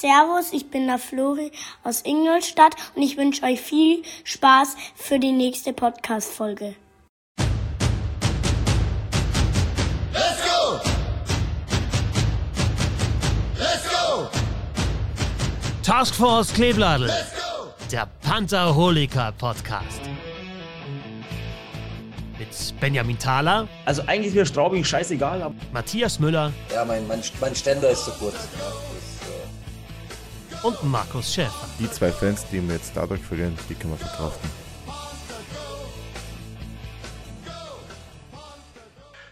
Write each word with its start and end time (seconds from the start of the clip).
Servus, 0.00 0.52
ich 0.52 0.70
bin 0.70 0.86
der 0.86 0.98
Flori 0.98 1.50
aus 1.82 2.02
Ingolstadt 2.02 2.76
und 2.94 3.02
ich 3.02 3.16
wünsche 3.16 3.42
euch 3.42 3.60
viel 3.60 4.04
Spaß 4.22 4.76
für 4.94 5.18
die 5.18 5.32
nächste 5.32 5.72
Podcast-Folge. 5.72 6.76
Let's 10.12 10.44
go! 10.44 10.78
Let's 13.58 13.88
go! 13.90 14.28
Taskforce 15.82 16.52
Kleebladel, 16.54 17.08
Let's 17.08 17.32
go! 17.32 17.72
der 17.90 18.06
Pantherholiker 18.22 19.32
Podcast. 19.32 20.02
Mit 22.38 22.48
Benjamin 22.78 23.18
Thaler, 23.18 23.66
Also 23.84 24.02
eigentlich 24.02 24.28
ist 24.28 24.34
mir 24.36 24.46
Straubing 24.46 24.84
scheißegal, 24.84 25.42
aber 25.42 25.56
Matthias 25.72 26.20
Müller 26.20 26.52
Ja, 26.72 26.84
mein, 26.84 27.04
mein, 27.08 27.20
mein 27.40 27.56
Ständer 27.56 27.90
ist 27.90 28.04
zu 28.04 28.12
kurz. 28.12 28.36
Ja, 28.36 28.87
und 30.62 30.82
Markus 30.84 31.32
Schäfer. 31.34 31.68
Die 31.78 31.90
zwei 31.90 32.10
Fans, 32.10 32.44
die 32.50 32.66
wir 32.66 32.74
jetzt 32.74 32.92
dadurch 32.96 33.20
verlieren, 33.20 33.54
die 33.68 33.74
können 33.74 33.92
wir 33.92 33.98
verkraften. 33.98 34.50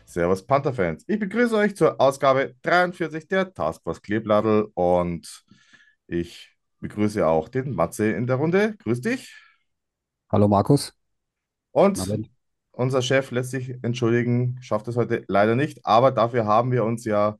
Servus 0.04 0.46
Panther-Fans. 0.46 1.04
Ich 1.06 1.18
begrüße 1.18 1.54
euch 1.56 1.76
zur 1.76 2.00
Ausgabe 2.00 2.54
43 2.62 3.28
der 3.28 3.52
Taskforce 3.52 4.00
Kleebladel 4.00 4.68
und 4.74 5.44
ich 6.06 6.56
begrüße 6.80 7.26
auch 7.26 7.48
den 7.48 7.74
Matze 7.74 8.12
in 8.12 8.26
der 8.26 8.36
Runde. 8.36 8.76
Grüß 8.78 9.00
dich. 9.00 9.34
Hallo 10.30 10.48
Markus. 10.48 10.95
Und 11.72 11.98
Na, 11.98 12.14
Ben. 12.14 12.28
unser 12.70 13.02
Chef 13.02 13.30
lässt 13.30 13.50
sich 13.50 13.74
entschuldigen, 13.82 14.58
schafft 14.62 14.88
es 14.88 14.96
heute 14.96 15.24
leider 15.28 15.54
nicht, 15.54 15.84
aber 15.84 16.12
dafür 16.12 16.46
haben 16.46 16.72
wir 16.72 16.84
uns 16.84 17.04
ja 17.04 17.36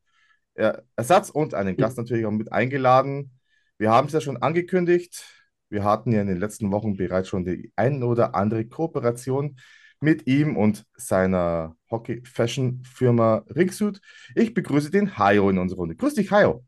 Ersatz 0.55 1.30
und 1.30 1.55
einen 1.55 1.77
Gast 1.77 1.98
natürlich 1.98 2.27
auch 2.27 2.30
mit 2.30 2.52
eingeladen. 2.52 3.35
Wir 3.78 3.90
haben 3.90 4.06
es 4.06 4.12
ja 4.12 4.20
schon 4.20 4.38
angekündigt. 4.38 5.24
Wir 5.68 5.84
hatten 5.84 6.12
ja 6.12 6.20
in 6.20 6.28
den 6.28 6.38
letzten 6.38 6.70
Wochen 6.70 6.96
bereits 6.96 7.28
schon 7.28 7.44
die 7.44 7.72
ein 7.77 8.02
oder 8.02 8.34
andere 8.34 8.64
Kooperation 8.66 9.56
mit 10.00 10.27
ihm 10.27 10.56
und 10.56 10.84
seiner 10.96 11.77
Hockey-Fashion-Firma 11.91 13.44
Ringsuit. 13.48 14.00
Ich 14.34 14.55
begrüße 14.55 14.91
den 14.91 15.18
Hayo 15.18 15.50
in 15.50 15.58
unserer 15.58 15.80
Runde. 15.80 15.96
Grüß 15.96 16.14
dich, 16.14 16.30
Hayo. 16.30 16.64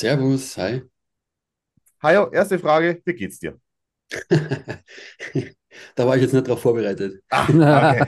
Servus, 0.00 0.56
hi. 0.56 0.82
Hayo, 2.02 2.30
erste 2.30 2.58
Frage, 2.58 3.00
wie 3.04 3.14
geht's 3.14 3.38
dir? 3.38 3.58
Da 5.94 6.06
war 6.06 6.16
ich 6.16 6.22
jetzt 6.22 6.32
nicht 6.32 6.48
drauf 6.48 6.62
vorbereitet. 6.62 7.22
Ah, 7.28 7.46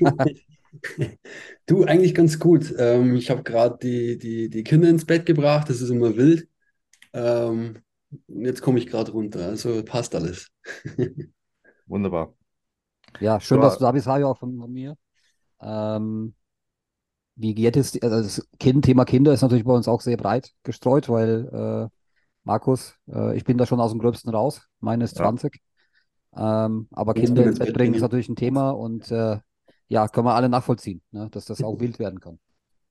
okay. 0.00 1.18
Du, 1.66 1.84
eigentlich 1.84 2.14
ganz 2.14 2.38
gut. 2.38 2.74
Ähm, 2.78 3.14
ich 3.14 3.30
habe 3.30 3.44
gerade 3.44 3.78
die, 3.80 4.18
die, 4.18 4.50
die 4.50 4.64
Kinder 4.64 4.88
ins 4.88 5.04
Bett 5.04 5.24
gebracht, 5.24 5.70
das 5.70 5.80
ist 5.80 5.90
immer 5.90 6.16
wild. 6.16 6.48
Ähm, 7.14 7.82
jetzt 8.28 8.62
komme 8.62 8.78
ich 8.80 8.88
gerade 8.88 9.12
runter, 9.12 9.46
also 9.48 9.84
passt 9.84 10.14
alles. 10.16 10.48
Wunderbar. 11.86 12.34
Ja, 13.18 13.40
schön, 13.40 13.60
So, 13.60 13.60
dass 13.60 13.78
du 13.78 13.84
da 13.84 13.92
bist, 13.92 14.06
Hajo, 14.06 14.30
auch 14.30 14.38
von, 14.38 14.58
von 14.58 14.72
mir. 14.72 14.96
Ähm, 15.62 16.34
wie 17.36 17.54
geht 17.54 17.76
es? 17.76 18.00
Also 18.02 18.22
das 18.22 18.48
kind, 18.58 18.84
Thema 18.84 19.04
Kinder 19.04 19.32
ist 19.32 19.42
natürlich 19.42 19.64
bei 19.64 19.72
uns 19.72 19.88
auch 19.88 20.00
sehr 20.00 20.16
breit 20.16 20.52
gestreut, 20.62 21.08
weil 21.08 21.48
äh, 21.92 21.96
Markus, 22.44 22.96
äh, 23.08 23.36
ich 23.36 23.44
bin 23.44 23.58
da 23.58 23.66
schon 23.66 23.80
aus 23.80 23.90
dem 23.92 24.00
Gröbsten 24.00 24.30
raus. 24.34 24.68
Meine 24.80 25.04
ist 25.04 25.16
Ja. 25.16 25.32
20. 25.32 25.60
Ähm, 26.36 26.88
aber 26.92 27.14
Kinder 27.14 27.44
ins 27.46 27.58
Bett 27.58 27.72
bringen 27.72 27.94
ist 27.94 28.02
natürlich 28.02 28.28
ein 28.28 28.36
Thema 28.36 28.70
und 28.72 29.10
äh, 29.12 29.38
ja, 29.88 30.08
können 30.08 30.26
wir 30.26 30.34
alle 30.34 30.48
nachvollziehen, 30.48 31.02
ne, 31.12 31.28
dass 31.30 31.46
das 31.46 31.62
auch 31.62 31.78
wild 31.80 31.98
werden 32.00 32.20
kann. 32.20 32.38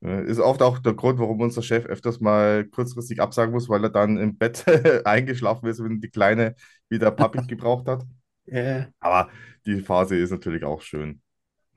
Äh, 0.04 0.26
Ist 0.26 0.40
oft 0.40 0.62
auch 0.62 0.80
der 0.80 0.94
Grund, 0.94 1.20
warum 1.20 1.42
unser 1.42 1.62
Chef 1.62 1.86
öfters 1.86 2.20
mal 2.20 2.66
kurzfristig 2.66 3.22
absagen 3.22 3.54
muss, 3.54 3.70
weil 3.70 3.84
er 3.84 3.90
dann 3.90 4.18
im 4.18 4.38
Bett 4.38 4.66
eingeschlafen 5.06 5.68
ist, 5.70 5.84
wenn 5.84 6.02
die 6.02 6.10
Kleine 6.10 6.56
wieder 6.90 7.12
Papi 7.12 7.46
gebraucht 7.48 7.88
hat. 7.88 8.04
Ja, 8.46 8.88
Aber 9.00 9.30
die 9.66 9.80
Phase 9.82 10.18
ist 10.18 10.32
natürlich 10.32 10.64
auch 10.66 10.82
schön. 10.82 11.22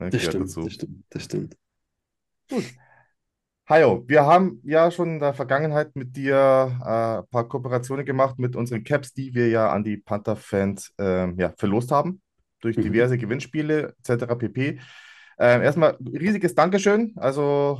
Ne, 0.01 0.11
das 0.11 0.23
stimmt, 0.25 0.45
dazu. 0.49 0.65
das 0.65 0.73
stimmt, 0.75 1.05
das 1.11 1.25
stimmt. 1.25 1.57
Hajo, 3.69 4.05
wir 4.07 4.25
haben 4.25 4.61
ja 4.65 4.91
schon 4.93 5.15
in 5.15 5.19
der 5.21 5.35
Vergangenheit 5.35 5.97
mit 5.97 6.15
dir 6.17 6.37
äh, 6.85 7.19
ein 7.21 7.27
paar 7.31 7.49
Kooperationen 7.49 8.07
gemacht 8.07 8.39
mit 8.39 8.55
unseren 8.55 8.85
Caps, 8.85 9.13
die 9.13 9.35
wir 9.35 9.49
ja 9.49 9.71
an 9.73 9.83
die 9.83 9.97
Panther-Fans 9.97 10.93
ähm, 10.99 11.35
ja, 11.39 11.53
verlost 11.59 11.91
haben, 11.91 12.21
durch 12.61 12.77
Mhm. 12.77 12.83
diverse 12.83 13.19
Gewinnspiele 13.19 13.95
etc. 13.99 14.37
pp. 14.37 14.79
Ähm, 15.39 15.63
erstmal 15.63 15.99
riesiges 16.01 16.55
Dankeschön. 16.55 17.13
Also 17.17 17.79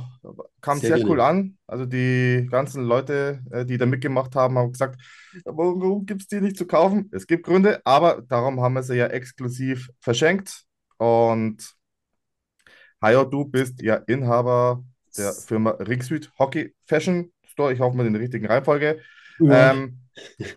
kam 0.61 0.79
Sehr 0.79 0.97
sehr 0.97 1.07
cool 1.07 1.21
an. 1.21 1.57
Also 1.65 1.85
die 1.85 2.47
ganzen 2.51 2.83
Leute, 2.83 3.41
äh, 3.51 3.65
die 3.65 3.77
da 3.77 3.87
mitgemacht 3.87 4.35
haben, 4.35 4.57
haben 4.57 4.71
gesagt, 4.71 5.01
warum, 5.43 6.05
gibt 6.05 6.21
es 6.21 6.27
die 6.27 6.39
nicht 6.39 6.57
zu 6.57 6.67
kaufen? 6.67 7.09
Es 7.11 7.25
gibt 7.25 7.45
Gründe, 7.45 7.81
aber 7.83 8.21
darum 8.21 8.61
haben 8.61 8.73
wir 8.73 8.83
sie 8.83 8.95
ja 8.95 9.07
exklusiv 9.07 9.89
verschenkt. 9.99 10.65
Und 10.97 11.73
Hajo, 13.01 13.23
du 13.25 13.45
bist 13.45 13.81
ja 13.81 13.95
Inhaber 14.07 14.83
der 15.17 15.33
Firma 15.33 15.71
Ringsuit 15.71 16.31
Hockey 16.37 16.75
Fashion 16.85 17.31
Store. 17.47 17.73
Ich 17.73 17.79
hoffe 17.79 17.97
mal 17.97 18.05
in 18.05 18.13
der 18.13 18.21
richtigen 18.21 18.45
Reihenfolge. 18.45 18.99
Ja. 19.39 19.71
Ähm, 19.71 19.99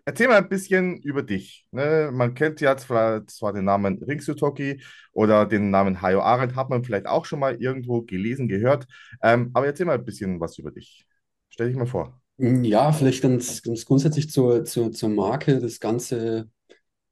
erzähl 0.04 0.28
mal 0.28 0.38
ein 0.38 0.48
bisschen 0.48 0.98
über 1.03 1.22
dich. 1.22 1.66
Ne? 1.71 2.10
Man 2.12 2.34
kennt 2.34 2.60
ja 2.60 2.76
zwar, 2.76 3.22
den 3.53 3.65
Namen 3.65 4.03
Ringsuit 4.03 4.41
Hockey 4.43 4.82
oder 5.12 5.47
den 5.47 5.71
Namen 5.71 6.03
Hajo 6.03 6.21
Arendt, 6.21 6.56
hat 6.56 6.71
man 6.71 6.84
vielleicht 6.84 7.06
auch 7.06 7.25
schon 7.25 7.41
mal 7.41 7.56
irgendwo 7.60 8.03
gelesen, 8.03 8.49
gehört. 8.49 8.87
Ähm, 9.22 9.50
aber 9.54 9.66
erzähl 9.66 9.87
mal 9.87 9.99
ein 9.99 10.04
bisschen 10.04 10.41
was 10.41 10.59
über 10.59 10.70
dich. 10.70 11.06
Stell 11.50 11.69
dich 11.69 11.76
mal 11.76 11.87
vor. 11.87 12.20
Ja, 12.38 12.91
vielleicht 12.93 13.22
ganz, 13.22 13.62
ganz 13.62 13.84
grundsätzlich 13.84 14.31
zur, 14.31 14.65
zur, 14.65 14.93
zur 14.93 15.10
Marke. 15.10 15.60
Das 15.60 15.78
Ganze 15.78 16.49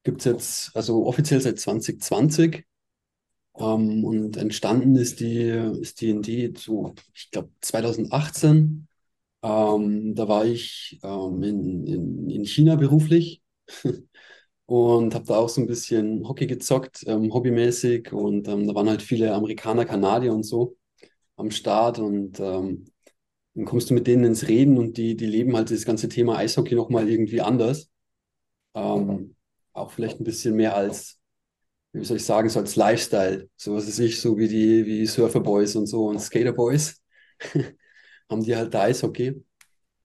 gibt 0.02 0.20
es 0.20 0.24
jetzt, 0.24 0.76
also 0.76 1.06
offiziell 1.06 1.40
seit 1.40 1.58
2020. 1.60 2.64
Ähm, 3.58 4.04
und 4.04 4.36
entstanden 4.36 4.96
ist 4.96 5.20
die, 5.20 5.42
ist 5.80 6.00
die 6.00 6.10
Idee 6.10 6.52
so, 6.56 6.94
ich 7.14 7.30
glaube, 7.30 7.50
2018. 7.60 8.87
Ähm, 9.42 10.14
da 10.14 10.28
war 10.28 10.44
ich 10.44 10.98
ähm, 11.02 11.42
in, 11.42 11.86
in, 11.86 12.30
in 12.30 12.44
China 12.44 12.74
beruflich 12.76 13.42
und 14.66 15.14
habe 15.14 15.24
da 15.26 15.36
auch 15.38 15.48
so 15.48 15.60
ein 15.60 15.66
bisschen 15.66 16.26
Hockey 16.28 16.46
gezockt, 16.46 17.04
ähm, 17.06 17.32
hobbymäßig. 17.32 18.12
Und 18.12 18.48
ähm, 18.48 18.66
da 18.66 18.74
waren 18.74 18.88
halt 18.88 19.02
viele 19.02 19.34
Amerikaner, 19.34 19.84
Kanadier 19.86 20.32
und 20.34 20.44
so 20.44 20.76
am 21.36 21.50
Start. 21.52 21.98
Und 22.00 22.40
ähm, 22.40 22.86
dann 23.54 23.64
kommst 23.66 23.90
du 23.90 23.94
mit 23.94 24.06
denen 24.06 24.24
ins 24.24 24.48
Reden 24.48 24.78
und 24.78 24.96
die, 24.98 25.16
die 25.16 25.26
leben 25.26 25.56
halt 25.56 25.70
das 25.70 25.84
ganze 25.86 26.08
Thema 26.08 26.38
Eishockey 26.38 26.74
nochmal 26.76 27.08
irgendwie 27.08 27.40
anders. 27.42 27.90
Ähm, 28.74 29.36
auch 29.74 29.92
vielleicht 29.92 30.20
ein 30.20 30.24
bisschen 30.24 30.56
mehr 30.56 30.76
als, 30.76 31.20
wie 31.92 32.04
soll 32.04 32.18
ich 32.18 32.24
sagen, 32.26 32.48
so 32.50 32.60
als 32.60 32.76
Lifestyle. 32.76 33.48
So 33.56 33.74
was 33.76 33.88
ist 33.88 33.98
ich, 34.00 34.20
so 34.20 34.38
wie 34.38 34.48
die, 34.48 34.86
wie 34.86 35.06
Surferboys 35.06 35.76
und 35.76 35.86
so 35.88 36.06
und 36.08 36.20
Skaterboys. 36.20 37.02
Haben 38.30 38.42
die 38.42 38.56
halt 38.56 38.72
da 38.74 38.82
Eishockey. 38.82 39.42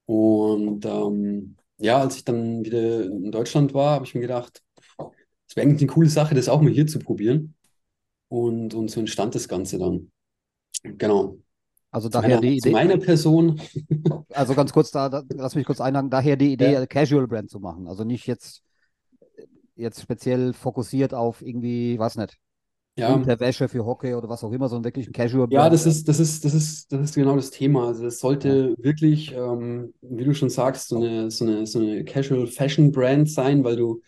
Und 0.06 0.86
ähm, 0.86 1.56
ja, 1.78 2.00
als 2.00 2.18
ich 2.18 2.26
dann 2.26 2.64
wieder 2.64 3.06
in 3.06 3.32
Deutschland 3.32 3.74
war, 3.74 3.96
habe 3.96 4.06
ich 4.06 4.16
mir 4.16 4.22
gedacht, 4.22 4.62
es 5.48 5.56
wäre 5.56 5.68
eigentlich 5.68 5.82
eine 5.82 5.92
coole 5.92 6.10
Sache, 6.10 6.36
das 6.36 6.50
auch 6.50 6.62
mal 6.62 6.72
hier 6.72 6.88
zu 6.88 7.00
probieren. 7.00 7.56
Und, 8.30 8.74
und 8.74 8.90
so 8.90 9.00
entstand 9.00 9.36
das 9.36 9.48
Ganze 9.48 9.78
dann. 9.78 10.12
Genau. 10.82 11.38
Also 11.92 12.10
Zu 12.10 12.14
daher 12.14 12.30
meiner, 12.30 12.42
die 12.42 12.58
Idee, 12.58 12.72
meiner 12.72 12.98
Person. 12.98 13.62
also 14.30 14.56
ganz 14.56 14.74
kurz 14.74 14.90
da, 14.90 15.10
da 15.10 15.24
lass 15.30 15.54
mich 15.54 15.66
kurz 15.66 15.80
einhaken, 15.80 16.10
daher 16.10 16.36
die 16.36 16.54
Idee, 16.54 16.74
Ja. 16.74 16.86
Casual 16.88 17.28
Brand 17.28 17.52
zu 17.52 17.60
machen. 17.60 17.88
Also 17.88 18.04
nicht 18.04 18.26
jetzt, 18.26 18.64
jetzt 19.76 20.02
speziell 20.02 20.54
fokussiert 20.54 21.14
auf 21.14 21.44
irgendwie, 21.44 22.00
weiß 22.00 22.18
nicht, 22.18 22.40
Ja. 22.96 23.18
Unterwäsche 23.18 23.70
für 23.70 23.86
Hockey 23.86 24.14
oder 24.16 24.30
was 24.30 24.44
auch 24.44 24.52
immer, 24.52 24.70
sondern 24.70 24.86
wirklich 24.86 25.08
ein 25.08 25.14
Casual 25.14 25.48
Ja, 25.50 25.70
Brand. 25.70 25.70
das 25.70 25.86
ist, 25.86 26.08
das 26.08 26.20
ist, 26.20 26.44
das 26.46 26.54
ist, 26.54 26.92
das 26.92 27.02
ist 27.02 27.16
genau 27.16 27.36
das 27.36 27.52
Thema. 27.52 27.88
Also 27.88 28.06
es 28.08 28.20
sollte 28.20 28.74
wirklich, 28.80 29.32
ähm, 29.34 29.94
wie 30.02 30.24
du 30.24 30.34
schon 30.34 30.50
sagst, 30.50 30.88
so 30.88 30.98
eine, 30.98 31.30
so 31.30 31.46
eine, 31.46 31.68
so 31.68 31.80
eine 31.80 32.04
Casual 32.06 32.48
Fashion 32.48 32.92
Brand 32.92 33.30
sein, 33.30 33.64
weil 33.64 33.76
du 33.76 34.02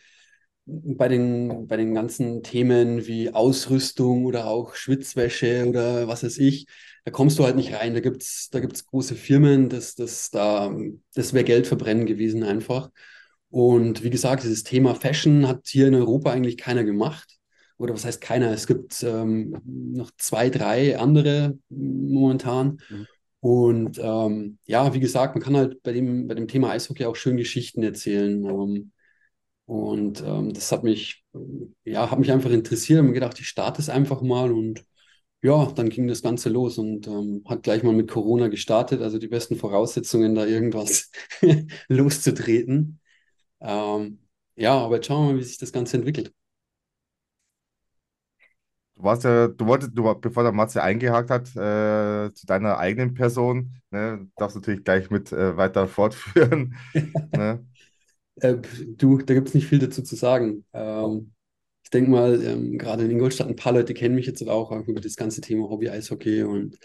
bei 0.65 1.07
den, 1.09 1.67
bei 1.67 1.77
den 1.77 1.93
ganzen 1.93 2.43
Themen 2.43 3.07
wie 3.07 3.31
Ausrüstung 3.33 4.25
oder 4.25 4.47
auch 4.47 4.75
Schwitzwäsche 4.75 5.67
oder 5.67 6.07
was 6.07 6.23
weiß 6.23 6.39
ich, 6.39 6.67
da 7.05 7.11
kommst 7.11 7.39
du 7.39 7.45
halt 7.45 7.55
nicht 7.57 7.73
rein. 7.73 7.93
Da 7.93 7.99
gibt's, 8.01 8.49
da 8.51 8.59
gibt's 8.61 8.85
große 8.87 9.15
Firmen, 9.15 9.69
das, 9.69 9.95
das, 9.95 10.31
da, 10.31 10.75
das 11.15 11.33
wäre 11.33 11.45
Geld 11.45 11.67
verbrennen 11.67 12.05
gewesen 12.07 12.43
einfach. 12.43 12.89
Und 13.49 14.03
wie 14.03 14.09
gesagt, 14.09 14.43
dieses 14.43 14.63
Thema 14.63 14.95
Fashion 14.95 15.47
hat 15.47 15.67
hier 15.67 15.87
in 15.87 15.95
Europa 15.95 16.31
eigentlich 16.31 16.57
keiner 16.57 16.83
gemacht. 16.83 17.34
Oder 17.77 17.93
was 17.93 18.05
heißt 18.05 18.21
keiner? 18.21 18.51
Es 18.51 18.67
gibt 18.67 19.03
ähm, 19.03 19.57
noch 19.65 20.11
zwei, 20.17 20.49
drei 20.49 20.97
andere 20.97 21.57
momentan. 21.69 22.79
Mhm. 22.89 23.07
Und 23.41 23.99
ähm, 23.99 24.57
ja, 24.65 24.93
wie 24.93 24.99
gesagt, 24.99 25.35
man 25.35 25.43
kann 25.43 25.55
halt 25.55 25.83
bei 25.83 25.93
dem, 25.93 26.27
bei 26.27 26.35
dem 26.35 26.47
Thema 26.47 26.71
Eishockey 26.71 27.05
auch 27.05 27.15
schön 27.15 27.37
Geschichten 27.37 27.83
erzählen. 27.83 28.43
Ähm, 28.45 28.91
und 29.65 30.21
ähm, 30.23 30.53
das 30.53 30.71
hat 30.71 30.83
mich, 30.83 31.25
ja, 31.83 32.09
hat 32.11 32.19
mich 32.19 32.31
einfach 32.31 32.51
interessiert 32.51 32.99
und 33.01 33.07
mir 33.07 33.13
gedacht, 33.13 33.39
ich 33.39 33.47
starte 33.47 33.81
es 33.81 33.89
einfach 33.89 34.21
mal 34.21 34.51
und 34.51 34.83
ja, 35.41 35.71
dann 35.73 35.89
ging 35.89 36.07
das 36.07 36.23
Ganze 36.23 36.49
los 36.49 36.77
und 36.77 37.07
ähm, 37.07 37.43
hat 37.47 37.63
gleich 37.63 37.83
mal 37.83 37.93
mit 37.93 38.09
Corona 38.09 38.47
gestartet, 38.47 39.01
also 39.01 39.19
die 39.19 39.27
besten 39.27 39.55
Voraussetzungen, 39.57 40.33
da 40.35 40.45
irgendwas 40.45 41.11
loszutreten. 41.87 42.99
Ähm, 43.61 44.19
ja, 44.55 44.77
aber 44.77 44.95
jetzt 44.95 45.07
schauen 45.07 45.27
wir 45.27 45.33
mal, 45.33 45.39
wie 45.39 45.43
sich 45.43 45.57
das 45.57 45.71
Ganze 45.71 45.97
entwickelt. 45.97 46.33
Du 48.95 49.03
warst 49.03 49.25
ja, 49.25 49.47
du 49.49 49.65
wolltest, 49.65 49.91
du, 49.97 50.03
bevor 50.15 50.43
der 50.43 50.53
Matze 50.53 50.81
eingehakt 50.81 51.29
hat, 51.29 51.49
äh, 51.55 52.33
zu 52.33 52.45
deiner 52.45 52.77
eigenen 52.77 53.13
Person, 53.13 53.73
ne, 53.91 54.27
darfst 54.37 54.55
natürlich 54.55 54.85
gleich 54.85 55.09
mit 55.09 55.31
äh, 55.33 55.57
weiter 55.57 55.87
fortführen. 55.87 56.75
ne? 57.33 57.65
Äh, 58.41 58.57
du, 58.97 59.19
da 59.19 59.33
gibt 59.33 59.47
es 59.47 59.53
nicht 59.53 59.67
viel 59.67 59.79
dazu 59.79 60.03
zu 60.03 60.15
sagen. 60.15 60.65
Ähm, 60.73 61.31
ich 61.83 61.89
denke 61.89 62.11
mal, 62.11 62.43
ähm, 62.43 62.77
gerade 62.77 63.05
in 63.05 63.11
Ingolstadt, 63.11 63.47
ein 63.47 63.55
paar 63.55 63.73
Leute 63.73 63.93
kennen 63.93 64.15
mich 64.15 64.25
jetzt 64.25 64.47
auch 64.47 64.71
über 64.87 65.01
das 65.01 65.15
ganze 65.15 65.41
Thema 65.41 65.69
Hobby-Eishockey 65.69 66.43
und 66.43 66.77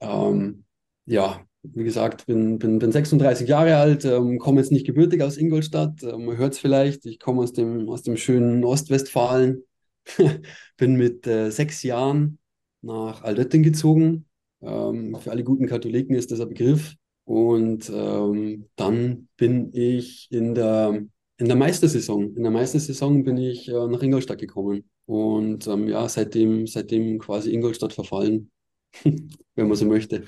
ähm, 0.00 0.64
ja, 1.06 1.44
wie 1.62 1.84
gesagt, 1.84 2.26
bin, 2.26 2.58
bin, 2.58 2.78
bin 2.78 2.92
36 2.92 3.48
Jahre 3.48 3.76
alt, 3.76 4.04
ähm, 4.04 4.38
komme 4.38 4.60
jetzt 4.60 4.72
nicht 4.72 4.86
gebürtig 4.86 5.22
aus 5.22 5.36
Ingolstadt, 5.36 6.02
ähm, 6.04 6.26
man 6.26 6.36
hört 6.36 6.52
es 6.54 6.58
vielleicht, 6.60 7.06
ich 7.06 7.18
komme 7.18 7.42
aus 7.42 7.52
dem, 7.52 7.88
aus 7.88 8.02
dem 8.02 8.16
schönen 8.16 8.64
Ostwestfalen, 8.64 9.64
bin 10.76 10.96
mit 10.96 11.26
äh, 11.26 11.50
sechs 11.50 11.82
Jahren 11.82 12.38
nach 12.82 13.22
Altötting 13.22 13.62
gezogen. 13.62 14.26
Ähm, 14.60 15.16
für 15.20 15.30
alle 15.30 15.44
guten 15.44 15.66
Katholiken 15.66 16.16
ist 16.16 16.30
das 16.30 16.40
ein 16.40 16.48
Begriff. 16.48 16.94
Und 17.24 17.90
ähm, 17.90 18.68
dann 18.76 19.28
bin 19.36 19.70
ich 19.74 20.28
in 20.30 20.54
der, 20.54 21.02
in 21.36 21.46
der 21.46 21.56
Meistersaison, 21.56 22.34
in 22.34 22.42
der 22.42 22.50
Meistersaison 22.50 23.22
bin 23.22 23.36
ich 23.36 23.68
äh, 23.68 23.86
nach 23.86 24.02
Ingolstadt 24.02 24.38
gekommen. 24.38 24.88
Und 25.04 25.66
ähm, 25.66 25.88
ja, 25.88 26.08
seitdem, 26.08 26.66
seitdem 26.66 27.18
quasi 27.18 27.52
Ingolstadt 27.52 27.92
verfallen, 27.92 28.50
wenn 29.04 29.68
man 29.68 29.76
so 29.76 29.86
möchte. 29.86 30.24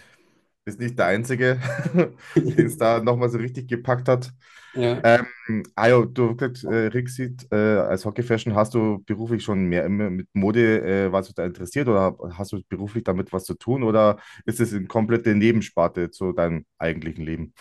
Bist 0.65 0.79
nicht 0.79 0.99
der 0.99 1.07
Einzige, 1.07 1.59
den 2.37 2.67
es 2.67 2.77
da 2.77 3.03
nochmal 3.03 3.31
so 3.31 3.39
richtig 3.39 3.69
gepackt 3.69 4.09
hat. 4.09 4.31
Ja. 4.75 5.01
Ähm, 5.03 5.63
also, 5.75 6.05
du, 6.05 6.37
äh, 6.39 6.87
Rick 6.89 7.09
sieht, 7.09 7.47
äh, 7.51 7.57
als 7.57 8.05
Hockeyfashion 8.05 8.55
hast 8.55 8.75
du 8.75 9.03
beruflich 9.05 9.43
schon 9.43 9.65
mehr 9.65 9.85
immer 9.85 10.11
mit 10.11 10.29
Mode, 10.33 10.83
äh, 10.83 11.13
warst 11.13 11.31
du 11.31 11.33
da 11.35 11.45
interessiert 11.45 11.89
oder 11.89 12.17
hast 12.37 12.53
du 12.53 12.61
beruflich 12.69 13.05
damit 13.05 13.33
was 13.33 13.45
zu 13.45 13.55
tun 13.55 13.83
oder 13.83 14.19
ist 14.45 14.61
es 14.61 14.73
eine 14.73 14.87
komplette 14.87 15.35
Nebensparte 15.35 16.11
zu 16.11 16.33
deinem 16.33 16.65
eigentlichen 16.79 17.25
Leben? 17.25 17.53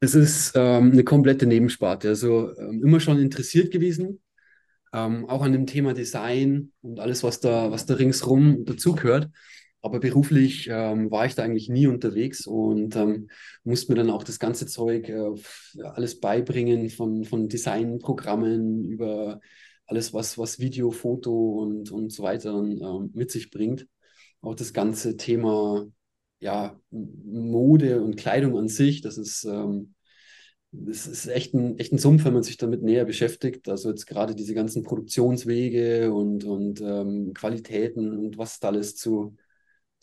Es 0.00 0.14
ist 0.14 0.52
ähm, 0.54 0.92
eine 0.92 1.04
komplette 1.04 1.46
Nebensparte. 1.46 2.08
Also 2.08 2.54
ähm, 2.58 2.82
immer 2.84 3.00
schon 3.00 3.18
interessiert 3.18 3.70
gewesen, 3.70 4.20
ähm, 4.92 5.26
auch 5.28 5.42
an 5.42 5.52
dem 5.52 5.66
Thema 5.66 5.94
Design 5.94 6.72
und 6.82 7.00
alles, 7.00 7.22
was 7.22 7.40
da, 7.40 7.70
was 7.70 7.86
da 7.86 7.94
ringsrum 7.94 8.64
dazugehört. 8.64 9.30
Aber 9.86 10.00
beruflich 10.00 10.68
ähm, 10.68 11.12
war 11.12 11.26
ich 11.26 11.36
da 11.36 11.44
eigentlich 11.44 11.68
nie 11.68 11.86
unterwegs 11.86 12.44
und 12.44 12.96
ähm, 12.96 13.28
musste 13.62 13.92
mir 13.92 13.96
dann 13.96 14.10
auch 14.10 14.24
das 14.24 14.40
ganze 14.40 14.66
Zeug 14.66 15.08
äh, 15.08 15.30
alles 15.80 16.18
beibringen, 16.18 16.90
von, 16.90 17.22
von 17.22 17.48
Designprogrammen 17.48 18.84
über 18.84 19.40
alles, 19.86 20.12
was, 20.12 20.38
was 20.38 20.58
Video, 20.58 20.90
Foto 20.90 21.60
und, 21.62 21.92
und 21.92 22.12
so 22.12 22.24
weiter 22.24 22.52
ähm, 22.52 23.12
mit 23.14 23.30
sich 23.30 23.52
bringt. 23.52 23.86
Auch 24.40 24.56
das 24.56 24.72
ganze 24.72 25.16
Thema 25.16 25.86
ja, 26.40 26.80
Mode 26.90 28.02
und 28.02 28.16
Kleidung 28.16 28.58
an 28.58 28.66
sich, 28.66 29.02
das 29.02 29.18
ist, 29.18 29.44
ähm, 29.44 29.94
das 30.72 31.06
ist 31.06 31.28
echt 31.28 31.54
ein, 31.54 31.78
echt 31.78 31.92
ein 31.92 31.98
Sumpf, 31.98 32.24
wenn 32.24 32.34
man 32.34 32.42
sich 32.42 32.56
damit 32.56 32.82
näher 32.82 33.04
beschäftigt. 33.04 33.68
Also 33.68 33.90
jetzt 33.90 34.06
gerade 34.06 34.34
diese 34.34 34.54
ganzen 34.54 34.82
Produktionswege 34.82 36.12
und, 36.12 36.42
und 36.42 36.80
ähm, 36.80 37.34
Qualitäten 37.34 38.18
und 38.18 38.36
was 38.36 38.58
da 38.58 38.70
alles 38.70 38.96
zu, 38.96 39.36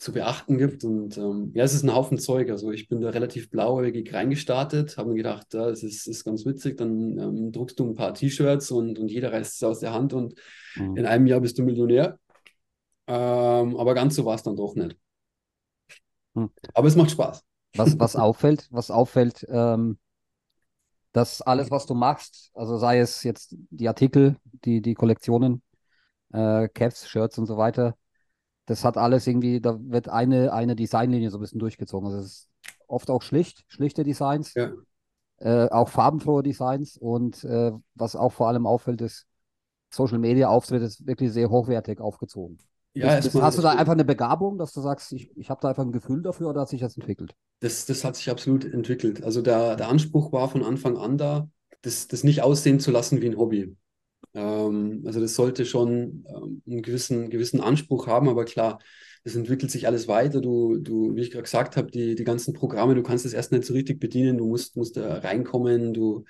zu 0.04 0.12
beachten 0.12 0.58
gibt. 0.58 0.84
Und 0.84 1.18
ähm, 1.18 1.52
ja, 1.54 1.64
es 1.64 1.74
ist 1.74 1.84
ein 1.84 1.96
Haufen 1.96 2.20
Zeug. 2.20 2.50
Also 2.50 2.72
ich 2.72 2.88
bin 2.90 3.02
da 3.02 3.10
relativ 3.10 3.50
blauäugig 3.50 4.14
reingestartet, 4.14 4.98
habe 4.98 5.10
mir 5.10 5.16
gedacht, 5.16 5.54
ja, 5.54 5.70
das 5.70 5.82
ist, 5.84 6.08
ist 6.08 6.24
ganz 6.24 6.46
witzig. 6.46 6.78
Dann 6.78 7.18
ähm, 7.18 7.52
druckst 7.52 7.80
du 7.80 7.86
ein 7.86 7.96
paar 7.96 8.14
T-Shirts 8.14 8.72
und, 8.72 9.00
und 9.00 9.10
jeder 9.10 9.32
reißt 9.32 9.56
es 9.56 9.64
aus 9.64 9.80
der 9.80 9.94
Hand 9.94 10.14
und 10.14 10.36
mhm. 10.76 10.98
in 10.98 11.06
einem 11.06 11.26
Jahr 11.26 11.40
bist 11.40 11.58
du 11.58 11.64
Millionär. 11.64 12.20
Ähm, 13.08 13.78
aber 13.78 13.94
ganz 13.94 14.16
so 14.16 14.26
war 14.26 14.36
es 14.36 14.44
dann 14.44 14.56
doch 14.56 14.76
nicht. 14.76 14.98
Mhm. 16.34 16.52
Aber 16.74 16.88
es 16.88 16.96
macht 16.96 17.12
Spaß. 17.12 17.44
Was, 17.76 18.00
was 18.00 18.16
auffällt, 18.16 18.68
was 18.72 18.92
auffällt, 18.92 19.46
ähm, 19.50 19.98
dass 21.14 21.42
alles, 21.42 21.72
was 21.72 21.86
du 21.86 21.94
machst, 21.94 22.52
also 22.54 22.78
sei 22.78 23.00
es 23.00 23.24
jetzt 23.24 23.56
die 23.70 23.88
Artikel, 23.88 24.38
die, 24.66 24.82
die 24.82 24.96
Kollektionen, 24.96 25.62
äh, 26.34 26.68
Caps, 26.70 27.08
Shirts 27.08 27.38
und 27.38 27.46
so 27.46 27.58
weiter, 27.58 27.96
das 28.66 28.86
hat 28.86 28.98
alles 28.98 29.28
irgendwie, 29.28 29.62
da 29.62 29.78
wird 29.82 30.10
eine, 30.10 30.54
eine 30.54 30.76
Designlinie 30.76 31.30
so 31.30 31.38
ein 31.38 31.42
bisschen 31.42 31.60
durchgezogen. 31.60 32.08
Also 32.08 32.20
es 32.20 32.26
ist 32.26 32.50
oft 32.88 33.10
auch 33.10 33.22
schlicht, 33.22 33.66
schlichte 33.68 34.04
Designs, 34.04 34.54
ja. 34.54 34.72
äh, 35.40 35.70
auch 35.70 35.90
farbenfrohe 35.90 36.44
Designs 36.44 36.98
und 36.98 37.44
äh, 37.44 37.72
was 37.96 38.16
auch 38.16 38.32
vor 38.32 38.48
allem 38.48 38.66
auffällt, 38.66 39.02
ist, 39.02 39.28
Social 39.90 40.20
Media 40.20 40.50
Auftritt 40.50 40.82
ist 40.82 41.06
wirklich 41.06 41.32
sehr 41.32 41.50
hochwertig 41.50 42.00
aufgezogen. 42.00 42.58
Ja, 42.96 43.20
das, 43.20 43.34
hast 43.34 43.58
du 43.58 43.62
da 43.62 43.72
einfach 43.72 43.94
eine 43.94 44.06
Begabung, 44.06 44.58
dass 44.58 44.72
du 44.72 44.82
sagst, 44.82 45.12
ich, 45.14 45.36
ich 45.36 45.50
habe 45.50 45.62
da 45.62 45.70
einfach 45.70 45.84
ein 45.84 45.92
Gefühl 45.92 46.22
dafür 46.22 46.50
oder 46.50 46.62
hat 46.62 46.70
sich 46.70 46.82
das 46.82 46.96
entwickelt? 46.96 47.36
Das, 47.60 47.86
das 47.86 48.04
hat 48.04 48.16
sich 48.16 48.30
absolut 48.30 48.66
entwickelt. 48.66 49.24
Also 49.24 49.42
der, 49.42 49.76
der 49.76 49.90
Anspruch 49.90 50.32
war 50.32 50.48
von 50.50 50.64
Anfang 50.64 50.98
an 50.98 51.18
da, 51.18 51.50
das, 51.82 52.08
das 52.08 52.24
nicht 52.24 52.44
aussehen 52.44 52.80
zu 52.80 52.92
lassen 52.92 53.22
wie 53.22 53.28
ein 53.28 53.38
Hobby. 53.38 53.76
Ähm, 54.34 55.04
also 55.06 55.20
das 55.20 55.36
sollte 55.36 55.66
schon 55.66 56.26
ähm, 56.28 56.62
einen 56.68 56.82
gewissen, 56.82 57.30
gewissen 57.30 57.62
Anspruch 57.62 58.08
haben, 58.08 58.30
aber 58.30 58.46
klar, 58.46 58.80
es 59.24 59.36
entwickelt 59.36 59.72
sich 59.72 59.88
alles 59.88 60.08
weiter. 60.08 60.42
Du, 60.42 60.78
du, 60.78 61.16
wie 61.16 61.22
ich 61.22 61.32
gerade 61.32 61.44
gesagt 61.44 61.78
habe, 61.78 61.92
die, 61.92 62.16
die 62.16 62.24
ganzen 62.24 62.54
Programme, 62.54 62.96
du 62.96 63.04
kannst 63.04 63.26
es 63.26 63.34
erst 63.34 63.52
nicht 63.52 63.64
so 63.66 63.74
richtig 63.74 64.00
bedienen, 64.00 64.38
du 64.38 64.48
musst, 64.48 64.76
musst 64.76 64.98
da 64.98 65.20
reinkommen, 65.20 65.94
du 65.94 66.26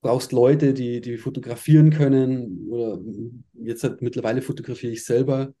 brauchst 0.00 0.32
Leute, 0.32 0.74
die, 0.74 1.00
die 1.00 1.16
fotografieren 1.18 1.90
können 1.90 2.68
oder 2.70 2.98
jetzt 3.54 3.84
halt 3.84 4.02
mittlerweile 4.02 4.42
fotografiere 4.42 4.92
ich 4.92 5.04
selber. 5.04 5.54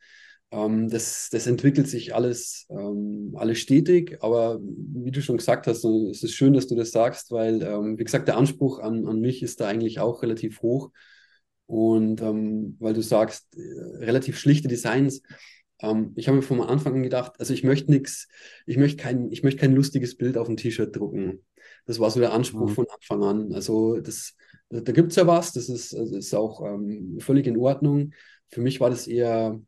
Ähm, 0.50 0.88
das, 0.90 1.28
das 1.30 1.46
entwickelt 1.46 1.88
sich 1.88 2.14
alles, 2.14 2.66
ähm, 2.70 3.34
alles 3.36 3.58
stetig, 3.60 4.18
aber 4.22 4.60
wie 4.62 5.10
du 5.12 5.22
schon 5.22 5.38
gesagt 5.38 5.66
hast, 5.66 5.84
es 5.84 6.22
ist 6.22 6.34
schön, 6.34 6.52
dass 6.54 6.66
du 6.66 6.74
das 6.74 6.90
sagst, 6.90 7.30
weil, 7.30 7.62
ähm, 7.62 7.98
wie 7.98 8.04
gesagt, 8.04 8.28
der 8.28 8.36
Anspruch 8.36 8.80
an, 8.80 9.06
an 9.06 9.20
mich 9.20 9.42
ist 9.42 9.60
da 9.60 9.68
eigentlich 9.68 10.00
auch 10.00 10.22
relativ 10.22 10.60
hoch. 10.62 10.90
Und 11.66 12.20
ähm, 12.20 12.76
weil 12.80 12.94
du 12.94 13.02
sagst, 13.02 13.56
äh, 13.56 14.04
relativ 14.04 14.38
schlichte 14.38 14.68
Designs. 14.68 15.22
Ähm, 15.80 16.12
ich 16.16 16.28
habe 16.28 16.36
mir 16.36 16.42
von 16.42 16.60
Anfang 16.60 16.94
an 16.94 17.02
gedacht, 17.02 17.32
also 17.38 17.54
ich 17.54 17.64
möchte 17.64 17.90
nichts, 17.90 18.28
ich 18.66 18.76
möchte 18.76 19.02
kein, 19.02 19.30
ich 19.30 19.42
möchte 19.42 19.60
kein 19.60 19.74
lustiges 19.74 20.16
Bild 20.16 20.36
auf 20.36 20.48
ein 20.48 20.56
T-Shirt 20.56 20.94
drucken. 20.94 21.44
Das 21.86 21.98
war 21.98 22.10
so 22.10 22.20
der 22.20 22.32
Anspruch 22.32 22.70
mhm. 22.70 22.74
von 22.74 22.86
Anfang 22.94 23.22
an. 23.24 23.52
Also 23.52 24.00
das, 24.00 24.34
da 24.70 24.92
gibt 24.92 25.10
es 25.10 25.16
ja 25.16 25.26
was, 25.26 25.52
das 25.52 25.68
ist, 25.68 25.94
also 25.94 26.16
ist 26.16 26.34
auch 26.34 26.64
ähm, 26.64 27.18
völlig 27.20 27.46
in 27.46 27.56
Ordnung. 27.56 28.12
Für 28.48 28.60
mich 28.60 28.80
war 28.80 28.90
das 28.90 29.06
eher, 29.06 29.60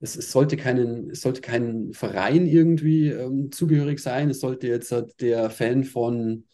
es, 0.00 0.16
es, 0.16 0.32
sollte, 0.32 0.56
keinen, 0.56 1.10
es 1.10 1.20
sollte 1.20 1.40
kein 1.40 1.92
Verein 1.92 2.46
irgendwie 2.46 3.08
ähm, 3.08 3.52
zugehörig 3.52 4.00
sein. 4.00 4.30
Es 4.30 4.40
sollte 4.40 4.66
jetzt 4.66 4.90
halt 4.90 5.20
der 5.20 5.50
Fan 5.50 5.84
von 5.84 6.44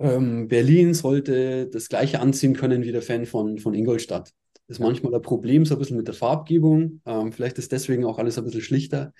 ähm, 0.00 0.48
Berlin 0.48 0.94
sollte 0.94 1.68
das 1.68 1.88
gleiche 1.88 2.20
anziehen 2.20 2.54
können 2.54 2.82
wie 2.82 2.92
der 2.92 3.02
Fan 3.02 3.26
von, 3.26 3.58
von 3.58 3.74
Ingolstadt. 3.74 4.32
Das 4.66 4.78
ist 4.78 4.80
manchmal 4.80 5.14
ein 5.14 5.22
Problem 5.22 5.64
so 5.66 5.74
ein 5.74 5.78
bisschen 5.78 5.96
mit 5.96 6.06
der 6.08 6.14
Farbgebung. 6.14 7.02
Ähm, 7.06 7.32
vielleicht 7.32 7.58
ist 7.58 7.72
deswegen 7.72 8.04
auch 8.04 8.18
alles 8.18 8.38
ein 8.38 8.44
bisschen 8.44 8.62
schlichter. 8.62 9.12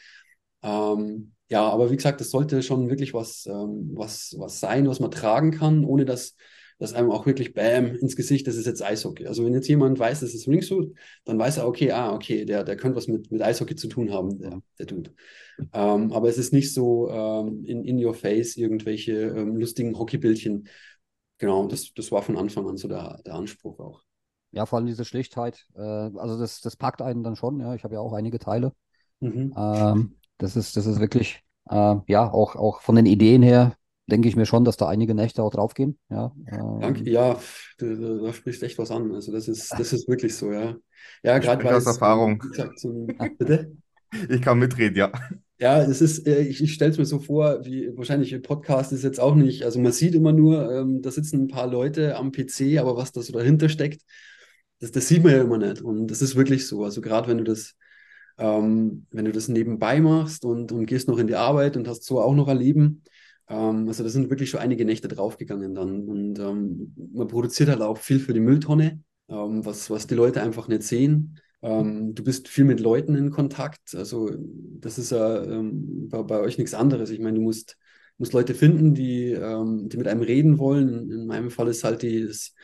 Ähm, 0.62 1.32
ja, 1.50 1.68
aber 1.68 1.90
wie 1.90 1.96
gesagt, 1.96 2.20
das 2.20 2.30
sollte 2.30 2.62
schon 2.62 2.88
wirklich 2.88 3.14
was, 3.14 3.46
ähm, 3.46 3.90
was, 3.94 4.34
was 4.38 4.60
sein, 4.60 4.88
was 4.88 5.00
man 5.00 5.10
tragen 5.10 5.50
kann, 5.52 5.84
ohne 5.84 6.04
dass 6.04 6.36
dass 6.80 6.94
einem 6.94 7.10
auch 7.10 7.26
wirklich 7.26 7.52
Bam 7.52 7.94
ins 7.94 8.16
Gesicht, 8.16 8.46
das 8.46 8.56
ist 8.56 8.66
jetzt 8.66 8.82
Eishockey. 8.82 9.26
Also 9.26 9.44
wenn 9.44 9.52
jetzt 9.52 9.68
jemand 9.68 9.98
weiß, 9.98 10.20
das 10.20 10.34
ist 10.34 10.48
Wingsuit, 10.48 10.94
dann 11.26 11.38
weiß 11.38 11.58
er, 11.58 11.68
okay, 11.68 11.92
ah, 11.92 12.14
okay, 12.14 12.46
der, 12.46 12.64
der 12.64 12.76
könnte 12.76 12.96
was 12.96 13.06
mit, 13.06 13.30
mit 13.30 13.42
Eishockey 13.42 13.76
zu 13.76 13.86
tun 13.86 14.10
haben, 14.10 14.38
der, 14.38 14.62
der 14.78 14.86
Dude. 14.86 15.12
Ähm, 15.74 16.10
aber 16.10 16.28
es 16.30 16.38
ist 16.38 16.54
nicht 16.54 16.72
so 16.72 17.10
ähm, 17.10 17.64
in, 17.66 17.84
in 17.84 18.02
your 18.02 18.14
face 18.14 18.56
irgendwelche 18.56 19.12
ähm, 19.12 19.56
lustigen 19.56 19.96
Hockeybildchen. 19.98 20.68
Genau, 21.36 21.66
das, 21.66 21.92
das 21.92 22.10
war 22.10 22.22
von 22.22 22.38
Anfang 22.38 22.66
an 22.66 22.78
so 22.78 22.88
der, 22.88 23.20
der 23.26 23.34
Anspruch 23.34 23.78
auch. 23.78 24.02
Ja, 24.52 24.64
vor 24.64 24.78
allem 24.78 24.86
diese 24.86 25.04
Schlichtheit. 25.04 25.66
Äh, 25.76 25.80
also 25.82 26.38
das, 26.38 26.62
das 26.62 26.76
packt 26.76 27.02
einen 27.02 27.22
dann 27.22 27.36
schon, 27.36 27.60
ja. 27.60 27.74
Ich 27.74 27.84
habe 27.84 27.94
ja 27.94 28.00
auch 28.00 28.14
einige 28.14 28.38
Teile. 28.38 28.72
Mhm. 29.20 29.54
Ähm, 29.54 30.16
das 30.38 30.56
ist, 30.56 30.78
das 30.78 30.86
ist 30.86 30.98
wirklich, 30.98 31.42
äh, 31.68 31.96
ja, 32.06 32.32
auch, 32.32 32.56
auch 32.56 32.80
von 32.80 32.96
den 32.96 33.04
Ideen 33.04 33.42
her 33.42 33.76
denke 34.10 34.28
ich 34.28 34.36
mir 34.36 34.46
schon, 34.46 34.64
dass 34.64 34.76
da 34.76 34.88
einige 34.88 35.14
Nächte 35.14 35.42
auch 35.42 35.50
draufgehen. 35.50 35.98
Ja, 36.10 36.34
ähm, 36.46 36.80
Danke, 36.80 37.10
ja, 37.10 37.40
du, 37.78 38.22
da 38.22 38.32
sprichst 38.32 38.62
echt 38.62 38.78
was 38.78 38.90
an. 38.90 39.14
Also 39.14 39.32
das 39.32 39.48
ist, 39.48 39.72
das 39.78 39.92
ist 39.92 40.08
wirklich 40.08 40.36
so, 40.36 40.52
ja. 40.52 40.76
Ja, 41.22 41.38
gerade 41.38 41.64
weil 41.64 41.74
aus 41.74 41.86
Erfahrung. 41.86 42.38
Gesagt, 42.38 42.80
bitte? 43.38 43.72
Ich 44.28 44.42
kann 44.42 44.58
mitreden, 44.58 44.96
ja. 44.96 45.12
Ja, 45.58 45.80
es 45.82 46.00
ist, 46.00 46.26
äh, 46.26 46.42
ich, 46.42 46.62
ich 46.62 46.74
stelle 46.74 46.90
es 46.90 46.98
mir 46.98 47.04
so 47.04 47.20
vor, 47.20 47.64
wie 47.64 47.96
wahrscheinlich 47.96 48.32
im 48.32 48.42
Podcast 48.42 48.92
ist 48.92 49.04
jetzt 49.04 49.20
auch 49.20 49.34
nicht, 49.34 49.64
also 49.64 49.78
man 49.78 49.92
sieht 49.92 50.14
immer 50.14 50.32
nur, 50.32 50.72
ähm, 50.72 51.00
da 51.00 51.10
sitzen 51.10 51.42
ein 51.42 51.48
paar 51.48 51.68
Leute 51.68 52.16
am 52.16 52.32
PC, 52.32 52.78
aber 52.78 52.96
was 52.96 53.12
da 53.12 53.22
so 53.22 53.32
dahinter 53.32 53.68
steckt, 53.68 54.02
das, 54.80 54.90
das 54.90 55.06
sieht 55.06 55.22
man 55.22 55.32
ja 55.32 55.42
immer 55.42 55.58
nicht. 55.58 55.82
Und 55.82 56.08
das 56.08 56.22
ist 56.22 56.34
wirklich 56.34 56.66
so. 56.66 56.82
Also 56.82 57.00
gerade 57.00 57.28
wenn 57.28 57.38
du 57.38 57.44
das 57.44 57.76
ähm, 58.40 59.06
wenn 59.10 59.26
du 59.26 59.32
das 59.32 59.48
nebenbei 59.48 60.00
machst 60.00 60.44
und, 60.44 60.72
und 60.72 60.86
gehst 60.86 61.08
noch 61.08 61.18
in 61.18 61.26
die 61.26 61.36
Arbeit 61.36 61.76
und 61.76 61.86
hast 61.86 62.04
so 62.04 62.20
auch 62.20 62.34
noch 62.34 62.48
ein 62.48 62.56
Leben. 62.56 63.04
Ähm, 63.50 63.88
also 63.88 64.02
da 64.04 64.08
sind 64.08 64.30
wirklich 64.30 64.50
schon 64.50 64.60
einige 64.60 64.84
Nächte 64.86 65.08
draufgegangen 65.08 65.74
dann. 65.74 66.08
Und 66.08 66.38
ähm, 66.38 66.94
man 67.12 67.28
produziert 67.28 67.68
halt 67.68 67.82
auch 67.82 67.98
viel 67.98 68.20
für 68.20 68.32
die 68.32 68.40
Mülltonne, 68.40 69.02
ähm, 69.28 69.64
was, 69.66 69.90
was 69.90 70.06
die 70.06 70.14
Leute 70.14 70.42
einfach 70.42 70.68
nicht 70.68 70.84
sehen. 70.84 71.38
Ähm, 71.62 72.14
du 72.14 72.24
bist 72.24 72.48
viel 72.48 72.64
mit 72.64 72.80
Leuten 72.80 73.14
in 73.16 73.30
Kontakt. 73.30 73.94
Also 73.94 74.30
das 74.80 74.98
ist 74.98 75.10
ja 75.10 75.42
ähm, 75.44 76.08
bei, 76.08 76.22
bei 76.22 76.40
euch 76.40 76.56
nichts 76.58 76.74
anderes. 76.74 77.10
Ich 77.10 77.20
meine, 77.20 77.38
du 77.38 77.42
musst, 77.42 77.76
musst 78.18 78.32
Leute 78.32 78.54
finden, 78.54 78.94
die, 78.94 79.32
ähm, 79.32 79.88
die 79.88 79.96
mit 79.98 80.08
einem 80.08 80.22
reden 80.22 80.58
wollen. 80.58 81.10
In 81.10 81.26
meinem 81.26 81.50
Fall 81.50 81.68
ist 81.68 81.84
halt 81.84 82.02
die, 82.02 82.26
das, 82.26 82.54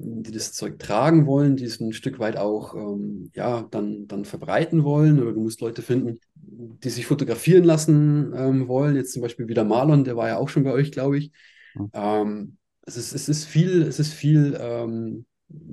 die 0.00 0.30
das 0.30 0.52
Zeug 0.52 0.78
tragen 0.78 1.26
wollen, 1.26 1.56
die 1.56 1.64
es 1.64 1.80
ein 1.80 1.92
Stück 1.92 2.18
weit 2.18 2.36
auch 2.36 2.74
ähm, 2.74 3.30
ja, 3.34 3.66
dann, 3.70 4.06
dann 4.06 4.24
verbreiten 4.24 4.84
wollen. 4.84 5.20
Oder 5.20 5.32
du 5.32 5.40
musst 5.40 5.60
Leute 5.60 5.82
finden, 5.82 6.20
die 6.34 6.90
sich 6.90 7.06
fotografieren 7.06 7.64
lassen 7.64 8.32
ähm, 8.36 8.68
wollen. 8.68 8.96
Jetzt 8.96 9.12
zum 9.12 9.22
Beispiel 9.22 9.48
wieder 9.48 9.64
Marlon, 9.64 10.04
der 10.04 10.16
war 10.16 10.28
ja 10.28 10.36
auch 10.38 10.48
schon 10.48 10.64
bei 10.64 10.72
euch, 10.72 10.92
glaube 10.92 11.18
ich. 11.18 11.32
Mhm. 11.74 11.90
Ähm, 11.92 12.56
es, 12.86 12.96
ist, 12.96 13.12
es 13.12 13.28
ist 13.28 13.44
viel, 13.44 13.82
es 13.82 13.98
ist 13.98 14.12
viel 14.12 14.56
ähm, 14.60 15.26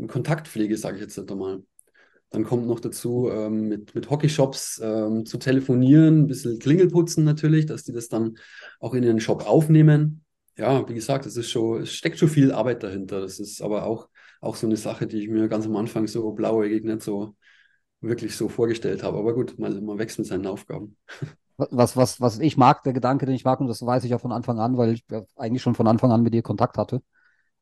Kontaktpflege, 0.07 0.75
sage 0.75 0.97
ich 0.97 1.03
jetzt 1.03 1.19
einmal. 1.31 1.63
Dann 2.31 2.43
kommt 2.43 2.65
noch 2.67 2.79
dazu, 2.79 3.29
ähm, 3.31 3.69
mit, 3.69 3.93
mit 3.93 4.09
Hockeyshops 4.09 4.81
ähm, 4.83 5.25
zu 5.25 5.37
telefonieren, 5.37 6.21
ein 6.21 6.27
bisschen 6.27 6.57
Klingelputzen 6.57 7.23
natürlich, 7.23 7.67
dass 7.67 7.83
die 7.83 7.93
das 7.93 8.09
dann 8.09 8.37
auch 8.79 8.95
in 8.95 9.03
ihren 9.03 9.19
Shop 9.19 9.47
aufnehmen. 9.47 10.25
Ja, 10.57 10.87
wie 10.89 10.93
gesagt, 10.93 11.25
es 11.25 11.37
ist 11.37 11.51
schon, 11.51 11.83
es 11.83 11.93
steckt 11.93 12.17
schon 12.17 12.29
viel 12.29 12.51
Arbeit 12.51 12.81
dahinter. 12.81 13.21
Das 13.21 13.39
ist 13.39 13.61
aber 13.61 13.85
auch, 13.85 14.09
auch 14.45 14.55
so 14.55 14.67
eine 14.67 14.77
Sache, 14.77 15.07
die 15.07 15.17
ich 15.19 15.29
mir 15.29 15.47
ganz 15.47 15.65
am 15.65 15.75
Anfang 15.75 16.07
so 16.07 16.31
blauäugig 16.31 16.83
nicht 16.83 17.01
so 17.01 17.35
wirklich 18.01 18.35
so 18.35 18.49
vorgestellt 18.49 19.03
habe. 19.03 19.17
Aber 19.17 19.33
gut, 19.33 19.57
man, 19.57 19.83
man 19.83 19.97
wächst 19.97 20.19
mit 20.19 20.27
seinen 20.27 20.45
Aufgaben. 20.47 20.97
Was, 21.57 21.95
was, 21.95 22.19
was 22.19 22.39
ich 22.39 22.57
mag, 22.57 22.83
der 22.83 22.93
Gedanke, 22.93 23.25
den 23.25 23.35
ich 23.35 23.45
mag, 23.45 23.61
und 23.61 23.67
das 23.67 23.83
weiß 23.85 24.03
ich 24.03 24.11
ja 24.11 24.17
von 24.17 24.31
Anfang 24.33 24.59
an, 24.59 24.77
weil 24.77 24.91
ich 24.93 25.05
ja 25.09 25.23
eigentlich 25.35 25.61
schon 25.61 25.73
von 25.75 25.87
Anfang 25.87 26.11
an 26.11 26.21
mit 26.21 26.33
dir 26.33 26.41
Kontakt 26.41 26.77
hatte, 26.77 27.01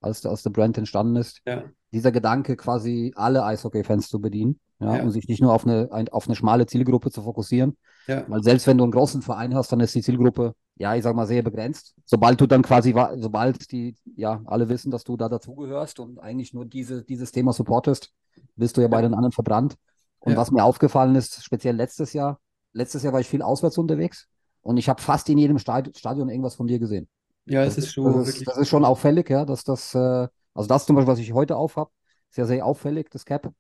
als 0.01 0.21
der, 0.21 0.31
als 0.31 0.41
der 0.43 0.49
Brand 0.49 0.77
entstanden 0.77 1.15
ist. 1.15 1.41
Ja. 1.45 1.65
Dieser 1.91 2.11
Gedanke, 2.11 2.55
quasi 2.57 3.13
alle 3.15 3.45
Eishockey-Fans 3.45 4.09
zu 4.09 4.19
bedienen, 4.19 4.59
ja, 4.79 4.97
Ja. 4.97 5.03
und 5.03 5.11
sich 5.11 5.27
nicht 5.27 5.41
nur 5.41 5.53
auf 5.53 5.65
eine, 5.65 5.89
ein, 5.91 6.09
auf 6.09 6.27
eine 6.27 6.35
schmale 6.35 6.65
Zielgruppe 6.65 7.11
zu 7.11 7.21
fokussieren. 7.21 7.77
Ja. 8.07 8.25
Weil 8.27 8.41
selbst 8.43 8.65
wenn 8.65 8.77
du 8.79 8.83
einen 8.83 8.91
großen 8.91 9.21
Verein 9.21 9.53
hast, 9.53 9.71
dann 9.71 9.79
ist 9.79 9.93
die 9.93 10.01
Zielgruppe, 10.01 10.55
ja, 10.75 10.95
ich 10.95 11.03
sag 11.03 11.15
mal, 11.15 11.27
sehr 11.27 11.43
begrenzt. 11.43 11.95
Sobald 12.05 12.39
du 12.41 12.47
dann 12.47 12.61
quasi, 12.63 12.93
sobald 13.15 13.71
die, 13.71 13.95
ja, 14.15 14.41
alle 14.45 14.69
wissen, 14.69 14.91
dass 14.91 15.03
du 15.03 15.17
da 15.17 15.29
dazugehörst 15.29 15.99
und 15.99 16.19
eigentlich 16.19 16.53
nur 16.53 16.65
diese, 16.65 17.03
dieses 17.03 17.31
Thema 17.31 17.53
supportest, 17.53 18.11
bist 18.55 18.77
du 18.77 18.81
ja 18.81 18.87
bei 18.87 19.01
den 19.01 19.13
anderen 19.13 19.31
verbrannt. 19.31 19.75
Und 20.19 20.33
Ja. 20.33 20.37
was 20.37 20.51
mir 20.51 20.63
aufgefallen 20.63 21.15
ist, 21.15 21.43
speziell 21.43 21.75
letztes 21.75 22.13
Jahr, 22.13 22.39
letztes 22.71 23.03
Jahr 23.03 23.13
war 23.13 23.19
ich 23.19 23.27
viel 23.27 23.41
auswärts 23.41 23.77
unterwegs 23.77 24.27
und 24.61 24.77
ich 24.77 24.89
habe 24.89 25.01
fast 25.01 25.29
in 25.29 25.37
jedem 25.37 25.59
Stad- 25.59 25.95
Stadion 25.97 26.29
irgendwas 26.29 26.55
von 26.55 26.67
dir 26.67 26.79
gesehen. 26.79 27.07
Ja, 27.45 27.63
es 27.63 27.77
ist 27.77 27.91
schon 27.93 28.13
das 28.13 28.29
ist, 28.29 28.47
das 28.47 28.57
ist 28.57 28.69
schon 28.69 28.85
auffällig, 28.85 29.29
ja, 29.29 29.45
dass 29.45 29.63
das, 29.63 29.93
äh, 29.93 30.27
also 30.53 30.67
das 30.67 30.85
zum 30.85 30.95
Beispiel, 30.95 31.11
was 31.11 31.19
ich 31.19 31.33
heute 31.33 31.57
aufhab, 31.57 31.91
ist 32.29 32.37
ja 32.37 32.45
sehr 32.45 32.65
auffällig, 32.65 33.09
das 33.11 33.25
Cap. 33.25 33.51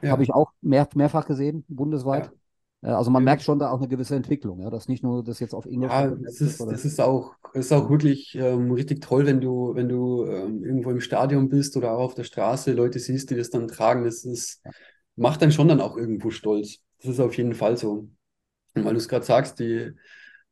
Ja. 0.00 0.12
Habe 0.12 0.22
ich 0.22 0.32
auch 0.32 0.52
mehr, 0.60 0.88
mehrfach 0.94 1.26
gesehen, 1.26 1.64
bundesweit. 1.68 2.28
Äh, 2.28 2.30
Also 2.82 3.12
man 3.12 3.22
merkt 3.22 3.42
schon 3.42 3.60
da 3.60 3.70
auch 3.70 3.78
eine 3.78 3.86
gewisse 3.86 4.16
Entwicklung, 4.16 4.60
ja, 4.60 4.68
dass 4.68 4.88
nicht 4.88 5.04
nur 5.04 5.22
das 5.22 5.38
jetzt 5.38 5.54
auf 5.54 5.66
Englisch 5.66 5.90
Ja, 5.92 6.08
das 6.10 6.40
ist, 6.40 6.60
das 6.60 6.84
ist 6.84 7.00
auch, 7.00 7.36
ist 7.54 7.72
auch 7.72 7.88
wirklich 7.88 8.34
ähm, 8.34 8.72
richtig 8.72 9.00
toll, 9.00 9.24
wenn 9.24 9.40
du, 9.40 9.72
wenn 9.76 9.88
du 9.88 10.24
ähm, 10.26 10.64
irgendwo 10.64 10.90
im 10.90 11.00
Stadion 11.00 11.48
bist 11.48 11.76
oder 11.76 11.92
auch 11.92 12.00
auf 12.00 12.14
der 12.14 12.24
Straße 12.24 12.72
Leute 12.72 12.98
siehst, 12.98 13.30
die 13.30 13.36
das 13.36 13.50
dann 13.50 13.68
tragen. 13.68 14.04
Das 14.04 14.24
ist, 14.24 14.62
macht 15.14 15.42
dann 15.42 15.52
schon 15.52 15.68
dann 15.68 15.80
auch 15.80 15.96
irgendwo 15.96 16.30
stolz. 16.30 16.78
Das 17.00 17.12
ist 17.12 17.20
auf 17.20 17.36
jeden 17.36 17.54
Fall 17.54 17.76
so. 17.76 18.08
Und 18.74 18.84
weil 18.84 18.94
du 18.94 18.98
es 18.98 19.08
gerade 19.08 19.24
sagst, 19.24 19.60
die, 19.60 19.92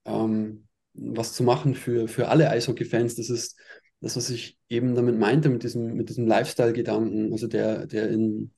ähm, 0.04 0.68
was 0.94 1.32
zu 1.32 1.42
machen 1.42 1.74
für, 1.74 2.06
für 2.06 2.28
alle 2.28 2.48
Eishockey-Fans, 2.50 3.16
das 3.16 3.28
ist 3.28 3.58
das, 4.00 4.16
was 4.16 4.30
ich 4.30 4.58
eben 4.68 4.94
damit 4.94 5.18
meinte, 5.18 5.48
mit 5.50 5.62
diesem, 5.62 5.94
mit 5.94 6.08
diesem 6.08 6.26
Lifestyle-Gedanken, 6.26 7.32
also 7.32 7.46
der, 7.46 7.86
der 7.86 8.08
in, 8.08 8.52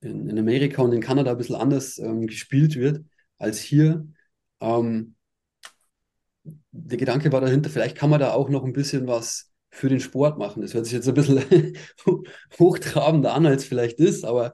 in, 0.00 0.28
in 0.28 0.38
Amerika 0.38 0.82
und 0.82 0.92
in 0.92 1.00
Kanada 1.00 1.32
ein 1.32 1.36
bisschen 1.38 1.56
anders 1.56 1.98
ähm, 1.98 2.26
gespielt 2.26 2.76
wird 2.76 3.04
als 3.38 3.58
hier. 3.58 4.06
Ähm, 4.60 5.14
der 6.70 6.98
Gedanke 6.98 7.32
war 7.32 7.40
dahinter, 7.40 7.70
vielleicht 7.70 7.96
kann 7.96 8.10
man 8.10 8.20
da 8.20 8.32
auch 8.32 8.48
noch 8.48 8.64
ein 8.64 8.72
bisschen 8.72 9.06
was 9.06 9.52
für 9.70 9.88
den 9.88 10.00
Sport 10.00 10.38
machen. 10.38 10.62
Das 10.62 10.74
hört 10.74 10.86
sich 10.86 10.94
jetzt 10.94 11.08
ein 11.08 11.14
bisschen 11.14 11.76
hochtrabender 12.58 13.34
an, 13.34 13.46
als 13.46 13.64
vielleicht 13.64 13.98
ist, 13.98 14.24
aber 14.24 14.52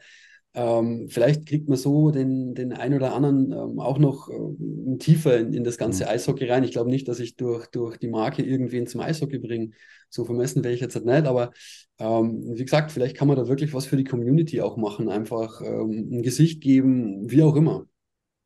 ähm, 0.54 1.08
vielleicht 1.11 1.46
kriegt 1.46 1.68
man 1.68 1.76
so 1.78 2.11
den, 2.11 2.54
den 2.54 2.73
ein 2.73 2.94
oder 2.94 3.14
anderen 3.14 3.52
ähm, 3.52 3.80
auch 3.80 3.99
noch 3.99 4.28
ähm, 4.30 4.99
tiefer 5.00 5.37
in, 5.38 5.52
in 5.52 5.64
das 5.64 5.78
ganze 5.78 6.08
Eishockey 6.08 6.46
rein. 6.46 6.64
Ich 6.64 6.73
glaube 6.73 6.90
nicht, 6.90 7.08
dass 7.08 7.18
ich 7.20 7.37
durch, 7.37 7.66
durch 7.68 7.99
die 7.99 8.08
Marke 8.08 8.42
irgendwen 8.42 8.87
zum 8.87 9.00
Eishockey 9.00 9.38
bringe. 9.38 9.70
So 10.11 10.25
vermessen 10.25 10.62
wäre 10.62 10.75
ich 10.75 10.80
jetzt 10.80 10.94
halt 10.94 11.06
nicht, 11.06 11.26
aber 11.26 11.52
ähm, 11.99 12.42
wie 12.56 12.64
gesagt, 12.64 12.92
vielleicht 12.92 13.16
kann 13.16 13.28
man 13.28 13.37
da 13.37 13.49
wirklich 13.49 13.75
was 13.75 13.87
für 13.87 13.96
die 13.96 14.04
Community 14.04 14.61
auch 14.61 14.76
machen, 14.76 15.08
einfach 15.08 15.61
ähm, 15.61 16.08
ein 16.12 16.23
Gesicht 16.23 16.61
geben, 16.62 17.28
wie 17.30 17.42
auch 17.42 17.56
immer. 17.56 17.87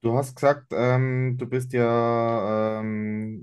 Du 0.00 0.14
hast 0.16 0.36
gesagt, 0.36 0.68
ähm, 0.72 1.36
du 1.38 1.46
bist 1.46 1.72
ja 1.72 2.82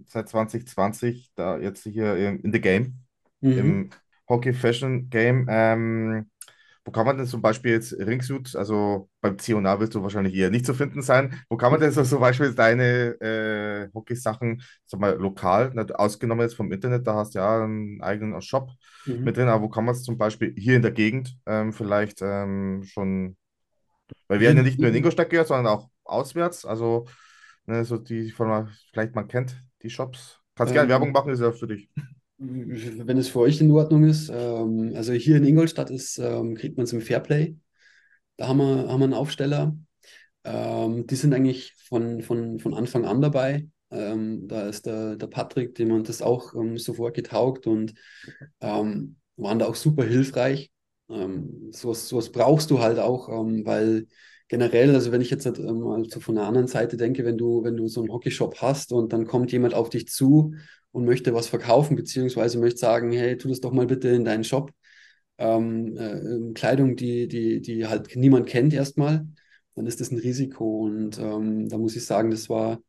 seit 0.07 0.29
2020 0.29 1.31
da 1.35 1.57
jetzt 1.59 1.83
hier 1.83 2.15
im, 2.15 2.41
in 2.43 2.53
the 2.53 2.61
Game, 2.61 3.03
Mhm. 3.41 3.85
im 3.85 3.89
Hockey 4.29 4.53
Fashion 4.53 5.09
Game. 5.09 5.47
Wo 6.85 6.91
kann 6.91 7.05
man 7.07 7.17
denn 7.17 7.25
zum 7.27 7.41
Beispiel 7.41 7.71
jetzt 7.71 7.93
Ringsuit, 7.93 8.55
also 8.55 9.09
beim 9.21 9.39
C&A 9.39 9.79
wirst 9.79 9.95
du 9.95 10.03
wahrscheinlich 10.03 10.35
eher 10.35 10.51
nicht 10.51 10.65
zu 10.67 10.73
finden 10.75 11.01
sein. 11.01 11.41
Wo 11.49 11.57
kann 11.57 11.71
man 11.71 11.81
denn 11.81 11.91
so 11.91 12.03
zum 12.03 12.19
Beispiel 12.19 12.53
deine 12.53 13.19
äh, 13.21 13.89
Hockey-Sachen, 13.93 14.61
sag 14.85 14.99
mal, 14.99 15.15
lokal, 15.17 15.71
nicht 15.73 15.95
ausgenommen 15.95 16.43
jetzt 16.43 16.55
vom 16.55 16.71
Internet, 16.71 17.07
da 17.07 17.15
hast 17.15 17.33
du 17.35 17.39
ja 17.39 17.63
einen 17.63 18.01
eigenen 18.01 18.39
Shop 18.41 18.71
Mhm. 19.05 19.25
mit 19.25 19.37
drin, 19.37 19.47
aber 19.47 19.63
wo 19.63 19.69
kann 19.69 19.85
man 19.85 19.95
es 19.95 20.03
zum 20.03 20.17
Beispiel 20.17 20.53
hier 20.57 20.75
in 20.75 20.83
der 20.83 20.91
Gegend 20.91 21.35
ähm, 21.47 21.73
vielleicht 21.73 22.19
ähm, 22.21 22.83
schon, 22.85 23.35
weil 24.27 24.39
wir 24.39 24.53
ja 24.53 24.63
nicht 24.63 24.81
nur 24.81 24.89
in 24.89 24.95
Ingolstadt 24.95 25.29
gehört, 25.29 25.47
sondern 25.47 25.67
auch 25.67 25.89
auswärts, 26.03 26.65
also 26.65 27.07
ne, 27.65 27.85
so 27.85 27.97
die 27.97 28.31
von 28.31 28.69
vielleicht 28.93 29.15
man 29.15 29.27
kennt, 29.27 29.63
die 29.83 29.89
Shops. 29.89 30.41
Kannst 30.55 30.73
gerne 30.73 30.89
Ähm, 30.89 30.89
Werbung 30.89 31.11
machen, 31.11 31.31
ist 31.33 31.41
ja 31.41 31.51
für 31.51 31.67
dich. 31.67 31.89
Wenn 32.37 33.17
es 33.17 33.29
für 33.29 33.39
euch 33.39 33.61
in 33.61 33.71
Ordnung 33.71 34.03
ist, 34.03 34.29
ähm, 34.29 34.91
also 34.95 35.13
hier 35.13 35.37
in 35.37 35.45
Ingolstadt 35.45 35.89
ist, 35.89 36.17
ähm, 36.17 36.55
kriegt 36.55 36.75
man 36.77 36.83
es 36.83 36.93
im 36.93 37.01
Fairplay. 37.01 37.55
Da 38.35 38.47
haben 38.47 38.57
wir, 38.57 38.89
haben 38.89 38.99
wir 38.99 39.05
einen 39.05 39.13
Aufsteller. 39.13 39.77
Ähm, 40.43 41.07
die 41.07 41.15
sind 41.15 41.33
eigentlich 41.33 41.73
von, 41.87 42.21
von, 42.21 42.59
von 42.59 42.73
Anfang 42.73 43.05
an 43.05 43.21
dabei. 43.21 43.67
Ähm, 43.89 44.47
da 44.47 44.67
ist 44.67 44.85
der, 44.85 45.15
der 45.15 45.27
Patrick, 45.27 45.75
dem 45.75 45.93
hat 45.93 46.09
das 46.09 46.21
auch 46.21 46.53
ähm, 46.55 46.77
sofort 46.77 47.15
getaugt 47.15 47.67
und 47.67 47.93
ähm, 48.59 49.15
waren 49.37 49.59
da 49.59 49.67
auch 49.67 49.75
super 49.75 50.03
hilfreich. 50.03 50.71
Ähm, 51.09 51.69
sowas, 51.71 52.09
sowas 52.09 52.31
brauchst 52.31 52.69
du 52.69 52.79
halt 52.79 52.99
auch, 52.99 53.29
weil 53.29 54.07
generell, 54.47 54.93
also 54.93 55.11
wenn 55.11 55.21
ich 55.21 55.29
jetzt 55.29 55.45
halt, 55.45 55.59
ähm, 55.59 55.87
also 55.87 56.19
von 56.19 56.35
der 56.35 56.45
anderen 56.45 56.67
Seite 56.67 56.97
denke, 56.97 57.25
wenn 57.25 57.37
du, 57.37 57.63
wenn 57.63 57.77
du 57.77 57.87
so 57.87 58.01
einen 58.01 58.11
Hockeyshop 58.11 58.61
hast 58.61 58.91
und 58.91 59.13
dann 59.13 59.25
kommt 59.25 59.51
jemand 59.51 59.73
auf 59.73 59.89
dich 59.89 60.07
zu 60.07 60.53
und 60.91 61.05
möchte 61.05 61.33
was 61.33 61.47
verkaufen, 61.47 61.95
beziehungsweise 61.95 62.59
möchte 62.59 62.79
sagen, 62.79 63.11
hey, 63.11 63.37
tu 63.37 63.49
das 63.49 63.61
doch 63.61 63.71
mal 63.71 63.87
bitte 63.87 64.09
in 64.09 64.25
deinen 64.25 64.43
Shop. 64.43 64.71
Ähm, 65.37 65.97
äh, 65.97 66.53
Kleidung, 66.53 66.95
die, 66.95 67.27
die, 67.27 67.61
die 67.61 67.87
halt 67.87 68.15
niemand 68.15 68.47
kennt 68.47 68.73
erstmal, 68.73 69.27
dann 69.75 69.87
ist 69.87 69.99
das 70.01 70.11
ein 70.11 70.19
Risiko. 70.19 70.85
Und 70.85 71.19
ähm, 71.19 71.67
da 71.69 71.77
muss 71.77 71.95
ich 71.95 72.05
sagen, 72.05 72.31
das 72.31 72.49
war 72.49 72.79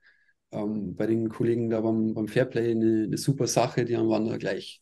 ähm, 0.53 0.95
bei 0.97 1.07
den 1.07 1.29
Kollegen 1.29 1.71
da 1.71 1.81
beim, 1.81 2.15
beim 2.15 2.29
Fairplay 2.29 2.73
eine, 2.73 3.05
eine 3.05 3.19
super 3.19 3.47
Sache. 3.47 3.85
Die 3.85 3.95
waren 3.95 4.27
da 4.27 4.37
gleich, 4.37 4.81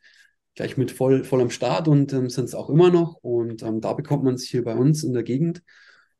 gleich 0.55 0.77
mit 0.77 0.91
voll, 0.91 1.25
voll 1.25 1.41
am 1.41 1.51
Start 1.51 1.89
und 1.89 2.13
ähm, 2.13 2.29
sind 2.31 2.45
es 2.45 2.55
auch 2.55 2.69
immer 2.71 2.91
noch. 2.91 3.17
Und 3.23 3.63
ähm, 3.63 3.81
da 3.81 3.93
bekommt 3.95 4.25
man 4.25 4.35
es 4.35 4.45
hier 4.45 4.65
bei 4.65 4.75
uns 4.75 5.05
in 5.05 5.15
der 5.15 5.23
Gegend. 5.23 5.63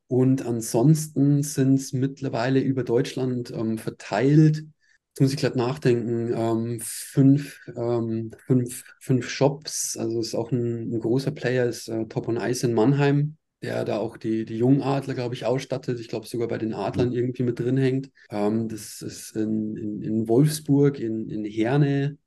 Und 0.07 0.45
ansonsten 0.45 1.43
sind 1.43 1.75
es 1.75 1.93
mittlerweile 1.93 2.61
über 2.61 2.85
Deutschland 2.85 3.51
ähm, 3.51 3.79
verteilt. 3.79 4.65
Jetzt 5.09 5.21
muss 5.21 5.33
ich 5.33 5.39
gerade 5.39 5.59
nachdenken. 5.59 6.33
Ähm, 6.35 6.81
fünf, 6.83 7.61
ähm, 7.77 8.33
fünf, 8.47 8.85
fünf 9.01 9.29
Shops. 9.29 9.97
Also 9.97 10.21
ist 10.21 10.35
auch 10.35 10.53
ein, 10.53 10.93
ein 10.93 11.01
großer 11.01 11.31
Player, 11.31 11.67
ist 11.67 11.89
äh, 11.89 12.07
Top 12.07 12.29
on 12.29 12.37
Ice 12.37 12.67
in 12.67 12.75
Mannheim, 12.75 13.37
der 13.63 13.85
da 13.85 13.99
auch 13.99 14.17
die, 14.17 14.45
die 14.45 14.59
Jungadler, 14.59 15.15
glaube 15.15 15.35
ich, 15.35 15.47
ausstattet. 15.47 16.01
Ich 16.01 16.09
glaube 16.09 16.27
sogar 16.27 16.49
bei 16.49 16.59
den 16.59 16.75
Adlern 16.75 17.13
irgendwie 17.13 17.45
mit 17.45 17.59
drin 17.59 17.77
hängt. 17.77 18.11
Ähm, 18.31 18.69
das 18.69 19.01
ist 19.03 19.37
in, 19.37 19.77
in, 19.77 20.03
in 20.03 20.29
Wolfsburg, 20.29 20.99
in, 20.99 21.31
in 21.31 21.45
Herne 21.45 22.19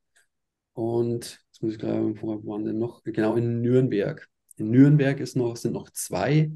und 0.78 1.44
jetzt 1.50 1.64
muss 1.64 1.74
ich 1.74 1.80
gerade, 1.80 2.14
wo 2.22 2.46
waren 2.46 2.64
denn 2.64 2.78
noch? 2.78 3.04
Genau, 3.04 3.36
in 3.36 3.62
Nürnberg. 3.62 4.30
In 4.58 4.70
Nürnberg 4.70 5.20
ist 5.20 5.36
noch, 5.36 5.56
sind 5.58 5.74
noch 5.74 5.90
zwei. 5.90 6.52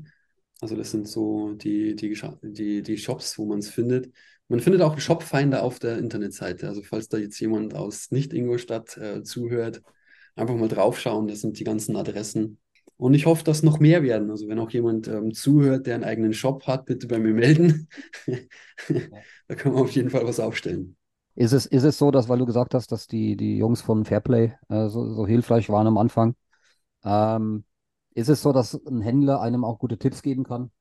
Also 0.62 0.76
das 0.76 0.92
sind 0.92 1.08
so 1.08 1.54
die, 1.54 1.96
die, 1.96 2.16
die, 2.44 2.82
die 2.82 2.98
Shops, 2.98 3.38
wo 3.38 3.46
man 3.46 3.60
es 3.60 3.70
findet. 3.70 4.14
Man 4.48 4.60
findet 4.60 4.82
auch 4.82 5.00
Shopfinder 5.00 5.64
auf 5.64 5.80
der 5.80 5.98
Internetseite. 5.98 6.68
Also 6.68 6.84
falls 6.84 7.10
da 7.10 7.18
jetzt 7.18 7.40
jemand 7.40 7.74
aus 7.74 8.12
Nicht-Ingolstadt 8.12 8.96
äh, 8.98 9.24
zuhört, 9.24 9.82
einfach 10.36 10.56
mal 10.56 10.68
draufschauen. 10.68 11.28
Das 11.28 11.42
sind 11.42 11.60
die 11.60 11.64
ganzen 11.64 11.96
Adressen. 11.96 12.60
Und 12.98 13.16
ich 13.16 13.26
hoffe, 13.26 13.44
dass 13.44 13.64
noch 13.64 13.80
mehr 13.80 14.04
werden. 14.04 14.30
Also 14.30 14.48
wenn 14.48 14.60
auch 14.60 14.70
jemand 14.70 15.08
ähm, 15.08 15.34
zuhört, 15.34 15.88
der 15.88 15.96
einen 15.96 16.04
eigenen 16.04 16.34
Shop 16.34 16.68
hat, 16.68 16.86
bitte 16.86 17.08
bei 17.08 17.18
mir 17.18 17.34
melden. 17.34 17.88
da 19.48 19.56
kann 19.56 19.74
man 19.74 19.82
auf 19.82 19.92
jeden 19.92 20.12
Fall 20.12 20.26
was 20.26 20.40
aufstellen. 20.40 20.96
Ist 21.34 21.54
es, 21.54 21.66
ist 21.66 21.84
es 21.84 21.98
so, 21.98 22.12
dass, 22.12 22.30
weil 22.30 22.38
du 22.38 22.46
gesagt 22.46 22.76
hast, 22.76 22.92
dass 22.92 23.08
die, 23.08 23.36
die 23.36 23.58
Jungs 23.58 23.82
von 23.82 24.06
Fairplay 24.06 24.54
äh, 24.70 24.90
so, 24.90 25.14
so 25.14 25.26
hilfreich 25.26 25.70
waren 25.70 25.88
am 25.88 25.98
Anfang, 25.98 26.36
ähm, 27.04 27.64
ist 28.14 28.30
es 28.30 28.42
so, 28.42 28.52
dass 28.54 28.74
ein 28.86 29.02
Händler 29.02 29.42
einem 29.42 29.64
auch 29.66 29.80
gute 29.80 29.98
Tipps 29.98 30.22
geben 30.22 30.44
kann, 30.44 30.72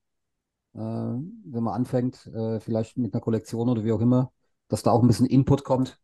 äh, 0.75 0.79
wenn 0.79 1.63
man 1.63 1.75
anfängt, 1.75 2.27
äh, 2.29 2.61
vielleicht 2.61 2.99
mit 2.99 3.15
einer 3.15 3.21
Kollektion 3.21 3.69
oder 3.69 3.85
wie 3.85 3.93
auch 3.93 4.01
immer, 4.01 4.33
dass 4.69 4.83
da 4.83 4.91
auch 4.93 5.03
ein 5.03 5.09
bisschen 5.09 5.27
Input 5.27 5.65
kommt? 5.65 5.99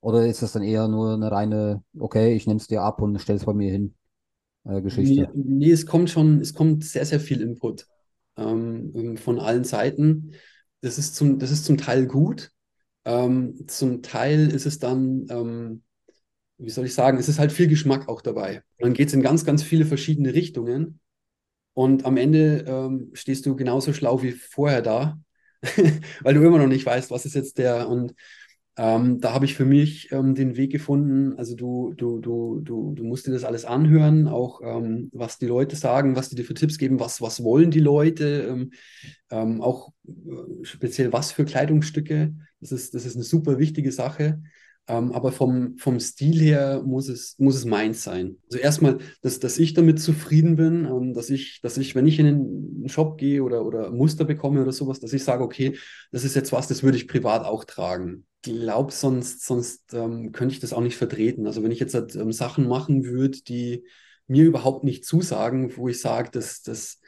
Oder 0.00 0.26
ist 0.26 0.42
das 0.42 0.52
dann 0.52 0.62
eher 0.62 0.88
nur 0.88 1.14
eine 1.14 1.30
reine, 1.30 1.82
okay, 1.98 2.34
ich 2.34 2.46
nehme 2.46 2.58
es 2.60 2.66
dir 2.68 2.82
ab 2.82 3.00
und 3.02 3.20
stelle 3.20 3.38
es 3.38 3.44
bei 3.44 3.54
mir 3.54 3.72
hin, 3.72 3.94
äh, 4.64 4.82
Geschichte? 4.82 5.22
Nee, 5.22 5.28
nee, 5.34 5.70
es 5.70 5.86
kommt 5.86 6.10
schon, 6.10 6.40
es 6.40 6.54
kommt 6.54 6.84
sehr, 6.84 7.06
sehr 7.06 7.20
viel 7.20 7.40
Input 7.40 7.86
ähm, 8.36 9.16
von 9.16 9.38
allen 9.40 9.64
Seiten. 9.64 10.32
Das 10.80 10.98
ist 10.98 11.16
zum, 11.16 11.38
das 11.38 11.50
ist 11.50 11.64
zum 11.64 11.76
Teil 11.76 12.06
gut. 12.06 12.52
Ähm, 13.04 13.66
zum 13.68 14.02
Teil 14.02 14.50
ist 14.50 14.66
es 14.66 14.78
dann, 14.78 15.26
ähm, 15.30 15.82
wie 16.58 16.70
soll 16.70 16.86
ich 16.86 16.94
sagen, 16.94 17.18
es 17.18 17.28
ist 17.28 17.38
halt 17.38 17.52
viel 17.52 17.68
Geschmack 17.68 18.08
auch 18.08 18.22
dabei. 18.22 18.62
Dann 18.78 18.94
geht 18.94 19.08
es 19.08 19.14
in 19.14 19.22
ganz, 19.22 19.44
ganz 19.44 19.62
viele 19.62 19.84
verschiedene 19.84 20.34
Richtungen. 20.34 21.00
Und 21.74 22.06
am 22.06 22.16
Ende 22.16 22.64
ähm, 22.66 23.10
stehst 23.12 23.44
du 23.44 23.54
genauso 23.54 23.92
schlau 23.92 24.22
wie 24.22 24.32
vorher 24.32 24.80
da, 24.80 25.18
weil 26.22 26.34
du 26.34 26.42
immer 26.42 26.58
noch 26.58 26.66
nicht 26.68 26.86
weißt, 26.86 27.10
was 27.10 27.26
ist 27.26 27.34
jetzt 27.34 27.58
der. 27.58 27.88
Und 27.88 28.14
ähm, 28.78 29.20
da 29.20 29.32
habe 29.32 29.46
ich 29.46 29.54
für 29.54 29.64
mich 29.64 30.10
ähm, 30.12 30.34
den 30.34 30.56
Weg 30.56 30.72
gefunden. 30.72 31.38
Also 31.38 31.54
du, 31.54 31.92
du, 31.94 32.18
du, 32.18 32.60
du, 32.62 32.94
du 32.94 33.04
musst 33.04 33.26
dir 33.26 33.32
das 33.32 33.44
alles 33.44 33.64
anhören, 33.64 34.28
auch 34.28 34.60
ähm, 34.62 35.10
was 35.12 35.38
die 35.38 35.46
Leute 35.46 35.76
sagen, 35.76 36.16
was 36.16 36.28
die 36.28 36.36
dir 36.36 36.44
für 36.44 36.54
Tipps 36.54 36.78
geben, 36.78 37.00
was, 37.00 37.22
was 37.22 37.42
wollen 37.42 37.70
die 37.70 37.80
Leute, 37.80 38.46
ähm, 38.50 38.72
ähm, 39.30 39.60
auch 39.62 39.92
äh, 40.06 40.64
speziell 40.64 41.12
was 41.12 41.32
für 41.32 41.44
Kleidungsstücke. 41.44 42.34
Das 42.60 42.72
ist, 42.72 42.94
das 42.94 43.06
ist 43.06 43.16
eine 43.16 43.24
super 43.24 43.58
wichtige 43.58 43.92
Sache. 43.92 44.42
Ähm, 44.88 45.12
aber 45.12 45.32
vom, 45.32 45.76
vom 45.78 45.98
Stil 45.98 46.38
her 46.40 46.82
muss 46.84 47.08
es, 47.08 47.34
muss 47.38 47.56
es 47.56 47.64
meins 47.64 48.04
sein. 48.04 48.36
Also 48.48 48.58
erstmal, 48.58 48.98
dass, 49.20 49.40
dass 49.40 49.58
ich 49.58 49.74
damit 49.74 50.00
zufrieden 50.00 50.56
bin, 50.56 50.84
ähm, 50.84 51.12
dass 51.12 51.28
ich, 51.28 51.60
dass 51.60 51.76
ich, 51.76 51.94
wenn 51.96 52.06
ich 52.06 52.20
in 52.20 52.26
einen 52.26 52.88
Shop 52.88 53.18
gehe 53.18 53.42
oder, 53.42 53.66
oder 53.66 53.90
Muster 53.90 54.24
bekomme 54.24 54.62
oder 54.62 54.72
sowas, 54.72 55.00
dass 55.00 55.12
ich 55.12 55.24
sage, 55.24 55.42
okay, 55.42 55.76
das 56.12 56.24
ist 56.24 56.36
jetzt 56.36 56.52
was, 56.52 56.68
das 56.68 56.84
würde 56.84 56.96
ich 56.96 57.08
privat 57.08 57.44
auch 57.44 57.64
tragen. 57.64 58.26
Ich 58.44 58.52
glaube, 58.52 58.92
sonst, 58.92 59.44
sonst 59.44 59.92
ähm, 59.92 60.30
könnte 60.30 60.54
ich 60.54 60.60
das 60.60 60.72
auch 60.72 60.80
nicht 60.80 60.96
vertreten. 60.96 61.46
Also 61.46 61.64
wenn 61.64 61.72
ich 61.72 61.80
jetzt 61.80 61.94
halt, 61.94 62.14
ähm, 62.14 62.30
Sachen 62.30 62.68
machen 62.68 63.04
würde, 63.04 63.42
die 63.42 63.84
mir 64.28 64.44
überhaupt 64.44 64.84
nicht 64.84 65.04
zusagen, 65.04 65.76
wo 65.76 65.88
ich 65.88 66.00
sage, 66.00 66.30
dass 66.30 66.62
das 66.62 67.00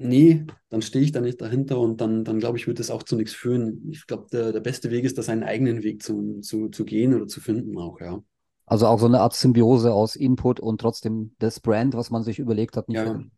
nee, 0.00 0.46
dann 0.70 0.82
stehe 0.82 1.04
ich 1.04 1.12
da 1.12 1.20
nicht 1.20 1.40
dahinter 1.40 1.78
und 1.80 2.00
dann, 2.00 2.24
dann 2.24 2.38
glaube 2.40 2.58
ich, 2.58 2.66
wird 2.66 2.78
das 2.80 2.90
auch 2.90 3.02
zu 3.04 3.16
nichts 3.16 3.34
führen. 3.34 3.88
Ich 3.90 4.06
glaube, 4.06 4.26
der, 4.32 4.52
der 4.52 4.60
beste 4.60 4.90
Weg 4.90 5.04
ist, 5.04 5.18
da 5.18 5.22
seinen 5.22 5.44
eigenen 5.44 5.82
Weg 5.82 6.02
zu, 6.02 6.40
zu, 6.40 6.68
zu 6.70 6.84
gehen 6.84 7.14
oder 7.14 7.26
zu 7.28 7.40
finden 7.40 7.76
auch, 7.78 8.00
ja. 8.00 8.22
Also 8.64 8.86
auch 8.86 8.98
so 8.98 9.04
eine 9.04 9.20
Art 9.20 9.34
Symbiose 9.34 9.92
aus 9.92 10.16
Input 10.16 10.60
und 10.60 10.80
trotzdem 10.80 11.34
das 11.40 11.60
Brand, 11.60 11.92
was 11.94 12.08
man 12.10 12.22
sich 12.22 12.38
überlegt 12.38 12.74
hat, 12.78 12.88
nicht 12.88 13.02
Ja, 13.02 13.02
verlieren. 13.02 13.32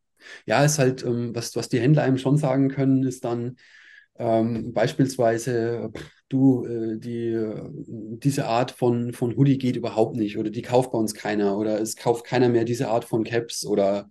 ja 0.47 0.64
ist 0.64 0.78
halt, 0.78 1.04
ähm, 1.04 1.35
was, 1.35 1.57
was 1.57 1.69
die 1.69 1.81
Händler 1.81 2.02
einem 2.04 2.19
schon 2.19 2.38
sagen 2.38 2.71
können, 2.71 3.04
ist 3.04 3.25
dann 3.25 3.57
ähm, 4.19 4.73
beispielsweise, 4.75 5.90
pff, 5.97 6.12
du, 6.28 6.66
äh, 6.66 6.99
die, 6.99 7.28
äh, 7.31 7.71
diese 8.19 8.47
Art 8.47 8.73
von, 8.73 9.12
von 9.14 9.37
Hoodie 9.37 9.59
geht 9.59 9.76
überhaupt 9.76 10.16
nicht 10.16 10.38
oder 10.38 10.50
die 10.50 10.62
kauft 10.62 10.92
bei 10.92 10.99
uns 10.99 11.14
keiner 11.14 11.59
oder 11.59 11.81
es 11.81 11.97
kauft 11.97 12.26
keiner 12.26 12.49
mehr 12.50 12.64
diese 12.64 12.88
Art 12.90 13.04
von 13.07 13.25
Caps 13.25 13.66
oder 13.66 14.09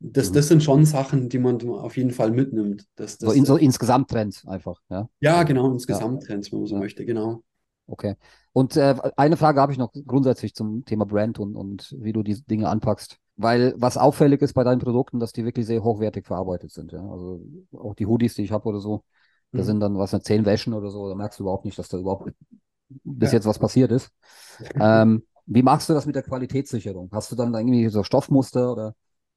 das, 0.00 0.28
Mhm. 0.28 0.32
das 0.32 0.48
sind 0.48 0.62
schon 0.62 0.84
Sachen, 0.84 1.28
die 1.28 1.38
man 1.38 1.60
auf 1.68 1.96
jeden 1.96 2.10
Fall 2.12 2.30
mitnimmt. 2.30 2.86
Das, 2.96 3.18
So, 3.22 3.32
das, 3.32 3.36
in, 3.36 3.44
so 3.44 3.56
insgesamt 3.56 4.10
Trends 4.10 4.46
einfach, 4.46 4.80
ja. 4.88 5.08
ja, 5.20 5.42
genau, 5.42 5.70
insgesamt 5.72 6.22
Trends, 6.24 6.50
wenn 6.52 6.60
man 6.60 6.66
so 6.68 6.76
Ja. 6.76 6.80
möchte, 6.80 7.04
genau. 7.04 7.42
Okay. 7.88 8.16
Und 8.52 8.76
äh, 8.76 8.96
eine 9.16 9.36
Frage 9.36 9.60
habe 9.60 9.72
ich 9.72 9.78
noch 9.78 9.92
grundsätzlich 10.06 10.54
zum 10.54 10.84
Thema 10.84 11.06
Brand 11.06 11.38
und, 11.38 11.54
und 11.56 11.94
wie 12.00 12.12
du 12.12 12.22
diese 12.22 12.42
Dinge 12.42 12.68
anpackst. 12.68 13.18
Weil 13.36 13.74
was 13.76 13.96
auffällig 13.98 14.40
ist 14.42 14.54
bei 14.54 14.64
deinen 14.64 14.80
Produkten, 14.80 15.20
dass 15.20 15.32
die 15.32 15.44
wirklich 15.44 15.66
sehr 15.66 15.84
hochwertig 15.84 16.26
verarbeitet 16.26 16.72
sind. 16.72 16.92
Ja? 16.92 17.00
Also 17.00 17.40
auch 17.78 17.94
die 17.94 18.06
Hoodies, 18.06 18.34
die 18.34 18.42
ich 18.42 18.50
habe 18.52 18.66
oder 18.68 18.80
so, 18.80 19.04
da 19.54 19.62
Mhm. 19.62 19.62
sind 19.62 19.80
dann 19.80 19.96
was, 19.98 20.10
zehn 20.22 20.44
Wäschen 20.46 20.72
oder 20.74 20.90
so, 20.90 21.08
da 21.08 21.14
merkst 21.14 21.38
du 21.38 21.44
überhaupt 21.44 21.64
nicht, 21.64 21.78
dass 21.78 21.88
da 21.88 21.98
überhaupt 21.98 22.32
bis 22.88 23.30
Ja. 23.30 23.32
jetzt 23.32 23.46
was 23.46 23.58
passiert 23.58 23.92
ist. 23.92 24.10
Ähm, 24.78 25.24
wie 25.46 25.62
machst 25.62 25.88
du 25.88 25.94
das 25.94 26.06
mit 26.06 26.16
der 26.16 26.22
Qualitätssicherung? 26.22 27.10
Hast 27.12 27.30
du 27.32 27.36
dann 27.36 27.54
irgendwie 27.54 27.88
so 27.88 28.02
Stoffmuster 28.02 28.72
oder 28.72 28.94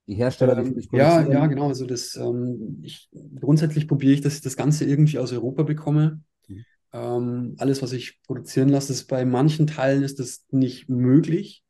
die 0.10 0.16
Hersteller, 0.16 0.56
die 0.56 0.70
Ähm, 0.70 0.76
dich 0.76 0.90
ja, 0.92 1.22
ja, 1.22 1.46
genau. 1.46 1.68
Also 1.68 1.86
das, 1.86 2.16
ähm, 2.16 2.80
ich, 2.82 3.10
grundsätzlich 3.40 3.88
probiere 3.88 4.14
ich, 4.14 4.22
dass 4.22 4.36
ich 4.36 4.42
das 4.42 4.58
Ganze 4.58 4.86
irgendwie 4.86 5.20
aus 5.20 5.32
Europa 5.32 5.64
bekomme. 5.64 6.22
Mhm. 6.48 6.66
Ähm, 6.92 7.56
alles, 7.60 7.82
was 7.84 7.92
ich 7.94 8.20
produzieren 8.24 8.70
lasse, 8.70 8.92
ist 8.92 9.06
bei 9.06 9.24
manchen 9.24 9.68
Teilen 9.68 10.04
ist 10.04 10.20
das 10.20 10.46
nicht 10.50 10.90
möglich. 10.90 11.64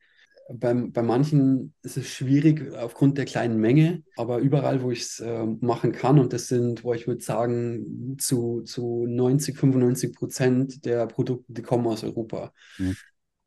Beim, 0.51 0.91
bei 0.93 1.03
manchen 1.03 1.75
ist 1.83 1.97
es 1.97 2.07
schwierig 2.07 2.73
aufgrund 2.73 3.19
der 3.19 3.25
kleinen 3.25 3.59
Menge, 3.59 4.03
aber 4.15 4.39
überall, 4.39 4.81
wo 4.81 4.89
ich 4.89 5.01
es 5.01 5.19
ähm, 5.23 5.59
machen 5.61 5.91
kann, 5.91 6.17
und 6.17 6.33
das 6.33 6.47
sind, 6.47 6.83
wo 6.83 6.93
ich 6.93 7.05
würde 7.05 7.21
sagen, 7.21 8.17
zu, 8.19 8.61
zu 8.61 9.05
90, 9.05 9.55
95 9.57 10.15
Prozent 10.15 10.85
der 10.85 11.05
Produkte, 11.05 11.53
die 11.53 11.61
kommen 11.61 11.85
aus 11.85 12.03
Europa. 12.03 12.51
Mhm. 12.79 12.95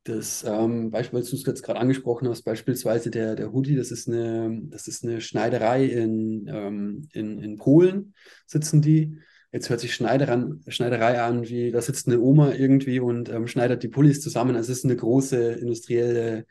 Das 0.05 0.45
ähm, 0.45 0.91
Beispiel, 0.91 1.21
was 1.21 1.31
du 1.31 1.37
es 1.37 1.47
jetzt 1.47 1.63
gerade 1.63 1.79
angesprochen 1.79 2.29
hast, 2.29 2.43
beispielsweise 2.43 3.11
der, 3.11 3.37
der 3.37 3.53
Hoodie, 3.53 3.77
das 3.77 3.93
ist 3.93 4.09
eine, 4.09 4.61
das 4.65 4.89
ist 4.89 5.05
eine 5.05 5.21
Schneiderei 5.21 5.85
in, 5.85 6.49
ähm, 6.49 7.09
in, 7.13 7.39
in 7.39 7.57
Polen, 7.57 8.15
sitzen 8.47 8.83
die. 8.83 9.19
Jetzt 9.53 9.71
hört 9.71 9.81
sich 9.81 9.95
Schneider 9.95 10.29
an, 10.33 10.63
Schneiderei 10.67 11.21
an, 11.23 11.49
wie 11.49 11.71
da 11.71 11.81
sitzt 11.81 12.09
eine 12.09 12.21
Oma 12.21 12.53
irgendwie 12.53 12.99
und 12.99 13.29
ähm, 13.29 13.47
schneidert 13.47 13.83
die 13.83 13.89
Pullis 13.89 14.21
zusammen. 14.21 14.57
Also 14.57 14.73
es 14.73 14.79
ist 14.79 14.85
eine 14.85 14.97
große 14.97 15.53
industrielle, 15.53 16.47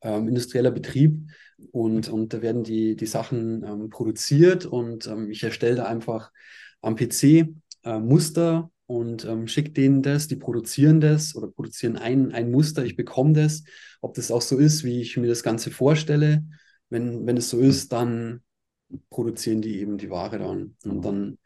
ähm, 0.00 0.28
industrieller 0.28 0.70
Betrieb 0.70 1.30
und, 1.72 2.08
und 2.08 2.32
da 2.32 2.40
werden 2.40 2.62
die, 2.62 2.96
die 2.96 3.06
Sachen 3.06 3.64
ähm, 3.64 3.90
produziert 3.90 4.64
und 4.64 5.06
ähm, 5.08 5.30
ich 5.30 5.42
erstelle 5.42 5.76
da 5.76 5.84
einfach 5.84 6.30
am 6.80 6.96
PC 6.96 7.48
äh, 7.82 7.98
Muster 7.98 8.70
und 8.86 9.24
ähm, 9.24 9.48
schicke 9.48 9.70
denen 9.70 10.02
das, 10.02 10.28
die 10.28 10.36
produzieren 10.36 11.00
das 11.00 11.34
oder 11.34 11.48
produzieren 11.48 11.96
ein, 11.96 12.32
ein 12.32 12.50
Muster, 12.50 12.84
ich 12.84 12.96
bekomme 12.96 13.32
das, 13.32 13.64
ob 14.00 14.14
das 14.14 14.30
auch 14.30 14.42
so 14.42 14.58
ist, 14.58 14.84
wie 14.84 15.00
ich 15.00 15.16
mir 15.16 15.28
das 15.28 15.42
Ganze 15.42 15.70
vorstelle. 15.70 16.44
Wenn, 16.90 17.26
wenn 17.26 17.36
es 17.36 17.48
so 17.48 17.58
ist, 17.58 17.92
dann 17.92 18.42
produzieren 19.10 19.62
die 19.62 19.80
eben 19.80 19.96
die 19.96 20.10
Ware 20.10 20.38
dann. 20.38 20.76
Und 20.84 21.04
dann, 21.04 21.38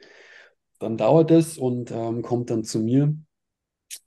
dann 0.81 0.97
dauert 0.97 1.31
es 1.31 1.59
und 1.59 1.91
ähm, 1.93 2.23
kommt 2.23 2.51
dann 2.51 2.65
zu 2.65 2.81
mir. 2.81 3.15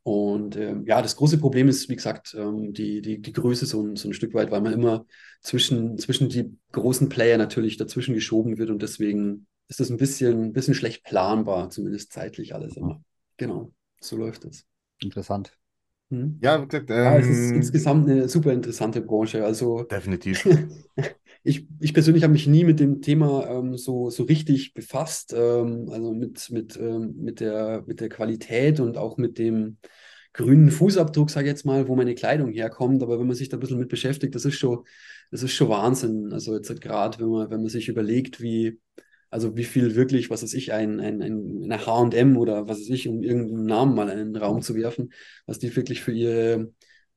Und 0.03 0.57
ähm, 0.57 0.85
ja, 0.85 1.01
das 1.01 1.15
große 1.15 1.37
Problem 1.37 1.67
ist, 1.67 1.89
wie 1.89 1.95
gesagt, 1.95 2.35
ähm, 2.37 2.73
die, 2.73 3.01
die, 3.01 3.21
die 3.21 3.31
Größe 3.31 3.65
so 3.65 3.81
ein, 3.81 3.95
so 3.95 4.09
ein 4.09 4.13
Stück 4.13 4.33
weit, 4.33 4.51
weil 4.51 4.61
man 4.61 4.73
immer 4.73 5.05
zwischen, 5.41 5.97
zwischen 5.97 6.29
die 6.29 6.57
großen 6.71 7.09
Player 7.09 7.37
natürlich 7.37 7.77
dazwischen 7.77 8.13
geschoben 8.13 8.57
wird 8.57 8.69
und 8.69 8.81
deswegen 8.81 9.47
ist 9.67 9.79
das 9.79 9.89
ein 9.89 9.97
bisschen, 9.97 10.45
ein 10.45 10.53
bisschen 10.53 10.73
schlecht 10.73 11.03
planbar, 11.03 11.69
zumindest 11.69 12.11
zeitlich 12.11 12.53
alles 12.53 12.75
immer. 12.77 13.01
Genau, 13.41 13.73
so 13.99 14.17
läuft 14.17 14.45
es. 14.45 14.67
Interessant. 15.01 15.51
Hm? 16.11 16.37
Ja, 16.43 16.61
wie 16.61 16.67
gesagt, 16.67 16.91
Ja, 16.91 17.17
es 17.17 17.25
ist 17.25 17.49
ähm, 17.49 17.55
insgesamt 17.55 18.07
eine 18.07 18.29
super 18.29 18.53
interessante 18.53 19.01
Branche. 19.01 19.43
Also 19.43 19.81
definitiv. 19.81 20.45
ich, 21.43 21.65
ich 21.79 21.93
persönlich 21.95 22.21
habe 22.21 22.33
mich 22.33 22.45
nie 22.45 22.63
mit 22.63 22.79
dem 22.79 23.01
Thema 23.01 23.47
ähm, 23.49 23.77
so, 23.77 24.11
so 24.11 24.25
richtig 24.25 24.75
befasst, 24.75 25.33
ähm, 25.33 25.87
also 25.89 26.13
mit, 26.13 26.51
mit, 26.51 26.77
ähm, 26.77 27.15
mit 27.17 27.39
der, 27.39 27.83
mit 27.87 27.99
der 27.99 28.09
Qualität 28.09 28.79
und 28.79 28.95
auch 28.95 29.17
mit 29.17 29.39
dem 29.39 29.77
grünen 30.33 30.69
Fußabdruck, 30.69 31.31
sage 31.31 31.47
ich 31.47 31.53
jetzt 31.53 31.65
mal, 31.65 31.87
wo 31.87 31.95
meine 31.95 32.13
Kleidung 32.13 32.51
herkommt. 32.51 33.01
Aber 33.01 33.19
wenn 33.19 33.25
man 33.25 33.35
sich 33.35 33.49
da 33.49 33.57
ein 33.57 33.59
bisschen 33.59 33.79
mit 33.79 33.89
beschäftigt, 33.89 34.35
das 34.35 34.45
ist 34.45 34.59
schon, 34.59 34.83
das 35.31 35.41
ist 35.41 35.53
schon 35.53 35.69
Wahnsinn. 35.69 36.31
Also 36.31 36.53
jetzt 36.53 36.79
gerade, 36.79 37.17
wenn 37.17 37.29
man, 37.29 37.49
wenn 37.49 37.61
man 37.61 37.69
sich 37.69 37.87
überlegt, 37.87 38.39
wie, 38.39 38.79
also 39.31 39.55
wie 39.55 39.63
viel 39.63 39.95
wirklich, 39.95 40.29
was 40.29 40.43
weiß 40.43 40.53
ich, 40.53 40.73
ein, 40.73 40.99
ein, 40.99 41.21
ein, 41.21 41.61
eine 41.63 41.85
H&M 41.85 42.37
oder 42.37 42.67
was 42.67 42.81
weiß 42.81 42.89
ich, 42.89 43.07
um 43.07 43.23
irgendeinen 43.23 43.65
Namen 43.65 43.95
mal 43.95 44.09
in 44.09 44.17
den 44.17 44.35
Raum 44.35 44.61
zu 44.61 44.75
werfen, 44.75 45.13
was 45.45 45.57
die 45.57 45.75
wirklich 45.75 46.01
für 46.01 46.11
ihre, 46.11 46.71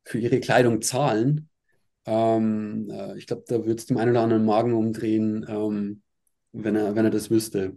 für 0.05 0.19
ihre 0.19 0.41
Kleidung 0.41 0.81
zahlen. 0.81 1.51
Ähm, 2.07 2.89
äh, 2.91 3.19
ich 3.19 3.27
glaube, 3.27 3.45
da 3.49 3.57
würde 3.59 3.75
es 3.75 3.87
dem 3.87 3.97
einen 3.97 4.13
oder 4.13 4.23
anderen 4.23 4.45
Magen 4.45 4.75
umdrehen, 4.75 5.45
ähm, 5.49 6.03
wenn 6.53 6.77
er, 6.77 6.95
wenn 6.95 7.05
er 7.05 7.11
das 7.11 7.31
wüsste. 7.31 7.77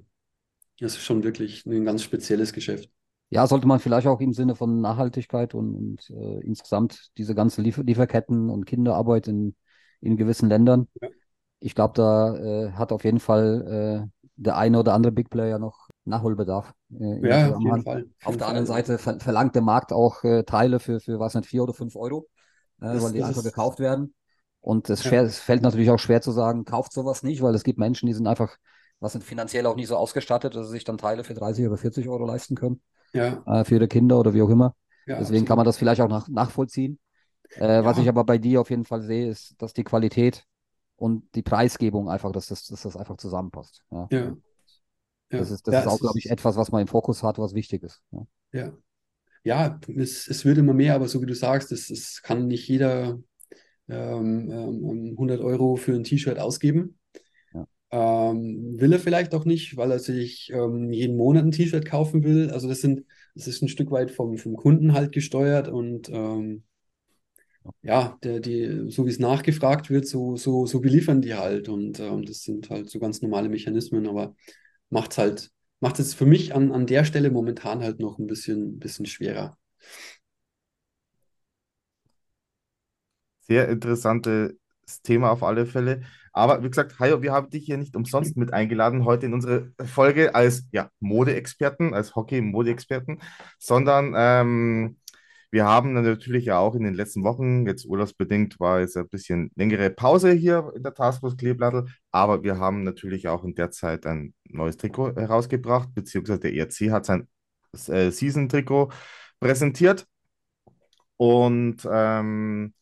Das 0.79 0.93
ist 0.93 1.03
schon 1.03 1.23
wirklich 1.23 1.65
ein 1.65 1.83
ganz 1.83 2.03
spezielles 2.03 2.53
Geschäft. 2.53 2.91
Ja, 3.29 3.47
sollte 3.47 3.67
man 3.67 3.79
vielleicht 3.79 4.07
auch 4.07 4.21
im 4.21 4.33
Sinne 4.33 4.55
von 4.55 4.79
Nachhaltigkeit 4.79 5.53
und, 5.53 5.75
und 5.75 6.09
äh, 6.11 6.45
insgesamt 6.45 7.09
diese 7.17 7.35
ganze 7.35 7.61
Liefer 7.61 7.83
Lieferketten 7.83 8.49
und 8.49 8.65
Kinderarbeit 8.65 9.27
in, 9.27 9.55
in 9.99 10.15
gewissen 10.15 10.47
Ländern. 10.47 10.87
Ja. 11.01 11.09
Ich 11.59 11.73
glaube, 11.73 11.93
da 11.95 12.37
äh, 12.37 12.71
hat 12.73 12.91
auf 12.91 13.03
jeden 13.03 13.19
Fall 13.19 14.05
äh, 14.05 14.16
der 14.37 14.57
eine 14.57 14.79
oder 14.79 14.93
andere 14.93 15.11
Big 15.11 15.29
Player 15.29 15.59
noch 15.59 15.89
Nachholbedarf. 16.05 16.73
Äh, 16.99 17.27
Ja, 17.27 17.49
auf 17.55 17.63
jeden 17.63 17.81
Fall. 17.83 18.09
Auf 18.23 18.37
der 18.37 18.47
anderen 18.47 18.65
Fall. 18.67 18.75
Seite 18.77 18.97
ver 18.97 19.19
verlangt 19.19 19.55
der 19.55 19.61
Markt 19.63 19.93
auch 19.93 20.23
äh, 20.23 20.43
Teile 20.43 20.79
für, 20.79 20.99
für 20.99 21.19
was 21.19 21.35
nicht, 21.35 21.47
vier 21.47 21.63
oder 21.63 21.73
fünf 21.73 21.95
Euro, 21.95 22.27
äh, 22.81 22.85
Das- 22.85 23.03
weil 23.03 23.13
die 23.13 23.23
einfach 23.23 23.43
gekauft 23.43 23.79
werden. 23.79 24.13
Und 24.61 24.89
es, 24.89 25.03
Ja. 25.03 25.11
fällt 25.39 25.61
natürlich 25.63 25.89
auch 25.89 25.99
schwer 25.99 26.21
zu 26.21 26.31
sagen, 26.31 26.65
kauft 26.65 26.93
sowas 26.93 27.23
nicht, 27.23 27.41
weil 27.41 27.55
es 27.55 27.63
gibt 27.63 27.79
Menschen, 27.79 28.07
die 28.07 28.13
sind 28.13 28.27
einfach, 28.27 28.57
was 28.99 29.13
sind 29.13 29.23
finanziell 29.23 29.65
auch 29.65 29.75
nicht 29.75 29.87
so 29.87 29.95
ausgestattet, 29.97 30.55
dass 30.55 30.67
sie 30.67 30.73
sich 30.73 30.83
dann 30.83 30.97
Teile 30.97 31.23
für 31.23 31.33
30 31.33 31.65
oder 31.67 31.77
40 31.77 32.07
Euro 32.09 32.25
leisten 32.25 32.55
können, 32.55 32.81
Ja, 33.13 33.47
äh, 33.47 33.63
für 33.63 33.75
ihre 33.75 33.87
Kinder 33.87 34.19
oder 34.19 34.33
wie 34.33 34.41
auch 34.41 34.49
immer. 34.49 34.75
ja, 35.05 35.19
Deswegen 35.19 35.45
kann 35.45 35.57
man 35.57 35.65
absolut. 35.65 35.67
das 35.67 35.77
vielleicht 35.77 36.01
auch 36.01 36.09
nach, 36.09 36.27
nachvollziehen. 36.27 36.99
Äh, 37.55 37.83
Was 37.85 37.97
ich 37.97 38.09
aber 38.09 38.23
bei 38.25 38.37
dir 38.37 38.61
auf 38.61 38.69
jeden 38.69 38.85
Fall 38.85 39.01
sehe, 39.03 39.29
ist, 39.29 39.55
dass 39.61 39.73
die 39.73 39.83
Qualität 39.83 40.45
und 40.97 41.23
die 41.35 41.43
Preisgebung 41.43 42.09
einfach, 42.09 42.31
dass 42.33 42.47
das, 42.47 42.67
dass 42.67 42.83
das 42.83 42.97
einfach 42.97 43.17
zusammenpasst. 43.17 43.83
Ja. 43.91 44.11
Ja. 44.11 44.35
Das 45.35 45.51
ist, 45.51 45.67
das 45.67 45.73
Ja, 45.73 45.79
ist 45.79 45.87
auch, 45.87 45.99
glaube 45.99 46.19
ich, 46.19 46.29
etwas, 46.29 46.55
was 46.57 46.71
man 46.71 46.81
im 46.81 46.87
Fokus 46.87 47.23
hat, 47.23 47.37
was 47.37 47.53
wichtig 47.53 47.83
ist. 47.83 48.01
Ja. 48.11 48.73
Ja, 49.43 49.79
es, 49.97 50.27
es 50.27 50.45
wird 50.45 50.57
immer 50.57 50.73
mehr, 50.73 50.95
aber 50.95 51.07
so 51.07 51.21
wie 51.21 51.25
du 51.25 51.35
sagst, 51.35 51.71
es, 51.71 51.89
es 51.89 52.21
kann 52.21 52.47
nicht 52.47 52.67
jeder 52.67 53.19
ähm, 53.89 54.51
ähm, 54.51 55.11
100 55.17 55.41
Euro 55.41 55.77
für 55.77 55.93
ein 55.95 56.03
T-Shirt 56.05 56.39
ausgeben. 56.39 56.99
Ähm, 57.91 58.79
will 58.79 58.93
er 58.93 58.99
vielleicht 58.99 59.33
auch 59.35 59.45
nicht, 59.45 59.77
weil 59.77 59.91
er 59.91 59.99
sich 59.99 60.51
ähm, 60.53 60.91
jeden 60.91 61.17
Monat 61.17 61.45
ein 61.45 61.51
T-Shirt 61.51 61.85
kaufen 61.85 62.23
will. 62.23 62.51
Also 62.51 62.67
das 62.67 62.81
sind, 62.81 63.05
das 63.35 63.47
ist 63.47 63.61
ein 63.61 63.69
Stück 63.69 63.91
weit 63.91 64.11
vom, 64.11 64.37
vom 64.37 64.57
Kunden 64.57 64.93
halt 64.93 65.13
gesteuert 65.13 65.69
und 65.69 66.09
ähm, 66.09 66.63
ja, 67.81 68.17
der, 68.23 68.39
die, 68.39 68.89
so 68.89 69.05
wie 69.05 69.09
es 69.09 69.19
nachgefragt 69.19 69.89
wird, 69.89 70.07
so, 70.07 70.35
so, 70.35 70.65
so 70.65 70.79
beliefern 70.79 71.21
die 71.21 71.35
halt. 71.35 71.69
Und 71.69 71.99
ähm, 71.99 72.23
das 72.25 72.43
sind 72.43 72.69
halt 72.69 72.89
so 72.89 72.99
ganz 72.99 73.21
normale 73.21 73.49
Mechanismen, 73.49 74.07
aber 74.07 74.35
macht's 74.89 75.17
halt, 75.17 75.51
macht 75.79 75.99
es 75.99 76.13
für 76.13 76.25
mich 76.25 76.55
an, 76.55 76.71
an 76.71 76.85
der 76.87 77.05
Stelle 77.05 77.31
momentan 77.31 77.81
halt 77.83 77.99
noch 77.99 78.19
ein 78.19 78.27
bisschen, 78.27 78.79
bisschen 78.79 79.05
schwerer. 79.05 79.57
Sehr 83.41 83.69
interessantes 83.69 84.55
Thema 85.03 85.31
auf 85.31 85.43
alle 85.43 85.65
Fälle. 85.65 86.01
Aber 86.33 86.63
wie 86.63 86.69
gesagt, 86.69 86.99
Hajo, 86.99 87.21
wir 87.21 87.31
haben 87.33 87.49
dich 87.49 87.65
hier 87.65 87.77
nicht 87.77 87.95
umsonst 87.95 88.37
mit 88.37 88.53
eingeladen 88.53 89.05
heute 89.05 89.25
in 89.25 89.33
unsere 89.33 89.71
Folge 89.85 90.35
als 90.35 90.67
ja, 90.71 90.91
Modeexperten, 90.99 91.93
als 91.93 92.15
Hockey-Modeexperten, 92.15 93.19
sondern 93.57 94.13
ähm, 94.15 94.97
wir 95.51 95.65
haben 95.65 95.93
natürlich 95.93 96.45
ja 96.45 96.59
auch 96.59 96.75
in 96.75 96.83
den 96.83 96.93
letzten 96.93 97.23
Wochen, 97.23 97.65
jetzt 97.65 97.85
urlaubsbedingt, 97.85 98.59
war 98.59 98.81
jetzt 98.81 98.97
ein 98.97 99.07
bisschen 99.07 99.51
längere 99.55 99.89
Pause 99.89 100.31
hier 100.31 100.71
in 100.75 100.83
der 100.83 100.93
Taskforce 100.93 101.37
Kleeblattl, 101.37 101.85
aber 102.11 102.43
wir 102.43 102.59
haben 102.59 102.83
natürlich 102.83 103.27
auch 103.27 103.43
in 103.43 103.55
der 103.55 103.71
Zeit 103.71 104.05
ein 104.05 104.33
neues 104.45 104.77
Trikot 104.77 105.15
herausgebracht, 105.15 105.89
beziehungsweise 105.93 106.39
der 106.39 106.53
ERC 106.53 106.91
hat 106.91 107.05
sein 107.05 107.27
äh, 107.87 108.11
Season-Trikot 108.11 108.91
präsentiert. 109.39 110.05
Und 111.17 111.87
ähm, 111.91 112.73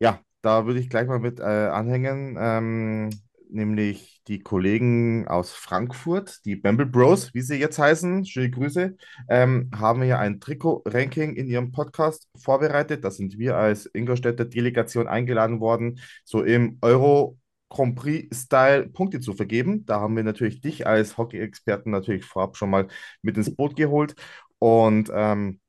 ja, 0.00 0.20
da 0.42 0.66
würde 0.66 0.80
ich 0.80 0.90
gleich 0.90 1.06
mal 1.06 1.20
mit 1.20 1.40
äh, 1.40 1.42
anhängen, 1.42 2.36
ähm, 2.38 3.10
nämlich 3.50 4.22
die 4.28 4.40
Kollegen 4.40 5.26
aus 5.28 5.52
Frankfurt, 5.52 6.44
die 6.44 6.56
Bamble 6.56 6.86
Bros, 6.86 7.34
wie 7.34 7.40
sie 7.40 7.56
jetzt 7.56 7.78
heißen, 7.78 8.24
schöne 8.24 8.50
Grüße, 8.50 8.96
ähm, 9.28 9.70
haben 9.74 10.02
ja 10.02 10.18
ein 10.18 10.40
Trikot-Ranking 10.40 11.34
in 11.34 11.46
ihrem 11.46 11.72
Podcast 11.72 12.28
vorbereitet. 12.36 13.04
Da 13.04 13.10
sind 13.10 13.38
wir 13.38 13.56
als 13.56 13.86
Ingolstädter 13.86 14.44
Delegation 14.44 15.06
eingeladen 15.08 15.60
worden, 15.60 16.00
so 16.24 16.42
im 16.42 16.78
Euro 16.80 17.38
Grand 17.68 17.96
Prix-Style 17.96 18.88
Punkte 18.88 19.20
zu 19.20 19.32
vergeben. 19.34 19.84
Da 19.86 20.00
haben 20.00 20.16
wir 20.16 20.24
natürlich 20.24 20.60
dich 20.60 20.86
als 20.86 21.18
Hockey-Experten 21.18 21.90
natürlich 21.90 22.24
vorab 22.24 22.56
schon 22.56 22.70
mal 22.70 22.88
mit 23.22 23.36
ins 23.36 23.54
Boot 23.54 23.76
geholt 23.76 24.14
und 24.58 25.10
ähm, 25.14 25.60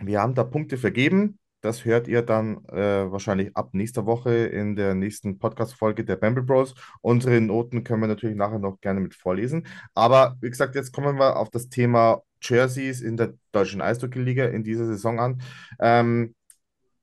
wir 0.00 0.20
haben 0.20 0.34
da 0.34 0.44
Punkte 0.44 0.78
vergeben. 0.78 1.38
Das 1.60 1.84
hört 1.84 2.06
ihr 2.06 2.22
dann 2.22 2.64
äh, 2.66 3.10
wahrscheinlich 3.10 3.56
ab 3.56 3.70
nächster 3.72 4.06
Woche 4.06 4.30
in 4.32 4.76
der 4.76 4.94
nächsten 4.94 5.38
Podcast-Folge 5.40 6.04
der 6.04 6.16
Bamble 6.16 6.44
Bros. 6.44 6.74
Unsere 7.00 7.40
Noten 7.40 7.82
können 7.82 8.00
wir 8.00 8.06
natürlich 8.06 8.36
nachher 8.36 8.60
noch 8.60 8.80
gerne 8.80 9.00
mit 9.00 9.14
vorlesen. 9.14 9.66
Aber 9.94 10.36
wie 10.40 10.50
gesagt, 10.50 10.76
jetzt 10.76 10.92
kommen 10.92 11.18
wir 11.18 11.36
auf 11.36 11.50
das 11.50 11.68
Thema 11.68 12.22
Jerseys 12.40 13.00
in 13.00 13.16
der 13.16 13.34
Deutschen 13.50 13.80
Eishockey-Liga 13.80 14.46
in 14.46 14.62
dieser 14.62 14.86
Saison 14.86 15.18
an. 15.18 15.42
Ähm, 15.80 16.34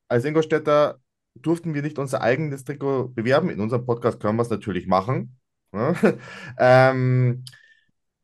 als 0.07 0.23
Ingolstädter 0.25 0.99
durften 1.35 1.73
wir 1.73 1.81
nicht 1.81 1.99
unser 1.99 2.21
eigenes 2.21 2.63
Trikot 2.63 3.09
bewerben. 3.09 3.49
In 3.49 3.59
unserem 3.59 3.85
Podcast 3.85 4.21
können 4.21 4.37
wir 4.37 4.43
es 4.43 4.49
natürlich 4.49 4.87
machen. 4.87 5.37
Ja? 5.73 5.93
ähm, 6.59 7.43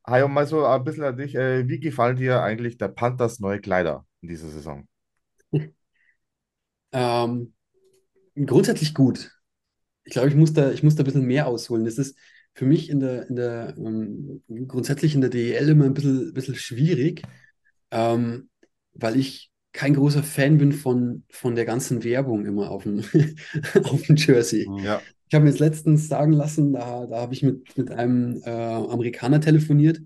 Hajo, 0.07 0.27
mal 0.29 0.47
so 0.47 0.65
ein 0.65 0.83
bisschen 0.83 1.03
an 1.03 1.17
dich. 1.17 1.35
Äh, 1.35 1.67
wie 1.67 1.79
gefallen 1.79 2.15
dir 2.15 2.41
eigentlich 2.41 2.77
der 2.77 2.87
Panthers 2.87 3.39
neue 3.39 3.59
Kleider 3.59 4.05
in 4.21 4.29
dieser 4.29 4.49
Saison? 4.49 4.87
Ähm, 6.91 7.53
grundsätzlich 8.35 8.93
gut. 8.93 9.31
Ich 10.03 10.13
glaube, 10.13 10.29
ich 10.29 10.35
muss 10.35 10.53
da, 10.53 10.71
ich 10.71 10.83
muss 10.83 10.95
da 10.95 11.03
ein 11.03 11.05
bisschen 11.05 11.25
mehr 11.25 11.47
ausholen. 11.47 11.85
Das 11.85 11.97
ist 11.97 12.17
für 12.53 12.65
mich 12.65 12.89
in 12.89 12.99
der, 12.99 13.27
in 13.29 13.35
der, 13.35 13.75
ähm, 13.77 14.43
grundsätzlich 14.67 15.15
in 15.15 15.21
der 15.21 15.29
DEL 15.29 15.69
immer 15.69 15.85
ein 15.85 15.93
bisschen, 15.93 16.33
bisschen 16.33 16.55
schwierig, 16.55 17.21
ähm, 17.91 18.49
weil 18.93 19.17
ich 19.17 19.51
kein 19.73 19.93
großer 19.93 20.23
Fan 20.23 20.57
bin 20.57 20.73
von, 20.73 21.23
von 21.29 21.55
der 21.55 21.65
ganzen 21.65 22.03
Werbung 22.03 22.45
immer 22.45 22.71
auf 22.71 22.83
dem, 22.83 23.03
auf 23.83 24.01
dem 24.03 24.15
Jersey. 24.17 24.67
Ja. 24.83 25.01
Ich 25.29 25.33
habe 25.33 25.45
mir 25.45 25.51
jetzt 25.51 25.59
letztens 25.59 26.09
sagen 26.09 26.33
lassen, 26.33 26.73
da, 26.73 27.05
da 27.05 27.21
habe 27.21 27.33
ich 27.33 27.41
mit, 27.41 27.77
mit 27.77 27.89
einem 27.89 28.41
äh, 28.43 28.49
Amerikaner 28.49 29.39
telefoniert 29.39 30.01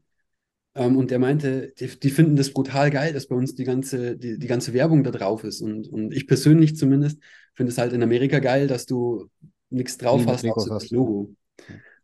ähm, 0.75 0.97
und 0.97 1.09
der 1.09 1.19
meinte, 1.19 1.73
die, 1.79 1.87
die 1.87 2.09
finden 2.09 2.35
das 2.35 2.51
brutal 2.51 2.91
geil, 2.91 3.13
dass 3.13 3.27
bei 3.27 3.35
uns 3.35 3.55
die 3.55 3.63
ganze, 3.63 4.17
die, 4.17 4.37
die 4.37 4.47
ganze 4.47 4.73
Werbung 4.73 5.03
da 5.03 5.11
drauf 5.11 5.43
ist. 5.45 5.61
Und, 5.61 5.87
und 5.87 6.13
ich 6.13 6.27
persönlich 6.27 6.75
zumindest 6.75 7.19
finde 7.53 7.71
es 7.71 7.77
halt 7.77 7.93
in 7.93 8.03
Amerika 8.03 8.39
geil, 8.39 8.67
dass 8.67 8.85
du 8.85 9.29
nichts 9.69 9.97
drauf 9.97 10.19
mit 10.19 10.29
hast, 10.29 10.45
außer 10.45 10.69
das. 10.69 10.89
Logo. 10.91 11.33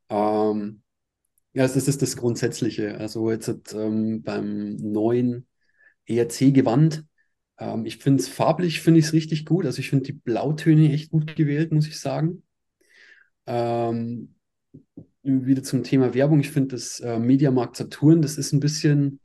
Ähm, 0.09 0.81
ja, 1.53 1.63
das 1.67 1.75
ist 1.75 2.01
das 2.01 2.15
Grundsätzliche. 2.15 2.97
Also 2.97 3.29
jetzt 3.29 3.73
ähm, 3.73 4.23
beim 4.23 4.77
neuen 4.77 5.47
ERC-Gewand, 6.05 7.03
ähm, 7.59 7.85
ich 7.85 7.97
finde 7.97 8.23
es 8.23 8.29
farblich, 8.29 8.79
finde 8.79 9.01
ich 9.01 9.07
es 9.07 9.13
richtig 9.13 9.45
gut. 9.45 9.65
Also 9.65 9.79
ich 9.79 9.89
finde 9.89 10.05
die 10.05 10.13
Blautöne 10.13 10.93
echt 10.93 11.11
gut 11.11 11.35
gewählt, 11.35 11.73
muss 11.73 11.87
ich 11.87 11.99
sagen. 11.99 12.43
Ähm, 13.47 14.35
wieder 15.23 15.63
zum 15.63 15.83
Thema 15.83 16.13
Werbung. 16.13 16.39
Ich 16.39 16.51
finde 16.51 16.69
das 16.69 16.99
äh, 16.99 17.19
Mediamarkt 17.19 17.77
Saturn, 17.77 18.21
das 18.21 18.37
ist 18.37 18.53
ein 18.53 18.59
bisschen 18.59 19.19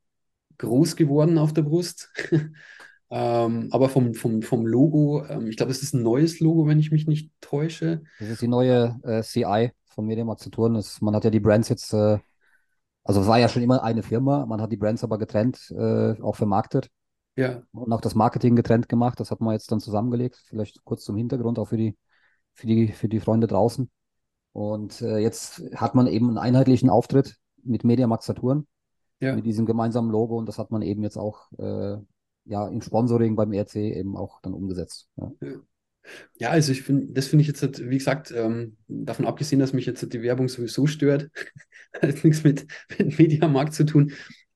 groß 0.58 0.96
geworden 0.96 1.38
auf 1.38 1.52
der 1.52 1.62
Brust. 1.62 2.10
ähm, 3.10 3.68
aber 3.70 3.88
vom, 3.88 4.14
vom, 4.14 4.42
vom 4.42 4.66
Logo, 4.66 5.24
ähm, 5.26 5.46
ich 5.46 5.56
glaube, 5.56 5.72
es 5.72 5.82
ist 5.82 5.94
ein 5.94 6.02
neues 6.02 6.40
Logo, 6.40 6.66
wenn 6.66 6.78
ich 6.78 6.90
mich 6.90 7.06
nicht 7.06 7.30
täusche. 7.40 8.02
Das 8.18 8.28
ist 8.30 8.42
die 8.42 8.48
neue 8.48 8.98
äh, 9.04 9.22
CI 9.22 9.72
von 9.86 10.06
Mediamarkt 10.06 10.42
Saturn. 10.42 10.74
Das, 10.74 11.00
man 11.00 11.14
hat 11.14 11.24
ja 11.24 11.30
die 11.30 11.40
Brands 11.40 11.68
jetzt, 11.68 11.92
äh, 11.92 12.18
also 13.04 13.20
es 13.20 13.26
war 13.26 13.38
ja 13.38 13.48
schon 13.48 13.62
immer 13.62 13.82
eine 13.82 14.02
Firma, 14.02 14.44
man 14.46 14.60
hat 14.60 14.72
die 14.72 14.76
Brands 14.76 15.04
aber 15.04 15.18
getrennt 15.18 15.72
äh, 15.76 16.20
auch 16.20 16.36
vermarktet 16.36 16.90
Ja, 17.36 17.62
und 17.72 17.92
auch 17.92 18.00
das 18.00 18.14
Marketing 18.14 18.56
getrennt 18.56 18.88
gemacht. 18.88 19.20
Das 19.20 19.30
hat 19.30 19.40
man 19.40 19.52
jetzt 19.52 19.70
dann 19.70 19.80
zusammengelegt. 19.80 20.42
Vielleicht 20.48 20.84
kurz 20.84 21.04
zum 21.04 21.16
Hintergrund, 21.16 21.58
auch 21.58 21.68
für 21.68 21.76
die, 21.76 21.96
für 22.52 22.66
die, 22.66 22.88
für 22.88 23.08
die 23.08 23.20
Freunde 23.20 23.46
draußen. 23.46 23.90
Und 24.56 25.02
äh, 25.02 25.18
jetzt 25.18 25.62
hat 25.74 25.94
man 25.94 26.06
eben 26.06 26.28
einen 26.28 26.38
einheitlichen 26.38 26.88
Auftritt 26.88 27.36
mit 27.62 27.84
Mediamarkt 27.84 28.22
Saturn, 28.22 28.66
ja. 29.20 29.34
mit 29.34 29.44
diesem 29.44 29.66
gemeinsamen 29.66 30.10
Logo 30.10 30.38
und 30.38 30.48
das 30.48 30.56
hat 30.56 30.70
man 30.70 30.80
eben 30.80 31.02
jetzt 31.02 31.18
auch 31.18 31.52
äh, 31.58 31.98
ja 32.46 32.66
im 32.66 32.80
Sponsoring 32.80 33.36
beim 33.36 33.52
ERC 33.52 33.76
eben 33.76 34.16
auch 34.16 34.40
dann 34.40 34.54
umgesetzt. 34.54 35.10
Ja. 35.18 35.30
Ja, 36.38 36.50
also 36.50 36.72
ich 36.72 36.80
finde, 36.80 37.08
das 37.08 37.26
finde 37.26 37.42
ich 37.42 37.48
jetzt, 37.48 37.60
halt, 37.60 37.90
wie 37.90 37.98
gesagt, 37.98 38.32
ähm, 38.34 38.78
davon 38.88 39.26
abgesehen, 39.26 39.58
dass 39.58 39.74
mich 39.74 39.84
jetzt 39.84 40.00
halt 40.00 40.14
die 40.14 40.22
Werbung 40.22 40.48
sowieso 40.48 40.86
stört, 40.86 41.28
hat 42.00 42.24
nichts 42.24 42.42
mit, 42.42 42.66
mit 42.98 43.18
Mediamarkt 43.18 43.74
zu 43.74 43.84
tun. 43.84 44.12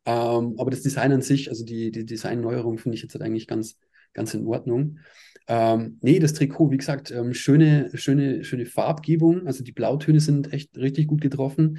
Ähm, 0.07 0.55
aber 0.57 0.71
das 0.71 0.81
Design 0.81 1.13
an 1.13 1.21
sich, 1.21 1.51
also 1.51 1.63
die, 1.63 1.91
die 1.91 2.07
Designneuerung 2.07 2.79
finde 2.79 2.97
ich 2.97 3.03
jetzt 3.03 3.13
halt 3.13 3.23
eigentlich 3.23 3.49
ganz, 3.49 3.77
ganz 4.15 4.33
in 4.33 4.47
Ordnung. 4.47 5.01
Ähm, 5.47 5.99
nee, 6.03 6.19
das 6.19 6.35
Trikot, 6.35 6.71
wie 6.71 6.77
gesagt, 6.77 7.11
ähm, 7.11 7.35
schöne, 7.35 7.91
schöne, 7.95 8.45
schöne 8.45 8.67
Farbgebung. 8.67 9.47
Also 9.47 9.65
die 9.65 9.73
Blautöne 9.73 10.21
sind 10.21 10.53
echt 10.53 10.77
richtig 10.77 11.09
gut 11.09 11.21
getroffen. 11.21 11.79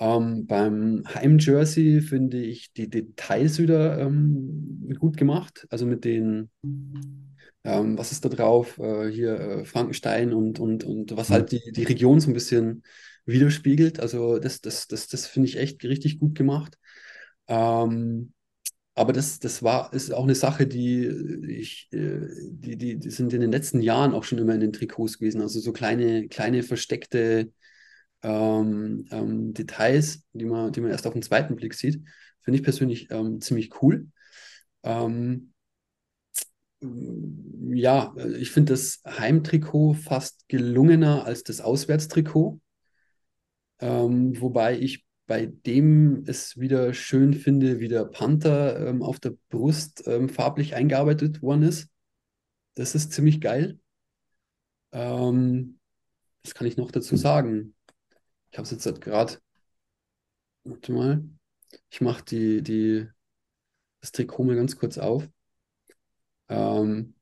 Ähm, 0.00 0.46
beim 0.46 1.04
Heim-Jersey 1.14 2.00
finde 2.00 2.42
ich 2.42 2.72
die 2.72 2.90
Details 2.90 3.58
wieder 3.58 3.98
ähm, 4.00 4.92
gut 4.98 5.16
gemacht. 5.16 5.66
Also 5.70 5.86
mit 5.86 6.04
den, 6.04 6.50
ähm, 7.64 7.96
was 7.96 8.12
ist 8.12 8.24
da 8.24 8.28
drauf? 8.28 8.78
Äh, 8.78 9.08
hier 9.10 9.38
äh, 9.38 9.64
Frankenstein 9.64 10.32
und, 10.32 10.58
und, 10.58 10.84
und 10.84 11.16
was 11.16 11.30
halt 11.30 11.52
die, 11.52 11.60
die 11.72 11.84
Region 11.84 12.20
so 12.20 12.30
ein 12.30 12.34
bisschen 12.34 12.82
widerspiegelt. 13.24 14.00
Also 14.00 14.38
das, 14.38 14.60
das, 14.60 14.88
das, 14.88 15.06
das 15.08 15.26
finde 15.26 15.48
ich 15.48 15.58
echt 15.58 15.84
richtig 15.84 16.18
gut 16.18 16.34
gemacht. 16.34 16.76
Ähm, 17.46 18.32
aber 18.94 19.12
das, 19.12 19.38
das 19.38 19.62
war, 19.62 19.92
ist 19.94 20.12
auch 20.12 20.24
eine 20.24 20.34
Sache, 20.34 20.66
die 20.66 21.06
ich, 21.48 21.88
äh, 21.92 22.28
die, 22.50 22.76
die, 22.76 22.98
die 22.98 23.10
sind 23.10 23.32
in 23.32 23.40
den 23.40 23.52
letzten 23.52 23.80
Jahren 23.80 24.12
auch 24.12 24.24
schon 24.24 24.38
immer 24.38 24.54
in 24.54 24.60
den 24.60 24.72
Trikots 24.72 25.18
gewesen. 25.18 25.40
Also 25.40 25.60
so 25.60 25.72
kleine, 25.72 26.28
kleine 26.28 26.62
versteckte 26.62 27.52
ähm, 28.22 29.06
ähm, 29.10 29.54
Details, 29.54 30.24
die 30.32 30.44
man, 30.44 30.72
die 30.72 30.80
man 30.80 30.90
erst 30.90 31.06
auf 31.06 31.14
den 31.14 31.22
zweiten 31.22 31.56
Blick 31.56 31.74
sieht, 31.74 32.02
finde 32.42 32.58
ich 32.58 32.64
persönlich 32.64 33.10
ähm, 33.10 33.40
ziemlich 33.40 33.82
cool. 33.82 34.08
Ähm, 34.82 35.52
ja, 36.80 38.14
ich 38.38 38.50
finde 38.50 38.72
das 38.72 39.00
Heimtrikot 39.06 39.94
fast 39.94 40.48
gelungener 40.48 41.24
als 41.24 41.44
das 41.44 41.60
Auswärtstrikot. 41.60 42.60
Ähm, 43.80 44.40
wobei 44.40 44.78
ich 44.78 45.04
bei 45.26 45.46
dem 45.46 46.24
es 46.26 46.58
wieder 46.58 46.94
schön 46.94 47.34
finde, 47.34 47.80
wie 47.80 47.88
der 47.88 48.04
Panther 48.04 48.86
ähm, 48.86 49.02
auf 49.02 49.20
der 49.20 49.34
Brust 49.48 50.06
ähm, 50.06 50.28
farblich 50.28 50.74
eingearbeitet 50.74 51.42
worden 51.42 51.62
ist. 51.62 51.88
Das 52.74 52.94
ist 52.94 53.12
ziemlich 53.12 53.40
geil. 53.40 53.78
Ähm, 54.92 55.78
was 56.44 56.54
kann 56.54 56.66
ich 56.66 56.76
noch 56.76 56.90
dazu 56.90 57.16
sagen? 57.16 57.74
Ich 58.50 58.58
habe 58.58 58.64
es 58.64 58.70
jetzt 58.70 59.00
gerade. 59.00 59.38
Warte 60.64 60.92
mal. 60.92 61.24
Ich 61.90 62.00
mache 62.00 62.24
die, 62.24 62.62
die, 62.62 63.08
das 64.00 64.12
Trikot 64.12 64.44
mal 64.44 64.56
ganz 64.56 64.76
kurz 64.76 64.98
auf. 64.98 65.28
Ähm, 66.48 67.14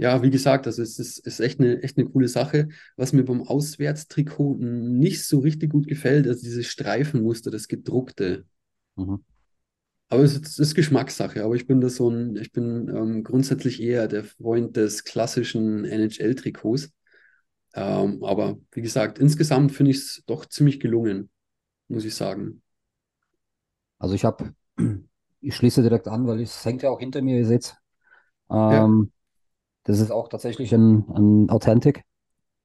ja, 0.00 0.22
wie 0.22 0.30
gesagt, 0.30 0.66
also 0.66 0.80
es 0.80 0.98
ist, 0.98 1.18
ist 1.18 1.40
echt 1.40 1.60
eine, 1.60 1.82
echt 1.82 1.98
eine 1.98 2.08
coole 2.08 2.26
Sache. 2.26 2.68
Was 2.96 3.12
mir 3.12 3.22
beim 3.22 3.42
Auswärtstrikot 3.42 4.56
nicht 4.58 5.26
so 5.26 5.40
richtig 5.40 5.72
gut 5.72 5.86
gefällt, 5.86 6.24
ist 6.24 6.42
dieses 6.42 6.68
Streifenmuster, 6.68 7.50
das 7.50 7.68
gedruckte. 7.68 8.46
Mhm. 8.96 9.22
Aber 10.08 10.22
es 10.22 10.36
ist, 10.36 10.58
ist 10.58 10.74
Geschmackssache. 10.74 11.44
Aber 11.44 11.54
ich 11.54 11.66
bin 11.66 11.82
da 11.82 11.90
so 11.90 12.08
ein, 12.08 12.34
ich 12.36 12.50
bin 12.50 12.88
ähm, 12.88 13.24
grundsätzlich 13.24 13.82
eher 13.82 14.08
der 14.08 14.24
Freund 14.24 14.74
des 14.74 15.04
klassischen 15.04 15.84
NHL-Trikots. 15.84 16.90
Ähm, 17.74 18.24
aber 18.24 18.56
wie 18.72 18.80
gesagt, 18.80 19.18
insgesamt 19.18 19.72
finde 19.72 19.90
ich 19.90 19.98
es 19.98 20.22
doch 20.24 20.46
ziemlich 20.46 20.80
gelungen, 20.80 21.28
muss 21.88 22.06
ich 22.06 22.14
sagen. 22.14 22.62
Also 23.98 24.14
ich 24.14 24.24
habe, 24.24 24.54
ich 25.42 25.54
schließe 25.56 25.82
direkt 25.82 26.08
an, 26.08 26.26
weil 26.26 26.40
es 26.40 26.64
hängt 26.64 26.80
ja 26.80 26.88
auch 26.88 27.00
hinter 27.00 27.20
mir, 27.20 27.36
ihr 27.36 27.46
seht 27.46 27.76
ähm, 28.50 29.12
das 29.90 30.00
ist 30.00 30.10
auch 30.10 30.28
tatsächlich 30.28 30.72
ein, 30.74 31.04
ein 31.14 31.50
Authentic. 31.50 32.04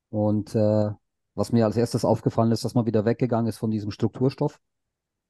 Und 0.09 0.55
äh, 0.55 0.91
was 1.35 1.51
mir 1.51 1.65
als 1.65 1.77
erstes 1.77 2.05
aufgefallen 2.05 2.51
ist, 2.51 2.65
dass 2.65 2.75
man 2.75 2.85
wieder 2.85 3.05
weggegangen 3.05 3.47
ist 3.47 3.57
von 3.57 3.71
diesem 3.71 3.91
Strukturstoff. 3.91 4.59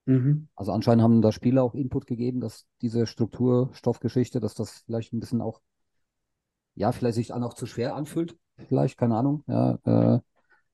Mhm. 0.05 0.47
Also 0.55 0.71
anscheinend 0.71 1.03
haben 1.03 1.21
da 1.21 1.31
Spieler 1.31 1.63
auch 1.63 1.73
Input 1.75 2.07
gegeben, 2.07 2.39
dass 2.39 2.65
diese 2.81 3.07
Strukturstoffgeschichte, 3.07 4.39
dass 4.39 4.53
das 4.55 4.83
vielleicht 4.85 5.13
ein 5.13 5.19
bisschen 5.19 5.41
auch, 5.41 5.61
ja, 6.75 6.91
vielleicht 6.91 7.15
sich 7.15 7.27
dann 7.27 7.43
auch 7.43 7.53
zu 7.53 7.65
schwer 7.65 7.95
anfühlt. 7.95 8.37
Vielleicht, 8.67 8.97
keine 8.97 9.15
Ahnung. 9.17 9.43
Ja, 9.47 9.79
äh, 9.85 10.19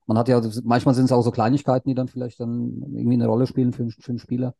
man 0.08 0.18
hat 0.18 0.28
ja, 0.28 0.42
manchmal 0.64 0.96
sind 0.96 1.06
es 1.06 1.12
auch 1.12 1.22
so 1.24 1.32
Kleinigkeiten, 1.32 1.90
die 1.90 1.96
dann 1.96 2.08
vielleicht 2.08 2.40
dann 2.40 2.82
irgendwie 2.96 3.14
eine 3.16 3.28
Rolle 3.28 3.48
spielen 3.48 3.74
für, 3.74 3.84
einen- 3.84 3.92
für 3.92 4.10
einen 4.12 4.20
Spieler. 4.20 4.56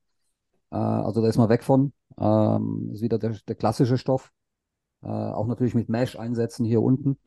Äh, 0.72 0.78
also 0.78 1.22
da 1.22 1.28
ist 1.30 1.38
man 1.38 1.50
weg 1.50 1.64
von. 1.64 1.94
Ähm, 2.20 2.92
ist 2.94 3.02
wieder 3.02 3.20
der, 3.20 3.38
der 3.48 3.56
klassische 3.56 3.98
Stoff. 3.98 4.32
Äh, 5.04 5.08
auch 5.08 5.48
natürlich 5.48 5.76
mit 5.76 5.90
Mesh-Einsätzen 5.90 6.66
hier 6.66 6.82
unten. 6.82 7.18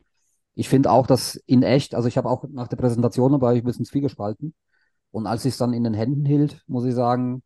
Ich 0.53 0.69
finde 0.69 0.91
auch, 0.91 1.07
dass 1.07 1.35
in 1.35 1.63
echt, 1.63 1.95
also 1.95 2.07
ich 2.07 2.17
habe 2.17 2.29
auch 2.29 2.45
nach 2.49 2.67
der 2.67 2.77
Präsentation 2.77 3.33
da 3.33 3.41
war 3.41 3.53
ich 3.53 3.61
ein 3.61 3.65
bisschen 3.65 3.85
zwiegespalten. 3.85 4.53
Und 5.11 5.27
als 5.27 5.45
ich 5.45 5.53
es 5.53 5.57
dann 5.57 5.73
in 5.73 5.83
den 5.83 5.93
Händen 5.93 6.25
hielt, 6.25 6.63
muss 6.67 6.85
ich 6.85 6.93
sagen, 6.93 7.43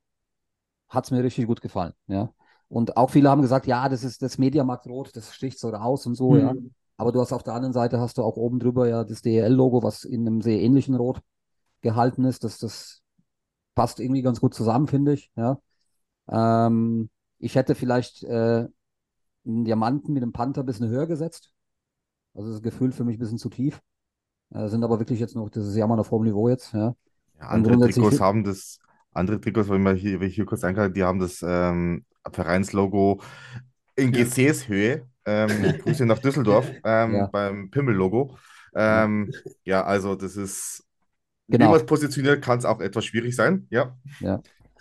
hat 0.88 1.06
es 1.06 1.12
mir 1.12 1.24
richtig 1.24 1.48
gut 1.48 1.62
gefallen. 1.62 1.94
Ja. 2.08 2.32
Und 2.68 2.98
auch 2.98 3.10
viele 3.10 3.30
haben 3.30 3.42
gesagt, 3.42 3.66
ja, 3.68 3.90
das 3.90 4.04
ist 4.04 4.22
das 4.22 4.38
Mediamarkt 4.38 4.88
Rot, 4.88 5.16
das 5.16 5.34
sticht 5.34 5.60
so 5.60 5.70
raus 5.70 6.06
und 6.06 6.16
so, 6.16 6.36
ja. 6.36 6.54
Mhm. 6.54 6.74
Aber 6.98 7.12
du 7.12 7.22
hast 7.22 7.32
auf 7.32 7.44
der 7.44 7.54
anderen 7.54 7.74
Seite 7.74 8.00
hast 8.00 8.18
du 8.18 8.24
auch 8.24 8.36
oben 8.36 8.60
drüber 8.60 8.88
ja 8.88 9.06
das 9.06 9.22
DEL-Logo, 9.22 9.84
was 9.84 10.04
in 10.04 10.28
einem 10.28 10.42
sehr 10.42 10.60
ähnlichen 10.60 10.96
Rot 10.96 11.22
gehalten 11.82 12.26
ist. 12.26 12.44
Das, 12.44 12.60
das 12.60 13.02
passt 13.74 14.00
irgendwie 14.02 14.22
ganz 14.22 14.42
gut 14.42 14.54
zusammen, 14.54 14.88
finde 14.88 15.14
ich. 15.14 15.32
Ja. 15.38 15.60
Ähm, 16.30 17.10
ich 17.40 17.56
hätte 17.56 17.74
vielleicht 17.74 18.24
äh, 18.24 18.68
einen 19.50 19.66
Diamanten 19.66 20.14
mit 20.14 20.24
dem 20.24 20.32
Panther 20.32 20.64
ein 20.64 20.66
bisschen 20.66 20.90
höher 20.90 21.08
gesetzt. 21.08 21.52
Also 22.34 22.52
das 22.52 22.62
Gefühl 22.62 22.92
für 22.92 23.04
mich 23.04 23.18
ein 23.18 23.20
bisschen 23.20 23.38
zu 23.38 23.50
tief. 23.50 23.82
Äh, 24.54 24.68
sind 24.68 24.84
aber 24.84 25.00
wirklich 25.00 25.20
jetzt 25.20 25.36
noch, 25.36 25.50
das 25.50 25.68
ist 25.68 25.76
ja 25.76 25.86
mal 25.88 26.00
auf 26.00 26.12
hohem 26.12 26.24
Niveau 26.24 26.50
jetzt. 26.50 26.74
Ja. 26.74 26.96
Ja, 27.40 27.48
andere 27.48 27.80
Trikots 27.80 28.20
haben 28.20 28.44
das, 28.44 28.80
andere 29.14 29.40
Trikots, 29.40 29.70
wenn 29.70 29.82
man 29.84 29.96
hier, 29.96 30.20
wenn 30.20 30.28
ich 30.28 30.36
hier 30.36 30.46
kurz 30.46 30.64
einkaufe, 30.64 30.92
die 30.92 31.04
haben 31.04 31.20
das 31.20 31.44
ähm, 31.46 32.06
Vereinslogo 32.32 33.22
in 33.96 34.14
Ja. 34.14 34.24
Gesäßhöhe. 34.24 35.06
Ähm, 35.26 35.50
Grüße 35.84 36.06
nach 36.06 36.20
Düsseldorf 36.20 36.70
ähm, 36.84 37.16
Ja. 37.16 37.28
beim 37.28 37.70
Pimmel-Logo. 37.70 38.38
Ähm, 38.76 39.32
ja, 39.64 39.84
also 39.84 40.16
das 40.16 40.36
ist, 40.36 40.84
Genau. 41.48 41.66
wie 41.66 41.70
man 41.70 41.80
es 41.80 41.86
positioniert, 41.86 42.44
kann 42.44 42.60
es 42.60 42.66
auch 42.66 42.80
etwas 42.80 43.06
schwierig 43.06 43.36
sein. 43.36 43.68
Ja, 43.72 43.96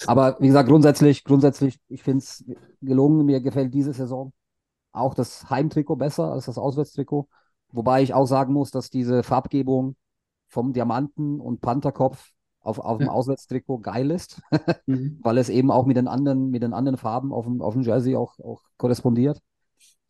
Aber 0.06 0.36
wie 0.40 0.46
gesagt, 0.48 0.68
grundsätzlich, 0.68 1.24
grundsätzlich, 1.24 1.78
ich 1.88 2.02
finde 2.02 2.18
es 2.18 2.44
gelungen. 2.82 3.24
Mir 3.24 3.40
gefällt 3.40 3.72
diese 3.72 3.92
Saison 3.92 4.32
auch 4.98 5.14
das 5.14 5.48
Heimtrikot 5.50 5.96
besser 5.96 6.32
als 6.32 6.46
das 6.46 6.58
Auswärtstrikot. 6.58 7.28
Wobei 7.70 8.02
ich 8.02 8.14
auch 8.14 8.26
sagen 8.26 8.52
muss, 8.52 8.70
dass 8.70 8.90
diese 8.90 9.22
Farbgebung 9.22 9.96
vom 10.48 10.72
Diamanten 10.72 11.40
und 11.40 11.60
Pantherkopf 11.60 12.30
auf, 12.60 12.78
auf 12.78 12.98
dem 12.98 13.06
Ja. 13.06 13.12
Auswärtstrikot 13.12 13.78
geil 13.80 14.10
ist, 14.10 14.40
Mhm. 14.86 15.18
weil 15.22 15.38
es 15.38 15.48
eben 15.48 15.70
auch 15.70 15.86
mit 15.86 15.96
den 15.96 16.08
anderen, 16.08 16.50
mit 16.50 16.62
den 16.62 16.72
anderen 16.74 16.98
Farben 16.98 17.32
auf 17.32 17.44
dem, 17.46 17.60
auf 17.62 17.74
dem 17.74 17.82
Jersey 17.82 18.16
auch, 18.16 18.38
auch 18.40 18.62
korrespondiert. 18.78 19.40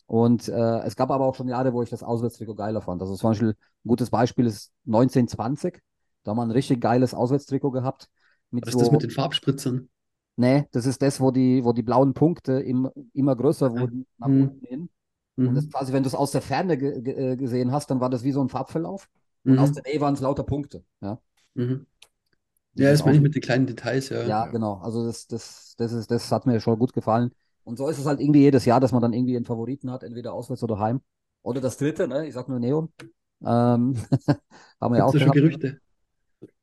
Und 0.07 0.49
äh, 0.49 0.79
es 0.81 0.97
gab 0.97 1.11
aber 1.11 1.27
auch 1.27 1.35
schon 1.35 1.49
Jahre, 1.49 1.73
wo 1.75 1.83
ich 1.83 1.91
das 1.91 2.03
Auswärtstrikot 2.03 2.55
geiler 2.55 2.81
fand. 2.81 3.03
Also 3.03 3.15
zum 3.15 3.31
Beispiel 3.31 3.51
ein 3.51 3.89
gutes 3.89 4.11
Beispiel 4.11 4.47
ist 4.47 4.73
1920. 4.87 5.81
Da 6.25 6.31
haben 6.31 6.39
wir 6.39 6.43
ein 6.43 6.51
richtig 6.51 6.81
geiles 6.81 7.13
Auswärtstrikot 7.15 7.71
gehabt. 7.73 8.09
Mit 8.51 8.67
Was 8.67 8.73
so, 8.73 8.79
ist 8.81 8.87
das 8.87 8.93
mit 8.93 9.03
den 9.03 9.11
Farbspritzern? 9.11 9.89
Nee, 10.39 10.69
das 10.73 10.87
ist 10.87 11.03
das, 11.03 11.21
wo 11.21 11.31
die, 11.33 11.65
wo 11.65 11.73
die 11.73 11.83
blauen 11.83 12.15
Punkte 12.15 12.61
im, 12.61 12.89
immer 13.13 13.35
größer 13.37 13.73
wurden 13.73 14.07
nach 14.19 14.31
Mhm. 14.31 14.35
unten 14.35 14.65
hin. 14.67 14.91
Und 15.43 15.57
das 15.57 15.65
Mhm. 15.65 15.71
quasi, 15.71 15.93
wenn 15.93 16.03
du 16.05 16.09
es 16.09 16.15
aus 16.17 16.33
der 16.33 16.43
Ferne 16.43 16.79
ge 16.79 17.33
äh, 17.33 17.37
gesehen 17.37 17.73
hast, 17.73 17.91
dann 17.91 18.01
war 18.01 18.11
das 18.11 18.25
wie 18.25 18.33
so 18.33 18.43
ein 18.43 18.49
Farbverlauf. 18.51 19.09
Und 19.47 19.59
aus 19.59 19.73
Mhm. 19.73 19.75
der 19.75 19.85
Nähe 19.85 20.01
waren 20.01 20.15
es 20.15 20.21
lauter 20.21 20.45
Punkte. 20.45 20.85
Ja, 21.03 21.21
Mhm. 21.55 21.87
Das 22.75 22.87
Ja, 22.87 22.93
das 22.93 23.05
meine 23.05 23.17
ich 23.19 23.23
mit 23.23 23.35
den 23.35 23.43
kleinen 23.43 23.67
Details, 23.67 24.09
ja. 24.11 24.23
ja, 24.23 24.47
genau. 24.47 24.75
Also 24.83 25.07
das, 25.07 25.27
das, 25.27 25.75
das 25.79 25.93
ist, 25.93 26.11
das 26.11 26.31
hat 26.33 26.47
mir 26.47 26.61
schon 26.61 26.79
gut 26.79 26.93
gefallen. 26.93 27.33
Und 27.65 27.77
so 27.77 27.89
ist 27.89 27.99
es 27.99 28.07
halt 28.07 28.21
irgendwie 28.21 28.41
jedes 28.41 28.65
Jahr, 28.65 28.81
dass 28.81 28.93
man 28.93 29.03
dann 29.03 29.13
irgendwie 29.13 29.37
einen 29.37 29.45
Favoriten 29.45 29.91
hat, 29.91 30.03
entweder 30.03 30.33
auswärts 30.33 30.63
oder 30.63 30.79
heim. 30.79 31.01
Oder 31.43 31.61
das 31.61 31.77
dritte, 31.79 32.07
ne? 32.09 32.27
Ich 32.27 32.35
sag 32.35 32.49
nur 32.49 32.59
Neon. 32.61 32.93
Ähm, 33.43 33.97
haben 34.81 34.93
wir 34.95 34.99
ja 34.99 35.05
auch 35.05 35.17
schon. 35.17 35.33
Gerüchte? 35.33 35.81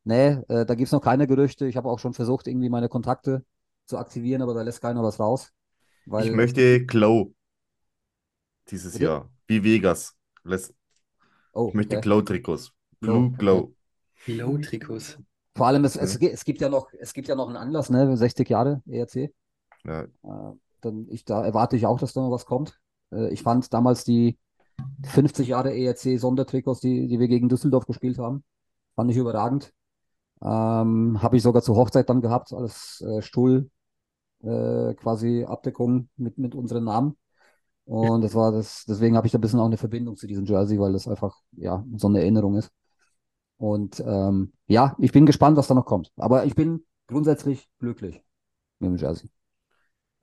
Nee, 0.03 0.41
äh, 0.49 0.65
da 0.65 0.75
gibt 0.75 0.87
es 0.87 0.91
noch 0.91 1.01
keine 1.01 1.27
Gerüchte. 1.27 1.65
Ich 1.67 1.77
habe 1.77 1.89
auch 1.89 1.99
schon 1.99 2.13
versucht, 2.13 2.47
irgendwie 2.47 2.69
meine 2.69 2.89
Kontakte 2.89 3.43
zu 3.85 3.97
aktivieren, 3.97 4.41
aber 4.41 4.53
da 4.53 4.61
lässt 4.61 4.81
keiner 4.81 5.03
was 5.03 5.19
raus. 5.19 5.51
Weil 6.05 6.27
ich 6.27 6.33
möchte 6.33 6.85
Glow 6.85 7.33
dieses 8.69 8.93
Bitte? 8.93 9.05
Jahr, 9.05 9.29
wie 9.47 9.63
Vegas. 9.63 10.15
Lässt- 10.43 10.73
oh, 11.53 11.67
Ich 11.69 11.73
möchte 11.73 11.97
okay. 11.97 12.03
Glow-Trikots. 12.03 12.71
Glow, 13.01 13.29
Blue. 13.29 13.37
Glow. 13.37 13.75
Low-Trikots. 14.27 15.17
Vor 15.55 15.67
allem, 15.67 15.85
es, 15.85 15.95
es, 15.95 16.17
es 16.17 16.43
gibt 16.43 16.61
ja 16.61 16.69
noch, 16.69 16.89
es 16.99 17.13
gibt 17.13 17.27
ja 17.27 17.35
noch 17.35 17.47
einen 17.47 17.57
Anlass, 17.57 17.89
ne? 17.89 18.17
60 18.17 18.49
Jahre 18.49 18.81
ERC. 18.87 19.33
Ja, 19.83 20.07
Äh, 20.23 20.51
dann 20.81 21.07
ich, 21.09 21.25
da 21.25 21.43
erwarte 21.45 21.75
ich 21.77 21.85
auch, 21.85 21.99
dass 21.99 22.13
da 22.13 22.21
noch 22.21 22.31
was 22.31 22.45
kommt. 22.45 22.79
Äh, 23.11 23.29
ich 23.33 23.41
fand 23.43 23.73
damals 23.73 24.03
die 24.03 24.37
50 25.05 25.47
Jahre 25.47 25.73
ERC 25.73 26.17
Sondertrikots, 26.19 26.81
die, 26.81 27.07
die 27.07 27.19
wir 27.19 27.27
gegen 27.27 27.49
Düsseldorf 27.49 27.85
gespielt 27.85 28.17
haben, 28.19 28.43
fand 28.95 29.09
ich 29.11 29.17
überragend. 29.17 29.73
Ähm, 30.41 31.21
habe 31.21 31.37
ich 31.37 31.43
sogar 31.43 31.61
zur 31.63 31.75
Hochzeit 31.77 32.09
dann 32.09 32.21
gehabt, 32.21 32.53
als 32.53 33.01
äh, 33.01 33.21
Stuhl 33.21 33.69
äh, 34.45 34.93
quasi 34.95 35.45
Abdeckung 35.45 36.09
mit, 36.17 36.37
mit 36.37 36.55
unseren 36.55 36.85
Namen. 36.85 37.17
Und 37.85 38.21
das 38.23 38.35
war 38.35 38.51
das, 38.51 38.85
deswegen 38.87 39.17
habe 39.17 39.27
ich 39.27 39.31
da 39.33 39.37
ein 39.39 39.41
bisschen 39.41 39.59
auch 39.59 39.65
eine 39.67 39.77
Verbindung 39.77 40.17
zu 40.17 40.27
diesem 40.27 40.45
Jersey, 40.45 40.79
weil 40.79 40.93
das 40.93 41.07
einfach, 41.07 41.39
ja, 41.53 41.85
so 41.97 42.07
eine 42.07 42.21
Erinnerung 42.21 42.57
ist. 42.57 42.71
Und 43.57 44.01
ähm, 44.05 44.53
ja, 44.67 44.95
ich 44.99 45.11
bin 45.11 45.25
gespannt, 45.25 45.57
was 45.57 45.67
da 45.67 45.73
noch 45.75 45.85
kommt. 45.85 46.11
Aber 46.17 46.45
ich 46.45 46.55
bin 46.55 46.85
grundsätzlich 47.07 47.69
glücklich 47.79 48.23
mit 48.79 48.89
dem 48.91 48.97
Jersey. 48.97 49.29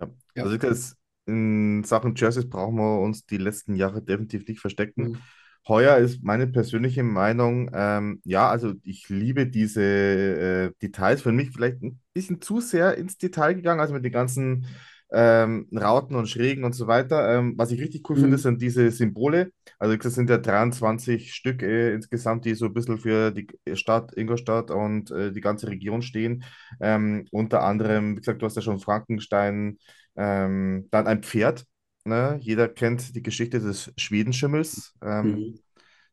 ja. 0.00 0.08
Also 0.44 0.54
ich 0.54 0.60
glaube, 0.60 0.74
es- 0.74 0.96
in 1.26 1.84
Sachen 1.84 2.14
Jerseys 2.16 2.48
brauchen 2.48 2.76
wir 2.76 3.00
uns 3.00 3.26
die 3.26 3.36
letzten 3.38 3.76
Jahre 3.76 4.02
definitiv 4.02 4.46
nicht 4.48 4.60
verstecken. 4.60 5.12
Mhm. 5.12 5.22
Heuer 5.68 5.96
ist 5.98 6.22
meine 6.24 6.46
persönliche 6.48 7.02
Meinung, 7.04 7.70
ähm, 7.72 8.20
ja, 8.24 8.48
also 8.50 8.74
ich 8.82 9.08
liebe 9.08 9.46
diese 9.46 9.82
äh, 9.82 10.72
Details. 10.82 11.22
Für 11.22 11.32
mich 11.32 11.50
vielleicht 11.52 11.82
ein 11.82 12.00
bisschen 12.12 12.40
zu 12.40 12.60
sehr 12.60 12.96
ins 12.98 13.16
Detail 13.18 13.54
gegangen, 13.54 13.80
also 13.80 13.94
mit 13.94 14.04
den 14.04 14.12
ganzen 14.12 14.66
ähm, 15.12 15.68
Rauten 15.74 16.16
und 16.16 16.28
Schrägen 16.28 16.64
und 16.64 16.72
so 16.74 16.86
weiter. 16.88 17.38
Ähm, 17.38 17.54
was 17.58 17.70
ich 17.70 17.80
richtig 17.80 18.08
cool 18.10 18.16
Mhm. 18.16 18.22
finde, 18.22 18.38
sind 18.38 18.60
diese 18.62 18.90
Symbole. 18.90 19.52
Also 19.78 19.96
das 19.96 20.14
sind 20.14 20.30
ja 20.30 20.38
23 20.38 21.32
Stück 21.34 21.62
äh, 21.62 21.92
insgesamt, 21.94 22.44
die 22.44 22.54
so 22.54 22.66
ein 22.66 22.74
bisschen 22.74 22.98
für 22.98 23.30
die 23.30 23.46
Stadt 23.74 24.12
Ingolstadt 24.16 24.70
und 24.70 25.10
äh, 25.10 25.32
die 25.32 25.40
ganze 25.40 25.68
Region 25.68 26.02
stehen. 26.02 26.44
Ähm, 26.80 27.26
unter 27.30 27.62
anderem, 27.62 28.12
wie 28.16 28.20
gesagt, 28.20 28.42
du 28.42 28.46
hast 28.46 28.56
ja 28.56 28.62
schon 28.62 28.80
Frankenstein, 28.80 29.78
ähm, 30.16 30.88
dann 30.90 31.06
ein 31.06 31.22
Pferd. 31.22 31.64
Ne? 32.04 32.38
Jeder 32.40 32.68
kennt 32.68 33.14
die 33.14 33.22
Geschichte 33.22 33.60
des 33.60 33.92
Schwedenschimmels. 33.96 34.94
Ähm, 35.02 35.38
Mhm. 35.38 35.62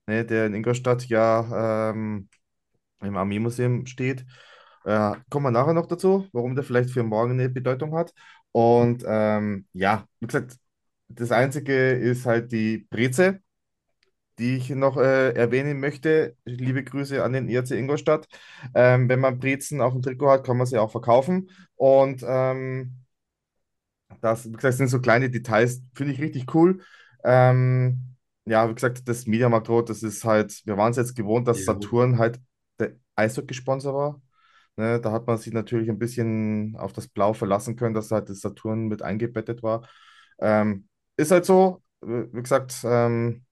ne, 0.08 0.26
der 0.26 0.48
in 0.48 0.54
Ingolstadt 0.56 1.06
ja 1.08 1.92
ähm, 1.92 2.30
im 3.02 3.18
Armeemuseum 3.18 3.86
steht. 3.88 4.26
Äh, 4.86 5.16
kommen 5.30 5.46
wir 5.48 5.52
nachher 5.52 5.74
noch 5.74 5.88
dazu, 5.88 6.28
warum 6.34 6.56
der 6.56 6.64
vielleicht 6.64 6.92
für 6.92 7.04
morgen 7.04 7.34
eine 7.34 7.50
Bedeutung 7.50 7.96
hat. 7.96 8.14
Und 8.52 9.04
ähm, 9.08 9.68
ja, 9.74 10.06
wie 10.20 10.28
gesagt, 10.28 10.58
das 11.10 11.32
Einzige 11.32 11.92
ist 11.94 12.26
halt 12.26 12.52
die 12.52 12.88
Breze, 12.90 13.42
die 14.40 14.56
ich 14.58 14.70
noch 14.70 14.98
äh, 14.98 15.32
erwähnen 15.34 15.80
möchte. 15.80 16.36
Liebe 16.46 16.84
Grüße 16.84 17.24
an 17.24 17.34
den 17.34 17.50
ERC 17.50 17.78
Ingolstadt. 17.78 18.28
Ähm, 18.74 19.10
wenn 19.10 19.20
man 19.20 19.40
Brezen 19.40 19.82
auf 19.82 19.94
dem 19.94 20.02
Trikot 20.02 20.30
hat, 20.32 20.46
kann 20.46 20.58
man 20.58 20.68
sie 20.68 20.78
auch 20.78 20.92
verkaufen. 20.92 21.50
Und 21.76 22.24
ähm, 22.26 22.99
das, 24.22 24.46
wie 24.46 24.52
gesagt, 24.54 24.76
sind 24.76 24.88
so 24.88 25.00
kleine 25.00 25.30
Details, 25.30 25.82
finde 25.94 26.14
ich 26.14 26.22
richtig 26.22 26.54
cool. 26.54 26.82
Ähm, 27.24 28.16
ja, 28.46 28.70
wie 28.70 28.74
gesagt, 28.74 29.08
das 29.08 29.28
Mediamarkt-Rot, 29.28 29.90
das 29.90 30.04
ist 30.04 30.26
halt, 30.26 30.62
wir 30.66 30.78
waren 30.78 30.92
es 30.92 30.98
jetzt 30.98 31.16
gewohnt, 31.16 31.48
dass. 31.48 31.66
Saturn 31.66 32.18
halt 32.18 32.40
der 32.80 32.96
Eishockey-Sponsor 33.16 33.94
war. 33.94 34.22
Ne, 34.78 35.00
da 35.02 35.12
hat 35.12 35.28
man 35.28 35.38
sich 35.38 35.52
natürlich 35.54 35.90
ein 35.90 36.00
bisschen 36.00 36.76
auf 36.78 36.94
das 36.94 37.08
Blau 37.10 37.34
verlassen 37.34 37.76
können, 37.76 37.94
dass 37.94 38.12
halt 38.12 38.30
das 38.30 38.40
Saturn 38.40 38.88
mit 38.88 39.02
eingebettet 39.02 39.62
war. 39.62 39.88
Ähm, 40.40 40.88
ist 41.18 41.32
halt 41.32 41.46
so, 41.46 41.84
wie 42.02 42.34
wie 42.34 42.42
gesagt, 42.42 42.76
ähm, 42.86 43.44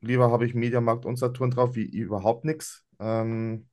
lieber 0.00 0.30
habe 0.30 0.46
ich 0.46 0.54
Mediamarkt 0.54 1.04
und 1.04 1.16
Saturn 1.16 1.50
drauf, 1.50 1.74
wie 1.74 1.84
überhaupt 1.86 2.44
nichts. 2.44 2.84
Ähm, 3.00 3.68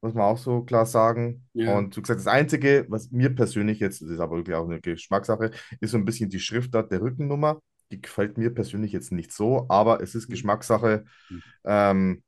muss 0.00 0.14
man 0.14 0.24
auch 0.24 0.38
so 0.38 0.62
klar 0.62 0.86
sagen. 0.86 1.46
Ja. 1.52 1.76
Und 1.76 1.96
wie 1.96 2.02
gesagt, 2.02 2.20
das 2.20 2.26
Einzige, 2.26 2.86
was 2.88 3.10
mir 3.10 3.34
persönlich 3.34 3.80
jetzt, 3.80 4.02
das 4.02 4.10
ist 4.10 4.20
aber 4.20 4.36
wirklich 4.36 4.56
auch 4.56 4.66
eine 4.68 4.80
Geschmackssache, 4.80 5.50
ist 5.80 5.90
so 5.90 5.96
ein 5.96 6.04
bisschen 6.04 6.30
die 6.30 6.40
Schriftart 6.40 6.92
der 6.92 7.00
Rückennummer. 7.00 7.60
Die 7.90 8.00
gefällt 8.00 8.36
mir 8.36 8.50
persönlich 8.52 8.92
jetzt 8.92 9.12
nicht 9.12 9.32
so, 9.32 9.66
aber 9.68 10.00
es 10.02 10.14
ist 10.14 10.28
Geschmackssache. 10.28 11.04
Mhm. 11.30 11.42
Ähm, 11.64 12.22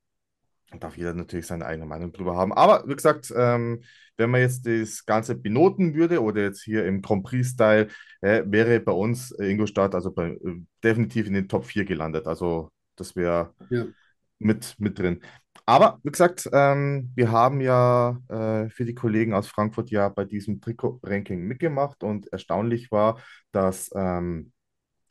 darf 0.81 0.96
jeder 0.96 1.14
natürlich 1.14 1.46
seine 1.46 1.66
eigene 1.66 1.87
Meinung 1.87 2.12
drüber 2.12 2.37
haben. 2.37 2.52
Aber 2.52 2.85
wie 2.87 2.94
gesagt, 2.94 3.33
ähm, 3.35 3.83
wenn 4.16 4.31
man 4.31 4.40
jetzt 4.40 4.66
das 4.66 5.07
Ganze 5.07 5.35
benoten 5.35 5.94
würde 5.94 6.20
oder 6.22 6.42
jetzt 6.42 6.62
hier 6.62 6.85
im 6.85 7.00
Grand 7.00 7.24
Prix-Style, 7.24 7.88
äh, 8.20 8.42
wäre 8.46 8.81
bei 8.81 8.92
uns 8.92 9.31
äh, 9.33 9.46
Ingolstadt 9.50 9.94
also 9.94 10.12
bei, 10.12 10.31
äh, 10.31 10.61
definitiv 10.85 11.26
in 11.26 11.35
den 11.35 11.48
Top 11.48 11.64
4 11.64 11.85
gelandet. 11.85 12.26
Also 12.26 12.70
das 12.96 13.16
wäre 13.16 13.54
Ja. 13.70 13.87
mit, 14.38 14.74
mit 14.78 14.98
drin. 14.98 15.22
Aber 15.68 16.00
wie 16.02 16.11
gesagt, 16.11 16.48
ähm, 16.54 17.12
wir 17.14 17.31
haben 17.31 17.61
ja 17.61 18.18
äh, 18.31 18.70
für 18.70 18.87
die 18.87 18.94
Kollegen 18.94 19.35
aus 19.35 19.48
Frankfurt 19.48 19.90
ja 19.90 20.09
bei 20.09 20.24
diesem 20.24 20.62
Trikot-Ranking 20.62 21.42
mitgemacht 21.42 22.02
und 22.02 22.26
erstaunlich 22.33 22.90
war, 22.90 23.20
dass 23.52 23.90
ähm, 23.94 24.50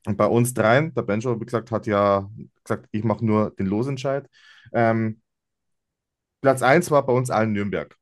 bei 0.03 0.25
uns 0.25 0.55
dreien, 0.55 0.95
der 0.95 1.03
Benjo, 1.03 1.39
wie 1.39 1.45
gesagt, 1.45 1.69
hat 1.69 1.85
ja 1.85 2.27
gesagt, 2.63 2.87
ich 2.91 3.03
mache 3.03 3.23
nur 3.23 3.51
den 3.51 3.67
Losentscheid. 3.67 4.27
Ähm, 4.73 5.21
Platz 6.41 6.63
1 6.63 6.89
war 6.89 7.05
bei 7.05 7.13
uns 7.13 7.29
allen 7.29 7.53
Nürnberg. 7.53 7.95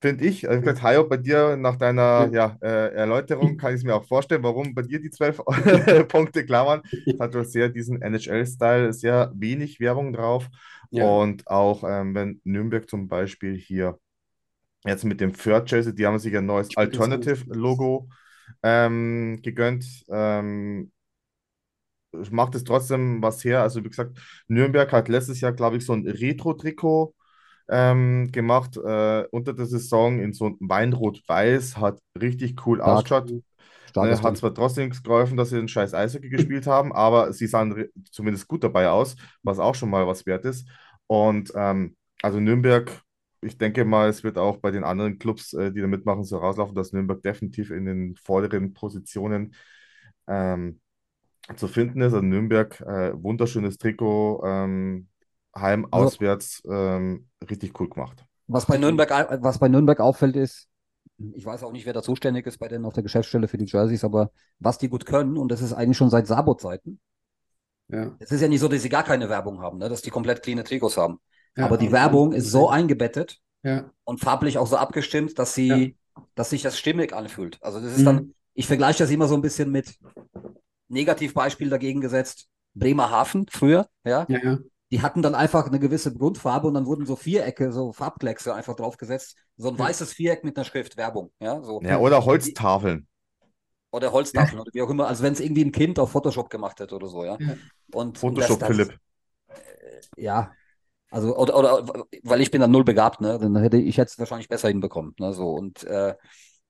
Finde 0.00 0.26
ich. 0.26 0.48
Also, 0.48 0.60
gesagt, 0.60 0.82
Hajo, 0.82 1.08
bei 1.08 1.16
dir 1.16 1.56
nach 1.56 1.74
deiner 1.74 2.30
ja, 2.32 2.56
äh, 2.62 2.94
Erläuterung 2.94 3.56
kann 3.56 3.72
ich 3.72 3.78
es 3.78 3.84
mir 3.84 3.96
auch 3.96 4.06
vorstellen, 4.06 4.44
warum 4.44 4.72
bei 4.72 4.82
dir 4.82 5.00
die 5.00 5.10
zwölf 5.10 5.38
Punkte 6.08 6.46
klar 6.46 6.66
waren. 6.66 6.82
Es 7.04 7.18
hat 7.18 7.34
doch 7.34 7.44
sehr 7.44 7.68
diesen 7.68 8.00
NHL-Style, 8.00 8.92
sehr 8.92 9.32
wenig 9.34 9.80
Werbung 9.80 10.12
drauf. 10.12 10.48
Ja. 10.90 11.04
Und 11.04 11.46
auch 11.46 11.84
ähm, 11.84 12.14
wenn 12.14 12.40
Nürnberg 12.44 12.88
zum 12.88 13.08
Beispiel 13.08 13.56
hier 13.56 13.98
jetzt 14.84 15.04
mit 15.04 15.20
dem 15.20 15.32
Third 15.32 15.70
Jersey, 15.70 15.94
die 15.94 16.06
haben 16.06 16.18
sich 16.18 16.36
ein 16.36 16.46
neues 16.46 16.76
Alternative-Logo 16.76 18.08
ähm, 18.62 19.40
gegönnt. 19.42 20.04
Ähm, 20.08 20.92
macht 22.30 22.54
es 22.54 22.64
trotzdem 22.64 23.22
was 23.22 23.44
her. 23.44 23.62
Also 23.62 23.84
wie 23.84 23.88
gesagt, 23.88 24.18
Nürnberg 24.48 24.90
hat 24.92 25.08
letztes 25.08 25.40
Jahr, 25.40 25.52
glaube 25.52 25.76
ich, 25.76 25.84
so 25.84 25.92
ein 25.92 26.06
Retro-Trikot 26.06 27.14
ähm, 27.68 28.30
gemacht 28.32 28.76
äh, 28.76 29.24
unter 29.30 29.52
der 29.52 29.66
Saison 29.66 30.20
in 30.20 30.32
so 30.32 30.46
einem 30.46 30.56
Weinrot-Weiß, 30.60 31.76
hat 31.76 32.00
richtig 32.18 32.66
cool 32.66 32.80
ausgeschaut. 32.80 33.30
Starkes 33.88 34.22
Ne, 34.22 34.28
hat 34.28 34.36
zwar 34.36 34.54
trotzdem 34.54 34.90
geholfen, 34.90 35.36
dass 35.36 35.50
sie 35.50 35.56
den 35.56 35.68
scheiß 35.68 35.94
Eishockey 35.94 36.28
gespielt 36.28 36.66
haben, 36.66 36.92
aber 36.92 37.32
sie 37.32 37.46
sahen 37.46 37.86
zumindest 38.10 38.48
gut 38.48 38.62
dabei 38.64 38.88
aus, 38.90 39.16
was 39.42 39.58
auch 39.58 39.74
schon 39.74 39.90
mal 39.90 40.06
was 40.06 40.26
wert 40.26 40.44
ist. 40.44 40.68
Und 41.06 41.52
ähm, 41.54 41.96
also 42.22 42.40
Nürnberg, 42.40 42.90
ich 43.40 43.56
denke 43.56 43.84
mal, 43.84 44.08
es 44.08 44.24
wird 44.24 44.36
auch 44.36 44.58
bei 44.58 44.70
den 44.70 44.84
anderen 44.84 45.18
Clubs, 45.18 45.52
äh, 45.54 45.72
die 45.72 45.80
da 45.80 45.86
mitmachen, 45.86 46.24
so 46.24 46.38
rauslaufen, 46.38 46.74
dass 46.74 46.92
Nürnberg 46.92 47.22
definitiv 47.22 47.70
in 47.70 47.86
den 47.86 48.16
vorderen 48.16 48.74
Positionen 48.74 49.54
ähm, 50.26 50.80
zu 51.56 51.68
finden 51.68 52.00
ist. 52.00 52.12
Also 52.12 52.20
Nürnberg, 52.20 52.80
äh, 52.80 53.12
wunderschönes 53.14 53.78
Trikot, 53.78 54.42
ähm, 54.44 55.08
heim, 55.56 55.86
Also- 55.90 56.06
auswärts, 56.06 56.62
ähm, 56.70 57.28
richtig 57.48 57.78
cool 57.80 57.88
gemacht. 57.88 58.24
Was 58.48 58.66
bei 58.66 58.78
Nürnberg, 58.78 59.10
was 59.42 59.58
bei 59.58 59.68
Nürnberg 59.68 60.00
auffällt, 60.00 60.34
ist, 60.36 60.68
ich 61.34 61.44
weiß 61.44 61.62
auch 61.64 61.72
nicht, 61.72 61.86
wer 61.86 61.92
da 61.92 62.02
zuständig 62.02 62.46
ist 62.46 62.58
bei 62.58 62.68
denen 62.68 62.84
auf 62.84 62.94
der 62.94 63.02
Geschäftsstelle 63.02 63.48
für 63.48 63.58
die 63.58 63.64
Jerseys, 63.66 64.04
aber 64.04 64.30
was 64.58 64.78
die 64.78 64.88
gut 64.88 65.06
können, 65.06 65.36
und 65.36 65.50
das 65.50 65.60
ist 65.62 65.72
eigentlich 65.72 65.96
schon 65.96 66.10
seit 66.10 66.26
Sabo-Zeiten. 66.26 67.00
Ja. 67.88 68.14
Es 68.18 68.30
ist 68.32 68.40
ja 68.40 68.48
nicht 68.48 68.60
so, 68.60 68.68
dass 68.68 68.82
sie 68.82 68.88
gar 68.88 69.02
keine 69.04 69.28
Werbung 69.28 69.60
haben, 69.60 69.78
ne? 69.78 69.88
dass 69.88 70.02
die 70.02 70.10
komplett 70.10 70.42
cleane 70.42 70.64
Trikots 70.64 70.96
haben. 70.96 71.20
Ja, 71.56 71.64
aber 71.64 71.78
die 71.78 71.90
Werbung 71.90 72.32
ist 72.32 72.50
so 72.50 72.68
eingebettet 72.68 73.40
Ja. 73.62 73.90
und 74.04 74.20
farblich 74.20 74.58
auch 74.58 74.66
so 74.66 74.76
abgestimmt, 74.76 75.38
dass 75.38 75.54
sie, 75.54 75.96
dass 76.34 76.50
sich 76.50 76.62
das 76.62 76.78
stimmig 76.78 77.12
anfühlt. 77.14 77.58
Also 77.62 77.80
das 77.80 77.92
ist 77.92 78.00
Mhm. 78.00 78.04
dann, 78.04 78.34
ich 78.54 78.66
vergleiche 78.66 78.98
das 78.98 79.10
immer 79.10 79.26
so 79.26 79.34
ein 79.34 79.42
bisschen 79.42 79.70
mit 79.70 79.98
Negativbeispiel 80.88 81.70
dagegen 81.70 82.00
gesetzt, 82.00 82.48
Bremerhaven 82.74 83.46
früher, 83.50 83.88
ja. 84.04 84.26
Ja, 84.28 84.38
ja. 84.44 84.58
Die 84.90 85.02
hatten 85.02 85.22
dann 85.22 85.34
einfach 85.34 85.66
eine 85.66 85.78
gewisse 85.78 86.14
Grundfarbe 86.14 86.66
und 86.68 86.74
dann 86.74 86.86
wurden 86.86 87.06
so 87.06 87.16
Vierecke, 87.16 87.72
so 87.72 87.92
Farbkleckse 87.92 88.54
einfach 88.54 88.74
draufgesetzt. 88.76 89.36
So 89.56 89.68
ein 89.68 89.78
Ja. 89.78 89.84
weißes 89.84 90.12
Viereck 90.14 90.44
mit 90.44 90.56
einer 90.56 90.64
Schrift 90.64 90.96
Werbung, 90.96 91.32
ja, 91.40 91.62
so. 91.62 91.82
Ja, 91.82 91.98
oder 91.98 92.24
Holztafeln. 92.24 93.08
Oder 93.90 94.12
Holztafeln 94.12 94.60
oder 94.60 94.70
wie 94.74 94.82
auch 94.82 94.90
immer, 94.90 95.08
als 95.08 95.22
wenn 95.22 95.32
es 95.32 95.40
irgendwie 95.40 95.64
ein 95.64 95.72
Kind 95.72 95.98
auf 95.98 96.10
Photoshop 96.12 96.50
gemacht 96.50 96.78
hätte 96.80 96.94
oder 96.96 97.08
so, 97.08 97.24
ja. 97.24 97.38
Ja. 97.38 97.56
Und 97.92 98.18
Photoshop, 98.18 98.58
das, 98.58 98.58
das, 98.58 98.66
Philipp. 98.66 98.98
Ja, 100.16 100.56
also 101.10 101.36
oder, 101.36 101.56
oder 101.58 102.04
weil 102.24 102.40
ich 102.40 102.50
bin 102.50 102.60
dann 102.60 102.70
null 102.70 102.84
begabt, 102.84 103.20
ne? 103.20 103.38
Dann 103.40 103.56
hätte 103.56 103.78
ich 103.78 103.96
jetzt 103.96 104.18
wahrscheinlich 104.18 104.48
besser 104.48 104.68
hinbekommen, 104.68 105.14
ne? 105.18 105.32
So 105.34 105.50
und 105.54 105.84
äh, 105.84 106.16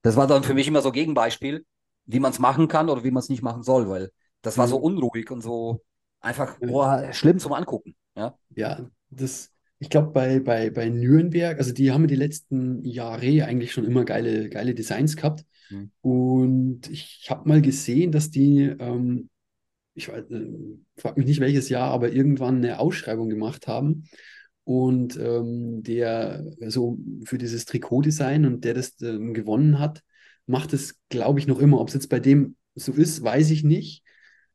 das 0.03 0.15
war 0.17 0.27
dann 0.27 0.43
für 0.43 0.53
mich 0.53 0.67
immer 0.67 0.81
so 0.81 0.91
Gegenbeispiel, 0.91 1.65
wie 2.05 2.19
man 2.19 2.31
es 2.31 2.39
machen 2.39 2.67
kann 2.67 2.89
oder 2.89 3.03
wie 3.03 3.11
man 3.11 3.21
es 3.21 3.29
nicht 3.29 3.43
machen 3.43 3.63
soll, 3.63 3.89
weil 3.89 4.11
das 4.41 4.57
war 4.57 4.67
so 4.67 4.77
Mhm. 4.77 4.83
unruhig 4.83 5.31
und 5.31 5.41
so 5.41 5.81
einfach 6.19 6.57
boah, 6.59 7.11
schlimm 7.13 7.39
zum 7.39 7.53
Angucken, 7.53 7.95
ja. 8.15 8.37
Ja, 8.55 8.89
das, 9.09 9.51
ich 9.79 9.89
glaube, 9.89 10.11
bei, 10.11 10.39
bei, 10.39 10.69
bei 10.69 10.89
Nürnberg, 10.89 11.57
also 11.57 11.73
die 11.73 11.91
haben 11.91 12.07
die 12.07 12.15
letzten 12.15 12.83
Jahre 12.85 13.45
eigentlich 13.45 13.71
schon 13.71 13.85
immer 13.85 14.05
geile, 14.05 14.49
geile 14.49 14.73
Designs 14.73 15.15
gehabt. 15.15 15.45
Mhm. 15.69 15.91
Und 16.01 16.89
ich 16.89 17.27
habe 17.29 17.47
mal 17.47 17.61
gesehen, 17.61 18.11
dass 18.11 18.29
die, 18.29 18.63
ähm, 18.79 19.29
ich 19.93 20.09
weiß, 20.09 20.29
äh, 20.31 20.47
frag 20.97 21.17
mich 21.17 21.27
nicht 21.27 21.39
welches 21.39 21.69
Jahr, 21.69 21.91
aber 21.91 22.11
irgendwann 22.11 22.57
eine 22.57 22.79
Ausschreibung 22.79 23.29
gemacht 23.29 23.67
haben. 23.67 24.05
Und 24.63 25.17
ähm, 25.17 25.81
der 25.81 26.45
so 26.67 26.99
für 27.23 27.39
dieses 27.39 27.65
Trikotdesign 27.65 28.45
und 28.45 28.63
der 28.63 28.75
das 28.75 29.01
ähm, 29.01 29.33
gewonnen 29.33 29.79
hat, 29.79 30.03
macht 30.45 30.73
es, 30.73 30.99
glaube 31.09 31.39
ich, 31.39 31.47
noch 31.47 31.59
immer. 31.59 31.79
Ob 31.79 31.87
es 31.87 31.95
jetzt 31.95 32.09
bei 32.09 32.19
dem 32.19 32.55
so 32.75 32.91
ist, 32.91 33.23
weiß 33.23 33.49
ich 33.49 33.63
nicht. 33.63 34.03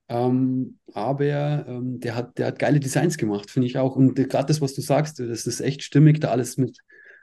Ähm, 0.09 0.79
aber 0.93 1.67
ähm, 1.67 2.01
der 2.01 2.15
hat, 2.15 2.39
der 2.39 2.47
hat 2.49 2.59
geile 2.59 2.81
Designs 2.81 3.17
gemacht, 3.17 3.51
finde 3.51 3.67
ich 3.69 3.79
auch. 3.79 3.97
Und 3.97 4.15
gerade 4.17 4.47
das, 4.47 4.61
was 4.61 4.75
du 4.75 4.81
sagst, 4.83 5.19
das 5.19 5.47
ist 5.47 5.61
echt 5.61 5.83
stimmig, 5.83 6.21
da 6.21 6.31
alles 6.31 6.57
mit, 6.59 6.79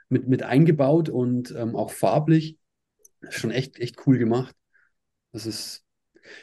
mit, 0.08 0.28
mit 0.28 0.42
eingebaut 0.42 1.08
und 1.08 1.54
ähm, 1.56 1.76
auch 1.76 1.90
farblich. 1.92 2.58
Schon 3.30 3.50
echt, 3.52 3.78
echt 3.78 4.06
cool 4.06 4.18
gemacht. 4.18 4.54
Das 5.32 5.46
ist, 5.46 5.84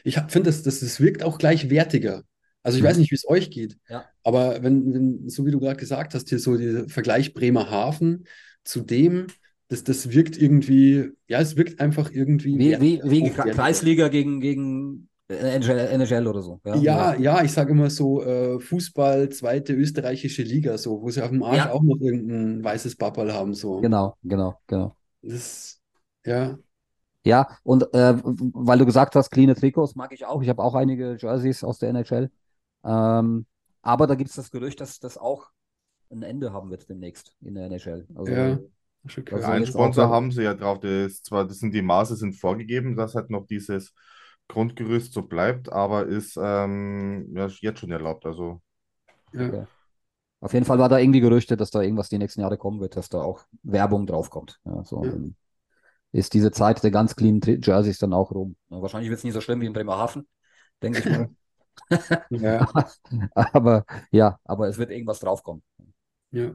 ich 0.04 0.16
finde, 0.30 0.44
das, 0.50 0.64
das, 0.64 0.80
das 0.82 1.00
wirkt 1.00 1.24
auch 1.24 1.38
gleich 1.38 1.70
wertiger. 1.70 2.24
Also 2.64 2.78
ich 2.78 2.84
Mhm. 2.84 2.88
weiß 2.90 2.98
nicht, 2.98 3.12
wie 3.12 3.16
es 3.16 3.28
euch 3.28 3.52
geht, 3.52 3.78
Ja. 3.90 4.06
aber 4.24 4.64
wenn, 4.64 4.94
wenn, 4.94 5.30
so 5.30 5.46
wie 5.46 5.52
du 5.52 5.60
gerade 5.60 5.80
gesagt 5.80 6.14
hast, 6.14 6.30
hier 6.30 6.40
so 6.40 6.58
dieser 6.58 6.90
Vergleich 6.90 7.34
Bremerhaven 7.34 8.26
zu 8.64 8.82
dem, 8.82 9.28
das, 9.70 9.84
das 9.84 10.12
wirkt 10.12 10.38
irgendwie, 10.38 11.12
ja, 11.28 11.40
es 11.40 11.56
wirkt 11.56 11.80
einfach 11.80 12.12
irgendwie 12.12 12.58
Wie, 12.58 12.80
wie, 12.82 13.02
wie. 13.04 13.30
Kreisliga 13.52 14.08
gegen, 14.10 14.42
gegen 14.42 15.09
NHL, 15.30 15.78
NHL 16.02 16.28
oder 16.28 16.42
so. 16.42 16.60
Ja, 16.66 16.76
Ja, 16.76 17.16
ja, 17.16 17.44
ich 17.44 17.52
sage 17.52 17.72
immer 17.72 17.90
so 17.90 18.24
äh, 18.24 18.60
Fußball, 18.60 19.30
zweite 19.30 19.74
österreichische 19.74 20.42
Liga, 20.44 20.78
so, 20.78 21.02
wo 21.02 21.10
sie 21.12 21.22
auf 21.24 21.30
dem 21.30 21.44
Arsch 21.44 21.58
Ja. 21.58 21.72
auch 21.72 21.84
noch 21.84 21.98
irgendein 22.02 22.64
weißes 22.64 22.96
Papperl 22.96 23.32
haben, 23.32 23.54
so. 23.54 23.80
Genau, 23.80 24.16
genau, 24.24 24.60
genau. 24.68 24.96
Das, 25.22 25.80
ja, 26.26 26.58
Ja, 27.26 27.58
und 27.64 27.84
äh, 27.94 28.16
weil 28.24 28.80
du 28.80 28.86
gesagt 28.86 29.16
hast, 29.16 29.30
cleane 29.30 29.54
Trikots 29.56 29.96
mag 29.96 30.12
ich 30.14 30.26
auch. 30.26 30.42
Ich 30.42 30.50
habe 30.50 30.64
auch 30.64 30.74
einige 30.74 31.16
Jerseys 31.20 31.64
aus 31.64 31.78
der 31.78 31.90
NHL. 31.90 32.32
Ähm, 32.84 33.46
aber 33.82 34.08
da 34.08 34.16
gibt 34.16 34.30
es 34.30 34.36
das 34.38 34.50
Gerücht, 34.52 34.82
dass 34.82 35.00
das 35.00 35.18
auch 35.18 35.48
ein 36.10 36.24
Ende 36.24 36.54
haben 36.54 36.72
wird 36.72 36.90
demnächst 36.90 37.36
in 37.42 37.54
der 37.56 37.66
NHL. 37.66 38.08
Also, 38.16 38.32
Ja. 38.32 38.60
Also. 39.32 39.46
Einen 39.46 39.66
Sponsor 39.66 40.06
so- 40.08 40.10
haben 40.14 40.32
sie 40.32 40.44
ja 40.44 40.54
drauf, 40.56 40.80
das 40.80 40.92
ist 41.12 41.26
zwar, 41.26 41.46
das 41.48 41.60
sind 41.60 41.74
die 41.74 41.82
Maße 41.82 42.16
sind 42.16 42.34
vorgegeben, 42.34 42.96
dass 42.96 43.16
halt 43.16 43.30
noch 43.30 43.46
dieses 43.48 43.94
Grundgerüst 44.50 45.14
so 45.14 45.24
bleibt, 45.24 45.72
aber 45.72 46.08
ist 46.08 46.38
ähm, 46.42 47.30
ja, 47.36 47.48
jetzt 47.62 47.80
schon 47.82 47.92
erlaubt. 47.92 48.26
Also. 48.26 48.62
Okay. 49.34 49.66
Auf 50.42 50.54
jeden 50.54 50.66
Fall 50.66 50.80
war 50.80 50.90
da 50.90 51.00
irgendwie 51.00 51.20
Gerüchte, 51.22 51.58
dass 51.58 51.72
da 51.72 51.82
irgendwas 51.82 52.10
die 52.10 52.18
nächsten 52.18 52.42
Jahre 52.42 52.58
kommen 52.58 52.80
wird, 52.80 52.96
dass 52.96 53.10
da 53.10 53.22
auch 53.22 53.46
Werbung 53.64 54.08
draufkommt. 54.08 54.60
Ja, 54.66 54.84
so 54.86 55.04
Ja. 55.04 55.12
dann 55.12 55.36
ist 56.12 56.34
diese 56.34 56.52
Zeit 56.52 56.84
der 56.84 56.92
ganz 56.92 57.16
clean 57.16 57.42
Jerseys 57.44 58.00
dann 58.00 58.14
auch 58.14 58.32
rum. 58.32 58.56
Ja, 58.70 58.82
wahrscheinlich 58.82 59.10
wird 59.10 59.20
es 59.20 59.24
nicht 59.24 59.34
so 59.34 59.42
schlimm 59.42 59.62
wie 59.62 59.68
in 59.68 59.74
Bremerhaven, 59.74 60.28
denke 60.82 61.00
ich 61.00 61.10
mal. 61.10 61.30
Ja, 62.30 62.68
Aber 63.36 63.86
ja, 64.12 64.40
aber 64.46 64.68
es 64.68 64.78
wird 64.78 64.92
irgendwas 64.92 65.20
draufkommen. 65.20 65.64
ja. 66.32 66.54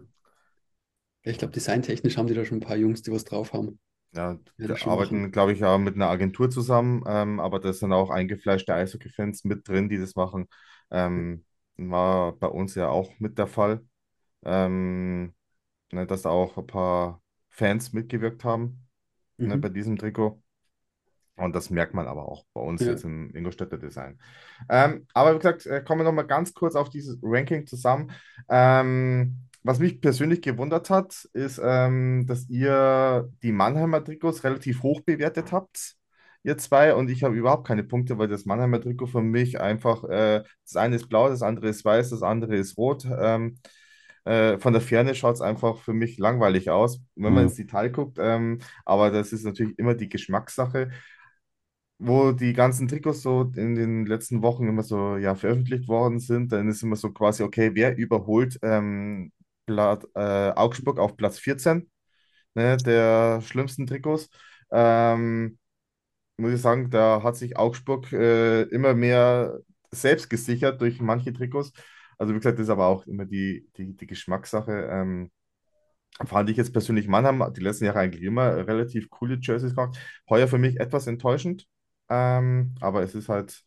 Ich 1.23 1.39
glaube, 1.39 1.53
designtechnisch 1.53 2.17
haben 2.17 2.29
die 2.29 2.35
da 2.35 2.45
schon 2.45 2.59
ein 2.59 2.61
paar 2.61 2.77
Jungs, 2.77 3.03
die 3.03 3.11
was 3.13 3.25
drauf 3.25 3.53
haben. 3.53 3.79
Ja, 4.15 4.39
wir 4.57 4.83
arbeiten, 4.87 5.33
glaube 5.33 5.53
ich, 5.53 5.59
ja 5.61 5.77
mit 5.79 5.97
einer 5.97 6.09
Agentur 6.09 6.49
zusammen, 6.51 7.03
ähm, 7.07 7.41
aber 7.41 7.59
da 7.59 7.73
sind 7.73 7.93
auch 7.93 8.11
eingefleischte 8.11 8.73
Eishockey-Fans 8.75 9.45
mit 9.45 9.67
drin, 9.69 9.89
die 9.89 9.99
das 9.99 10.15
machen. 10.15 10.47
Ähm, 10.91 11.45
war 11.77 12.33
bei 12.39 12.47
uns 12.47 12.75
ja 12.77 12.89
auch 12.89 13.11
mit 13.19 13.39
der 13.39 13.49
Fall, 13.49 13.85
ähm, 14.45 15.35
ne, 15.93 16.07
dass 16.07 16.23
da 16.23 16.31
auch 16.31 16.59
ein 16.59 16.67
paar 16.67 17.23
Fans 17.51 17.93
mitgewirkt 17.95 18.45
haben, 18.45 18.87
ne, 19.43 19.59
bei 19.59 19.69
Mhm. 19.69 19.71
diesem 19.71 19.99
Trikot. 19.99 20.43
Und 21.37 21.55
das 21.55 21.71
merkt 21.71 21.95
man 21.95 22.07
aber 22.07 22.29
auch 22.29 22.45
bei 22.55 22.61
uns 22.61 22.85
Ja. 22.85 22.87
jetzt 22.87 23.05
im 23.05 23.35
Ingolstädter 23.35 23.77
Design. 23.79 24.21
Ähm, 24.69 25.07
aber 25.15 25.35
wie 25.35 25.39
gesagt, 25.39 25.67
äh, 25.67 25.83
kommen 25.83 26.01
wir 26.01 26.05
nochmal 26.05 26.27
ganz 26.29 26.55
kurz 26.55 26.77
auf 26.77 26.91
dieses 26.91 27.19
Ranking 27.23 27.67
zusammen. 27.67 28.13
Was 29.65 29.79
mich 29.81 30.01
persönlich 30.03 30.43
gewundert 30.43 30.91
hat, 30.91 31.27
ist, 31.33 31.61
ähm, 31.65 32.27
dass 32.27 32.49
ihr 32.51 33.31
die 33.43 33.53
Mannheimer 33.53 34.05
Trikots 34.05 34.45
relativ 34.45 34.83
hoch 34.83 35.01
bewertet 35.03 35.53
habt, 35.53 35.97
ihr 36.43 36.59
zwei, 36.59 36.95
und 36.95 37.11
ich 37.11 37.25
habe 37.25 37.35
überhaupt 37.37 37.67
keine 37.67 37.85
Punkte, 37.85 38.19
weil 38.19 38.29
das 38.29 38.45
Mannheimer 38.45 38.81
Trikot 38.81 39.07
für 39.07 39.23
mich 39.23 39.61
einfach, 39.61 40.05
äh, 40.05 40.43
das 40.65 40.77
eine 40.77 40.97
ist 40.97 41.09
blau, 41.09 41.31
das 41.31 41.43
andere 41.43 41.69
ist 41.71 41.85
weiß, 41.85 42.11
das 42.11 42.23
andere 42.23 42.57
ist 42.57 42.77
rot. 42.77 43.07
Ähm, 43.19 43.59
äh, 44.25 44.59
von 44.59 44.73
der 44.75 44.83
Ferne 44.83 45.15
schaut 45.15 45.37
es 45.37 45.41
einfach 45.43 45.79
für 45.79 45.95
mich 45.95 46.19
langweilig 46.19 46.71
aus, 46.71 47.01
wenn 47.17 47.33
man 47.35 47.45
Mhm. 47.45 47.49
ins 47.49 47.57
Detail 47.57 47.91
guckt. 47.91 48.19
Ähm, 48.21 48.61
aber 48.85 49.11
das 49.11 49.33
ist 49.33 49.45
natürlich 49.45 49.79
immer 49.79 49.95
die 49.95 50.09
Geschmackssache 50.11 50.91
wo 51.99 52.33
die 52.33 52.53
ganzen 52.53 52.89
Trikots 52.89 53.23
so 53.23 53.43
in 53.57 53.75
den 53.77 54.07
letzten 54.07 54.43
Wochen 54.43 54.69
immer 54.69 54.83
so 54.83 55.17
ja, 55.17 55.35
veröffentlicht 55.35 55.89
worden 55.89 56.19
sind, 56.21 56.53
dann 56.53 56.69
ist 56.69 56.83
immer 56.83 56.97
so 56.97 57.13
quasi, 57.13 57.43
okay, 57.43 57.71
wer 57.75 57.97
überholt 57.97 58.59
ähm, 58.63 59.33
Plat, 59.67 60.05
äh, 60.15 60.51
Augsburg 60.53 60.99
auf 60.99 61.17
Platz 61.17 61.39
14, 61.39 61.91
ne, 62.55 62.77
der 62.79 63.41
schlimmsten 63.43 63.87
Trikots. 63.87 64.29
Ähm, 64.73 65.59
muss 66.37 66.53
ich 66.55 66.61
sagen, 66.63 66.91
da 66.91 67.23
hat 67.23 67.37
sich 67.37 67.57
Augsburg 67.57 68.13
äh, 68.13 68.63
immer 68.65 68.95
mehr 68.95 69.61
selbst 69.93 70.31
gesichert 70.31 70.81
durch 70.81 71.01
manche 71.01 71.33
Trikots. 71.33 71.73
Also 72.19 72.35
wie 72.35 72.39
gesagt, 72.39 72.59
das 72.59 72.65
ist 72.67 72.71
aber 72.71 72.87
auch 72.87 73.07
immer 73.07 73.25
die, 73.27 73.69
die, 73.77 73.95
die 73.97 74.07
Geschmackssache. 74.07 74.89
Ähm, 74.91 75.31
fand 76.27 76.51
ich 76.51 76.57
jetzt 76.57 76.73
persönlich, 76.73 77.09
Mannheim 77.09 77.53
die 77.57 77.61
letzten 77.61 77.85
Jahre 77.87 78.01
eigentlich 78.01 78.23
immer 78.23 78.67
relativ 78.67 79.11
coole 79.11 79.39
Jerseys 79.41 79.75
gemacht. 79.75 79.99
Heuer 80.29 80.49
für 80.49 80.59
mich 80.59 80.79
etwas 80.81 81.07
enttäuschend. 81.07 81.67
Ähm, 82.09 82.75
aber 82.81 83.03
es 83.03 83.15
ist 83.15 83.29
halt 83.29 83.63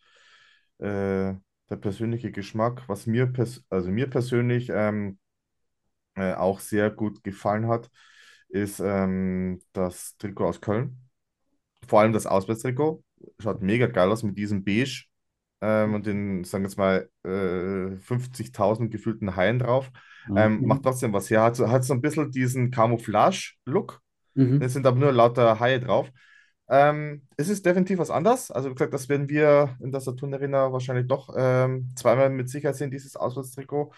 äh, 0.79 1.33
der 1.69 1.75
persönliche 1.81 2.31
Geschmack, 2.31 2.83
was 2.87 3.07
mir, 3.07 3.27
pers 3.27 3.63
also 3.69 3.89
mir 3.91 4.09
persönlich 4.09 4.69
ähm, 4.73 5.19
äh, 6.17 6.33
auch 6.33 6.59
sehr 6.61 6.91
gut 6.91 7.23
gefallen 7.23 7.67
hat, 7.69 7.89
ist 8.49 8.79
ähm, 8.81 9.61
das 9.73 10.17
Trikot 10.17 10.47
aus 10.49 10.61
Köln. 10.61 10.99
Vor 11.87 12.01
allem 12.01 12.13
das 12.13 12.25
Auswärtstrikot. 12.27 13.03
Schaut 13.39 13.61
mega 13.61 13.87
geil 13.87 14.11
aus 14.11 14.23
mit 14.23 14.37
diesem 14.37 14.63
Beige 14.63 15.05
ähm, 15.61 15.93
und 15.95 16.05
den, 16.05 16.43
sagen 16.43 16.63
wir 16.63 16.69
jetzt 16.69 16.77
mal, 16.77 17.09
äh, 17.23 17.97
50.000 17.97 18.91
gefüllten 18.91 19.35
Haien 19.35 19.59
drauf. 19.59 19.91
Ähm, 20.35 20.61
Mhm. 20.61 20.67
macht 20.67 20.83
trotzdem 20.83 21.13
was 21.13 21.29
her. 21.29 21.43
Hat 21.43 21.55
so, 21.55 21.69
hat 21.69 21.83
so 21.83 21.93
ein 21.93 22.01
bisschen 22.01 22.31
diesen 22.31 22.71
Camouflage-Look. 22.71 24.01
Mhm. 24.35 24.61
Es 24.61 24.73
sind 24.73 24.85
aber 24.85 24.99
nur 24.99 25.11
lauter 25.11 25.59
Haie 25.59 25.79
drauf. 25.79 26.11
Ähm, 26.69 27.27
es 27.37 27.49
ist 27.49 27.65
definitiv 27.65 27.99
was 27.99 28.11
anderes. 28.11 28.51
Also, 28.51 28.69
wie 28.69 28.73
gesagt, 28.75 28.93
das 28.93 29.07
werden 29.09 29.29
wir 29.29 29.77
in 29.81 29.91
der 29.91 30.01
Saturn 30.01 30.33
Arena 30.33 30.71
wahrscheinlich 30.73 31.07
doch 31.07 31.33
ähm, 31.37 31.91
zweimal 31.95 32.29
mit 32.29 32.49
Sicherheit 32.49 32.75
sehen, 32.75 32.91
dieses 32.91 33.15
Auswärtstrikot. 33.15 33.93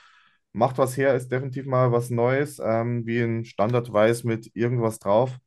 Macht 0.53 0.77
was 0.77 0.97
her, 0.97 1.15
ist 1.15 1.31
definitiv 1.31 1.65
mal 1.65 1.91
was 1.91 2.09
Neues, 2.11 2.59
ähm, 2.63 3.05
wie 3.05 3.21
ein 3.21 3.45
Standard-Weiß 3.45 4.23
mit 4.25 4.51
irgendwas 4.55 4.99
drauf. 4.99 5.39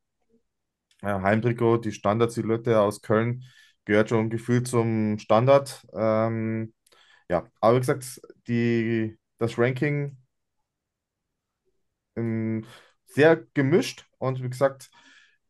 Ja, 1.03 1.21
Heimtrikot, 1.23 1.79
die 1.79 1.93
Standard-Silhouette 1.93 2.81
aus 2.81 3.03
Köln, 3.03 3.45
gehört 3.85 4.11
schon 4.11 4.31
gefühlt 4.31 4.69
zum 4.69 5.19
Standard. 5.19 5.85
Ähm, 5.95 6.73
ja, 7.31 7.47
aber 7.61 7.77
wie 7.77 7.81
gesagt, 7.81 8.21
die, 8.49 9.19
das 9.39 9.59
Ranking 9.59 10.19
ähm, 12.17 12.65
sehr 13.07 13.37
gemischt 13.55 14.07
und 14.19 14.43
wie 14.43 14.49
gesagt, 14.51 14.91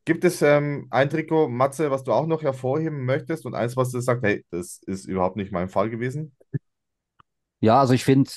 gibt 0.05 0.25
es 0.25 0.43
ähm, 0.43 0.89
ein 0.91 1.11
Trikot, 1.11 1.49
Matze, 1.49 1.91
was 1.91 2.05
du 2.05 2.13
auch 2.13 2.27
noch 2.27 2.43
hervorheben 2.43 3.05
möchtest 3.05 3.47
und 3.47 3.55
eins, 3.55 3.77
was 3.77 3.91
du 3.93 4.01
sagst, 4.01 4.25
hey, 4.25 4.45
das 4.51 4.81
ist 4.87 5.07
überhaupt 5.07 5.37
nicht 5.37 5.53
mein 5.53 5.69
Fall 5.69 5.91
gewesen? 5.91 6.37
Ja, 7.61 7.81
also 7.81 7.95
ich 7.95 8.05
finde, 8.05 8.31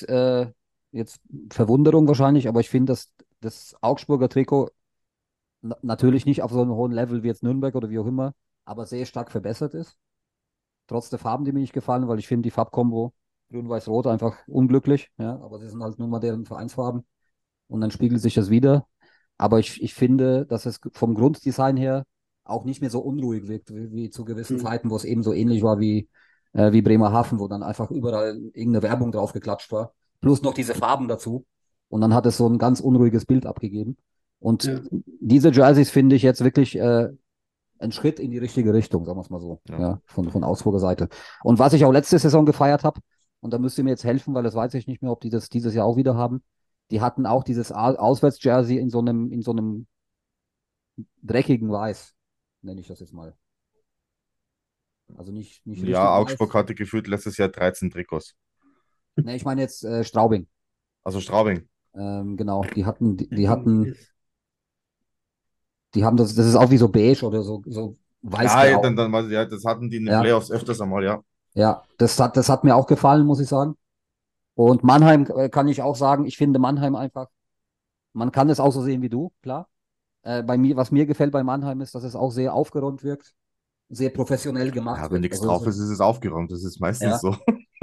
äh, 0.52 0.52
jetzt 0.96 1.20
Verwunderung 1.52 2.08
wahrscheinlich, 2.08 2.48
aber 2.48 2.60
ich 2.60 2.70
finde, 2.70 2.92
dass 2.92 3.12
das 3.40 3.76
Augsburger 3.82 4.28
Trikot 4.28 4.70
na 5.62 5.76
natürlich 5.82 6.26
nicht 6.26 6.42
auf 6.42 6.52
so 6.52 6.62
einem 6.62 6.72
hohen 6.72 6.92
Level 6.92 7.22
wie 7.22 7.28
jetzt 7.28 7.42
Nürnberg 7.42 7.74
oder 7.74 7.90
wie 7.90 7.98
auch 7.98 8.06
immer, 8.06 8.34
aber 8.64 8.86
sehr 8.86 9.06
stark 9.06 9.30
verbessert 9.30 9.74
ist. 9.74 9.98
Trotz 10.86 11.10
der 11.10 11.18
Farben, 11.18 11.44
die 11.44 11.52
mir 11.52 11.60
nicht 11.60 11.72
gefallen, 11.72 12.08
weil 12.08 12.18
ich 12.18 12.28
finde 12.28 12.42
die 12.42 12.50
Farbkombo 12.50 13.12
Grün-Weiß-Rot 13.50 14.06
einfach 14.08 14.36
unglücklich. 14.48 15.10
Ja, 15.18 15.40
aber 15.40 15.58
sie 15.58 15.68
sind 15.68 15.82
halt 15.82 15.98
nun 15.98 16.10
mal 16.10 16.20
deren 16.20 16.44
Vereinsfarben 16.44 17.04
und 17.68 17.80
dann 17.80 17.90
spiegelt 17.90 18.20
sich 18.20 18.34
das 18.34 18.50
wieder. 18.50 18.86
Aber 19.38 19.58
ich, 19.58 19.82
ich 19.82 19.94
finde, 19.94 20.46
dass 20.46 20.66
es 20.66 20.80
vom 20.92 21.14
Grunddesign 21.14 21.76
her 21.76 22.04
auch 22.44 22.64
nicht 22.64 22.80
mehr 22.80 22.90
so 22.90 23.00
unruhig 23.00 23.48
wirkt, 23.48 23.74
wie, 23.74 23.92
wie 23.92 24.10
zu 24.10 24.24
gewissen 24.24 24.56
Mhm. 24.56 24.62
Zeiten, 24.62 24.90
wo 24.90 24.96
es 24.96 25.04
eben 25.04 25.22
so 25.22 25.32
ähnlich 25.32 25.62
war 25.62 25.80
wie, 25.80 26.08
äh, 26.52 26.72
wie 26.72 26.82
Bremerhaven, 26.82 27.38
wo 27.38 27.48
dann 27.48 27.62
einfach 27.62 27.90
überall 27.90 28.36
irgendeine 28.54 28.82
Werbung 28.82 29.12
drauf 29.12 29.32
geklatscht 29.32 29.72
war. 29.72 29.94
Plus 30.20 30.42
noch 30.42 30.54
diese 30.54 30.74
Farben 30.74 31.08
dazu. 31.08 31.44
Und 31.88 32.00
dann 32.00 32.14
hat 32.14 32.26
es 32.26 32.36
so 32.36 32.48
ein 32.48 32.58
ganz 32.58 32.80
unruhiges 32.80 33.26
Bild 33.26 33.46
abgegeben. 33.46 33.96
Und 34.38 34.64
Ja. 34.64 34.80
diese 35.20 35.50
Jerseys 35.50 35.90
finde 35.90 36.16
ich 36.16 36.22
jetzt 36.22 36.42
wirklich 36.42 36.76
äh, 36.76 37.08
ein 37.78 37.92
Schritt 37.92 38.18
in 38.20 38.30
die 38.30 38.38
richtige 38.38 38.72
Richtung, 38.74 39.04
sagen 39.04 39.18
wir 39.18 39.22
es 39.22 39.30
mal 39.30 39.40
so, 39.40 39.60
Ja. 39.68 39.80
ja, 39.80 40.00
von, 40.06 40.30
von 40.30 40.44
Augsburger 40.44 40.78
Seite. 40.78 41.08
Und 41.42 41.58
was 41.58 41.72
ich 41.74 41.84
auch 41.84 41.92
letzte 41.92 42.18
Saison 42.18 42.44
gefeiert 42.46 42.84
habe, 42.84 43.00
und 43.40 43.52
da 43.52 43.58
müsst 43.58 43.78
ihr 43.78 43.84
mir 43.84 43.90
jetzt 43.90 44.04
helfen, 44.04 44.34
weil 44.34 44.42
das 44.42 44.54
weiß 44.54 44.74
ich 44.74 44.86
nicht 44.86 45.02
mehr, 45.02 45.12
ob 45.12 45.20
die 45.20 45.30
das 45.30 45.48
dieses 45.48 45.74
Jahr 45.74 45.86
auch 45.86 45.96
wieder 45.96 46.16
haben. 46.16 46.42
Die 46.90 47.00
hatten 47.00 47.26
auch 47.26 47.44
dieses 47.44 47.70
Au- 47.72 47.96
Auswärts-Jersey 47.96 48.78
in 48.78 48.90
so 48.90 48.98
einem, 49.00 49.30
in 49.30 49.42
so 49.42 49.52
einem 49.52 49.86
dreckigen 51.22 51.70
Weiß, 51.70 52.14
nenne 52.62 52.80
ich 52.80 52.88
das 52.88 53.00
jetzt 53.00 53.12
mal. 53.12 53.34
Also 55.16 55.32
nicht, 55.32 55.64
nicht 55.66 55.82
Ja, 55.84 56.04
weiß. 56.04 56.22
Augsburg 56.22 56.54
hatte 56.54 56.74
gefühlt 56.74 57.06
letztes 57.06 57.36
Jahr 57.36 57.48
13 57.48 57.90
Trikots. 57.90 58.34
Nee, 59.16 59.36
ich 59.36 59.44
meine 59.44 59.60
jetzt 59.62 59.84
äh, 59.84 60.04
Straubing. 60.04 60.46
Also 61.04 61.20
Straubing. 61.20 61.68
Ähm, 61.94 62.36
genau, 62.36 62.62
die 62.74 62.84
hatten, 62.84 63.16
die, 63.16 63.28
die 63.28 63.48
hatten, 63.48 63.94
die 65.94 66.04
haben 66.04 66.16
das, 66.16 66.34
das 66.34 66.46
ist 66.46 66.56
auch 66.56 66.70
wie 66.70 66.76
so 66.76 66.88
beige 66.88 67.24
oder 67.24 67.42
so, 67.42 67.62
so 67.66 67.96
Ja, 68.22 68.76
weiß-grau. 68.76 68.82
dann, 68.82 68.96
dann, 68.96 69.12
weiß 69.12 69.26
ich, 69.26 69.32
ja, 69.32 69.44
das 69.44 69.64
hatten 69.64 69.88
die 69.90 69.96
in 69.96 70.04
den 70.06 70.14
Ja. 70.14 70.20
Playoffs 70.20 70.50
öfters 70.50 70.80
einmal, 70.80 71.04
ja. 71.04 71.22
Ja, 71.54 71.82
das 71.98 72.18
hat, 72.20 72.36
das 72.36 72.48
hat 72.48 72.64
mir 72.64 72.76
auch 72.76 72.86
gefallen, 72.86 73.26
muss 73.26 73.40
ich 73.40 73.48
sagen. 73.48 73.76
Und 74.54 74.84
Mannheim 74.84 75.26
äh, 75.36 75.48
kann 75.48 75.68
ich 75.68 75.82
auch 75.82 75.96
sagen, 75.96 76.26
ich 76.26 76.36
finde 76.36 76.58
Mannheim 76.58 76.96
einfach, 76.96 77.28
man 78.14 78.32
kann 78.32 78.50
es 78.50 78.60
auch 78.60 78.72
so 78.72 78.82
sehen 78.82 79.02
wie 79.02 79.08
du, 79.10 79.32
klar. 79.42 79.68
Äh, 80.22 80.42
bei 80.42 80.58
mir, 80.58 80.76
was 80.76 80.92
mir 80.92 81.06
gefällt 81.06 81.32
bei 81.32 81.44
Mannheim 81.44 81.80
ist, 81.82 81.94
dass 81.94 82.04
es 82.04 82.16
auch 82.16 82.30
sehr 82.30 82.54
aufgeräumt 82.54 83.04
wirkt, 83.04 83.34
sehr 83.90 84.10
professionell 84.10 84.70
gemacht 84.72 85.02
Ja, 85.02 85.10
wenn 85.12 85.20
wird. 85.20 85.22
nichts 85.22 85.40
Also 85.40 85.48
drauf 85.48 85.66
es 85.66 85.76
ist, 85.76 85.84
ist 85.84 85.90
es 85.90 86.00
aufgeräumt. 86.00 86.52
Das 86.52 86.64
ist 86.64 86.80
meistens 86.80 87.10
Ja. 87.10 87.18
so. 87.20 87.36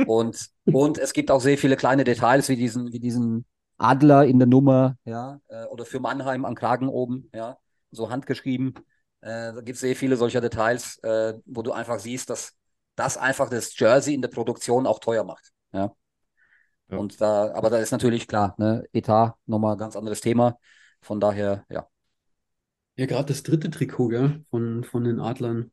Und, 0.05 0.49
und 0.65 0.97
es 0.97 1.13
gibt 1.13 1.31
auch 1.31 1.41
sehr 1.41 1.57
viele 1.57 1.75
kleine 1.75 2.03
Details, 2.03 2.49
wie 2.49 2.55
diesen, 2.55 2.91
wie 2.91 2.99
diesen 2.99 3.45
Adler 3.77 4.25
in 4.25 4.39
der 4.39 4.47
Nummer, 4.47 4.97
ja, 5.05 5.39
äh, 5.49 5.65
oder 5.65 5.85
für 5.85 5.99
Mannheim 5.99 6.45
am 6.45 6.55
Kragen 6.55 6.87
oben, 6.87 7.29
ja, 7.33 7.57
so 7.91 8.09
handgeschrieben. 8.09 8.75
Äh, 9.21 9.53
da 9.53 9.61
gibt 9.61 9.75
es 9.75 9.81
sehr 9.81 9.95
viele 9.95 10.15
solcher 10.15 10.41
Details, 10.41 10.97
äh, 11.03 11.33
wo 11.45 11.61
du 11.61 11.71
einfach 11.71 11.99
siehst, 11.99 12.29
dass 12.29 12.53
das 12.95 13.17
einfach 13.17 13.49
das 13.49 13.77
Jersey 13.77 14.13
in 14.13 14.21
der 14.21 14.29
Produktion 14.29 14.85
auch 14.85 14.99
teuer 14.99 15.23
macht, 15.23 15.51
ja. 15.73 15.93
Ja. 16.89 16.97
Und 16.97 17.19
da, 17.21 17.53
aber 17.53 17.69
da 17.69 17.77
ist 17.77 17.91
natürlich 17.91 18.27
klar, 18.27 18.55
ne, 18.57 18.83
Etat 18.93 19.35
nochmal 19.45 19.73
ein 19.73 19.79
ganz 19.79 19.95
anderes 19.95 20.21
Thema. 20.21 20.57
Von 21.01 21.19
daher, 21.19 21.65
ja. 21.69 21.87
Ja, 22.95 23.05
gerade 23.07 23.25
das 23.25 23.43
dritte 23.43 23.69
Trikot, 23.69 24.09
gell, 24.09 24.45
von, 24.49 24.83
von 24.83 25.03
den 25.03 25.19
Adlern. 25.19 25.71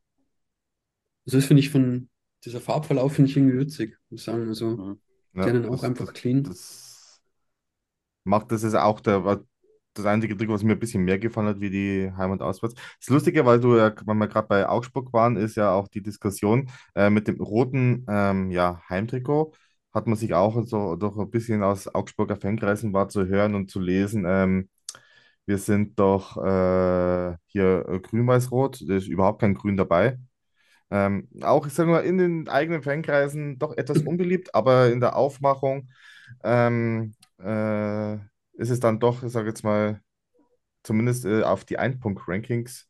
Also 1.25 1.37
das 1.37 1.45
finde 1.45 1.59
ich 1.59 1.69
von 1.69 2.09
dieser 2.45 2.61
Farbverlauf 2.61 3.13
finde 3.13 3.29
ich 3.31 3.37
irgendwie 3.37 3.59
witzig, 3.59 3.97
muss 4.09 4.21
ich 4.21 4.25
sagen. 4.25 4.47
Also 4.47 4.77
Mhm. 4.77 4.99
Ja, 5.33 5.49
denen 5.49 5.65
auch 5.65 5.83
das- 5.83 5.83
einfach 5.83 6.07
das, 6.07 6.13
clean. 6.13 6.43
Das 6.43 7.21
macht 8.23 8.51
das 8.51 8.63
ist 8.63 8.75
auch 8.75 8.99
der, 9.01 9.41
das 9.93 10.05
einzige 10.05 10.37
Trikot, 10.37 10.53
was 10.53 10.63
mir 10.63 10.73
ein 10.73 10.79
bisschen 10.79 11.03
mehr 11.03 11.19
gefallen 11.19 11.47
hat, 11.47 11.59
wie 11.59 11.69
die 11.69 12.11
Heim- 12.15 12.31
und 12.31 12.41
Auswärts. 12.41 12.75
Das 12.99 13.09
Lustige, 13.09 13.45
weil 13.45 13.59
du 13.59 13.75
ja, 13.77 13.93
wenn 14.05 14.17
wir 14.17 14.27
gerade 14.27 14.47
bei 14.47 14.67
Augsburg 14.69 15.11
waren, 15.13 15.35
ist 15.37 15.55
ja 15.55 15.71
auch 15.73 15.87
die 15.87 16.01
Diskussion 16.01 16.69
äh, 16.95 17.09
mit 17.09 17.27
dem 17.27 17.41
roten 17.41 18.05
ähm, 18.09 18.51
ja, 18.51 18.81
Heimtrikot. 18.89 19.53
Hat 19.93 20.07
man 20.07 20.15
sich 20.17 20.33
auch 20.33 20.63
so 20.65 20.95
doch 20.95 21.17
ein 21.17 21.29
bisschen 21.31 21.63
aus 21.63 21.87
Augsburger 21.93 22.37
Fankreisen 22.37 22.93
war 22.93 23.09
zu 23.09 23.25
hören 23.27 23.55
und 23.55 23.69
zu 23.69 23.79
lesen. 23.81 24.23
Ähm, 24.27 24.69
wir 25.45 25.57
sind 25.57 25.99
doch 25.99 26.37
äh, 26.37 27.37
hier 27.47 27.85
äh, 27.89 27.99
grün-weiß-rot, 27.99 28.83
da 28.87 28.95
ist 28.97 29.07
überhaupt 29.07 29.41
kein 29.41 29.55
Grün 29.55 29.77
dabei. 29.77 30.17
Ähm, 30.91 31.29
auch, 31.41 31.67
ich 31.67 31.73
sage 31.73 31.89
mal, 31.91 32.01
in 32.05 32.17
den 32.17 32.49
eigenen 32.49 32.83
Fankreisen 32.83 33.57
doch 33.59 33.77
etwas 33.77 34.01
unbeliebt, 34.03 34.53
aber 34.55 34.91
in 34.91 34.99
der 34.99 35.15
Aufmachung 35.15 35.89
ähm, 36.43 37.15
äh, 37.39 38.15
ist 38.53 38.69
es 38.71 38.79
dann 38.81 38.99
doch, 38.99 39.23
ich 39.23 39.31
sage 39.31 39.49
jetzt 39.49 39.63
mal, 39.63 40.01
zumindest 40.83 41.25
äh, 41.25 41.43
auf 41.43 41.65
die 41.65 41.79
Ein-Punkt-Rankings 41.79 42.87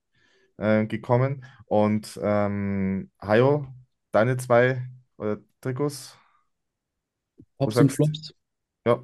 äh, 0.58 0.86
gekommen. 0.88 1.46
Und 1.68 2.20
ähm, 2.24 3.12
Hajo, 3.22 3.68
deine 4.12 4.38
zwei 4.38 4.88
äh, 5.20 5.38
Trikots? 5.62 6.18
Hops 7.62 7.80
und 7.80 7.94
Flops 7.94 8.34
Ja, 8.86 9.04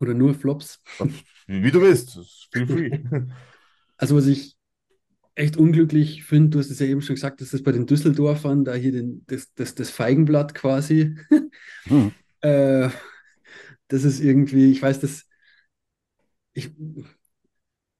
oder 0.00 0.14
nur 0.14 0.34
Flops. 0.34 0.80
wie, 1.46 1.62
wie 1.62 1.70
du 1.70 1.80
willst. 1.80 2.20
Feel 2.52 2.66
free. 2.66 2.98
Also 3.96 4.16
was 4.16 4.26
ich 4.26 4.57
echt 5.38 5.56
unglücklich 5.56 6.24
finde, 6.24 6.50
du 6.50 6.58
hast 6.58 6.70
es 6.70 6.80
ja 6.80 6.86
eben 6.86 7.02
schon 7.02 7.14
gesagt, 7.14 7.40
dass 7.40 7.50
das 7.50 7.62
bei 7.62 7.72
den 7.72 7.86
Düsseldorfern, 7.86 8.64
da 8.64 8.74
hier 8.74 8.92
den, 8.92 9.24
das, 9.26 9.52
das, 9.54 9.74
das 9.74 9.90
Feigenblatt 9.90 10.54
quasi, 10.54 11.16
Hm. 11.84 12.12
äh, 12.40 12.90
das 13.88 14.04
ist 14.04 14.20
irgendwie, 14.20 14.70
ich 14.70 14.82
weiß, 14.82 15.00
dass 15.00 15.24
ich, 16.52 16.70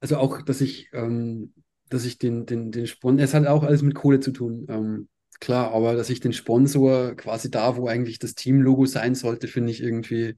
also 0.00 0.16
auch, 0.16 0.42
dass 0.42 0.60
ich, 0.60 0.90
ähm, 0.92 1.54
dass 1.88 2.04
ich 2.04 2.18
den, 2.18 2.44
den, 2.46 2.72
den 2.72 2.86
Sponsor, 2.86 3.24
es 3.24 3.34
hat 3.34 3.46
auch 3.46 3.62
alles 3.62 3.82
mit 3.82 3.94
Kohle 3.94 4.20
zu 4.20 4.32
tun, 4.32 4.66
ähm, 4.68 5.08
klar, 5.40 5.72
aber 5.72 5.94
dass 5.94 6.10
ich 6.10 6.20
den 6.20 6.32
Sponsor 6.32 7.14
quasi 7.14 7.50
da, 7.50 7.76
wo 7.76 7.86
eigentlich 7.86 8.18
das 8.18 8.34
Teamlogo 8.34 8.86
sein 8.86 9.14
sollte, 9.14 9.48
finde 9.48 9.72
ich 9.72 9.82
irgendwie 9.82 10.36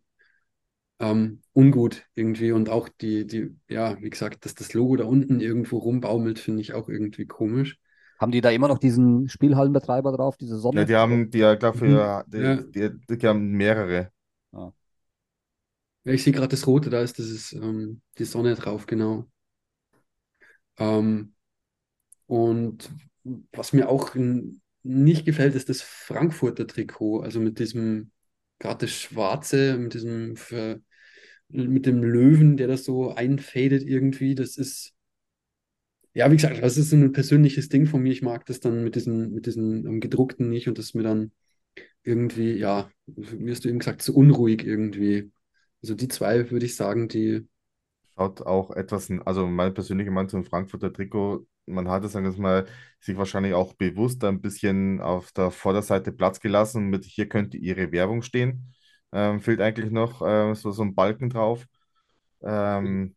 ähm, 1.01 1.43
ungut 1.55 2.05
irgendwie 2.15 2.53
und 2.53 2.71
auch 2.71 2.89
die, 2.89 3.27
die, 3.27 3.57
ja, 3.69 4.01
wie 4.03 4.11
gesagt, 4.11 4.45
dass 4.47 4.55
das 4.57 4.75
Logo 4.75 4.97
da 4.97 5.05
unten 5.07 5.41
irgendwo 5.41 5.79
rumbaumelt, 5.79 6.39
finde 6.41 6.63
ich 6.63 6.75
auch 6.75 6.89
irgendwie 6.89 7.27
komisch. 7.27 7.79
Haben 8.19 8.33
die 8.33 8.41
da 8.41 8.51
immer 8.51 8.69
noch 8.69 8.79
diesen 8.79 9.29
Spielhallenbetreiber 9.29 10.13
drauf, 10.13 10.37
diese 10.37 10.59
Sonne? 10.59 10.83
Ja, 10.83 10.85
die 10.85 10.97
haben, 10.97 11.31
die 11.31 11.39
ja, 11.39 11.55
glaube 11.57 11.85
Mhm. 11.85 12.11
Ja. 12.37 12.65
die, 12.75 12.91
die, 12.99 13.17
die 13.17 13.27
haben 13.27 13.51
mehrere. 13.53 14.13
Ja, 16.05 16.13
ich 16.13 16.23
sehe 16.25 16.33
gerade 16.35 16.49
das 16.49 16.67
Rote, 16.67 16.91
da 16.91 17.01
ist 17.03 17.19
das 17.19 17.27
ist, 17.29 17.53
ähm, 17.53 18.03
die 18.19 18.25
Sonne 18.25 18.55
drauf, 18.55 18.87
genau. 18.87 19.27
Ähm, 20.79 21.35
und 22.27 22.91
was 23.53 23.73
mir 23.73 23.89
auch 23.89 24.15
nicht 24.85 25.25
gefällt, 25.27 25.55
ist 25.55 25.69
das 25.69 25.83
Frankfurter 25.83 26.67
Trikot, 26.67 27.21
also 27.23 27.41
mit 27.41 27.59
diesem, 27.59 28.13
gerade 28.59 28.87
das 28.87 28.93
Schwarze, 28.93 29.79
mit 29.79 29.95
diesem, 29.95 30.37
ver- 30.37 30.81
mit 31.53 31.87
dem 31.87 32.03
Löwen, 32.03 32.57
der 32.57 32.69
das 32.69 32.85
so 32.85 33.11
einfadet 33.15 33.83
irgendwie, 33.83 34.35
das 34.35 34.57
ist, 34.57 34.95
ja, 36.15 36.31
wie 36.31 36.37
gesagt, 36.37 36.63
das 36.63 36.77
ist 36.77 36.93
ein 36.93 37.13
persönliches 37.13 37.69
Ding 37.69 37.87
von 37.87 38.03
mir. 38.03 38.13
Ich 38.13 38.23
mag 38.23 38.45
das 38.47 38.61
dann 38.61 38.83
mit 38.85 38.97
diesem, 38.97 39.33
mit 39.33 39.47
diesem 39.47 39.87
ähm, 39.87 40.01
gedruckten 40.01 40.49
nicht 40.49 40.69
und 40.69 40.79
das 40.79 40.95
mir 40.95 41.03
dann 41.03 41.33
irgendwie, 42.03 42.53
ja, 42.53 42.91
wie 43.07 43.51
hast 43.51 43.65
du 43.65 43.69
eben 43.69 43.79
gesagt, 43.79 44.03
so 44.03 44.15
unruhig 44.15 44.65
irgendwie. 44.65 45.31
Also 45.83 45.95
die 45.95 46.09
zwei 46.09 46.51
würde 46.51 46.67
ich 46.67 46.77
sagen, 46.77 47.09
die, 47.09 47.47
Schaut 48.17 48.43
auch 48.43 48.71
etwas, 48.73 49.11
also 49.25 49.47
meine 49.47 49.73
persönliche 49.73 50.11
Meinung 50.11 50.29
zum 50.29 50.45
Frankfurter 50.45 50.93
Trikot, 50.93 51.47
man 51.67 51.89
hat 51.89 52.05
es, 52.05 52.13
sagen 52.13 52.31
wir 52.31 52.41
mal, 52.41 52.67
sich 53.01 53.17
wahrscheinlich 53.17 53.55
auch 53.55 53.75
bewusst 53.75 54.23
ein 54.25 54.41
bisschen 54.41 55.01
auf 55.01 55.33
der 55.33 55.51
Vorderseite 55.51 56.13
Platz 56.13 56.41
gelassen 56.41 56.89
mit 56.91 57.05
hier 57.05 57.29
könnte 57.29 57.57
ihre 57.57 57.93
Werbung 57.93 58.23
stehen. 58.23 58.75
Ähm, 59.13 59.41
fehlt 59.41 59.61
eigentlich 59.61 59.91
noch 59.91 60.23
äh, 60.23 60.55
so, 60.55 60.71
so 60.73 60.83
ein 60.83 60.95
Balken 60.95 61.31
drauf. 61.31 61.67
Ähm, 62.43 63.17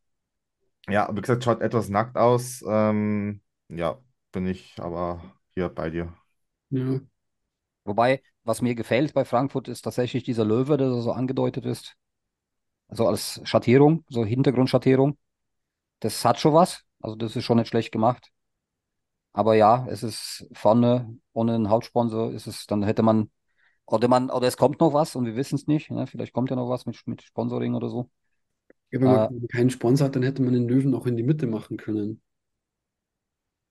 ja, 0.89 1.09
wie 1.15 1.21
gesagt, 1.21 1.43
schaut 1.43 1.61
etwas 1.61 1.89
nackt 1.89 2.17
aus. 2.17 2.63
Ähm, 2.67 3.41
ja, 3.69 3.99
bin 4.31 4.47
ich 4.47 4.75
aber 4.81 5.23
hier 5.55 5.69
bei 5.69 5.89
dir. 5.89 6.13
ja, 6.69 6.99
Wobei, 7.85 8.21
was 8.43 8.61
mir 8.61 8.75
gefällt 8.75 9.13
bei 9.13 9.25
Frankfurt, 9.25 9.67
ist 9.67 9.81
tatsächlich 9.83 10.23
dieser 10.23 10.45
Löwe, 10.45 10.77
der 10.77 10.91
so 11.01 11.11
angedeutet 11.11 11.65
ist. 11.65 11.95
Also 12.89 13.07
als 13.07 13.41
Schattierung, 13.45 14.05
so 14.09 14.25
Hintergrundschattierung. 14.25 15.17
Das 16.01 16.25
hat 16.25 16.39
schon 16.39 16.53
was. 16.55 16.83
Also 17.01 17.15
das 17.17 17.35
ist 17.35 17.45
schon 17.45 17.57
nicht 17.57 17.69
schlecht 17.69 17.91
gemacht. 17.91 18.31
Aber 19.33 19.55
ja, 19.55 19.87
es 19.89 20.03
ist 20.03 20.47
vorne 20.53 21.17
ohne 21.33 21.55
einen 21.55 21.69
Hauptsponsor 21.69 22.31
ist 22.31 22.47
es, 22.47 22.65
dann 22.67 22.83
hätte 22.83 23.01
man, 23.03 23.31
oder 23.87 24.07
man, 24.07 24.29
oder 24.29 24.47
es 24.47 24.57
kommt 24.57 24.79
noch 24.79 24.93
was 24.93 25.15
und 25.15 25.25
wir 25.25 25.35
wissen 25.35 25.55
es 25.55 25.67
nicht. 25.67 25.91
Ne? 25.91 26.07
Vielleicht 26.07 26.33
kommt 26.33 26.49
ja 26.49 26.55
noch 26.55 26.69
was 26.69 26.85
mit, 26.85 27.05
mit 27.07 27.21
Sponsoring 27.23 27.75
oder 27.75 27.89
so. 27.89 28.09
Ja, 28.91 29.01
wenn 29.01 29.11
man 29.11 29.47
keinen 29.49 29.69
Sponsor 29.71 30.05
hat, 30.07 30.15
dann 30.15 30.23
hätte 30.23 30.41
man 30.41 30.53
den 30.53 30.67
Löwen 30.69 30.93
auch 30.95 31.05
in 31.05 31.17
die 31.17 31.23
Mitte 31.23 31.47
machen 31.47 31.75
können. 31.77 32.21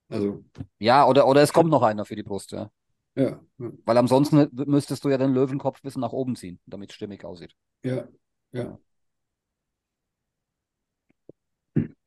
Also, 0.08 0.44
Ja, 0.78 1.06
oder, 1.06 1.26
oder 1.26 1.40
es 1.42 1.52
kommt 1.54 1.70
noch 1.70 1.82
einer 1.82 2.04
für 2.04 2.16
die 2.16 2.22
Brust, 2.22 2.52
ja. 2.52 2.70
ja, 3.14 3.40
ja, 3.58 3.72
Weil 3.84 3.96
ansonsten 3.96 4.48
müsstest 4.66 5.04
du 5.04 5.08
ja 5.08 5.18
den 5.18 5.34
Löwenkopf 5.34 5.78
ein 5.78 5.82
bisschen 5.84 6.00
nach 6.00 6.10
oben 6.12 6.34
ziehen, 6.34 6.58
damit 6.66 6.90
es 6.90 6.96
stimmig 6.96 7.24
aussieht. 7.24 7.54
ja, 7.82 8.08
ja. 8.52 8.78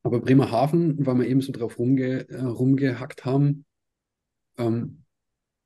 Aber 0.02 0.20
Bremerhaven, 0.20 1.04
weil 1.06 1.16
wir 1.18 1.26
eben 1.26 1.40
so 1.40 1.52
drauf 1.52 1.78
rumge 1.78 2.28
äh, 2.28 2.40
rumgehackt 2.42 3.24
haben, 3.24 3.64
ähm, 4.58 5.04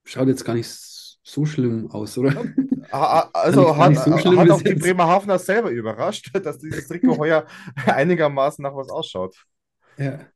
schaut 0.05 0.28
jetzt 0.28 0.45
gar 0.45 0.55
nicht 0.55 1.09
so 1.22 1.44
schlimm 1.46 1.90
aus, 1.90 2.16
oder? 2.18 2.44
Ah, 2.92 3.20
ah, 3.20 3.30
Also 3.34 3.76
hat, 3.76 3.94
so 3.96 4.18
schlimm 4.18 4.38
hat 4.40 4.50
auch 4.50 4.62
die. 4.62 4.74
Bremerhavener 4.74 5.38
selber 5.38 5.70
überrascht, 5.70 6.30
dass 6.44 6.58
dieses 6.58 6.88
Trikot 6.88 7.18
heuer 7.18 7.46
einigermaßen 7.86 8.62
nach 8.62 8.74
was 8.74 8.88
ausschaut. 8.90 9.36
Ja, 9.96 10.26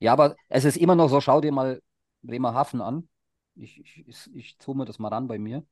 Ja, 0.00 0.12
aber 0.12 0.34
es 0.48 0.64
ist 0.64 0.76
immer 0.76 0.94
noch 0.96 1.08
so, 1.08 1.20
schau 1.20 1.40
dir 1.40 1.52
mal 1.52 1.80
Bremerhaven 2.22 2.80
an. 2.80 3.08
Ich, 3.54 3.80
ich, 3.80 4.08
ich, 4.08 4.34
ich 4.34 4.58
zoome 4.58 4.84
das 4.86 4.98
mal 4.98 5.08
ran 5.08 5.28
bei 5.28 5.38
mir. 5.38 5.64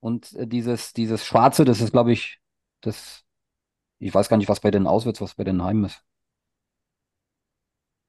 Und 0.00 0.32
äh, 0.34 0.46
dieses, 0.46 0.92
dieses 0.92 1.24
Schwarze, 1.24 1.64
das 1.64 1.80
ist, 1.80 1.92
glaube 1.92 2.12
ich, 2.12 2.40
das, 2.80 3.24
ich 4.00 4.14
weiß 4.14 4.28
gar 4.28 4.36
nicht, 4.36 4.48
was 4.48 4.60
bei 4.60 4.70
den 4.70 4.86
auswärts, 4.86 5.20
was 5.20 5.34
bei 5.34 5.44
den 5.44 5.62
Heim 5.62 5.84
ist. 5.84 6.02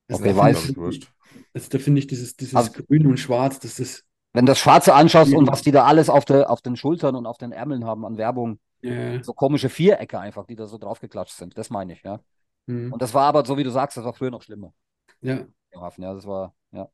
Also 0.07 0.23
Okay, 0.23 0.33
da 0.33 0.37
weiß. 0.37 0.75
wurscht. 0.75 1.11
also 1.53 1.69
da 1.69 1.79
finde 1.79 1.99
ich 1.99 2.07
dieses, 2.07 2.35
dieses 2.35 2.55
Also- 2.55 2.71
Grün 2.73 3.07
und 3.07 3.17
Schwarz, 3.19 3.59
das 3.59 3.79
ist, 3.79 4.05
Wenn 4.33 4.45
du 4.45 4.51
das 4.51 4.59
Schwarze 4.59 4.93
anschaust 4.93 5.33
und 5.33 5.47
Ja. 5.47 5.51
was 5.51 5.61
die 5.63 5.71
da 5.71 5.85
alles 5.85 6.09
auf, 6.09 6.25
der 6.25 6.49
auf 6.49 6.61
den 6.61 6.75
Schultern 6.75 7.15
und 7.15 7.25
auf 7.25 7.37
den 7.37 7.51
Ärmeln 7.51 7.85
haben 7.85 8.05
an 8.05 8.17
Werbung, 8.17 8.59
ja, 8.81 9.23
so 9.23 9.33
komische 9.33 9.69
Vierecke 9.69 10.19
einfach, 10.19 10.45
die 10.45 10.55
da 10.55 10.67
so 10.67 10.77
draufgeklatscht 10.77 11.35
sind, 11.35 11.57
das 11.57 11.69
meine 11.69 11.93
ich, 11.93 12.03
ja. 12.03 12.19
hm, 12.67 12.91
Und 12.91 13.01
das 13.01 13.13
war 13.13 13.25
aber, 13.25 13.45
so 13.45 13.57
wie 13.57 13.63
du 13.63 13.71
sagst, 13.71 13.97
das 13.97 14.05
war 14.05 14.13
früher 14.13 14.31
noch 14.31 14.43
schlimmer. 14.43 14.73
ja, 15.21 15.47
Bremerhaven, 15.71 16.03
ja, 16.03 16.13
das 16.13 16.25
war, 16.27 16.53
ja. 16.71 16.89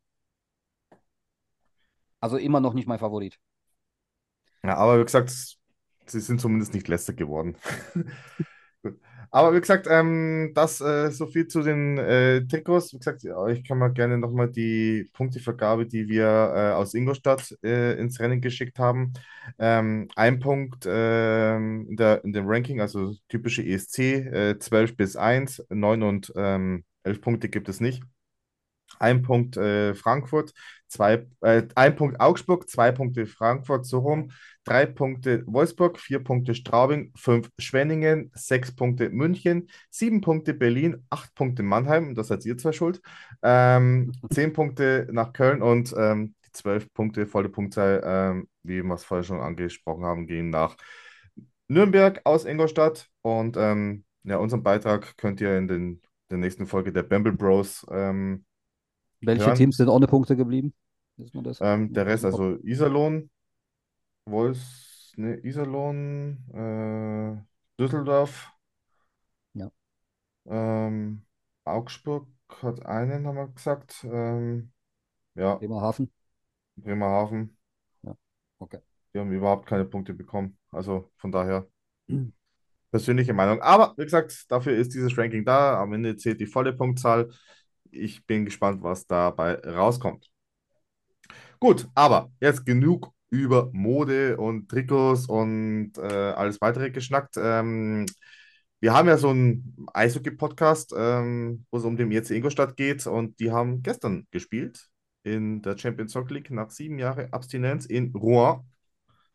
Also 2.20 2.36
immer 2.38 2.60
noch 2.60 2.74
nicht 2.74 2.88
mein 2.90 3.00
Favorit. 3.00 3.40
Ja, 4.64 4.76
aber 4.78 5.00
wie 5.00 5.06
gesagt, 5.06 5.30
sie 6.06 6.20
sind 6.20 6.42
zumindest 6.42 6.74
nicht 6.74 6.88
lästig 6.88 7.18
geworden. 7.18 7.56
Aber 9.36 9.54
wie 9.54 9.60
gesagt, 9.60 9.86
ähm, 9.90 10.54
das 10.56 10.80
äh, 10.80 11.12
so 11.12 11.28
viel 11.28 11.46
zu 11.48 11.62
den 11.62 11.98
äh, 11.98 12.48
Trikots. 12.48 12.94
Wie 12.94 13.00
gesagt, 13.00 13.22
ich 13.26 13.68
kann 13.68 13.78
mal 13.78 13.92
gerne 13.92 14.18
nochmal 14.18 14.50
die 14.50 15.10
Punktevergabe, 15.12 15.86
die 15.88 16.08
wir 16.08 16.26
äh, 16.56 16.72
aus 16.72 16.94
Ingolstadt 16.94 17.54
äh, 17.62 18.00
ins 18.00 18.18
Rennen 18.22 18.40
geschickt 18.40 18.80
haben. 18.80 19.12
Ähm, 19.60 20.08
ein 20.16 20.40
Punkt 20.40 20.86
ähm, 20.88 21.86
in 21.90 21.98
der, 21.98 22.24
in 22.24 22.32
dem 22.32 22.48
Ranking, 22.48 22.80
also 22.80 23.14
typische 23.28 23.62
ESC, 23.62 24.00
äh, 24.00 24.58
12 24.58 24.96
bis 24.96 25.18
1, 25.18 25.66
9 25.70 26.02
und 26.04 26.32
ähm, 26.38 26.86
11 27.04 27.20
Punkte 27.20 27.50
gibt 27.50 27.68
es 27.68 27.82
nicht. 27.82 28.04
Ein 29.00 29.22
Punkt 29.22 29.58
äh, 29.58 29.96
Frankfurt, 29.96 30.54
zwei, 30.88 31.28
äh, 31.42 31.64
ein 31.76 31.96
Punkt 31.98 32.22
Augsburg, 32.22 32.70
zwei 32.70 32.94
Punkte 32.94 33.26
Frankfurt, 33.26 33.86
so 33.86 34.00
rum, 34.00 34.32
drei 34.66 34.86
Punkte 34.86 35.44
Wolfsburg, 35.46 36.00
vier 36.00 36.24
Punkte 36.24 36.54
Straubing, 36.54 37.14
fünf 37.16 37.50
Schwenningen, 37.58 38.32
sechs 38.34 38.76
Punkte 38.76 39.10
München, 39.10 39.70
sieben 39.90 40.22
Punkte 40.22 40.54
Berlin, 40.54 41.06
acht 41.10 41.34
Punkte 41.36 41.64
Mannheim, 41.64 42.16
das 42.16 42.28
seid 42.28 42.46
ihr 42.46 42.58
zwei 42.58 42.74
schuld, 42.74 43.02
ähm, 43.44 44.12
zehn 44.32 44.52
Punkte 44.52 45.08
nach 45.12 45.32
Köln 45.32 45.62
und 45.62 45.94
ähm, 45.98 46.36
die 46.46 46.52
zwölf 46.52 46.92
Punkte 46.94 47.28
volle 47.28 47.50
Punktzahl, 47.50 48.02
ähm, 48.04 48.48
wie 48.64 48.84
wir 48.84 48.94
es 48.96 49.06
vorher 49.06 49.24
schon 49.24 49.40
angesprochen 49.40 50.04
haben, 50.04 50.28
gehen 50.28 50.50
nach 50.50 50.76
Nürnberg 51.68 52.22
aus 52.26 52.46
Ingolstadt 52.46 53.08
und 53.22 53.56
ähm, 53.58 54.04
ja, 54.24 54.38
unseren 54.38 54.64
Beitrag 54.64 55.16
könnt 55.18 55.40
ihr 55.42 55.58
in 55.58 55.68
den, 55.68 56.02
der 56.32 56.40
nächsten 56.40 56.66
Folge 56.66 56.92
der 56.92 57.04
Bamble 57.04 57.34
Bros 57.34 57.86
ähm, 57.92 58.46
Welche 59.22 59.46
hören. 59.46 59.56
Teams 59.56 59.78
sind 59.78 59.90
ohne 59.90 60.08
Punkte 60.08 60.36
geblieben? 60.36 60.74
Ähm, 61.62 61.94
der 61.94 62.06
Rest, 62.08 62.26
also 62.26 62.58
Iserlohn, 62.64 63.30
Wolfs, 64.26 65.14
ne, 65.18 65.38
Iserlohn, 65.44 66.38
äh, 66.54 67.42
Düsseldorf, 67.80 68.52
Ja. 69.54 69.72
ähm, 70.46 71.26
Augsburg 71.66 72.28
hat 72.62 72.86
einen, 72.86 73.28
haben 73.28 73.36
wir 73.38 73.48
gesagt. 73.50 74.04
Ähm, 74.10 74.72
ja, 75.36 75.60
Bremerhaven. 75.60 76.10
Bremerhaven, 76.78 77.50
Okay. 78.62 78.80
die 79.14 79.20
haben 79.20 79.32
überhaupt 79.32 79.66
keine 79.68 79.86
Punkte 79.86 80.14
bekommen. 80.14 80.58
Also 80.72 81.12
von 81.18 81.32
daher 81.32 81.68
persönliche 82.92 83.34
Meinung. 83.34 83.62
Aber 83.62 83.94
wie 83.98 84.04
gesagt, 84.04 84.46
dafür 84.52 84.74
ist 84.78 84.94
dieses 84.94 85.18
Ranking 85.18 85.46
da. 85.46 85.82
Am 85.82 85.94
Ende 85.94 86.16
zählt 86.18 86.40
die 86.40 86.46
volle 86.46 86.74
Punktzahl. 86.74 87.30
Ich 87.92 88.26
bin 88.26 88.46
gespannt, 88.46 88.84
was 88.84 89.08
dabei 89.08 89.56
rauskommt. 89.56 90.30
Gut, 91.60 91.88
aber 91.96 92.32
jetzt 92.40 92.66
genug 92.66 93.12
über 93.36 93.70
Mode 93.74 94.38
und 94.38 94.70
Trikots 94.70 95.28
und 95.28 95.94
äh, 95.98 96.02
alles 96.02 96.62
weitere 96.62 96.92
geschnackt. 96.92 97.36
Ähm, 97.38 98.06
wir 98.80 98.94
haben 98.94 99.08
ja 99.08 99.18
so 99.18 99.30
einen 99.30 99.88
Eishockey-Podcast, 99.94 100.94
ähm, 100.98 101.66
wo 101.72 101.78
es 101.78 101.84
um 101.86 101.98
den 101.98 102.12
EC 102.12 102.32
Ingolstadt 102.32 102.78
geht 102.78 103.06
und 103.08 103.40
die 103.40 103.52
haben 103.52 103.82
gestern 103.82 104.28
gespielt 104.32 104.88
in 105.24 105.62
der 105.62 105.78
Champions 105.78 106.14
Soccer 106.14 106.36
League 106.36 106.52
nach 106.52 106.70
sieben 106.70 107.00
Jahren 107.00 107.32
Abstinenz 107.34 107.86
in 107.86 108.16
Rouen. 108.16 108.62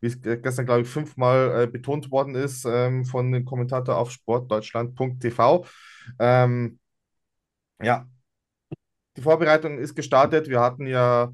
Wie 0.01 0.07
es 0.07 0.21
gestern, 0.23 0.67
glaube 0.67 0.83
ich, 0.83 0.89
fünfmal 0.89 1.63
äh, 1.63 1.67
betont 1.67 2.11
worden 2.11 2.35
ist 2.35 2.65
ähm, 2.65 3.05
von 3.05 3.31
dem 3.33 3.45
Kommentator 3.45 3.99
auf 3.99 4.11
sportdeutschland.tv. 4.11 5.67
Ähm, 6.19 6.79
ja, 7.83 8.07
die 9.17 9.23
Vorbereitung 9.23 9.79
ist 9.79 9.95
gestartet. 9.95 10.49
Wir 10.49 10.61
hatten 10.61 10.87
ja 10.87 11.33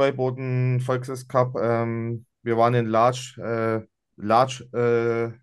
Gäuboden 0.00 0.80
Volkses 0.80 1.28
Cup. 1.28 1.56
Ähm, 1.60 2.24
wir 2.42 2.56
waren 2.56 2.72
in 2.72 2.86
Large, 2.86 3.34
äh, 3.36 3.86
Large 4.16 4.64
äh, 4.72 5.38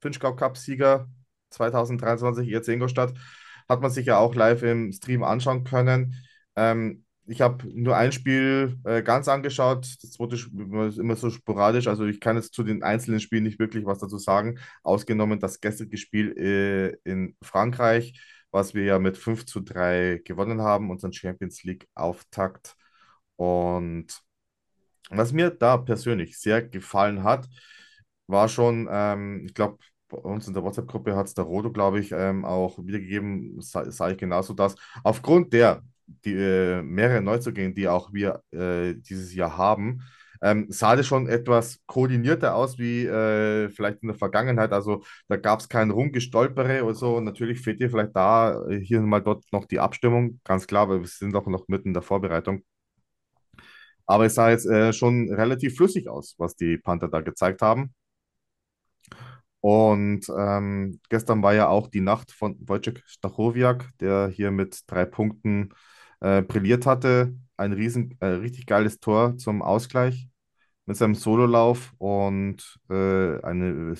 Finchgau 0.00 0.34
Cup 0.34 0.56
Sieger 0.56 1.08
2023 1.50 2.48
jetzt 2.48 2.68
in 2.68 2.74
Ingolstadt. 2.76 3.12
Hat 3.68 3.82
man 3.82 3.90
sich 3.90 4.06
ja 4.06 4.16
auch 4.16 4.34
live 4.34 4.62
im 4.62 4.92
Stream 4.92 5.22
anschauen 5.22 5.62
können. 5.62 6.14
Ähm, 6.56 7.04
ich 7.26 7.42
habe 7.42 7.68
nur 7.70 7.98
ein 7.98 8.12
Spiel 8.12 8.78
äh, 8.84 9.02
ganz 9.02 9.28
angeschaut. 9.28 9.86
Das 10.00 10.12
zweite 10.12 10.36
ist 10.36 10.98
immer 10.98 11.14
so 11.16 11.28
sporadisch. 11.28 11.86
Also 11.86 12.06
ich 12.06 12.18
kann 12.18 12.36
jetzt 12.36 12.54
zu 12.54 12.62
den 12.62 12.82
einzelnen 12.82 13.20
Spielen 13.20 13.42
nicht 13.42 13.58
wirklich 13.58 13.84
was 13.84 13.98
dazu 13.98 14.16
sagen. 14.16 14.58
Ausgenommen 14.82 15.38
das 15.38 15.60
gestrige 15.60 15.98
Spiel 15.98 16.32
äh, 16.38 16.96
in 17.04 17.36
Frankreich, 17.42 18.18
was 18.52 18.72
wir 18.72 18.84
ja 18.84 18.98
mit 18.98 19.18
5 19.18 19.44
zu 19.44 19.60
3 19.60 20.22
gewonnen 20.24 20.62
haben, 20.62 20.90
unseren 20.90 21.12
Champions 21.12 21.62
League 21.62 21.86
Auftakt. 21.94 22.74
Und 23.38 24.08
was 25.10 25.32
mir 25.32 25.50
da 25.50 25.76
persönlich 25.78 26.38
sehr 26.38 26.62
gefallen 26.62 27.24
hat, 27.24 27.48
war 28.26 28.48
schon, 28.48 28.88
ähm, 28.90 29.44
ich 29.46 29.54
glaube, 29.54 29.78
bei 30.08 30.18
uns 30.18 30.46
in 30.48 30.54
der 30.54 30.62
WhatsApp-Gruppe 30.62 31.16
hat 31.16 31.26
es 31.26 31.34
der 31.34 31.44
Rodo, 31.44 31.70
glaube 31.72 32.00
ich, 32.00 32.12
ähm, 32.12 32.44
auch 32.44 32.78
wiedergegeben, 32.78 33.60
sage 33.60 33.90
sah 33.92 34.10
ich 34.10 34.18
genauso 34.18 34.54
das. 34.54 34.74
Aufgrund 35.04 35.52
der 35.52 35.82
die, 36.24 36.34
äh, 36.34 36.82
mehrere 36.82 37.20
Neuzugänge, 37.22 37.74
die 37.74 37.88
auch 37.88 38.12
wir 38.12 38.42
äh, 38.52 38.94
dieses 38.94 39.34
Jahr 39.34 39.56
haben, 39.58 40.02
ähm, 40.42 40.66
sah 40.70 40.94
das 40.96 41.06
schon 41.06 41.28
etwas 41.28 41.80
koordinierter 41.86 42.54
aus 42.54 42.78
wie 42.78 43.04
äh, 43.06 43.68
vielleicht 43.70 44.02
in 44.02 44.08
der 44.08 44.16
Vergangenheit. 44.16 44.72
Also 44.72 45.02
da 45.28 45.36
gab 45.36 45.60
es 45.60 45.68
kein 45.68 45.90
Rumgestolpere 45.90 46.84
oder 46.84 46.94
so. 46.94 47.20
Natürlich 47.20 47.60
fehlt 47.60 47.80
dir 47.80 47.90
vielleicht 47.90 48.14
da 48.16 48.62
äh, 48.68 48.80
hier 48.80 49.00
mal 49.00 49.20
dort 49.20 49.44
noch 49.52 49.64
die 49.66 49.80
Abstimmung, 49.80 50.40
ganz 50.44 50.66
klar, 50.66 50.88
weil 50.88 51.00
wir 51.00 51.08
sind 51.08 51.34
auch 51.34 51.46
noch 51.46 51.66
mitten 51.68 51.88
in 51.88 51.94
der 51.94 52.02
Vorbereitung. 52.02 52.62
Aber 54.08 54.26
es 54.26 54.34
sah 54.36 54.50
jetzt 54.50 54.66
äh, 54.66 54.92
schon 54.92 55.32
relativ 55.32 55.76
flüssig 55.76 56.08
aus, 56.08 56.34
was 56.38 56.56
die 56.56 56.78
Panther 56.78 57.08
da 57.08 57.20
gezeigt 57.22 57.62
haben. 57.62 57.94
Und 59.60 60.28
ähm, 60.36 61.00
gestern 61.10 61.42
war 61.42 61.54
ja 61.54 61.68
auch 61.68 61.88
die 61.88 62.00
Nacht 62.00 62.30
von 62.32 62.56
Wojciech 62.60 63.02
Stachowiak, 63.06 63.90
der 64.00 64.28
hier 64.28 64.50
mit 64.50 64.82
drei 64.86 65.04
Punkten 65.04 65.70
äh, 66.20 66.42
brilliert 66.42 66.86
hatte. 66.86 67.34
Ein 67.56 67.72
riesen, 67.72 68.16
äh, 68.20 68.26
richtig 68.26 68.66
geiles 68.66 69.00
Tor 69.00 69.36
zum 69.36 69.62
Ausgleich 69.62 70.28
mit 70.86 70.96
seinem 70.96 71.14
Sololauf 71.16 71.92
und 71.98 72.78
äh, 72.90 73.40
eine 73.42 73.94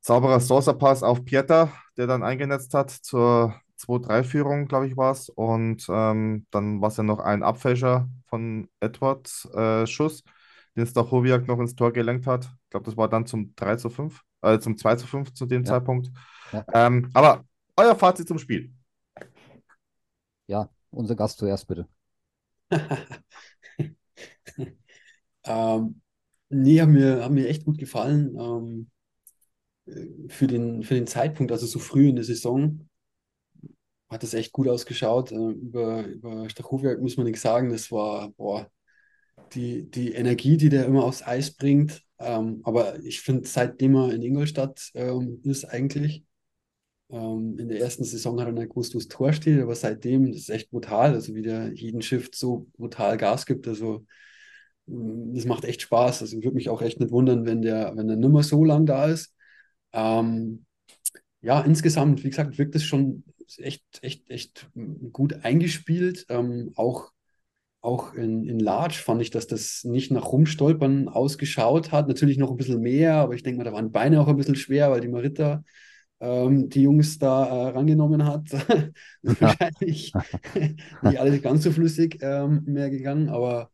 sauberer 0.00 0.40
Saucer-Pass 0.40 1.02
auf 1.02 1.24
Pieter, 1.24 1.72
der 1.96 2.06
dann 2.06 2.22
eingenetzt 2.22 2.74
hat 2.74 2.90
zur 2.90 3.54
2-3-Führung, 3.82 4.66
glaube 4.68 4.86
ich, 4.88 4.96
war 4.96 5.12
es. 5.12 5.28
Und 5.28 5.86
ähm, 5.90 6.46
dann 6.50 6.80
war 6.80 6.88
es 6.88 6.96
ja 6.96 7.02
noch 7.04 7.18
ein 7.20 7.42
Abfälscher 7.42 8.08
von 8.26 8.68
Edwards 8.80 9.46
äh, 9.54 9.86
Schuss, 9.86 10.22
den 10.76 10.86
Stachowiak 10.86 11.46
noch 11.48 11.58
ins 11.60 11.74
Tor 11.76 11.92
gelenkt 11.92 12.26
hat. 12.26 12.44
Ich 12.64 12.70
glaube, 12.70 12.86
das 12.86 12.96
war 12.96 13.08
dann 13.08 13.26
zum 13.26 13.54
3 13.56 13.76
zu 13.76 13.90
5, 13.90 14.22
äh, 14.42 14.58
zum 14.58 14.76
2 14.78 14.96
zu 14.96 15.06
5 15.06 15.34
zu 15.34 15.46
dem 15.46 15.64
Ja. 15.64 15.70
Zeitpunkt. 15.70 16.10
Ja. 16.52 16.66
Ähm, 16.72 17.10
aber 17.14 17.44
euer 17.76 17.96
Fazit 17.96 18.28
zum 18.28 18.38
Spiel. 18.38 18.72
Ja, 20.46 20.68
unser 20.90 21.16
Gast 21.16 21.38
zuerst 21.38 21.66
bitte. 21.66 21.88
Ähm, 25.44 26.00
nee, 26.50 26.80
hat 26.80 26.88
mir, 26.88 27.24
hat 27.24 27.32
mir 27.32 27.48
echt 27.48 27.64
gut 27.64 27.78
gefallen. 27.78 28.36
Ähm, 28.38 28.90
äh, 29.86 30.28
für 30.28 30.46
den, 30.46 30.82
für 30.82 30.94
den 30.94 31.06
Zeitpunkt, 31.06 31.52
also 31.52 31.66
so 31.66 31.78
früh 31.78 32.08
in 32.08 32.16
der 32.16 32.24
Saison, 32.24 32.88
hat 34.12 34.22
das 34.22 34.34
echt 34.34 34.52
gut 34.52 34.68
ausgeschaut. 34.68 35.32
Äh, 35.32 35.36
über, 35.36 36.06
über 36.06 36.48
Stachowiak 36.50 37.00
muss 37.00 37.16
man 37.16 37.26
nichts 37.26 37.42
sagen. 37.42 37.70
Das 37.70 37.90
war, 37.90 38.30
boah, 38.32 38.70
die, 39.54 39.90
die 39.90 40.12
Energie, 40.14 40.56
die 40.56 40.68
der 40.68 40.86
immer 40.86 41.04
aufs 41.04 41.22
Eis 41.22 41.52
bringt. 41.52 42.02
Ähm, 42.18 42.60
aber 42.64 43.00
ich 43.04 43.20
finde, 43.20 43.48
seitdem 43.48 43.96
er 43.96 44.12
in 44.12 44.22
Ingolstadt 44.22 44.90
ähm, 44.94 45.40
ist, 45.44 45.64
eigentlich, 45.64 46.24
ähm, 47.10 47.58
in 47.58 47.68
der 47.68 47.80
ersten 47.80 48.04
Saison 48.04 48.40
hat 48.40 48.48
er 48.48 48.52
nicht 48.52 48.70
gewusst, 48.70 48.94
wo 48.94 48.98
das 48.98 49.08
Tor 49.08 49.32
steht, 49.32 49.60
aber 49.60 49.74
seitdem, 49.74 50.32
das 50.32 50.42
ist 50.42 50.50
echt 50.50 50.70
brutal. 50.70 51.14
Also, 51.14 51.34
wie 51.34 51.42
der 51.42 51.72
jeden 51.74 52.02
Shift 52.02 52.34
so 52.34 52.68
brutal 52.76 53.16
Gas 53.18 53.46
gibt. 53.46 53.68
Also, 53.68 54.06
mm, 54.86 55.34
das 55.34 55.44
macht 55.46 55.64
echt 55.64 55.82
Spaß. 55.82 56.22
Also, 56.22 56.36
würde 56.38 56.54
mich 56.56 56.68
auch 56.68 56.82
echt 56.82 57.00
nicht 57.00 57.12
wundern, 57.12 57.46
wenn 57.46 57.62
der, 57.62 57.96
wenn 57.96 58.08
der 58.08 58.16
nimmer 58.16 58.42
so 58.42 58.64
lang 58.64 58.86
da 58.86 59.06
ist. 59.06 59.34
Ähm, 59.92 60.66
ja, 61.42 61.60
insgesamt, 61.60 62.24
wie 62.24 62.30
gesagt, 62.30 62.58
wirkt 62.58 62.74
es 62.74 62.84
schon 62.84 63.24
echt, 63.58 63.84
echt, 64.02 64.30
echt 64.30 64.70
gut 65.12 65.44
eingespielt. 65.44 66.26
Ähm, 66.28 66.72
auch 66.76 67.10
auch 67.80 68.14
in, 68.14 68.46
in 68.48 68.60
Large 68.60 68.94
fand 68.94 69.20
ich, 69.22 69.30
dass 69.30 69.48
das 69.48 69.82
nicht 69.84 70.12
nach 70.12 70.26
Rumstolpern 70.32 71.08
ausgeschaut 71.08 71.90
hat. 71.92 72.08
Natürlich 72.08 72.38
noch 72.38 72.50
ein 72.50 72.56
bisschen 72.56 72.80
mehr, 72.80 73.16
aber 73.16 73.34
ich 73.34 73.42
denke 73.42 73.58
mal, 73.58 73.64
da 73.64 73.72
waren 73.72 73.90
Beine 73.92 74.20
auch 74.20 74.28
ein 74.28 74.36
bisschen 74.36 74.54
schwer, 74.54 74.90
weil 74.92 75.00
die 75.00 75.08
Marita 75.08 75.64
ähm, 76.20 76.68
die 76.68 76.82
Jungs 76.82 77.18
da 77.18 77.44
äh, 77.46 77.68
rangenommen 77.70 78.24
hat. 78.24 78.50
Wahrscheinlich 79.22 80.12
nicht 81.02 81.18
alles 81.18 81.42
ganz 81.42 81.64
so 81.64 81.72
flüssig 81.72 82.18
ähm, 82.22 82.62
mehr 82.66 82.88
gegangen, 82.90 83.28
aber 83.28 83.70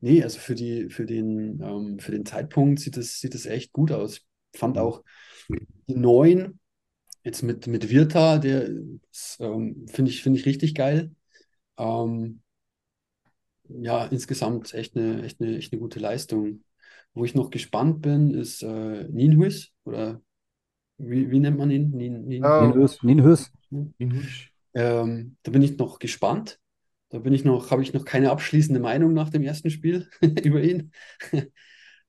nee, 0.00 0.22
also 0.22 0.38
für 0.38 0.54
die, 0.54 0.88
für 0.90 1.06
den, 1.06 1.60
ähm, 1.60 1.98
für 1.98 2.12
den 2.12 2.24
Zeitpunkt 2.26 2.78
sieht 2.80 2.96
es 2.96 3.20
sieht 3.20 3.34
es 3.34 3.46
echt 3.46 3.72
gut 3.72 3.90
aus. 3.90 4.20
Ich 4.52 4.60
fand 4.60 4.78
auch 4.78 5.02
die 5.88 5.96
neuen, 5.96 6.60
jetzt 7.28 7.42
mit, 7.42 7.66
mit 7.66 7.90
Virta, 7.90 8.38
der 8.38 8.68
ähm, 9.40 9.86
finde 9.88 10.10
ich, 10.10 10.22
finde 10.22 10.38
ich 10.40 10.46
richtig 10.46 10.74
geil. 10.74 11.14
Ähm, 11.78 12.42
ja, 13.68 14.06
insgesamt 14.06 14.74
echt 14.74 14.96
eine, 14.96 15.22
echt 15.24 15.40
eine, 15.40 15.56
echt 15.58 15.72
eine 15.72 15.80
gute 15.80 16.00
Leistung. 16.00 16.64
Wo 17.14 17.24
ich 17.24 17.34
noch 17.34 17.50
gespannt 17.50 18.02
bin, 18.02 18.32
ist 18.34 18.62
äh, 18.62 19.04
Nienhuis 19.08 19.72
oder 19.84 20.20
wie, 20.98 21.30
wie 21.30 21.40
nennt 21.40 21.58
man 21.58 21.70
ihn? 21.70 21.90
Nien, 21.90 22.26
Nien, 22.26 22.42
Ja. 22.42 22.50
Ninhös, 22.56 23.02
Ninhös. 23.02 23.52
ähm, 24.74 25.36
da 25.42 25.50
bin 25.50 25.62
ich 25.62 25.76
noch 25.78 25.98
gespannt. 25.98 26.60
Da 27.10 27.18
bin 27.20 27.32
ich 27.32 27.44
noch, 27.44 27.70
habe 27.70 27.82
ich 27.82 27.94
noch 27.94 28.04
keine 28.04 28.30
abschließende 28.30 28.80
Meinung 28.80 29.14
nach 29.14 29.30
dem 29.30 29.42
ersten 29.42 29.70
Spiel 29.70 30.08
über 30.44 30.62
ihn. 30.62 30.92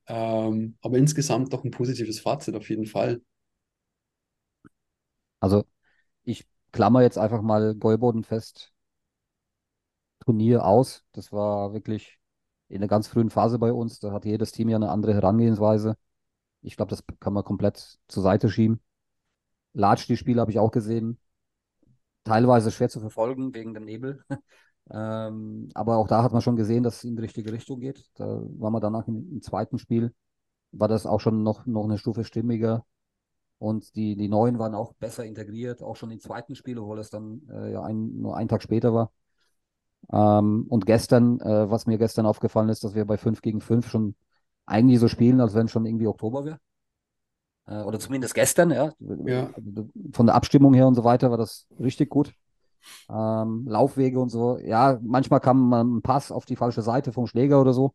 ähm, 0.07 0.77
aber 0.81 0.97
insgesamt 0.97 1.53
doch 1.53 1.63
ein 1.63 1.71
positives 1.71 2.19
Fazit 2.19 2.55
auf 2.55 2.69
jeden 2.69 2.85
Fall. 2.85 3.21
Also 5.39 5.65
ich 6.23 6.47
klammer 6.71 7.01
jetzt 7.03 7.17
einfach 7.17 7.41
mal 7.41 7.75
Gäuboden 7.75 8.23
fest. 8.23 8.73
Turnier 10.25 10.65
aus. 10.65 11.03
Das 11.13 11.31
war 11.31 11.73
wirklich 11.73 12.19
in 12.67 12.81
der 12.81 12.87
ganz 12.89 13.07
frühen 13.07 13.29
Phase 13.29 13.59
bei 13.59 13.73
uns. 13.73 13.99
Da 13.99 14.11
hat 14.11 14.25
jedes 14.25 14.51
Team 14.51 14.69
ja 14.69 14.75
eine 14.77 14.89
andere 14.89 15.13
Herangehensweise. 15.13 15.95
Ich 16.61 16.75
glaube, 16.77 16.89
das 16.91 17.03
kann 17.19 17.33
man 17.33 17.43
komplett 17.43 17.99
zur 18.07 18.23
Seite 18.23 18.49
schieben. 18.49 18.81
Latsch, 19.73 20.07
die 20.07 20.17
Spiele 20.17 20.41
habe 20.41 20.51
ich 20.51 20.59
auch 20.59 20.71
gesehen. 20.71 21.19
Teilweise 22.23 22.71
schwer 22.71 22.89
zu 22.89 22.99
verfolgen 22.99 23.53
wegen 23.53 23.73
dem 23.73 23.85
Nebel. 23.85 24.23
Ähm, 24.91 25.69
aber 25.75 25.97
auch 25.97 26.07
da 26.07 26.23
hat 26.23 26.31
man 26.33 26.41
schon 26.41 26.55
gesehen, 26.55 26.81
dass 26.81 26.97
es 26.97 27.03
in 27.03 27.15
die 27.15 27.21
richtige 27.21 27.53
Richtung 27.53 27.79
geht. 27.79 28.09
Da 28.15 28.41
war 28.57 28.71
man 28.71 28.81
danach 28.81 29.07
im, 29.07 29.31
im 29.33 29.41
zweiten 29.43 29.77
Spiel, 29.77 30.15
war 30.71 30.87
das 30.87 31.05
auch 31.05 31.19
schon 31.19 31.43
noch, 31.43 31.65
noch 31.67 31.85
eine 31.85 31.97
Stufe 31.99 32.23
stimmiger. 32.23 32.85
Und 33.59 33.95
die, 33.95 34.15
die 34.15 34.29
Neuen 34.29 34.57
waren 34.57 34.73
auch 34.73 34.93
besser 34.93 35.25
integriert, 35.25 35.83
auch 35.83 35.97
schon 35.97 36.11
im 36.11 36.19
zweiten 36.19 36.55
Spiel, 36.55 36.79
obwohl 36.79 36.99
es 36.99 37.09
dann 37.09 37.41
äh, 37.51 37.73
ja 37.73 37.83
ein, 37.83 38.21
nur 38.21 38.37
einen 38.37 38.47
Tag 38.47 38.63
später 38.63 38.93
war. 38.93 39.11
Ähm, 40.11 40.65
und 40.69 40.85
gestern, 40.85 41.39
äh, 41.41 41.69
was 41.69 41.85
mir 41.85 41.97
gestern 41.97 42.25
aufgefallen 42.25 42.69
ist, 42.69 42.83
dass 42.83 42.95
wir 42.95 43.05
bei 43.05 43.17
5 43.17 43.41
gegen 43.41 43.59
5 43.59 43.89
schon 43.89 44.15
eigentlich 44.65 44.99
so 44.99 45.07
spielen, 45.07 45.41
als 45.41 45.53
wenn 45.55 45.67
schon 45.67 45.85
irgendwie 45.85 46.07
Oktober 46.07 46.45
wäre. 46.45 46.59
Äh, 47.67 47.83
oder 47.83 47.99
zumindest 47.99 48.33
gestern, 48.33 48.71
ja. 48.71 48.93
Ja. 49.25 49.49
Von 50.13 50.25
der 50.25 50.35
Abstimmung 50.35 50.73
her 50.73 50.87
und 50.87 50.95
so 50.95 51.03
weiter 51.03 51.29
war 51.29 51.37
das 51.37 51.67
richtig 51.79 52.09
gut. 52.09 52.33
Ähm, 53.09 53.65
Laufwege 53.67 54.19
und 54.19 54.29
so. 54.29 54.57
Ja, 54.59 54.99
manchmal 55.01 55.41
kam 55.41 55.69
man 55.69 55.97
ein 55.97 56.01
Pass 56.01 56.31
auf 56.31 56.45
die 56.45 56.55
falsche 56.55 56.81
Seite 56.81 57.11
vom 57.11 57.27
Schläger 57.27 57.59
oder 57.59 57.73
so. 57.73 57.93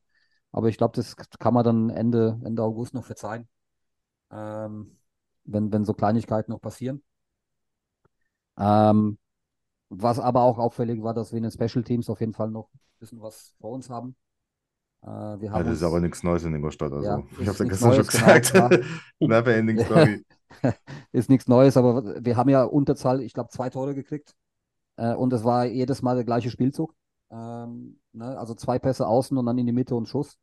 Aber 0.52 0.68
ich 0.68 0.76
glaube, 0.76 0.94
das 0.94 1.16
kann 1.16 1.54
man 1.54 1.64
dann 1.64 1.90
Ende, 1.90 2.38
Ende 2.44 2.62
August 2.62 2.94
noch 2.94 3.04
verzeihen. 3.04 3.48
Ähm, 4.30 4.96
wenn, 5.44 5.72
wenn 5.72 5.84
so 5.84 5.94
Kleinigkeiten 5.94 6.52
noch 6.52 6.60
passieren. 6.60 7.02
Ähm, 8.58 9.18
was 9.90 10.18
aber 10.20 10.42
auch 10.42 10.58
auffällig 10.58 11.02
war, 11.02 11.14
dass 11.14 11.32
wir 11.32 11.38
in 11.38 11.44
den 11.44 11.52
Special 11.52 11.84
Teams 11.84 12.10
auf 12.10 12.20
jeden 12.20 12.34
Fall 12.34 12.50
noch 12.50 12.70
ein 12.74 12.80
bisschen 13.00 13.20
was 13.22 13.54
vor 13.60 13.72
uns 13.72 13.90
haben. 13.90 14.16
Äh, 15.02 15.08
wir 15.08 15.52
Ja, 15.52 15.62
haben 15.62 15.64
das 15.64 15.78
ist 15.78 15.82
aber 15.84 16.00
nichts 16.00 16.22
Neues 16.22 16.44
in 16.44 16.54
Ingolstadt. 16.54 16.92
Also, 16.92 17.12
Ja, 17.12 17.22
ich 17.38 17.46
habe 17.46 17.52
es 17.52 17.58
ja 17.58 17.66
gestern 17.66 17.92
schon 17.92 18.06
Neues, 18.06 18.10
genau, 18.10 18.40
gesagt. 18.46 18.52
klar. 18.52 18.74
Never 19.20 19.54
ending 19.54 19.78
story. 19.78 20.24
ist 21.12 21.30
nichts 21.30 21.48
Neues, 21.48 21.76
aber 21.76 22.24
wir 22.24 22.36
haben 22.36 22.48
ja 22.48 22.64
Unterzahl, 22.64 23.20
ich 23.22 23.32
glaube, 23.32 23.50
zwei 23.50 23.70
Tore 23.70 23.94
gekriegt. 23.94 24.34
Äh, 24.96 25.14
und 25.14 25.32
es 25.32 25.44
war 25.44 25.66
jedes 25.66 26.02
Mal 26.02 26.16
der 26.16 26.24
gleiche 26.24 26.50
Spielzug. 26.50 26.94
Ähm, 27.30 28.00
ne? 28.12 28.38
Also 28.38 28.54
zwei 28.54 28.78
Pässe 28.78 29.06
außen 29.08 29.36
und 29.38 29.46
dann 29.46 29.58
in 29.58 29.66
die 29.66 29.72
Mitte 29.72 29.94
und 29.96 30.08
Schuss. 30.08 30.38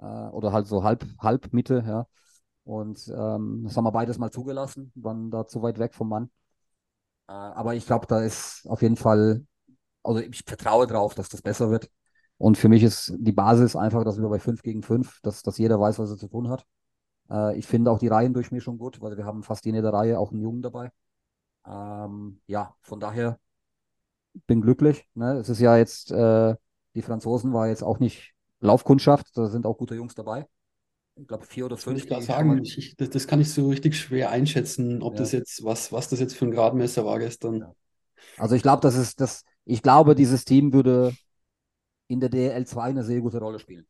Äh, 0.00 0.04
oder 0.04 0.52
halt 0.52 0.66
so 0.66 0.84
halb, 0.84 1.04
halb 1.20 1.52
Mitte, 1.52 1.84
ja. 1.86 2.06
Und 2.64 3.08
ähm, 3.08 3.62
das 3.64 3.76
haben 3.76 3.84
wir 3.84 3.92
beides 3.92 4.18
mal 4.18 4.30
zugelassen, 4.30 4.92
waren 4.94 5.30
da 5.30 5.46
zu 5.46 5.62
weit 5.62 5.78
weg 5.78 5.94
vom 5.94 6.08
Mann. 6.08 6.30
Äh, 7.28 7.32
aber 7.32 7.74
ich 7.74 7.86
glaube, 7.86 8.06
da 8.06 8.20
ist 8.22 8.66
auf 8.68 8.82
jeden 8.82 8.96
Fall, 8.96 9.46
also 10.02 10.20
ich 10.20 10.42
vertraue 10.44 10.86
drauf, 10.86 11.14
dass 11.14 11.28
das 11.28 11.42
besser 11.42 11.70
wird. 11.70 11.90
Und 12.38 12.58
für 12.58 12.68
mich 12.68 12.82
ist 12.82 13.14
die 13.18 13.32
Basis 13.32 13.76
einfach, 13.76 14.04
dass 14.04 14.20
wir 14.20 14.28
bei 14.28 14.38
5 14.40 14.62
gegen 14.62 14.82
5, 14.82 15.20
dass, 15.22 15.42
dass 15.42 15.58
jeder 15.58 15.80
weiß, 15.80 15.98
was 15.98 16.10
er 16.10 16.16
zu 16.16 16.28
tun 16.28 16.48
hat. 16.48 16.66
Äh, 17.30 17.58
ich 17.58 17.66
finde 17.66 17.90
auch 17.90 17.98
die 17.98 18.08
Reihendurchmischung 18.08 18.78
gut, 18.78 19.00
weil 19.00 19.16
wir 19.16 19.24
haben 19.26 19.42
fast 19.42 19.66
in 19.66 19.74
jeder 19.74 19.92
Reihe 19.92 20.18
auch 20.18 20.32
einen 20.32 20.42
Jungen 20.42 20.62
dabei. 20.62 20.90
Ähm, 21.66 22.40
ja, 22.46 22.74
von 22.82 23.00
daher 23.00 23.38
bin 24.46 24.60
glücklich. 24.60 25.08
Ne? 25.14 25.34
Es 25.38 25.48
ist 25.48 25.60
ja 25.60 25.76
jetzt, 25.76 26.10
äh, 26.10 26.54
die 26.94 27.02
Franzosen 27.02 27.52
war 27.52 27.68
jetzt 27.68 27.82
auch 27.82 27.98
nicht 27.98 28.34
Laufkundschaft, 28.60 29.36
da 29.36 29.48
sind 29.48 29.66
auch 29.66 29.78
gute 29.78 29.94
Jungs 29.94 30.14
dabei. 30.14 30.46
Ich 31.16 31.28
glaube, 31.28 31.46
vier 31.46 31.66
oder 31.66 31.76
Das 31.76 31.84
fünf. 31.84 32.06
schon 32.08 32.22
sagen, 32.22 32.64
ich, 32.64 32.96
das, 32.96 33.10
das 33.10 33.26
kann 33.26 33.40
ich 33.40 33.52
so 33.52 33.68
richtig 33.68 33.96
schwer 33.98 34.30
einschätzen, 34.30 35.00
ob 35.02 35.14
Ja. 35.14 35.20
das 35.20 35.32
jetzt, 35.32 35.64
was, 35.64 35.92
was 35.92 36.08
das 36.08 36.18
jetzt 36.20 36.34
für 36.34 36.44
ein 36.46 36.50
Gradmesser 36.50 37.04
war 37.04 37.18
gestern. 37.18 37.64
Also 38.36 38.54
ich 38.56 38.62
glaube, 38.62 38.80
das 38.80 38.96
ist 38.96 39.20
das, 39.20 39.44
ich 39.64 39.82
glaube, 39.82 40.14
dieses 40.14 40.44
Team 40.44 40.72
würde 40.72 41.14
in 42.08 42.20
der 42.20 42.28
DL 42.28 42.66
2 42.66 42.84
eine 42.84 43.04
sehr 43.04 43.20
gute 43.20 43.38
Rolle 43.38 43.58
spielen. 43.58 43.86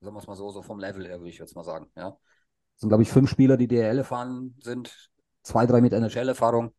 Sagen 0.00 0.14
wir 0.14 0.20
es 0.20 0.26
mal 0.26 0.36
so, 0.36 0.50
so 0.50 0.62
vom 0.62 0.78
Level 0.78 1.06
her, 1.06 1.18
würde 1.18 1.30
ich 1.30 1.38
jetzt 1.38 1.56
mal 1.56 1.64
sagen. 1.64 1.88
Ja. 1.96 2.16
Es 2.74 2.80
sind, 2.80 2.90
glaube 2.90 3.02
ich, 3.02 3.10
fünf 3.10 3.30
Spieler, 3.30 3.56
die 3.56 3.68
DL 3.68 3.98
erfahren 3.98 4.54
sind, 4.60 5.10
zwei, 5.42 5.66
drei 5.66 5.80
mit 5.80 5.92
NHL-Erfahrung. 5.92 6.74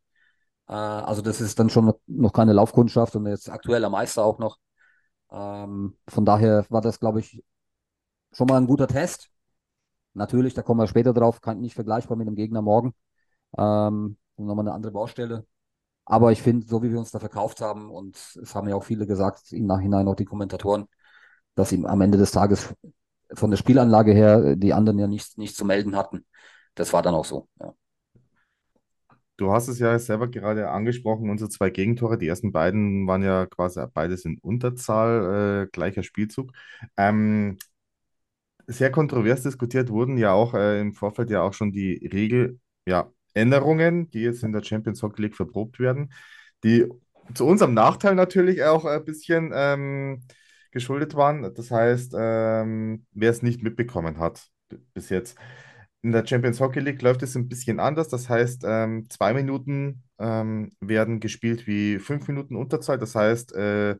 Äh, 0.67 0.73
also 0.73 1.21
das 1.21 1.41
ist 1.41 1.59
dann 1.59 1.69
schon 1.69 1.85
noch, 1.85 1.99
noch 2.07 2.33
keine 2.33 2.53
Laufkundschaft 2.53 3.15
und 3.15 3.27
jetzt 3.27 3.49
aktueller 3.49 3.89
Meister 3.89 4.23
auch 4.25 4.39
noch. 4.39 4.57
Ähm, 5.31 5.97
von 6.07 6.25
daher 6.25 6.65
war 6.69 6.81
das, 6.81 6.99
glaube 6.99 7.19
ich, 7.21 7.43
schon 8.33 8.47
mal 8.47 8.57
ein 8.57 8.67
guter 8.67 8.87
Test. 8.87 9.29
Natürlich, 10.17 10.53
da 10.55 10.63
kommen 10.63 10.79
wir 10.79 10.87
später 10.87 11.13
drauf, 11.13 11.41
kann 11.41 11.61
nicht 11.61 11.75
vergleichbar 11.75 12.17
mit 12.17 12.27
dem 12.27 12.35
Gegner 12.35 12.61
morgen. 12.61 12.93
Ähm, 13.57 14.17
nochmal 14.37 14.65
eine 14.65 14.73
andere 14.73 14.91
Baustelle. 14.91 15.45
Aber 16.05 16.31
ich 16.31 16.41
finde, 16.41 16.65
so 16.65 16.81
wie 16.83 16.91
wir 16.91 16.99
uns 16.99 17.11
da 17.11 17.19
verkauft 17.19 17.61
haben, 17.61 17.91
und 17.91 18.15
es 18.15 18.55
haben 18.55 18.67
ja 18.67 18.75
auch 18.75 18.83
viele 18.83 19.05
gesagt, 19.05 19.51
im 19.51 19.67
Nachhinein 19.67 20.07
auch 20.07 20.15
die 20.15 20.25
Kommentatoren, 20.25 20.85
dass 21.55 21.71
ihm 21.71 21.85
am 21.85 22.01
Ende 22.01 22.17
des 22.17 22.31
Tages 22.31 22.73
von 23.33 23.51
der 23.51 23.57
Spielanlage 23.57 24.13
her 24.13 24.55
die 24.55 24.73
anderen 24.73 24.99
ja 24.99 25.07
nichts 25.07 25.37
nicht 25.37 25.55
zu 25.55 25.65
melden 25.65 25.95
hatten. 25.95 26.25
Das 26.75 26.93
war 26.93 27.01
dann 27.01 27.13
auch 27.13 27.25
so. 27.25 27.47
Ja. 27.59 27.73
Du 29.35 29.51
hast 29.51 29.67
es 29.67 29.77
ja 29.77 29.99
selber 29.99 30.27
gerade 30.29 30.69
angesprochen, 30.69 31.29
unsere 31.29 31.49
zwei 31.49 31.69
Gegentore, 31.69 32.17
die 32.17 32.27
ersten 32.27 32.51
beiden 32.51 33.05
waren 33.05 33.21
ja 33.21 33.45
quasi 33.45 33.85
beides 33.93 34.25
in 34.25 34.39
Unterzahl, 34.39 35.65
äh, 35.65 35.69
gleicher 35.71 36.01
Spielzug. 36.01 36.53
Ähm, 36.97 37.57
sehr 38.67 38.91
kontrovers 38.91 39.43
diskutiert 39.43 39.89
wurden 39.89 40.17
ja 40.17 40.33
auch 40.33 40.53
äh, 40.53 40.79
im 40.79 40.93
Vorfeld 40.93 41.29
ja 41.29 41.41
auch 41.41 41.53
schon 41.53 41.71
die 41.71 42.07
Regel, 42.13 42.59
ja, 42.87 43.11
die 43.35 44.21
jetzt 44.21 44.43
in 44.43 44.51
der 44.51 44.63
Champions 44.63 45.01
Hockey 45.03 45.21
League 45.21 45.35
verprobt 45.35 45.79
werden, 45.79 46.11
die 46.63 46.85
zu 47.33 47.45
unserem 47.45 47.73
Nachteil 47.73 48.15
natürlich 48.15 48.63
auch 48.63 48.85
ein 48.85 49.05
bisschen 49.05 49.51
ähm, 49.53 50.23
geschuldet 50.71 51.15
waren. 51.15 51.53
Das 51.53 51.71
heißt, 51.71 52.13
ähm, 52.17 53.05
wer 53.11 53.31
es 53.31 53.41
nicht 53.41 53.63
mitbekommen 53.63 54.19
hat 54.19 54.47
bis 54.93 55.09
jetzt. 55.09 55.37
In 56.01 56.11
der 56.11 56.25
Champions 56.25 56.59
Hockey 56.59 56.79
League 56.79 57.01
läuft 57.01 57.23
es 57.23 57.35
ein 57.35 57.49
bisschen 57.49 57.79
anders. 57.79 58.09
Das 58.09 58.29
heißt, 58.29 58.63
ähm, 58.65 59.09
zwei 59.09 59.33
Minuten 59.33 60.03
ähm, 60.19 60.71
werden 60.79 61.19
gespielt 61.19 61.67
wie 61.67 61.99
fünf 61.99 62.27
Minuten 62.27 62.55
Unterzahl. 62.55 62.97
Das 62.97 63.15
heißt, 63.15 63.53
äh, 63.55 63.97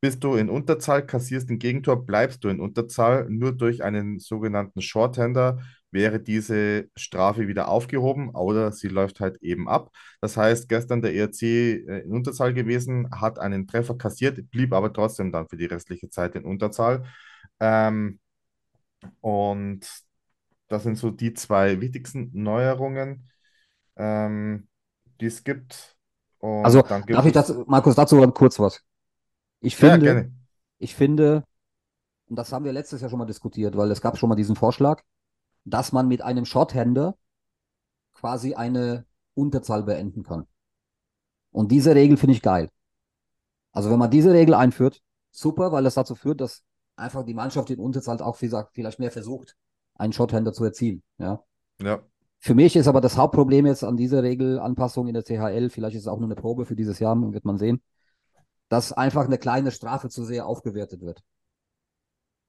bist 0.00 0.24
du 0.24 0.34
in 0.36 0.48
Unterzahl, 0.48 1.04
kassierst 1.06 1.50
ein 1.50 1.58
Gegentor, 1.58 2.06
bleibst 2.06 2.42
du 2.44 2.48
in 2.48 2.60
Unterzahl. 2.60 3.26
Nur 3.28 3.52
durch 3.52 3.82
einen 3.84 4.18
sogenannten 4.18 4.80
Shorthander 4.82 5.60
wäre 5.90 6.20
diese 6.20 6.88
Strafe 6.96 7.48
wieder 7.48 7.68
aufgehoben 7.68 8.30
oder 8.30 8.72
sie 8.72 8.88
läuft 8.88 9.20
halt 9.20 9.42
eben 9.42 9.68
ab. 9.68 9.90
Das 10.20 10.36
heißt, 10.36 10.68
gestern 10.68 11.02
der 11.02 11.14
ERC 11.14 11.42
äh, 11.88 12.00
in 12.04 12.12
Unterzahl 12.12 12.54
gewesen, 12.54 13.10
hat 13.12 13.38
einen 13.38 13.66
Treffer 13.66 13.96
kassiert, 13.98 14.50
blieb 14.50 14.72
aber 14.72 14.92
trotzdem 14.92 15.32
dann 15.32 15.48
für 15.48 15.56
die 15.56 15.66
restliche 15.66 16.08
Zeit 16.08 16.34
in 16.36 16.44
Unterzahl. 16.44 17.04
Ähm, 17.60 18.20
und 19.20 19.86
das 20.68 20.82
sind 20.84 20.96
so 20.96 21.10
die 21.10 21.34
zwei 21.34 21.80
wichtigsten 21.80 22.30
Neuerungen, 22.32 23.28
ähm, 23.96 24.68
die 25.20 25.26
es 25.26 25.44
gibt. 25.44 25.96
Und 26.38 26.64
Also 26.64 26.82
darf 26.82 27.26
ich 27.26 27.32
das, 27.32 27.54
Markus, 27.66 27.94
dazu 27.94 28.20
kurz 28.32 28.58
was? 28.58 28.82
Ich 29.60 29.76
Ja, 29.78 29.96
finde, 29.96 30.06
gerne. 30.14 30.32
ich 30.78 30.94
finde, 30.94 31.44
und 32.28 32.36
das 32.36 32.52
haben 32.52 32.64
wir 32.64 32.72
letztes 32.72 33.00
Jahr 33.00 33.10
schon 33.10 33.18
mal 33.18 33.26
diskutiert, 33.26 33.76
weil 33.76 33.90
es 33.90 34.00
gab 34.00 34.18
schon 34.18 34.28
mal 34.28 34.36
diesen 34.36 34.56
Vorschlag, 34.56 35.02
dass 35.64 35.92
man 35.92 36.08
mit 36.08 36.22
einem 36.22 36.44
Shorthander 36.46 37.16
quasi 38.14 38.54
eine 38.54 39.04
Unterzahl 39.34 39.82
beenden 39.82 40.22
kann. 40.22 40.46
Und 41.52 41.70
diese 41.70 41.94
Regel 41.94 42.16
finde 42.16 42.34
ich 42.34 42.42
geil. 42.42 42.68
Also 43.72 43.90
wenn 43.90 43.98
man 43.98 44.10
diese 44.10 44.32
Regel 44.32 44.54
einführt, 44.54 45.02
super, 45.30 45.72
weil 45.72 45.84
das 45.84 45.94
dazu 45.94 46.14
führt, 46.14 46.40
dass 46.40 46.62
einfach 46.96 47.24
die 47.24 47.34
Mannschaft 47.34 47.70
in 47.70 47.78
Unterzahl 47.78 48.20
auch 48.20 48.36
vielleicht 48.36 48.98
mehr 48.98 49.10
versucht, 49.10 49.56
einen 49.94 50.12
Shorthander 50.12 50.52
zu 50.52 50.64
erzielen. 50.64 51.02
Ja. 51.18 51.44
Ja, 51.78 52.02
Für 52.40 52.54
mich 52.54 52.76
ist 52.76 52.88
aber 52.88 53.00
das 53.00 53.16
Hauptproblem 53.16 53.66
jetzt 53.66 53.84
an 53.84 53.96
dieser 53.96 54.22
Regelanpassung 54.22 55.08
in 55.08 55.14
der 55.14 55.22
CHL, 55.24 55.70
vielleicht 55.70 55.96
ist 55.96 56.02
es 56.02 56.08
auch 56.08 56.18
nur 56.18 56.26
eine 56.28 56.36
Probe 56.36 56.66
für 56.66 56.76
dieses 56.76 56.98
Jahr, 56.98 57.16
wird 57.32 57.44
man 57.44 57.58
sehen, 57.58 57.82
dass 58.70 58.92
einfach 58.92 59.26
eine 59.26 59.36
kleine 59.36 59.72
Strafe 59.72 60.08
zu 60.08 60.24
sehr 60.24 60.46
aufgewertet 60.46 61.02
wird. 61.02 61.22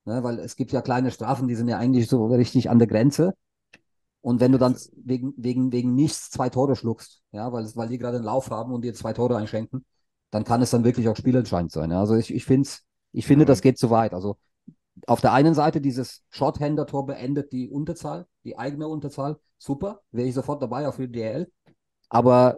Ne, 0.05 0.24
weil 0.24 0.39
es 0.39 0.55
gibt 0.55 0.72
ja 0.72 0.82
kleine 0.82 1.11
Strafen, 1.11 1.47
die 1.47 1.55
sind 1.55 1.67
ja 1.67 1.78
eigentlich 1.78 2.07
so 2.07 2.26
richtig 2.28 2.69
an 2.69 2.80
der 2.80 2.88
Grenze. 2.88 3.34
Und 4.22 4.39
wenn 4.39 4.51
du 4.51 4.59
dann 4.59 4.78
wegen, 4.95 5.34
wegen, 5.36 5.72
wegen 5.72 5.95
nichts 5.95 6.30
zwei 6.30 6.49
Tore 6.49 6.76
schluckst, 6.76 7.22
ja, 7.32 7.51
weil, 7.51 7.65
weil 7.76 7.89
die 7.89 7.97
gerade 7.97 8.17
einen 8.17 8.26
Lauf 8.26 8.51
haben 8.51 8.72
und 8.72 8.84
dir 8.84 8.93
zwei 8.93 9.13
Tore 9.13 9.36
einschenken, 9.36 9.84
dann 10.30 10.43
kann 10.43 10.61
es 10.61 10.69
dann 10.69 10.84
wirklich 10.84 11.09
auch 11.09 11.15
spielentscheidend 11.15 11.72
sein. 11.72 11.91
Ja. 11.91 11.99
Also 11.99 12.15
ich, 12.15 12.34
ich, 12.34 12.45
find's, 12.45 12.84
ich 13.11 13.26
finde, 13.26 13.45
das 13.45 13.61
geht 13.61 13.80
zu 13.80 13.89
weit. 13.89 14.13
Also 14.13 14.38
auf 15.07 15.22
der 15.22 15.34
einen 15.34 15.55
Seite 15.55 15.82
dieses 15.82 16.24
Shorthander-Tor 16.30 17.07
beendet 17.07 17.51
die 17.51 17.69
Unterzahl, 17.69 18.28
die 18.43 18.57
eigene 18.57 18.88
Unterzahl. 18.88 19.39
Super, 19.57 20.01
wäre 20.11 20.28
ich 20.28 20.36
sofort 20.36 20.61
dabei 20.61 20.88
auf 20.88 20.97
die 20.97 21.11
DL. 21.11 21.51
Aber 22.09 22.57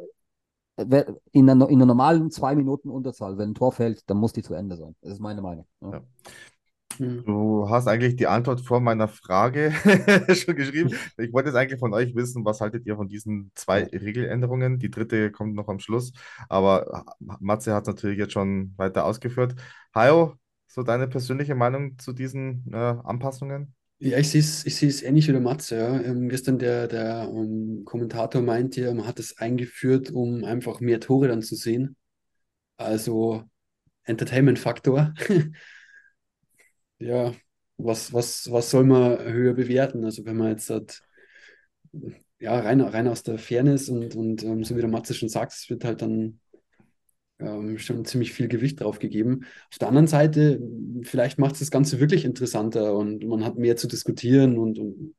in 0.76 1.50
einer, 1.50 1.70
in 1.70 1.78
einer 1.78 1.86
normalen 1.86 2.32
zwei 2.32 2.56
Minuten 2.56 2.90
Unterzahl, 2.90 3.38
wenn 3.38 3.52
ein 3.52 3.56
Tor 3.56 3.72
fällt, 3.72 4.10
dann 4.10 4.18
muss 4.18 4.34
die 4.34 4.42
zu 4.42 4.54
Ende 4.54 4.76
sein. 4.76 4.96
Das 5.02 5.14
ist 5.14 5.20
meine 5.20 5.42
Meinung. 5.42 5.68
Ja. 5.82 5.92
Ja. 5.92 6.02
Hm. 6.98 7.24
Du 7.26 7.70
hast 7.70 7.88
eigentlich 7.88 8.16
die 8.16 8.28
Antwort 8.28 8.62
vor 8.62 8.80
meiner 8.80 9.08
Frage 9.08 9.72
schon 10.36 10.56
geschrieben. 10.56 10.94
Ich 11.18 11.34
wollte 11.34 11.50
jetzt 11.50 11.58
eigentlich 11.58 11.80
von 11.80 11.94
euch 11.94 12.16
wissen, 12.16 12.46
was 12.46 12.62
haltet 12.62 12.86
ihr 12.86 12.96
von 12.96 13.08
diesen 13.08 13.52
zwei 13.56 13.84
Regeländerungen? 13.86 14.80
Die 14.80 14.92
dritte 14.92 15.32
kommt 15.32 15.56
noch 15.56 15.70
am 15.70 15.80
Schluss, 15.80 16.14
aber 16.50 17.06
Matze 17.20 17.74
hat 17.74 17.84
es 17.84 17.88
natürlich 17.88 18.20
jetzt 18.20 18.34
schon 18.34 18.74
weiter 18.78 19.06
ausgeführt. 19.06 19.56
Hajo, 19.96 20.36
so 20.68 20.84
deine 20.84 21.08
persönliche 21.08 21.56
Meinung 21.56 21.98
zu 22.00 22.14
diesen 22.14 22.72
äh, 22.72 22.78
Anpassungen? 22.78 23.74
Ja, 24.06 24.18
ich 24.18 24.30
sehe 24.32 24.42
es 24.42 24.66
ich 24.66 25.06
ähnlich 25.06 25.28
wie 25.28 25.32
der 25.32 25.40
Matze. 25.42 25.78
Ja. 25.78 26.02
Ähm, 26.02 26.28
gestern 26.28 26.60
der, 26.60 26.88
der 26.88 27.30
ähm, 27.34 27.84
Kommentator 27.86 28.42
meinte, 28.42 28.94
man 28.94 29.08
hat 29.08 29.18
es 29.20 29.38
eingeführt, 29.38 30.12
um 30.12 30.44
einfach 30.44 30.82
mehr 30.82 31.00
Tore 31.00 31.30
dann 31.30 31.42
zu 31.42 31.56
sehen. 31.56 31.96
Also 32.78 33.44
Entertainment-Faktor. 34.06 35.14
Ja, 37.00 37.34
was, 37.78 38.14
was, 38.14 38.50
was 38.52 38.70
soll 38.72 38.86
man 38.86 39.20
höher 39.24 39.54
bewerten? 39.54 40.04
Also 40.06 40.26
wenn 40.26 40.38
man 40.38 40.50
jetzt 40.50 40.70
hat, 40.70 41.02
ja, 42.40 42.60
rein, 42.60 42.82
rein 42.82 43.08
aus 43.08 43.24
der 43.24 43.38
Fairness 43.40 43.90
und, 43.90 44.16
und 44.16 44.44
ähm, 44.44 44.64
so 44.64 44.76
wie 44.76 44.82
der 44.82 44.90
Matze 44.90 45.14
schon 45.14 45.30
sagt, 45.30 45.54
es 45.54 45.70
wird 45.70 45.84
halt 45.86 46.02
dann 46.02 46.40
ähm, 47.40 47.78
schon 47.80 48.06
ziemlich 48.06 48.34
viel 48.34 48.48
Gewicht 48.48 48.82
drauf 48.82 49.00
gegeben. 49.00 49.46
Auf 49.72 49.78
der 49.80 49.88
anderen 49.90 50.08
Seite, 50.08 50.60
vielleicht 51.04 51.40
macht 51.40 51.54
es 51.54 51.60
das 51.60 51.72
Ganze 51.72 52.00
wirklich 52.00 52.26
interessanter 52.26 52.96
und 52.96 53.24
man 53.26 53.44
hat 53.46 53.58
mehr 53.58 53.76
zu 53.78 53.88
diskutieren 53.88 54.58
und, 54.58 54.80
und 54.80 55.16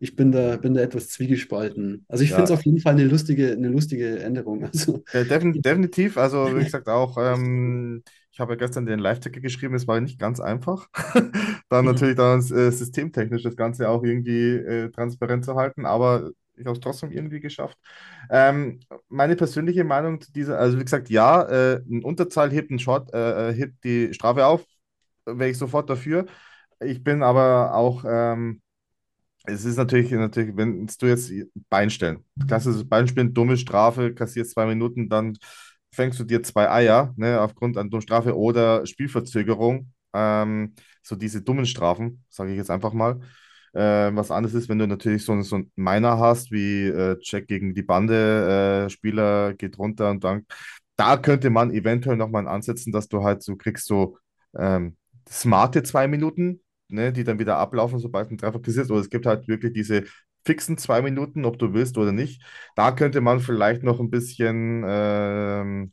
ich 0.00 0.16
bin 0.16 0.32
da, 0.32 0.56
bin 0.56 0.74
da 0.74 0.82
etwas 0.82 1.08
zwiegespalten. 1.10 2.04
Also 2.08 2.24
ich 2.24 2.32
Ja. 2.32 2.34
finde 2.34 2.52
es 2.52 2.58
auf 2.58 2.64
jeden 2.66 2.80
Fall 2.80 2.94
eine 2.94 3.04
lustige, 3.04 3.52
eine 3.52 3.68
lustige 3.68 4.20
Änderung. 4.20 4.64
Also, 4.72 5.04
defin 5.12 5.60
definitiv, 5.62 6.16
also 6.18 6.56
wie 6.56 6.64
gesagt 6.64 6.88
auch, 6.88 7.16
ähm, 7.18 8.02
ich 8.32 8.40
habe 8.40 8.52
ja 8.54 8.56
gestern 8.58 8.86
den 8.86 8.98
Live-Ticker 8.98 9.40
geschrieben, 9.40 9.74
es 9.74 9.86
war 9.86 10.00
nicht 10.00 10.18
ganz 10.18 10.40
einfach. 10.40 10.88
Dann 11.68 11.84
Mhm. 11.84 11.84
natürlich 11.84 12.16
dann 12.16 12.40
äh, 12.40 12.70
systemtechnisch 12.72 13.42
das 13.42 13.56
Ganze 13.56 13.88
auch 13.88 14.02
irgendwie 14.04 14.54
äh, 14.56 14.90
transparent 14.90 15.44
zu 15.44 15.54
halten, 15.54 15.86
aber 15.86 16.30
ich 16.56 16.64
habe 16.66 16.74
es 16.74 16.80
trotzdem 16.80 17.10
irgendwie 17.12 17.40
geschafft. 17.40 17.78
Ähm, 18.30 18.80
meine 19.08 19.36
persönliche 19.36 19.84
Meinung 19.84 20.20
zu 20.20 20.32
dieser, 20.32 20.58
also 20.58 20.78
wie 20.78 20.84
gesagt, 20.84 21.10
ja, 21.10 21.42
äh, 21.42 21.82
ein 21.88 22.04
Unterzahl 22.04 22.50
hebt, 22.50 22.70
einen 22.70 22.78
Short, 22.78 23.12
äh, 23.14 23.50
äh, 23.50 23.54
hebt 23.54 23.84
die 23.84 24.12
Strafe 24.14 24.46
auf, 24.46 24.64
wäre 25.26 25.50
ich 25.50 25.58
sofort 25.58 25.90
dafür. 25.90 26.26
ich 26.80 27.02
bin 27.04 27.22
aber 27.22 27.74
auch, 27.74 28.04
ähm, 28.06 28.62
es 29.46 29.64
ist 29.64 29.76
natürlich, 29.76 30.10
natürlich, 30.12 30.56
wenn 30.56 30.86
du 30.86 31.06
jetzt 31.06 31.32
Bein 31.68 31.90
stellen, 31.90 32.24
klassisches 32.46 32.88
Beinspielen, 32.88 33.34
dumme 33.34 33.56
Strafe, 33.58 34.14
kassierst 34.14 34.52
zwei 34.52 34.66
Minuten, 34.66 35.08
dann 35.08 35.36
fängst 35.92 36.18
du 36.18 36.24
dir 36.24 36.42
zwei 36.42 36.70
Eier, 36.70 37.12
ne, 37.16 37.40
aufgrund 37.40 37.76
einer 37.78 37.88
dummen 37.88 38.02
Strafe 38.02 38.36
oder 38.36 38.86
Spielverzögerung, 38.86 39.92
ähm, 40.14 40.74
so 41.02 41.16
diese 41.16 41.42
dummen 41.42 41.66
Strafen, 41.66 42.24
sage 42.30 42.52
ich 42.52 42.56
jetzt 42.56 42.70
einfach 42.70 42.92
mal. 42.92 43.20
Äh, 43.74 44.14
was 44.14 44.30
anderes 44.30 44.54
ist, 44.54 44.68
wenn 44.68 44.78
du 44.78 44.86
natürlich 44.86 45.24
so, 45.24 45.40
so 45.42 45.56
einen 45.56 45.72
Miner 45.76 46.18
hast, 46.18 46.50
wie 46.52 46.86
äh, 46.86 47.18
Check 47.20 47.48
gegen 47.48 47.74
die 47.74 47.82
Bande, 47.82 48.86
äh, 48.86 48.90
Spieler 48.90 49.54
geht 49.54 49.78
runter 49.78 50.10
und 50.10 50.22
dann, 50.24 50.46
da 50.96 51.16
könnte 51.16 51.50
man 51.50 51.72
eventuell 51.72 52.16
nochmal 52.16 52.46
ansetzen, 52.48 52.92
dass 52.92 53.08
du 53.08 53.24
halt 53.24 53.42
so 53.42 53.56
kriegst, 53.56 53.86
so 53.86 54.18
ähm, 54.56 54.96
smarte 55.28 55.82
zwei 55.82 56.06
Minuten, 56.08 56.62
ne, 56.88 57.12
die 57.12 57.24
dann 57.24 57.38
wieder 57.38 57.56
ablaufen, 57.58 57.98
sobald 57.98 58.30
ein 58.30 58.38
Treffer 58.38 58.60
passiert. 58.60 58.90
Oder 58.90 59.00
es 59.00 59.10
gibt 59.10 59.26
halt 59.26 59.48
wirklich 59.48 59.72
diese 59.72 60.04
fixen 60.46 60.78
zwei 60.78 61.02
Minuten, 61.02 61.44
ob 61.44 61.58
du 61.58 61.72
willst 61.74 61.98
oder 61.98 62.12
nicht. 62.12 62.42
Da 62.76 62.92
könnte 62.92 63.20
man 63.20 63.40
vielleicht 63.40 63.82
noch 63.82 63.98
ein 64.00 64.10
bisschen 64.10 64.84
ähm, 64.86 65.92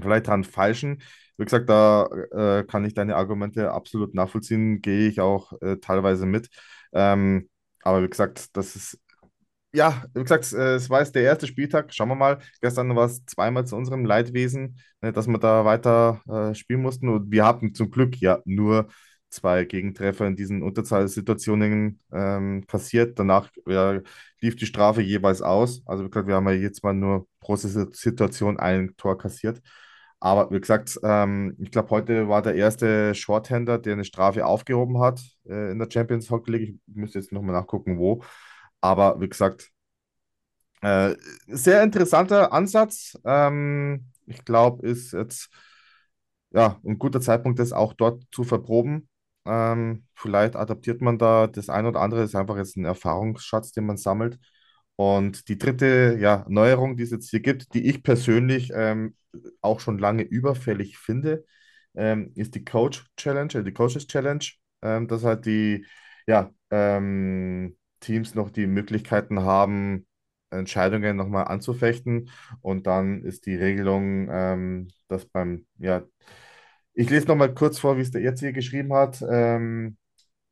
vielleicht 0.00 0.26
dran 0.26 0.44
falschen. 0.44 1.02
Wie 1.38 1.44
gesagt, 1.44 1.68
da 1.68 2.06
äh, 2.32 2.64
kann 2.64 2.84
ich 2.84 2.94
deine 2.94 3.16
Argumente 3.16 3.72
absolut 3.72 4.14
nachvollziehen, 4.14 4.80
gehe 4.82 5.08
ich 5.08 5.20
auch 5.20 5.52
äh, 5.60 5.76
teilweise 5.78 6.26
mit. 6.26 6.48
Ähm, 6.92 7.48
aber 7.82 8.02
wie 8.02 8.08
gesagt, 8.08 8.56
das 8.56 8.76
ist, 8.76 8.98
ja, 9.72 10.04
wie 10.14 10.22
gesagt, 10.22 10.52
äh, 10.52 10.74
es 10.76 10.88
war 10.90 11.00
jetzt 11.00 11.14
der 11.14 11.22
erste 11.22 11.46
Spieltag. 11.46 11.92
Schauen 11.92 12.08
wir 12.08 12.14
mal. 12.14 12.38
Gestern 12.62 12.94
war 12.96 13.06
es 13.06 13.24
zweimal 13.26 13.66
zu 13.66 13.76
unserem 13.76 14.04
Leidwesen, 14.06 14.78
ne, 15.02 15.12
dass 15.12 15.26
wir 15.28 15.38
da 15.38 15.64
weiter 15.64 16.22
äh, 16.28 16.54
spielen 16.54 16.82
mussten. 16.82 17.08
Und 17.08 17.30
wir 17.30 17.44
hatten 17.44 17.74
zum 17.74 17.90
Glück 17.90 18.16
ja 18.20 18.40
nur 18.46 18.88
zwei 19.28 19.64
Gegentreffer 19.64 20.26
in 20.26 20.36
diesen 20.36 20.62
Unterzahlsituationen 20.62 22.00
ähm, 22.12 22.66
kassiert. 22.66 23.18
Danach 23.18 23.50
ja, 23.66 24.00
lief 24.40 24.56
die 24.56 24.66
Strafe 24.66 25.02
jeweils 25.02 25.42
aus. 25.42 25.82
Also 25.86 26.04
wie 26.04 26.10
gesagt, 26.10 26.28
wir 26.28 26.36
haben 26.36 26.48
ja 26.48 26.54
jetzt 26.54 26.82
mal 26.82 26.94
nur 26.94 27.28
pro 27.40 27.56
Situation 27.56 28.58
ein 28.58 28.94
Tor 28.96 29.18
kassiert. 29.18 29.60
Aber 30.20 30.50
wie 30.50 30.60
gesagt, 30.60 30.98
ähm, 31.02 31.56
ich 31.60 31.70
glaube, 31.70 31.90
heute 31.90 32.28
war 32.28 32.42
der 32.42 32.54
erste 32.54 33.14
Shorthander, 33.14 33.78
der 33.78 33.94
eine 33.94 34.04
Strafe 34.04 34.46
aufgehoben 34.46 34.98
hat 35.00 35.20
äh, 35.46 35.70
in 35.72 35.78
der 35.78 35.90
Champions 35.90 36.30
Hockey 36.30 36.50
League. 36.52 36.80
Ich 36.86 36.94
müsste 36.96 37.18
jetzt 37.18 37.32
nochmal 37.32 37.54
nachgucken, 37.54 37.98
wo. 37.98 38.22
Aber 38.80 39.20
wie 39.20 39.28
gesagt, 39.28 39.70
äh, 40.82 41.14
sehr 41.46 41.82
interessanter 41.82 42.52
Ansatz. 42.52 43.18
Ähm, 43.24 44.06
ich 44.26 44.44
glaube, 44.44 44.86
ist 44.86 45.12
jetzt 45.12 45.50
ja 46.50 46.80
ein 46.84 46.98
guter 46.98 47.20
Zeitpunkt, 47.20 47.58
das 47.58 47.72
auch 47.72 47.92
dort 47.94 48.22
zu 48.32 48.44
verproben. 48.44 49.08
Ähm, 49.44 50.06
vielleicht 50.14 50.56
adaptiert 50.56 51.00
man 51.00 51.18
da 51.18 51.46
das 51.46 51.68
ein 51.68 51.86
oder 51.86 52.00
andere, 52.00 52.22
ist 52.22 52.34
einfach 52.34 52.56
jetzt 52.56 52.76
ein 52.76 52.84
Erfahrungsschatz, 52.84 53.72
den 53.72 53.86
man 53.86 53.96
sammelt. 53.96 54.38
Und 54.96 55.48
die 55.48 55.58
dritte 55.58 56.16
ja, 56.20 56.44
Neuerung, 56.48 56.96
die 56.96 57.02
es 57.04 57.10
jetzt 57.10 57.30
hier 57.30 57.40
gibt, 57.40 57.74
die 57.74 57.86
ich 57.88 58.02
persönlich 58.02 58.70
ähm, 58.74 59.14
auch 59.60 59.80
schon 59.80 59.98
lange 59.98 60.22
überfällig 60.22 60.98
finde, 60.98 61.44
ähm, 61.94 62.32
ist 62.34 62.54
die 62.54 62.64
Coach 62.64 63.04
Challenge, 63.16 63.52
äh, 63.54 63.62
die 63.64 63.72
Coaches 63.72 64.06
Challenge, 64.06 64.44
ähm, 64.82 65.08
dass 65.08 65.24
halt 65.24 65.46
die 65.46 65.86
ja, 66.26 66.50
ähm, 66.70 67.76
Teams 68.00 68.34
noch 68.34 68.50
die 68.50 68.66
Möglichkeiten 68.66 69.40
haben, 69.42 70.06
Entscheidungen 70.50 71.16
nochmal 71.16 71.44
anzufechten. 71.48 72.30
Und 72.60 72.86
dann 72.86 73.22
ist 73.24 73.46
die 73.46 73.54
Regelung, 73.56 74.28
ähm, 74.30 74.88
dass 75.08 75.26
beim, 75.26 75.66
ja, 75.78 76.02
ich 76.94 77.10
lese 77.10 77.26
nochmal 77.26 77.54
kurz 77.54 77.78
vor, 77.78 77.96
wie 77.96 78.00
es 78.02 78.10
der 78.10 78.22
jetzt 78.22 78.40
hier 78.40 78.52
geschrieben 78.52 78.92
hat. 78.94 79.22
Ähm, 79.28 79.96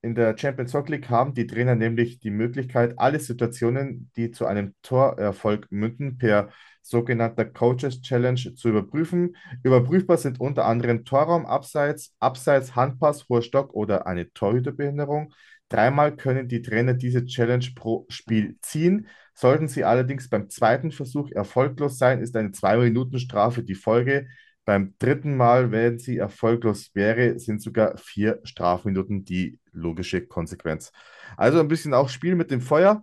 in 0.05 0.15
der 0.15 0.37
Champions 0.37 0.75
Hockey 0.75 0.93
League 0.93 1.09
haben 1.09 1.33
die 1.33 1.47
Trainer 1.47 1.75
nämlich 1.75 2.21
die 2.21 2.31
Möglichkeit, 2.31 2.99
alle 2.99 3.19
Situationen, 3.19 4.11
die 4.17 4.31
zu 4.31 4.45
einem 4.45 4.75
Torerfolg 4.83 5.67
münden, 5.71 6.19
per 6.19 6.51
sogenannter 6.83 7.47
Coaches 7.47 8.03
Challenge 8.03 8.55
zu 8.55 8.69
überprüfen. 8.69 9.35
Überprüfbar 9.63 10.19
sind 10.19 10.41
unter 10.41 10.67
anderem 10.67 11.07
Torraum, 11.07 11.47
Abseits, 11.47 12.15
Abseits, 12.21 12.77
Handpass, 12.77 13.27
hoher 13.31 13.41
Stock 13.41 13.73
oder 13.73 14.07
eine 14.07 14.31
Torhüterbehinderung. 14.33 15.33
Dreimal 15.71 16.15
können 16.15 16.49
die 16.49 16.61
Trainer 16.61 16.93
diese 16.93 17.25
Challenge 17.25 17.67
pro 17.75 18.05
Spiel 18.11 18.59
ziehen. 18.61 19.09
Sollten 19.33 19.69
sie 19.69 19.85
allerdings 19.85 20.29
beim 20.29 20.51
zweiten 20.51 20.93
Versuch 20.93 21.31
erfolglos 21.31 21.97
sein, 21.97 22.21
ist 22.21 22.37
eine 22.37 22.53
Zwei-Minuten-Strafe 22.53 23.63
die 23.65 23.75
Folge. 23.75 24.29
Beim 24.67 24.95
dritten 24.99 25.37
Mal, 25.37 25.73
wenn 25.73 25.99
sie 25.99 26.19
erfolglos 26.19 26.91
wäre, 26.95 27.39
sind 27.39 27.63
sogar 27.63 27.97
vier 27.97 28.41
Strafminuten 28.45 29.25
die 29.25 29.59
logische 29.75 30.27
Konsequenz. 30.27 30.93
Also 31.37 31.61
ein 31.61 31.69
bisschen 31.69 31.95
auch 31.95 32.09
Spiel 32.09 32.35
mit 32.35 32.51
dem 32.51 32.61
Feuer. 32.61 33.03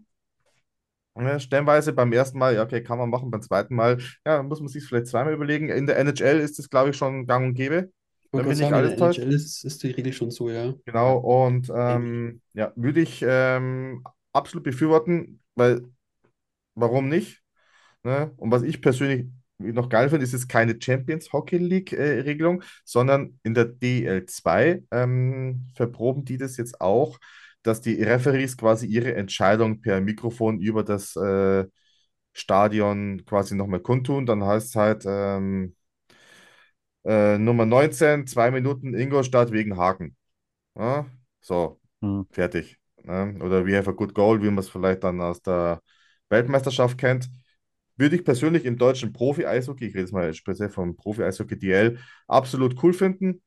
Stellenweise 1.40 1.92
beim 1.92 2.14
ersten 2.14 2.40
Mal, 2.40 2.56
ja, 2.56 2.64
okay, 2.64 2.82
kann 2.82 2.98
man 2.98 3.10
machen, 3.10 3.30
beim 3.32 3.42
zweiten 3.42 3.76
Mal, 3.76 3.98
ja, 4.26 4.42
muss 4.44 4.60
man 4.62 4.70
sich 4.70 4.86
vielleicht 4.86 5.08
zweimal 5.08 5.34
überlegen. 5.34 5.70
In 5.70 5.86
der 5.86 5.98
NHL 6.00 6.40
ist 6.40 6.58
das, 6.58 6.70
glaube 6.70 6.92
ich, 6.92 6.98
schon 6.98 7.28
gang 7.28 7.48
und 7.48 7.54
gäbe. 7.54 7.92
Wenn 8.32 8.48
mich 8.48 8.60
nicht 8.60 8.72
alles 8.72 8.96
täuscht. 8.96 9.20
NHL 9.20 9.34
ist, 9.34 9.66
ist 9.66 9.84
die 9.84 9.92
Regel 9.92 10.14
schon 10.14 10.32
so, 10.32 10.50
ja. 10.50 10.74
Genau, 10.86 11.18
und 11.18 11.70
ähm, 11.76 12.42
ja, 12.54 12.72
würde 12.78 13.02
ich 13.02 13.24
ähm, 13.28 14.04
absolut 14.32 14.64
befürworten, 14.64 15.42
weil 15.56 15.82
warum 16.76 17.10
nicht? 17.10 17.44
Ne? 18.04 18.32
Und 18.38 18.52
was 18.52 18.64
ich 18.64 18.82
persönlich 18.82 19.28
noch 19.62 19.89
geil 19.89 20.09
finde, 20.09 20.24
ist 20.24 20.34
es 20.34 20.47
keine 20.47 20.76
Champions 20.82 21.32
Hockey 21.34 21.57
League 21.57 21.93
äh, 21.93 22.22
Regelung, 22.22 22.64
sondern 22.86 23.39
in 23.43 23.53
der 23.53 23.66
DL2 23.66 24.84
ähm, 24.91 25.68
verproben 25.76 26.26
die 26.26 26.38
das 26.38 26.57
jetzt 26.57 26.82
auch, 26.82 27.20
dass 27.64 27.82
die 27.82 28.01
Referees 28.01 28.57
quasi 28.57 28.88
ihre 28.88 29.16
Entscheidung 29.16 29.82
per 29.82 30.01
Mikrofon 30.01 30.59
über 30.59 30.84
das 30.84 31.16
äh, 31.16 31.66
Stadion 32.34 33.24
quasi 33.26 33.55
nochmal 33.55 33.82
kundtun. 33.82 34.26
Dann 34.26 34.43
heißt 34.43 34.70
es 34.70 34.76
halt 34.76 35.03
ähm, 35.07 35.76
äh, 37.05 37.38
Nummer 37.38 37.66
19, 37.66 38.28
zwei 38.28 38.51
Minuten 38.51 38.93
Ingolstadt 38.93 39.51
wegen 39.51 39.78
Haken. 39.78 40.16
Ja? 40.78 41.05
So, 41.41 41.80
Hm. 42.01 42.26
fertig. 42.32 42.78
Ne? 43.03 43.38
Oder 43.41 43.66
we 43.66 43.78
have 43.78 43.89
a 43.89 43.93
good 43.93 44.14
goal, 44.14 44.41
wie 44.41 44.47
man 44.47 44.59
es 44.59 44.70
vielleicht 44.70 45.03
dann 45.03 45.22
aus 45.22 45.41
der 45.41 45.82
Weltmeisterschaft 46.30 46.97
kennt. 46.97 47.30
Würde 48.02 48.16
ich 48.16 48.26
persönlich 48.26 48.66
im 48.66 48.80
deutschen 48.80 49.14
Profi-Eishockey, 49.14 49.86
ich 49.86 49.93
rede 49.93 50.06
jetzt 50.06 50.12
mal 50.12 50.34
speziell 50.34 50.70
vom 50.70 50.95
Profi-Eishockey 50.95 51.60
DL, 51.60 51.99
absolut 52.28 52.82
cool 52.82 52.93
finden. 52.93 53.43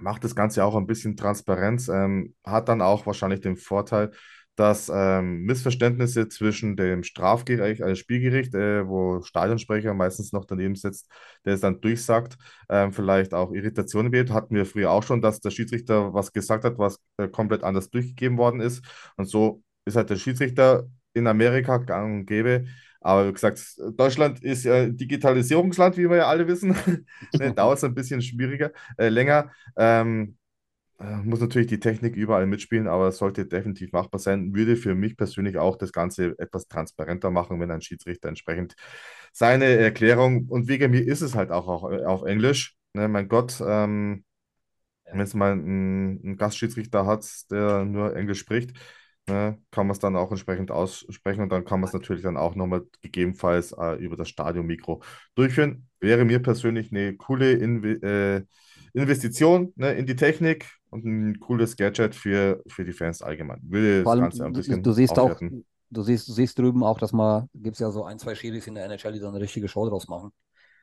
Macht 0.00 0.24
das 0.24 0.34
Ganze 0.34 0.64
auch 0.64 0.74
ein 0.74 0.88
bisschen 0.88 1.16
Transparenz, 1.16 1.86
ähm, 1.86 2.34
hat 2.44 2.68
dann 2.68 2.82
auch 2.82 3.06
wahrscheinlich 3.06 3.42
den 3.42 3.56
Vorteil, 3.56 4.10
dass 4.56 4.90
ähm, 4.92 5.42
Missverständnisse 5.44 6.26
zwischen 6.26 6.74
dem 6.74 7.04
Strafgericht, 7.04 7.80
also 7.80 7.94
Spielgericht, 7.94 8.56
äh, 8.56 8.88
wo 8.88 9.22
Stadionsprecher 9.22 9.94
meistens 9.94 10.32
noch 10.32 10.46
daneben 10.46 10.74
sitzt, 10.74 11.08
der 11.44 11.54
es 11.54 11.60
dann 11.60 11.80
durchsagt, 11.80 12.36
ähm, 12.68 12.92
vielleicht 12.92 13.34
auch 13.34 13.52
Irritationen 13.52 14.10
wird. 14.10 14.32
Hatten 14.32 14.56
wir 14.56 14.66
früher 14.66 14.90
auch 14.90 15.04
schon, 15.04 15.22
dass 15.22 15.38
der 15.38 15.50
Schiedsrichter 15.50 16.12
was 16.12 16.32
gesagt 16.32 16.64
hat, 16.64 16.76
was 16.78 16.98
äh, 17.18 17.28
komplett 17.28 17.62
anders 17.62 17.88
durchgegeben 17.88 18.36
worden 18.36 18.60
ist. 18.60 18.84
Und 19.16 19.26
so 19.26 19.62
ist 19.84 19.94
halt 19.94 20.10
der 20.10 20.16
Schiedsrichter 20.16 20.88
in 21.12 21.28
Amerika 21.28 21.78
gang 21.78 22.20
und 22.20 22.26
gäbe. 22.26 22.64
Aber 23.04 23.28
wie 23.28 23.32
gesagt, 23.32 23.62
Deutschland 23.96 24.42
ist 24.42 24.64
ja 24.64 24.74
ein 24.84 24.96
Digitalisierungsland, 24.96 25.96
wie 25.98 26.08
wir 26.08 26.16
ja 26.16 26.26
alle 26.26 26.48
wissen. 26.48 26.74
ne, 27.34 27.52
dauert 27.54 27.78
es 27.78 27.84
ein 27.84 27.94
bisschen 27.94 28.22
schwieriger, 28.22 28.72
äh, 28.96 29.08
länger. 29.10 29.52
Ähm, 29.76 30.36
äh, 30.98 31.16
muss 31.16 31.40
natürlich 31.40 31.66
die 31.66 31.80
Technik 31.80 32.16
überall 32.16 32.46
mitspielen, 32.46 32.88
aber 32.88 33.08
es 33.08 33.18
sollte 33.18 33.46
definitiv 33.46 33.92
machbar 33.92 34.20
sein. 34.20 34.54
Würde 34.54 34.76
für 34.76 34.94
mich 34.94 35.16
persönlich 35.16 35.58
auch 35.58 35.76
das 35.76 35.92
Ganze 35.92 36.34
etwas 36.38 36.68
transparenter 36.68 37.30
machen, 37.30 37.60
wenn 37.60 37.70
ein 37.70 37.82
Schiedsrichter 37.82 38.28
entsprechend 38.28 38.74
seine 39.32 39.66
Erklärung, 39.66 40.46
und 40.48 40.68
wegen 40.68 40.92
mir 40.92 41.06
ist 41.06 41.20
es 41.20 41.34
halt 41.34 41.50
auch, 41.50 41.68
auch 41.68 41.90
äh, 41.90 42.04
auf 42.04 42.22
Englisch. 42.24 42.76
Ne, 42.94 43.08
mein 43.08 43.28
Gott, 43.28 43.60
ähm, 43.66 44.24
wenn 45.04 45.20
es 45.20 45.34
mal 45.34 45.52
einen, 45.52 46.20
einen 46.24 46.36
Gastschiedsrichter 46.36 47.06
hat, 47.06 47.26
der 47.50 47.84
nur 47.84 48.16
Englisch 48.16 48.40
spricht, 48.40 48.72
ne, 49.28 49.58
kann 49.70 49.86
man 49.86 49.92
es 49.92 49.98
dann 50.00 50.16
auch 50.16 50.30
entsprechend 50.30 50.70
aussprechen 50.70 51.42
und 51.42 51.50
dann 51.50 51.64
kann 51.64 51.80
man 51.80 51.88
es 51.88 51.94
natürlich 51.94 52.22
dann 52.22 52.36
auch 52.36 52.54
nochmal 52.54 52.82
gegebenenfalls 53.02 53.72
äh, 53.72 53.94
über 53.96 54.16
das 54.16 54.28
Stadionmikro 54.28 55.02
durchführen. 55.34 55.88
Wäre 56.00 56.24
mir 56.24 56.40
persönlich 56.42 56.90
eine 56.92 57.16
coole 57.16 57.52
Inve 57.52 58.02
äh, 58.02 58.44
Investition 58.92 59.72
ne, 59.76 59.92
in 59.94 60.06
die 60.06 60.16
Technik 60.16 60.66
und 60.90 61.04
ein 61.04 61.40
cooles 61.40 61.76
Gadget 61.76 62.14
für, 62.14 62.62
für 62.68 62.84
die 62.84 62.92
Fans 62.92 63.22
allgemein. 63.22 63.60
Würde 63.64 64.02
Vor 64.02 64.12
das 64.12 64.12
allem, 64.12 64.20
Ganze 64.20 64.44
ein 64.44 64.52
du, 64.52 64.60
bisschen 64.60 64.82
du 64.82 64.92
siehst 64.92 65.18
auch, 65.18 65.40
aufwerten. 65.40 65.64
du 65.90 66.02
siehst, 66.02 66.28
du 66.28 66.32
siehst 66.32 66.58
drüben 66.58 66.82
auch, 66.84 66.98
dass 66.98 67.12
man, 67.12 67.48
gibt 67.54 67.74
es 67.76 67.80
ja 67.80 67.90
so 67.90 68.04
ein, 68.04 68.18
zwei 68.18 68.34
Schiris 68.34 68.66
in 68.66 68.74
der 68.74 68.84
NHL, 68.84 69.12
die 69.12 69.20
da 69.20 69.28
eine 69.28 69.40
richtige 69.40 69.68
Show 69.68 69.88
draus 69.88 70.08
machen. 70.08 70.32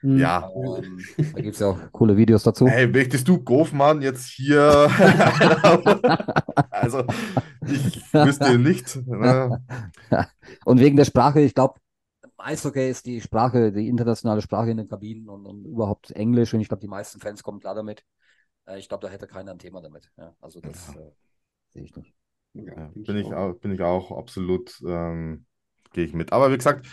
Hm. 0.01 0.17
Ja. 0.17 0.49
Ähm, 0.55 0.99
da 1.33 1.41
gibt 1.41 1.53
es 1.53 1.59
ja 1.59 1.67
auch 1.67 1.77
coole 1.91 2.17
Videos 2.17 2.43
dazu. 2.43 2.67
Hey, 2.67 2.87
möchtest 2.87 3.27
du 3.27 3.39
Goffmann 3.39 4.01
jetzt 4.01 4.27
hier? 4.27 4.89
also, 6.71 7.03
ich 7.67 8.01
wüsste 8.13 8.57
nicht. 8.57 8.95
Ne? 9.07 9.63
Und 10.65 10.79
wegen 10.79 10.97
der 10.97 11.05
Sprache, 11.05 11.41
ich 11.41 11.53
glaube, 11.53 11.79
Eishockey 12.37 12.89
ist 12.89 13.05
die 13.05 13.21
Sprache, 13.21 13.71
die 13.71 13.87
internationale 13.87 14.41
Sprache 14.41 14.71
in 14.71 14.77
den 14.77 14.87
Kabinen 14.87 15.29
und, 15.29 15.45
und 15.45 15.65
überhaupt 15.65 16.11
Englisch. 16.11 16.53
Und 16.53 16.61
ich 16.61 16.67
glaube, 16.67 16.81
die 16.81 16.87
meisten 16.87 17.19
Fans 17.19 17.43
kommen 17.43 17.59
klar 17.59 17.75
damit. 17.75 18.03
Äh, 18.65 18.79
ich 18.79 18.89
glaube, 18.89 19.05
da 19.05 19.13
hätte 19.13 19.27
keiner 19.27 19.51
ein 19.51 19.59
Thema 19.59 19.81
damit. 19.81 20.11
Ja, 20.17 20.35
also 20.41 20.59
das 20.59 20.93
Ja. 20.95 21.01
äh, 21.01 21.11
sehe 21.69 21.83
ich 21.83 21.95
nicht. 21.95 22.13
Ja, 22.53 22.91
bin 22.95 23.17
ich 23.17 23.33
auch, 23.33 23.53
bin 23.53 23.71
ich 23.71 23.81
auch 23.81 24.11
absolut, 24.17 24.81
ähm, 24.85 25.45
gehe 25.93 26.03
ich 26.03 26.13
mit. 26.13 26.33
Aber 26.33 26.51
wie 26.51 26.57
gesagt, 26.57 26.85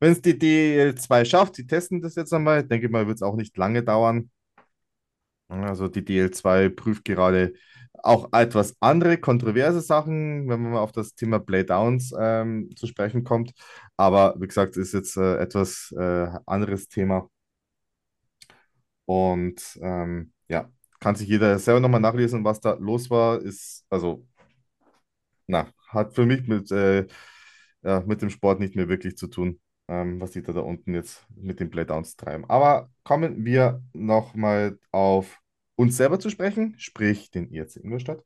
wenn 0.00 0.12
es 0.12 0.22
die 0.22 0.38
DL2 0.38 1.24
schafft, 1.24 1.58
die 1.58 1.66
testen 1.66 2.00
das 2.02 2.14
jetzt 2.16 2.32
einmal, 2.32 2.64
denke 2.64 2.86
ich 2.86 2.92
mal, 2.92 3.06
wird 3.06 3.16
es 3.16 3.22
auch 3.22 3.36
nicht 3.36 3.56
lange 3.56 3.82
dauern. 3.82 4.30
Also 5.48 5.88
die 5.88 6.04
DL2 6.04 6.68
prüft 6.68 7.04
gerade 7.04 7.54
auch 8.02 8.28
etwas 8.32 8.76
andere, 8.80 9.18
kontroverse 9.18 9.80
Sachen, 9.80 10.48
wenn 10.48 10.60
man 10.62 10.72
mal 10.72 10.80
auf 10.80 10.92
das 10.92 11.14
Thema 11.14 11.38
Playdowns 11.38 12.12
ähm, 12.18 12.70
zu 12.76 12.86
sprechen 12.86 13.24
kommt. 13.24 13.52
Aber 13.96 14.34
wie 14.38 14.46
gesagt, 14.48 14.76
ist 14.76 14.92
jetzt 14.94 15.16
äh, 15.16 15.36
etwas 15.38 15.92
äh, 15.98 16.28
anderes 16.46 16.88
Thema. 16.88 17.28
Und 19.04 19.78
ähm, 19.82 20.32
ja, 20.48 20.70
kann 21.00 21.14
sich 21.16 21.28
jeder 21.28 21.58
selber 21.58 21.80
nochmal 21.80 22.00
nachlesen, 22.00 22.44
was 22.44 22.60
da 22.60 22.74
los 22.74 23.10
war. 23.10 23.40
Ist, 23.40 23.84
also, 23.90 24.26
na, 25.46 25.72
hat 25.88 26.14
für 26.14 26.26
mich 26.26 26.46
mit, 26.46 26.70
äh, 26.72 27.06
ja, 27.82 28.00
mit 28.06 28.22
dem 28.22 28.30
Sport 28.30 28.60
nicht 28.60 28.76
mehr 28.76 28.88
wirklich 28.88 29.16
zu 29.16 29.28
tun, 29.28 29.60
ähm, 29.88 30.20
was 30.20 30.32
die 30.32 30.42
da, 30.42 30.52
da 30.52 30.60
unten 30.60 30.94
jetzt 30.94 31.26
mit 31.34 31.60
den 31.60 31.70
Playdowns 31.70 32.16
treiben. 32.16 32.44
Aber 32.48 32.90
kommen 33.04 33.44
wir 33.44 33.82
nochmal 33.92 34.78
auf 34.92 35.40
uns 35.76 35.96
selber 35.96 36.18
zu 36.18 36.30
sprechen, 36.30 36.74
sprich 36.78 37.30
den 37.30 37.50
IRC 37.50 37.76
Ingolstadt. 37.76 38.22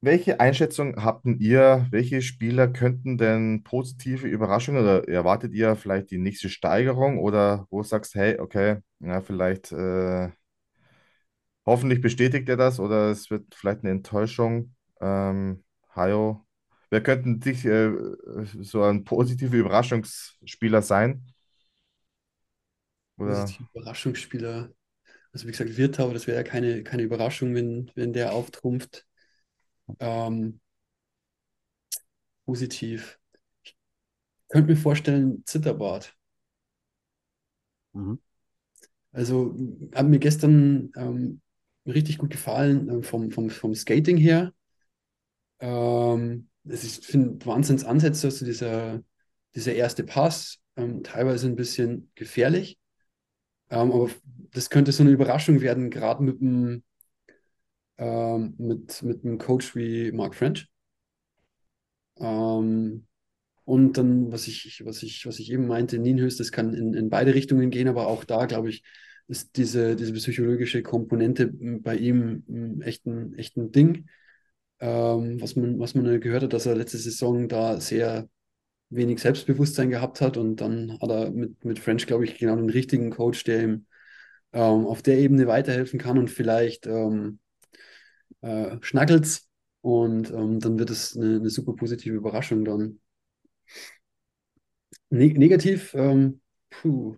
Welche 0.00 0.38
Einschätzung 0.38 1.02
habt 1.02 1.24
ihr? 1.26 1.86
Welche 1.90 2.20
Spieler 2.20 2.68
könnten 2.68 3.16
denn 3.16 3.62
positive 3.64 4.26
Überraschungen 4.28 4.82
oder 4.82 5.08
erwartet 5.08 5.54
ihr 5.54 5.76
vielleicht 5.76 6.10
die 6.10 6.18
nächste 6.18 6.50
Steigerung 6.50 7.18
oder 7.18 7.66
wo 7.70 7.78
du 7.80 7.88
sagst, 7.88 8.14
hey, 8.14 8.38
okay, 8.38 8.78
ja, 9.00 9.22
vielleicht 9.22 9.72
äh, 9.72 10.28
hoffentlich 11.66 12.00
bestätigt 12.00 12.48
er 12.48 12.56
das 12.56 12.80
oder 12.80 13.10
es 13.10 13.30
wird 13.30 13.54
vielleicht 13.54 13.80
eine 13.80 13.90
Enttäuschung. 13.90 14.74
Ähm, 15.00 15.64
Hajo, 15.94 16.43
wer 16.94 17.02
könnten 17.02 17.40
dich 17.40 17.64
äh, 17.64 17.90
so 18.62 18.82
ein 18.84 19.02
positiver 19.04 19.56
Überraschungsspieler 19.56 20.80
sein? 20.80 21.26
Oder 23.18 23.56
Positive 23.56 23.68
Überraschungsspieler. 23.74 24.72
Also 25.32 25.46
wie 25.46 25.52
gesagt, 25.52 25.76
Wirtau, 25.76 26.12
das 26.12 26.26
wäre 26.26 26.38
ja 26.38 26.44
keine, 26.44 26.84
keine 26.84 27.02
Überraschung, 27.04 27.54
wenn, 27.54 27.90
wenn 27.94 28.12
der 28.12 28.32
auftrumpft. 28.32 29.06
Ähm, 30.00 30.60
positiv. 32.46 33.18
Ich 33.64 34.48
könnte 34.48 34.70
mir 34.72 34.76
vorstellen, 34.78 35.42
Zitterbart. 35.44 36.16
Mhm. 37.94 38.16
Also 39.12 39.54
hat 39.94 40.06
mir 40.06 40.18
gestern 40.18 40.90
ähm, 40.96 41.40
richtig 41.86 42.18
gut 42.18 42.30
gefallen 42.30 42.88
ähm, 42.88 43.02
vom, 43.02 43.30
vom, 43.30 43.50
vom 43.50 43.74
Skating 43.74 44.16
her. 44.16 44.52
Ähm, 45.60 46.48
es 46.68 46.84
ist, 46.84 47.00
ich 47.00 47.06
finde 47.06 47.44
Wahnsinnsansätze, 47.46 48.26
also 48.28 48.44
dieser, 48.44 49.02
dieser 49.54 49.74
erste 49.74 50.04
Pass, 50.04 50.58
ähm, 50.76 51.02
teilweise 51.02 51.46
ein 51.48 51.56
bisschen 51.56 52.10
gefährlich. 52.14 52.78
Ähm, 53.70 53.92
aber 53.92 54.10
das 54.52 54.70
könnte 54.70 54.92
so 54.92 55.02
eine 55.02 55.12
Überraschung 55.12 55.60
werden, 55.60 55.90
gerade 55.90 56.22
mit 56.24 56.40
einem 56.40 56.84
ähm, 57.98 58.54
mit, 58.58 59.02
mit 59.02 59.38
Coach 59.40 59.74
wie 59.76 60.12
Mark 60.12 60.34
French. 60.34 60.68
Ähm, 62.18 63.06
und 63.64 63.98
dann, 63.98 64.32
was 64.32 64.48
ich, 64.48 64.84
was 64.86 65.02
ich, 65.02 65.26
was 65.26 65.38
ich 65.40 65.52
eben 65.52 65.66
meinte, 65.66 65.98
Nienhös, 65.98 66.36
das 66.36 66.52
kann 66.52 66.74
in, 66.74 66.94
in 66.94 67.10
beide 67.10 67.34
Richtungen 67.34 67.70
gehen, 67.70 67.88
aber 67.88 68.08
auch 68.08 68.24
da, 68.24 68.46
glaube 68.46 68.70
ich, 68.70 68.84
ist 69.28 69.56
diese, 69.56 69.96
diese 69.96 70.12
psychologische 70.14 70.82
Komponente 70.82 71.48
bei 71.82 71.96
ihm 71.96 72.44
m, 72.48 72.82
echt 72.82 73.06
ein, 73.06 73.34
echt 73.36 73.56
ein 73.56 73.72
Ding. 73.72 74.08
Ähm, 74.80 75.40
was 75.40 75.56
man, 75.56 75.78
was 75.78 75.94
man 75.94 76.20
gehört 76.20 76.42
hat, 76.44 76.52
dass 76.52 76.66
er 76.66 76.74
letzte 76.76 76.98
Saison 76.98 77.48
da 77.48 77.80
sehr 77.80 78.28
wenig 78.90 79.20
Selbstbewusstsein 79.20 79.90
gehabt 79.90 80.20
hat 80.20 80.36
und 80.36 80.56
dann 80.58 80.98
hat 81.00 81.10
er 81.10 81.30
mit, 81.30 81.64
mit 81.64 81.78
French, 81.80 82.06
glaube 82.06 82.24
ich, 82.24 82.38
genau 82.38 82.56
den 82.56 82.70
richtigen 82.70 83.10
Coach, 83.10 83.44
der 83.44 83.62
ihm 83.64 83.86
ähm, 84.52 84.86
auf 84.86 85.02
der 85.02 85.18
Ebene 85.18 85.46
weiterhelfen 85.48 85.98
kann 86.00 86.18
und 86.18 86.30
vielleicht 86.30 86.86
ähm, 86.86 87.40
äh, 88.42 88.76
schnackelt's 88.80 89.48
und 89.80 90.30
ähm, 90.30 90.60
dann 90.60 90.78
wird 90.78 90.90
es 90.90 91.16
eine, 91.16 91.36
eine 91.36 91.50
super 91.50 91.74
positive 91.74 92.14
Überraschung 92.14 92.64
dann. 92.64 93.00
Ne 95.10 95.32
negativ, 95.38 95.94
ähm, 95.94 96.40
puh, 96.70 97.16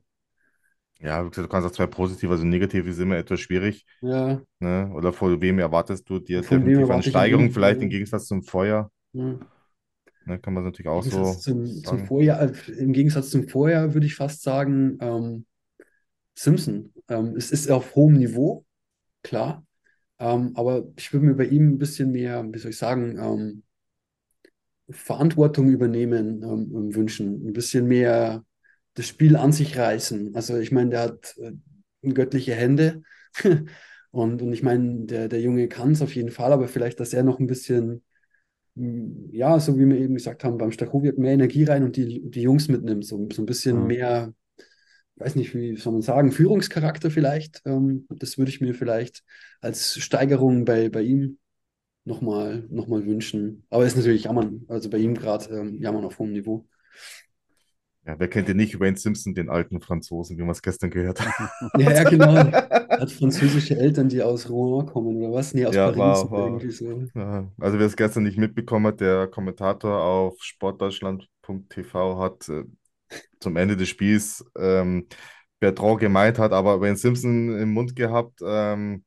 ja, 1.00 1.22
du 1.22 1.30
kannst 1.48 1.66
auch 1.68 1.72
zwei 1.72 1.86
positiv, 1.86 2.30
also 2.30 2.44
negativ 2.44 2.86
ist 2.86 2.98
immer 2.98 3.16
etwas 3.16 3.40
schwierig. 3.40 3.84
ja, 4.00 4.40
Ne? 4.60 4.90
Oder 4.94 5.12
vor 5.12 5.40
wem 5.40 5.58
erwartest 5.58 6.08
du 6.08 6.18
dir 6.18 6.42
Von 6.42 6.64
definitiv 6.64 6.90
eine 6.90 7.02
Steigerung, 7.02 7.50
vielleicht 7.50 7.82
im 7.82 7.90
Gegensatz 7.90 8.26
zum 8.26 8.42
Vorjahr? 8.42 8.90
ja. 9.12 9.38
Ne? 10.26 10.38
Kann 10.40 10.54
man 10.54 10.64
natürlich 10.64 10.88
auch 10.88 11.02
so 11.02 11.32
zum, 11.34 11.66
zum. 11.66 12.06
Vorjahr, 12.06 12.42
äh, 12.42 12.72
im 12.78 12.92
Gegensatz 12.92 13.30
zum 13.30 13.48
Vorjahr 13.48 13.94
würde 13.94 14.06
ich 14.06 14.14
fast 14.14 14.42
sagen, 14.42 14.98
ähm, 15.00 15.46
Simpson. 16.34 16.92
Ähm, 17.08 17.34
es 17.36 17.52
ist 17.52 17.70
auf 17.70 17.94
hohem 17.94 18.14
Niveau, 18.14 18.64
klar, 19.22 19.64
ähm, 20.18 20.52
aber 20.54 20.84
ich 20.96 21.12
würde 21.12 21.26
mir 21.26 21.34
bei 21.34 21.46
ihm 21.46 21.68
ein 21.74 21.78
bisschen 21.78 22.10
mehr, 22.12 22.44
wie 22.52 22.58
soll 22.58 22.70
ich 22.70 22.78
sagen, 22.78 23.18
ähm, 23.18 23.62
Verantwortung 24.90 25.68
übernehmen 25.68 26.42
ähm, 26.42 26.94
wünschen, 26.94 27.46
ein 27.46 27.52
bisschen 27.52 27.86
mehr 27.86 28.44
das 28.96 29.08
Spiel 29.08 29.36
an 29.36 29.52
sich 29.52 29.78
reißen. 29.78 30.36
Also 30.36 30.58
ich 30.58 30.72
meine, 30.72 30.90
der 30.92 31.00
hat 31.02 31.36
äh, 31.38 31.52
göttliche 32.12 32.54
Hände 32.56 33.04
und, 34.12 34.42
und 34.42 34.54
ich 34.54 34.64
meine, 34.64 35.06
der, 35.06 35.28
der 35.28 35.42
Junge 35.42 35.68
kann 35.68 35.92
es 35.92 36.02
auf 36.02 36.16
jeden 36.16 36.32
Fall, 36.32 36.52
aber 36.52 36.68
vielleicht, 36.68 37.00
dass 37.00 37.14
er 37.14 37.24
noch 37.24 37.40
ein 37.40 37.48
bisschen, 37.48 38.04
mh, 38.76 39.30
ja, 39.32 39.60
so 39.60 39.78
wie 39.78 39.86
wir 39.86 39.98
eben 39.98 40.14
gesagt 40.14 40.44
haben, 40.44 40.58
beim 40.58 40.72
Stachowiak 40.72 41.18
mehr 41.18 41.32
Energie 41.34 41.64
rein 41.64 41.84
und 41.84 41.96
die, 41.96 42.22
die 42.30 42.42
Jungs 42.42 42.68
mitnimmt, 42.68 43.06
so, 43.06 43.28
so 43.32 43.42
ein 43.42 43.46
bisschen 43.46 43.82
Mhm. 43.82 43.86
mehr, 43.86 44.34
weiß 45.16 45.36
nicht, 45.36 45.54
wie 45.54 45.76
soll 45.76 45.92
man 45.94 46.02
sagen, 46.02 46.32
Führungscharakter 46.32 47.10
vielleicht. 47.10 47.62
Ähm, 47.66 48.06
das 48.10 48.38
würde 48.38 48.50
ich 48.50 48.60
mir 48.60 48.74
vielleicht 48.74 49.22
als 49.60 49.98
Steigerung 49.98 50.64
bei, 50.64 50.88
bei 50.88 51.02
ihm 51.02 51.38
nochmal 52.04 52.66
noch 52.70 52.88
mal 52.88 53.06
wünschen. 53.06 53.66
Aber 53.70 53.86
ist 53.86 53.96
natürlich 53.96 54.24
Jammern, 54.24 54.64
also 54.68 54.90
bei 54.90 54.98
ihm 54.98 55.14
gerade 55.14 55.46
ähm, 55.54 55.82
Jammern 55.82 56.04
auf 56.04 56.18
hohem 56.18 56.32
Niveau. 56.32 56.66
Ja, 58.06 58.18
wer 58.18 58.28
kennt 58.28 58.48
denn 58.48 58.56
nicht 58.56 58.78
Wayne 58.78 58.96
Simpson, 58.96 59.34
den 59.34 59.48
alten 59.50 59.80
Franzosen, 59.80 60.38
wie 60.38 60.42
wir 60.44 60.50
es 60.52 60.62
gestern 60.62 60.90
gehört 60.90 61.20
haben? 61.20 61.50
Ja, 61.74 61.90
ja, 61.92 62.04
genau. 62.04 62.34
Er 62.36 62.54
hat 62.98 63.12
französische 63.12 63.76
Eltern, 63.76 64.08
die 64.08 64.22
aus 64.22 64.48
Rouen 64.48 64.86
kommen, 64.86 65.16
oder 65.16 65.32
was? 65.32 65.54
Nee, 65.54 65.66
aus 65.66 65.78
Ja, 65.78 65.82
Paris 65.82 65.96
war- 65.96 66.30
war- 66.30 66.46
irgendwie 66.46 66.70
so. 66.70 67.08
Ja, 67.14 67.50
Also 67.58 67.78
wer 67.78 67.86
es 67.86 67.96
gestern 67.96 68.24
nicht 68.24 68.38
mitbekommen 68.38 68.86
hat, 68.88 69.00
der 69.00 69.26
Kommentator 69.28 70.02
auf 70.02 70.36
sportdeutschland.tv 70.42 72.18
hat 72.20 72.48
äh, 72.50 72.64
zum 73.40 73.56
Ende 73.56 73.76
des 73.76 73.88
Spiels 73.88 74.44
ähm, 74.58 75.08
Bertrand 75.60 76.00
gemeint 76.00 76.38
hat, 76.38 76.52
aber 76.52 76.80
Wayne 76.80 76.96
Simpson 76.96 77.58
im 77.58 77.72
Mund 77.74 77.96
gehabt, 77.96 78.40
ähm, 78.46 79.04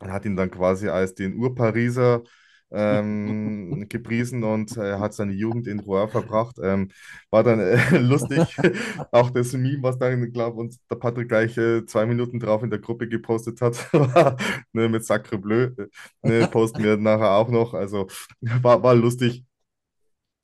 und 0.00 0.12
hat 0.12 0.24
ihn 0.26 0.36
dann 0.36 0.50
quasi 0.50 0.88
als 0.88 1.14
den 1.14 1.36
Ur-Pariser 1.38 2.24
ähm, 2.72 3.86
gepriesen 3.88 4.44
und 4.44 4.76
er 4.76 5.00
hat 5.00 5.14
seine 5.14 5.32
Jugend 5.32 5.66
in 5.66 5.80
Rouen 5.80 6.08
verbracht. 6.08 6.56
Ähm, 6.62 6.90
war 7.30 7.42
dann 7.44 7.60
äh, 7.60 7.98
lustig. 7.98 8.56
Auch 9.12 9.30
das 9.30 9.52
Meme, 9.52 9.82
was 9.82 9.98
dann, 9.98 10.32
glaube 10.32 10.58
uns 10.60 10.78
der 10.90 10.96
Patrick 10.96 11.28
gleich 11.28 11.56
äh, 11.58 11.84
zwei 11.86 12.06
Minuten 12.06 12.40
drauf 12.40 12.62
in 12.62 12.70
der 12.70 12.78
Gruppe 12.80 13.08
gepostet 13.08 13.60
hat, 13.60 13.92
war, 13.92 14.36
ne, 14.72 14.88
mit 14.88 15.04
Sacre 15.04 15.38
Bleu. 15.38 15.70
äh, 15.76 15.86
Ne, 16.22 16.46
posten 16.48 16.82
wir 16.82 16.96
nachher 16.96 17.32
auch 17.32 17.48
noch. 17.48 17.74
Also 17.74 18.06
war, 18.40 18.82
war 18.82 18.94
lustig, 18.94 19.44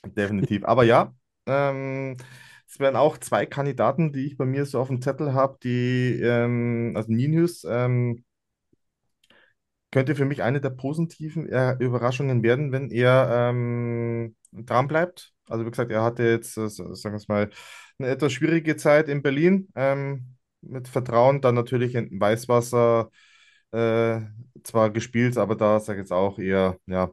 definitiv. 0.04 0.64
Aber 0.64 0.84
ja, 0.84 1.14
ähm, 1.46 2.16
es 2.68 2.78
wären 2.78 2.96
auch 2.96 3.18
zwei 3.18 3.46
Kandidaten, 3.46 4.12
die 4.12 4.26
ich 4.26 4.36
bei 4.36 4.44
mir 4.46 4.64
so 4.66 4.80
auf 4.80 4.88
dem 4.88 5.02
Zettel 5.02 5.34
habe, 5.34 5.58
die, 5.62 6.20
ähm, 6.22 6.92
also 6.96 7.12
Ninius, 7.12 7.64
ähm, 7.68 8.24
könnte 9.90 10.14
für 10.14 10.24
mich 10.24 10.42
eine 10.42 10.60
der 10.60 10.70
positiven 10.70 11.48
äh, 11.48 11.72
Überraschungen 11.80 12.42
werden, 12.42 12.72
wenn 12.72 12.90
er 12.90 13.50
ähm, 13.50 14.36
dran 14.52 14.88
bleibt. 14.88 15.32
Also 15.48 15.66
wie 15.66 15.70
gesagt, 15.70 15.90
er 15.90 16.02
hatte 16.02 16.22
jetzt, 16.24 16.56
äh, 16.56 16.68
sagen 16.68 16.94
wir 17.14 17.14
es 17.14 17.28
mal, 17.28 17.50
eine 17.98 18.08
etwas 18.08 18.32
schwierige 18.32 18.76
Zeit 18.76 19.08
in 19.08 19.22
Berlin 19.22 19.68
ähm, 19.74 20.36
mit 20.62 20.88
Vertrauen, 20.88 21.40
dann 21.40 21.54
natürlich 21.54 21.94
in 21.94 22.20
Weißwasser 22.20 23.10
äh, 23.72 24.20
zwar 24.64 24.90
gespielt, 24.90 25.36
aber 25.38 25.56
da 25.56 25.80
sage 25.80 26.00
ich 26.00 26.04
jetzt 26.04 26.12
auch 26.12 26.38
eher, 26.38 26.78
ja, 26.86 27.10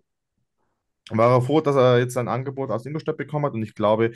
war 1.10 1.32
er 1.32 1.42
froh, 1.42 1.62
dass 1.62 1.76
er 1.76 2.00
jetzt 2.00 2.18
ein 2.18 2.28
Angebot 2.28 2.70
aus 2.72 2.86
Ingolstadt 2.86 3.18
bekommen 3.18 3.46
hat 3.46 3.54
und 3.54 3.64
ich 3.64 3.76
glaube, 3.76 4.12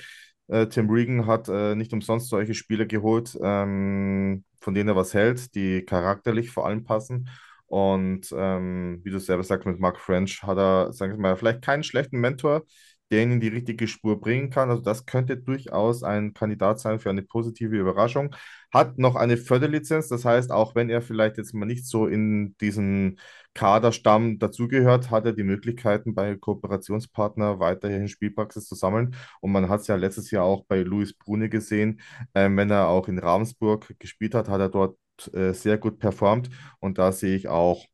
äh, 0.47 0.67
Tim 0.67 0.89
Regan 0.89 1.25
hat 1.27 1.47
äh, 1.49 1.75
nicht 1.75 1.93
umsonst 1.93 2.29
solche 2.29 2.53
Spieler 2.53 2.85
geholt, 2.85 3.37
ähm, 3.41 4.43
von 4.59 4.73
denen 4.73 4.89
er 4.89 4.95
was 4.95 5.13
hält, 5.13 5.55
die 5.55 5.83
charakterlich 5.85 6.51
vor 6.51 6.65
allem 6.67 6.83
passen. 6.83 7.29
Und 7.71 8.33
ähm, 8.35 8.99
wie 9.03 9.11
du 9.11 9.19
selber 9.19 9.43
sagst, 9.43 9.65
mit 9.65 9.79
Mark 9.79 9.97
French 9.97 10.43
hat 10.43 10.57
er, 10.57 10.91
sagen 10.91 11.13
wir 11.13 11.19
mal, 11.19 11.37
vielleicht 11.37 11.61
keinen 11.61 11.83
schlechten 11.83 12.19
Mentor, 12.19 12.63
den 13.11 13.31
in 13.31 13.39
die 13.39 13.47
richtige 13.47 13.87
Spur 13.87 14.19
bringen 14.19 14.49
kann. 14.49 14.69
Also 14.69 14.81
das 14.81 15.05
könnte 15.05 15.37
durchaus 15.37 16.03
ein 16.03 16.33
Kandidat 16.33 16.81
sein 16.81 16.99
für 16.99 17.09
eine 17.09 17.21
positive 17.23 17.77
Überraschung. 17.77 18.35
Hat 18.73 18.97
noch 18.97 19.15
eine 19.15 19.37
Förderlizenz, 19.37 20.09
das 20.09 20.25
heißt, 20.25 20.51
auch 20.51 20.75
wenn 20.75 20.89
er 20.89 21.01
vielleicht 21.01 21.37
jetzt 21.37 21.53
mal 21.53 21.65
nicht 21.65 21.87
so 21.87 22.07
in 22.07 22.57
diesen 22.59 23.19
Kaderstamm 23.53 24.37
dazugehört, 24.37 25.09
hat 25.09 25.25
er 25.25 25.31
die 25.33 25.43
Möglichkeiten 25.43 26.13
bei 26.13 26.35
Kooperationspartner 26.35 27.59
weiterhin 27.61 28.09
Spielpraxis 28.09 28.67
zu 28.67 28.75
sammeln. 28.75 29.15
Und 29.39 29.53
man 29.53 29.69
hat 29.69 29.79
es 29.81 29.87
ja 29.87 29.95
letztes 29.95 30.29
Jahr 30.31 30.43
auch 30.43 30.65
bei 30.65 30.81
Luis 30.81 31.13
Brune 31.13 31.47
gesehen, 31.47 32.01
ähm, 32.35 32.57
wenn 32.57 32.69
er 32.69 32.87
auch 32.89 33.07
in 33.07 33.17
Ravensburg 33.19 33.93
gespielt 33.97 34.35
hat, 34.35 34.49
hat 34.49 34.59
er 34.59 34.69
dort 34.69 34.97
äh, 35.29 35.53
sehr 35.53 35.77
gut 35.77 35.99
performt. 35.99 36.49
Und 36.79 36.97
da 36.97 37.11
sehe 37.11 37.35
ich 37.35 37.47
auch 37.47 37.85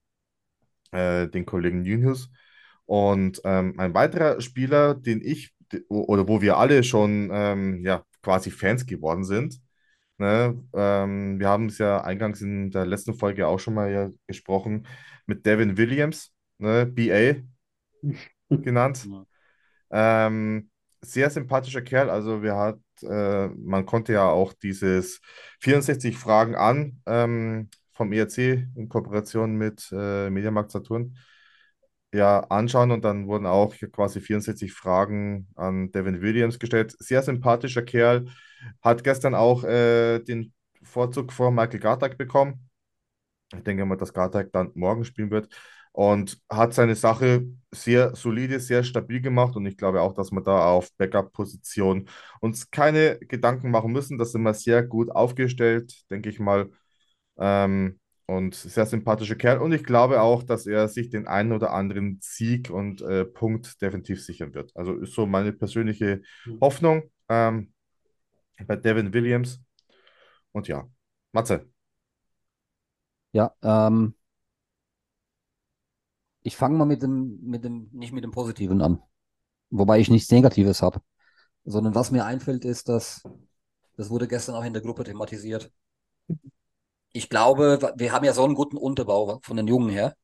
äh, 0.91 1.27
den 1.27 1.45
Kollegen 1.45 1.81
Nunez. 1.83 2.29
Und 2.85 3.41
ähm, 3.43 3.79
ein 3.79 3.93
weiterer 3.93 4.41
Spieler, 4.41 4.95
den 4.95 5.21
ich 5.21 5.53
oder 5.89 6.27
wo 6.27 6.41
wir 6.41 6.57
alle 6.57 6.83
schon 6.83 7.29
ähm, 7.31 7.83
ja, 7.83 8.03
quasi 8.21 8.51
Fans 8.51 8.85
geworden 8.85 9.25
sind. 9.25 9.59
Ne? 10.17 10.63
Ähm, 10.73 11.39
wir 11.39 11.49
haben 11.49 11.67
es 11.67 11.77
ja 11.77 12.01
eingangs 12.03 12.41
in 12.41 12.71
der 12.71 12.85
letzten 12.85 13.13
Folge 13.13 13.47
auch 13.47 13.59
schon 13.59 13.73
mal 13.75 13.91
ja 13.91 14.09
gesprochen 14.27 14.87
mit 15.25 15.45
Devin 15.45 15.77
Williams, 15.77 16.33
ne? 16.57 16.85
BA 16.85 17.43
genannt. 18.49 19.07
Ähm, 19.91 20.69
sehr 21.01 21.29
sympathischer 21.29 21.81
Kerl. 21.81 22.09
Also 22.09 22.41
wir 22.41 22.55
hat, 22.55 22.79
äh, 23.03 23.47
man 23.47 23.85
konnte 23.85 24.13
ja 24.13 24.29
auch 24.29 24.53
dieses 24.53 25.21
64 25.61 26.17
Fragen 26.17 26.55
an 26.55 27.01
ähm, 27.05 27.69
vom 27.93 28.11
ERC 28.13 28.37
in 28.75 28.89
Kooperation 28.89 29.55
mit 29.55 29.89
äh, 29.91 30.29
Mediamarkt 30.29 30.71
Saturn 30.71 31.17
ja 32.13 32.39
anschauen 32.39 32.91
und 32.91 33.03
dann 33.03 33.27
wurden 33.27 33.45
auch 33.45 33.75
quasi 33.91 34.21
64 34.21 34.73
Fragen 34.73 35.47
an 35.55 35.91
Devin 35.91 36.21
Williams 36.21 36.59
gestellt. 36.59 36.95
Sehr 36.99 37.21
sympathischer 37.21 37.81
Kerl, 37.83 38.27
hat 38.81 39.03
gestern 39.03 39.35
auch 39.35 39.63
äh, 39.63 40.19
den 40.19 40.53
Vorzug 40.83 41.33
vor 41.33 41.51
Michael 41.51 41.79
Gartak 41.79 42.17
bekommen. 42.17 42.69
Ich 43.53 43.63
denke 43.63 43.85
mal, 43.85 43.97
dass 43.97 44.13
Gartak 44.13 44.51
dann 44.51 44.71
morgen 44.75 45.05
spielen 45.05 45.31
wird 45.31 45.49
und 45.97 46.39
hat 46.49 46.73
seine 46.75 46.95
Sache 46.95 47.47
sehr 47.71 48.15
solide, 48.15 48.59
sehr 48.59 48.83
stabil 48.83 49.19
gemacht 49.21 49.55
und 49.55 49.65
ich 49.65 49.77
glaube 49.77 50.01
auch, 50.01 50.13
dass 50.13 50.31
wir 50.31 50.41
da 50.41 50.67
auf 50.67 50.91
Backup-Position 50.97 52.07
uns 52.39 52.69
keine 52.71 53.17
Gedanken 53.19 53.71
machen 53.71 53.91
müssen. 53.93 54.17
Das 54.19 54.31
sind 54.31 54.43
wir 54.43 54.53
sehr 54.53 54.83
gut 54.83 55.09
aufgestellt, 55.11 55.93
denke 56.11 56.29
ich 56.29 56.39
mal. 56.39 56.69
Ähm, 57.39 57.99
und 58.27 58.55
sehr 58.55 58.85
sympathischer 58.85 59.35
Kerl. 59.35 59.59
Und 59.59 59.71
ich 59.73 59.83
glaube 59.85 60.21
auch, 60.21 60.43
dass 60.43 60.67
er 60.67 60.89
sich 60.89 61.09
den 61.09 61.27
einen 61.27 61.53
oder 61.53 61.73
anderen 61.73 62.19
Sieg 62.21 62.69
und 62.69 63.01
äh, 63.01 63.25
Punkt 63.25 63.81
definitiv 63.81 64.23
sichern 64.23 64.53
wird. 64.53 64.71
Also 64.75 64.95
ist 64.95 65.13
so 65.13 65.25
meine 65.25 65.53
persönliche 65.53 66.21
Mhm. 66.45 66.61
Hoffnung 66.61 67.03
ähm, 67.29 67.73
bei 68.67 68.75
Devin 68.77 69.13
Williams. 69.13 69.61
Und 70.53 70.67
ja, 70.69 70.87
Matze. 71.33 71.69
Ja, 73.31 73.53
ähm, 73.63 74.15
ich 76.47 76.55
fange 76.55 76.77
mal 76.77 76.85
mit 76.85 77.03
dem, 77.03 77.39
mit 77.43 77.65
dem, 77.65 77.89
nicht 77.91 78.13
mit 78.13 78.23
dem 78.23 78.31
Positiven 78.31 78.81
an. 78.81 79.01
Wobei 79.69 79.99
ich 79.99 80.09
nichts 80.09 80.31
Negatives 80.31 80.81
habe. 80.81 81.01
Sondern 81.65 81.93
was 81.93 82.09
mir 82.09 82.23
einfällt, 82.23 82.63
ist, 82.63 82.87
dass, 82.87 83.21
das 83.97 84.09
wurde 84.09 84.29
gestern 84.29 84.55
auch 84.55 84.63
in 84.63 84.71
der 84.71 84.81
Gruppe 84.81 85.03
thematisiert. 85.03 85.69
Ich 87.11 87.29
glaube, 87.29 87.93
wir 87.97 88.13
haben 88.13 88.23
ja 88.23 88.31
so 88.31 88.45
einen 88.45 88.55
guten 88.55 88.77
Unterbau 88.77 89.41
von 89.43 89.57
den 89.57 89.67
Jungen 89.67 89.89
her, 89.89 90.15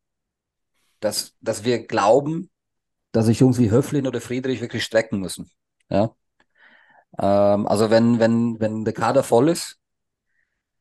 dass, 1.01 1.34
dass 1.41 1.65
wir 1.65 1.86
glauben, 1.86 2.49
dass 3.11 3.26
sich 3.26 3.41
Jungs 3.41 3.59
wie 3.59 3.69
Höflin 3.69 4.07
oder 4.07 4.21
Friedrich 4.21 4.61
wirklich 4.61 4.86
strecken 4.86 5.19
müssen. 5.19 5.51
Ja. 5.89 6.15
Ähm, 7.19 7.67
also 7.67 7.89
wenn, 7.89 8.19
wenn, 8.19 8.61
wenn 8.61 8.86
der 8.86 8.93
Kader 8.93 9.24
voll 9.24 9.49
ist 9.49 9.78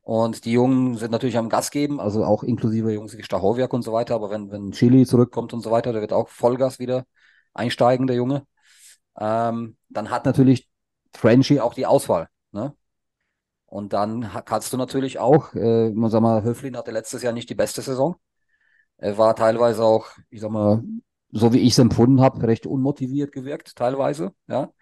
und 0.02 0.44
die 0.44 0.52
Jungen 0.52 0.96
sind 0.96 1.12
natürlich 1.12 1.38
am 1.38 1.48
Gas 1.48 1.70
geben, 1.70 2.00
also 2.00 2.24
auch 2.24 2.42
inklusive 2.42 2.92
Jungs 2.92 3.16
wie 3.16 3.22
Stachowiak 3.22 3.72
und 3.72 3.82
so 3.82 3.92
weiter, 3.92 4.16
aber 4.16 4.30
wenn, 4.30 4.50
wenn 4.50 4.72
Chili 4.72 5.06
zurückkommt 5.06 5.52
und 5.54 5.60
so 5.60 5.70
weiter, 5.70 5.92
der 5.92 6.00
wird 6.00 6.12
auch 6.12 6.28
Vollgas 6.28 6.78
wieder 6.78 7.04
einsteigen, 7.54 8.06
der 8.06 8.16
Junge. 8.16 8.46
Ähm, 9.18 9.76
dann 9.88 10.10
hat 10.10 10.26
natürlich 10.26 10.68
Frenchie 11.12 11.60
auch 11.60 11.74
die 11.74 11.86
Auswahl. 11.86 12.28
Ne? 12.50 12.74
Und 13.66 13.92
dann 13.92 14.28
kannst 14.44 14.72
du 14.72 14.76
natürlich 14.76 15.18
auch, 15.18 15.54
äh, 15.54 15.90
man 15.90 16.10
sag 16.10 16.20
mal, 16.20 16.42
Höflin 16.42 16.76
hatte 16.76 16.90
letztes 16.90 17.22
Jahr 17.22 17.32
nicht 17.32 17.48
die 17.48 17.54
beste 17.54 17.80
Saison. 17.82 18.16
Er 18.98 19.18
war 19.18 19.36
teilweise 19.36 19.84
auch, 19.84 20.08
ich 20.30 20.40
sag 20.40 20.50
mal, 20.50 20.82
so 21.30 21.52
wie 21.52 21.60
ich 21.60 21.72
es 21.72 21.78
empfunden 21.78 22.20
habe, 22.20 22.42
recht 22.46 22.66
unmotiviert 22.66 23.32
gewirkt, 23.32 23.76
teilweise, 23.76 24.32
ja. 24.48 24.72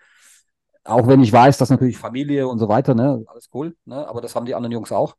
Auch 0.85 1.07
wenn 1.07 1.23
ich 1.23 1.33
weiß, 1.33 1.59
dass 1.59 1.71
natürlich 1.71 1.99
Familie 1.99 2.49
und 2.49 2.59
so 2.59 2.69
weiter, 2.69 2.95
ne, 2.95 3.23
alles 3.27 3.49
cool, 3.55 3.77
ne, 3.85 4.07
aber 4.09 4.21
das 4.21 4.35
haben 4.35 4.47
die 4.47 4.55
anderen 4.55 4.73
Jungs 4.73 4.93
auch. 4.93 5.15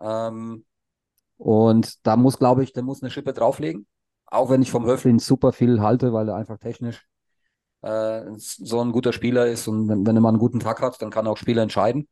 Ähm, 0.00 0.64
und 1.36 2.06
da 2.06 2.16
muss, 2.16 2.38
glaube 2.38 2.62
ich, 2.62 2.72
der 2.72 2.82
muss 2.82 3.02
eine 3.02 3.10
Schippe 3.10 3.32
drauflegen. 3.32 3.86
Auch 4.26 4.50
wenn 4.50 4.62
ich 4.62 4.70
vom 4.70 4.86
Höflin 4.86 5.18
super 5.18 5.52
viel 5.52 5.80
halte, 5.80 6.12
weil 6.12 6.28
er 6.28 6.36
einfach 6.36 6.58
technisch 6.58 7.06
äh, 7.82 8.22
so 8.36 8.80
ein 8.80 8.92
guter 8.92 9.12
Spieler 9.12 9.46
ist 9.46 9.68
und 9.68 9.88
wenn, 9.88 10.06
wenn 10.06 10.16
er 10.16 10.22
mal 10.22 10.30
einen 10.30 10.38
guten 10.38 10.60
Tag 10.60 10.80
hat, 10.80 11.00
dann 11.02 11.10
kann 11.10 11.26
er 11.26 11.32
auch 11.32 11.36
Spiele 11.36 11.60
entscheiden. 11.62 12.08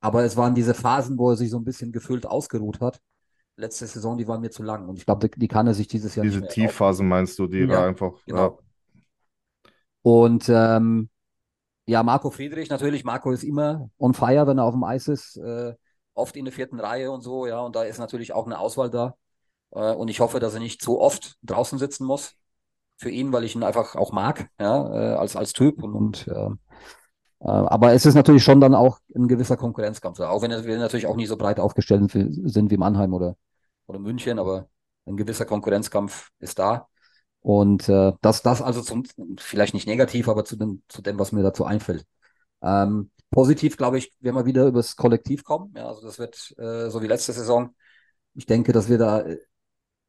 Aber 0.00 0.24
es 0.24 0.36
waren 0.36 0.54
diese 0.54 0.74
Phasen, 0.74 1.18
wo 1.18 1.30
er 1.30 1.36
sich 1.36 1.50
so 1.50 1.58
ein 1.58 1.64
bisschen 1.64 1.92
gefühlt 1.92 2.26
ausgeruht 2.26 2.80
hat. 2.80 3.00
Letzte 3.56 3.86
Saison, 3.86 4.16
die 4.16 4.26
waren 4.26 4.40
mir 4.40 4.50
zu 4.50 4.62
lang. 4.62 4.88
Und 4.88 4.96
ich 4.96 5.04
glaube, 5.04 5.28
die, 5.28 5.48
kann 5.48 5.66
er 5.66 5.74
sich 5.74 5.88
dieses 5.88 6.14
Jahr 6.14 6.24
Diese 6.24 6.40
nicht 6.40 6.42
mehr 6.42 6.50
erlauben. 6.50 6.70
Tiefphasen 6.70 7.08
meinst 7.08 7.38
du, 7.38 7.46
die 7.46 7.60
Ja, 7.60 7.66
da 7.66 7.88
einfach. 7.88 8.12
genau. 8.24 8.58
Und 10.02 10.48
ähm, 10.48 11.10
ja, 11.90 12.04
Marco 12.04 12.30
Friedrich 12.30 12.70
natürlich. 12.70 13.02
Marco 13.02 13.32
ist 13.32 13.42
immer 13.42 13.90
on 13.98 14.14
fire, 14.14 14.46
wenn 14.46 14.58
er 14.58 14.64
auf 14.64 14.74
dem 14.74 14.84
Eis 14.84 15.08
ist. 15.08 15.36
Äh, 15.36 15.74
oft 16.14 16.36
in 16.36 16.44
der 16.44 16.54
vierten 16.54 16.78
Reihe 16.78 17.10
und 17.10 17.22
so, 17.22 17.46
ja. 17.46 17.60
Und 17.60 17.74
da 17.74 17.82
ist 17.82 17.98
natürlich 17.98 18.32
auch 18.32 18.46
eine 18.46 18.60
Auswahl 18.60 18.90
da. 18.90 19.16
Äh, 19.72 19.92
und 19.94 20.08
ich 20.08 20.20
hoffe, 20.20 20.38
dass 20.38 20.54
er 20.54 20.60
nicht 20.60 20.80
zu 20.80 21.00
oft 21.00 21.36
draußen 21.42 21.78
sitzen 21.80 22.06
muss. 22.06 22.34
Für 22.96 23.10
ihn, 23.10 23.32
weil 23.32 23.44
ich 23.44 23.56
ihn 23.56 23.64
einfach 23.64 23.96
auch 23.96 24.12
mag, 24.12 24.50
ja, 24.60 25.14
äh, 25.14 25.14
als, 25.14 25.34
als 25.34 25.52
Typ. 25.52 25.82
Und, 25.82 25.94
und 25.94 26.28
äh, 26.28 26.50
äh, 27.40 27.48
aber 27.48 27.92
es 27.92 28.06
ist 28.06 28.14
natürlich 28.14 28.44
schon 28.44 28.60
dann 28.60 28.74
auch 28.74 29.00
ein 29.16 29.26
gewisser 29.26 29.56
Konkurrenzkampf. 29.56 30.20
Auch 30.20 30.42
wenn 30.42 30.50
wir 30.50 30.78
natürlich 30.78 31.06
auch 31.06 31.16
nicht 31.16 31.28
so 31.28 31.36
breit 31.36 31.58
aufgestellt 31.58 32.10
sind 32.12 32.70
wie 32.70 32.76
Mannheim 32.76 33.14
oder, 33.14 33.36
oder 33.86 33.98
München, 33.98 34.38
aber 34.38 34.68
ein 35.06 35.16
gewisser 35.16 35.46
Konkurrenzkampf 35.46 36.30
ist 36.38 36.58
da. 36.58 36.86
Und 37.42 37.88
äh, 37.88 38.12
das, 38.20 38.42
das 38.42 38.60
also 38.60 38.82
zum, 38.82 39.04
vielleicht 39.38 39.74
nicht 39.74 39.86
negativ, 39.86 40.28
aber 40.28 40.44
zu 40.44 40.56
dem, 40.56 40.82
zu 40.88 41.02
dem, 41.02 41.18
was 41.18 41.32
mir 41.32 41.42
dazu 41.42 41.64
einfällt. 41.64 42.04
Ähm, 42.62 43.10
positiv, 43.30 43.76
glaube 43.76 43.98
ich, 43.98 44.12
werden 44.20 44.36
wir 44.36 44.46
wieder 44.46 44.66
übers 44.66 44.96
Kollektiv 44.96 45.44
kommen. 45.44 45.72
Ja, 45.76 45.88
also 45.88 46.02
das 46.02 46.18
wird 46.18 46.54
äh, 46.58 46.90
so 46.90 47.02
wie 47.02 47.06
letzte 47.06 47.32
Saison. 47.32 47.74
Ich 48.34 48.46
denke, 48.46 48.72
dass 48.72 48.88
wir 48.88 48.98
da 48.98 49.20
äh, 49.20 49.38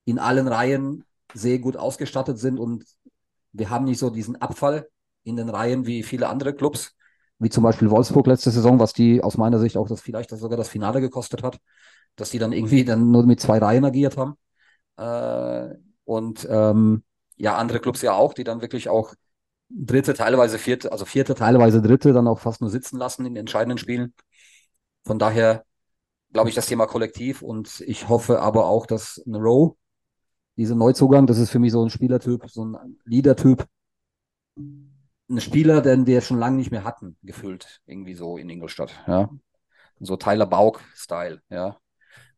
in 0.05 0.19
allen 0.19 0.47
Reihen 0.47 1.05
sehr 1.33 1.59
gut 1.59 1.77
ausgestattet 1.77 2.37
sind 2.37 2.59
und 2.59 2.83
wir 3.53 3.69
haben 3.69 3.85
nicht 3.85 3.99
so 3.99 4.09
diesen 4.09 4.35
Abfall 4.41 4.89
in 5.23 5.35
den 5.35 5.49
Reihen 5.49 5.85
wie 5.85 6.03
viele 6.03 6.27
andere 6.27 6.53
Clubs, 6.53 6.95
wie 7.39 7.49
zum 7.49 7.63
Beispiel 7.63 7.89
Wolfsburg 7.89 8.27
letzte 8.27 8.51
Saison, 8.51 8.79
was 8.79 8.93
die 8.93 9.23
aus 9.23 9.37
meiner 9.37 9.59
Sicht 9.59 9.77
auch 9.77 9.87
das 9.87 10.01
vielleicht 10.01 10.29
sogar 10.31 10.57
das 10.57 10.69
Finale 10.69 10.99
gekostet 11.01 11.43
hat, 11.43 11.59
dass 12.15 12.31
die 12.31 12.39
dann 12.39 12.51
irgendwie 12.51 12.83
dann 12.83 13.11
nur 13.11 13.25
mit 13.25 13.39
zwei 13.39 13.57
Reihen 13.57 13.85
agiert 13.85 14.17
haben. 14.17 14.35
Äh, 14.97 15.75
und 16.03 16.47
ähm, 16.49 17.03
ja, 17.41 17.57
andere 17.57 17.79
Clubs 17.79 18.01
ja 18.03 18.13
auch, 18.13 18.33
die 18.33 18.43
dann 18.43 18.61
wirklich 18.61 18.87
auch 18.87 19.15
dritte, 19.69 20.13
teilweise 20.13 20.59
vierte, 20.59 20.91
also 20.91 21.05
vierte, 21.05 21.33
teilweise 21.33 21.81
dritte 21.81 22.13
dann 22.13 22.27
auch 22.27 22.39
fast 22.39 22.61
nur 22.61 22.69
sitzen 22.69 22.97
lassen 22.97 23.25
in 23.25 23.35
entscheidenden 23.35 23.79
Spielen. 23.79 24.13
Von 25.05 25.17
daher 25.17 25.65
glaube 26.33 26.49
ich 26.49 26.55
das 26.55 26.67
Thema 26.67 26.85
Kollektiv 26.85 27.41
und 27.41 27.81
ich 27.81 28.09
hoffe 28.09 28.41
aber 28.41 28.67
auch, 28.67 28.85
dass 28.85 29.21
ein 29.25 29.35
Row, 29.35 29.75
dieser 30.55 30.75
Neuzugang, 30.75 31.25
das 31.25 31.39
ist 31.39 31.49
für 31.49 31.57
mich 31.59 31.71
so 31.71 31.83
ein 31.83 31.89
Spielertyp, 31.89 32.47
so 32.47 32.63
ein 32.63 32.99
Leader-Typ, 33.05 33.65
ein 34.57 35.41
Spieler, 35.41 35.81
den 35.81 36.05
wir 36.05 36.21
schon 36.21 36.37
lange 36.37 36.57
nicht 36.57 36.71
mehr 36.71 36.83
hatten, 36.83 37.17
gefühlt, 37.23 37.81
irgendwie 37.87 38.13
so 38.13 38.37
in 38.37 38.49
Ingolstadt, 38.49 38.93
ja. 39.07 39.29
So 39.99 40.15
Tyler 40.15 40.45
Bauk-Style, 40.45 41.41
ja. 41.49 41.77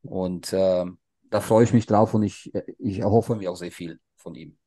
Und 0.02 0.54
äh, 0.54 0.86
da 1.30 1.42
freue 1.42 1.64
ich 1.64 1.74
mich 1.74 1.88
drauf 1.88 2.14
und 2.14 2.24
ich, 2.24 2.54
ich 2.78 3.00
erhoffe 3.00 3.36
mir 3.36 3.52
auch 3.52 3.56
sehr 3.56 3.72
viel 3.72 4.00
von 4.16 4.36
ihm. 4.36 4.58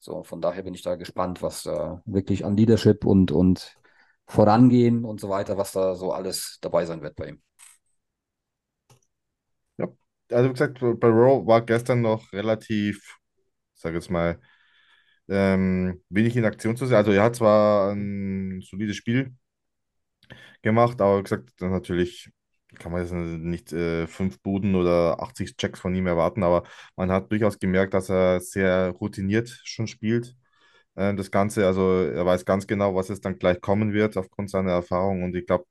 So, 0.00 0.22
von 0.24 0.40
daher 0.40 0.62
bin 0.62 0.74
ich 0.74 0.82
da 0.82 0.96
gespannt, 0.96 1.42
was 1.42 1.62
da 1.64 2.02
wirklich 2.06 2.44
an 2.44 2.56
Leadership 2.56 3.04
und, 3.04 3.32
und 3.32 3.76
Vorangehen 4.26 5.04
und 5.04 5.20
so 5.20 5.28
weiter, 5.28 5.58
was 5.58 5.72
da 5.72 5.94
so 5.94 6.12
alles 6.12 6.58
dabei 6.62 6.86
sein 6.86 7.02
wird 7.02 7.16
bei 7.16 7.28
ihm. 7.30 7.42
Ja, 9.78 9.86
also 10.30 10.48
wie 10.48 10.52
gesagt, 10.52 10.78
bei 10.80 11.08
Rowe 11.08 11.46
war 11.46 11.62
gestern 11.64 12.02
noch 12.02 12.32
relativ, 12.32 13.18
ich 13.74 13.80
sage 13.80 13.96
jetzt 13.96 14.10
mal, 14.10 14.40
ähm, 15.28 16.02
wenig 16.10 16.36
in 16.36 16.44
Aktion 16.44 16.76
zu 16.76 16.86
sehen. 16.86 16.96
Also 16.98 17.12
er 17.12 17.24
hat 17.24 17.36
zwar 17.36 17.92
ein 17.92 18.62
solides 18.62 18.96
Spiel 18.96 19.34
gemacht, 20.62 21.00
aber 21.00 21.18
wie 21.18 21.22
gesagt, 21.24 21.50
dann 21.58 21.70
natürlich 21.70 22.30
kann 22.78 22.92
man 22.92 23.02
jetzt 23.02 23.12
nicht 23.12 23.72
äh, 23.72 24.06
fünf 24.06 24.40
Buden 24.42 24.74
oder 24.74 25.20
80 25.22 25.56
Checks 25.56 25.80
von 25.80 25.94
ihm 25.94 26.06
erwarten, 26.06 26.42
aber 26.42 26.64
man 26.96 27.10
hat 27.10 27.30
durchaus 27.32 27.58
gemerkt, 27.58 27.94
dass 27.94 28.08
er 28.10 28.40
sehr 28.40 28.90
routiniert 28.90 29.48
schon 29.64 29.86
spielt. 29.86 30.36
äh, 30.96 31.14
das 31.14 31.30
Ganze. 31.30 31.66
Also 31.66 31.82
er 32.04 32.26
weiß 32.26 32.44
ganz 32.44 32.66
genau, 32.66 32.94
was 32.94 33.10
es 33.10 33.20
dann 33.20 33.38
gleich 33.38 33.60
kommen 33.60 33.92
wird 33.94 34.16
aufgrund 34.16 34.50
seiner 34.50 34.72
Erfahrung. 34.72 35.22
Und 35.24 35.36
ich 35.36 35.46
glaube, 35.46 35.66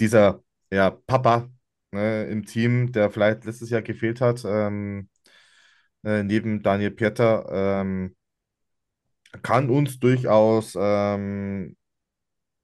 dieser 0.00 0.42
ja, 0.72 0.90
Papa 0.90 1.48
ne, 1.92 2.26
im 2.26 2.46
Team, 2.46 2.92
der 2.92 3.10
vielleicht 3.10 3.44
letztes 3.44 3.70
Jahr 3.70 3.82
gefehlt 3.82 4.20
hat, 4.20 4.44
ähm, 4.46 5.08
äh, 6.04 6.22
neben 6.22 6.62
Daniel 6.62 6.90
Pieter, 6.92 7.46
ähm, 7.82 8.16
kann 9.42 9.70
uns 9.70 9.98
durchaus 10.00 10.76
ähm, 10.80 11.76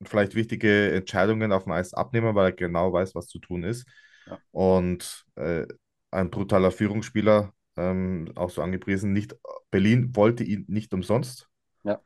vielleicht 0.08 0.34
wichtige 0.34 0.92
Entscheidungen 0.92 1.52
auf 1.52 1.64
dem 1.64 1.72
Eis 1.72 1.94
abnehmen, 1.94 2.34
weil 2.34 2.46
er 2.46 2.52
genau 2.52 2.92
weiß, 2.92 3.14
was 3.14 3.26
zu 3.26 3.38
tun 3.38 3.64
ist. 3.64 3.86
Ja. 4.26 4.38
Und 4.50 5.24
äh, 5.36 5.66
ein 6.10 6.30
brutaler 6.30 6.70
Führungsspieler, 6.70 7.52
ähm, 7.76 8.30
auch 8.36 8.50
so 8.50 8.62
angepriesen. 8.62 9.12
Nicht, 9.12 9.36
Berlin 9.70 10.14
wollte 10.14 10.44
ihn 10.44 10.64
nicht 10.68 10.94
umsonst. 10.94 11.48
Ja. 11.82 12.00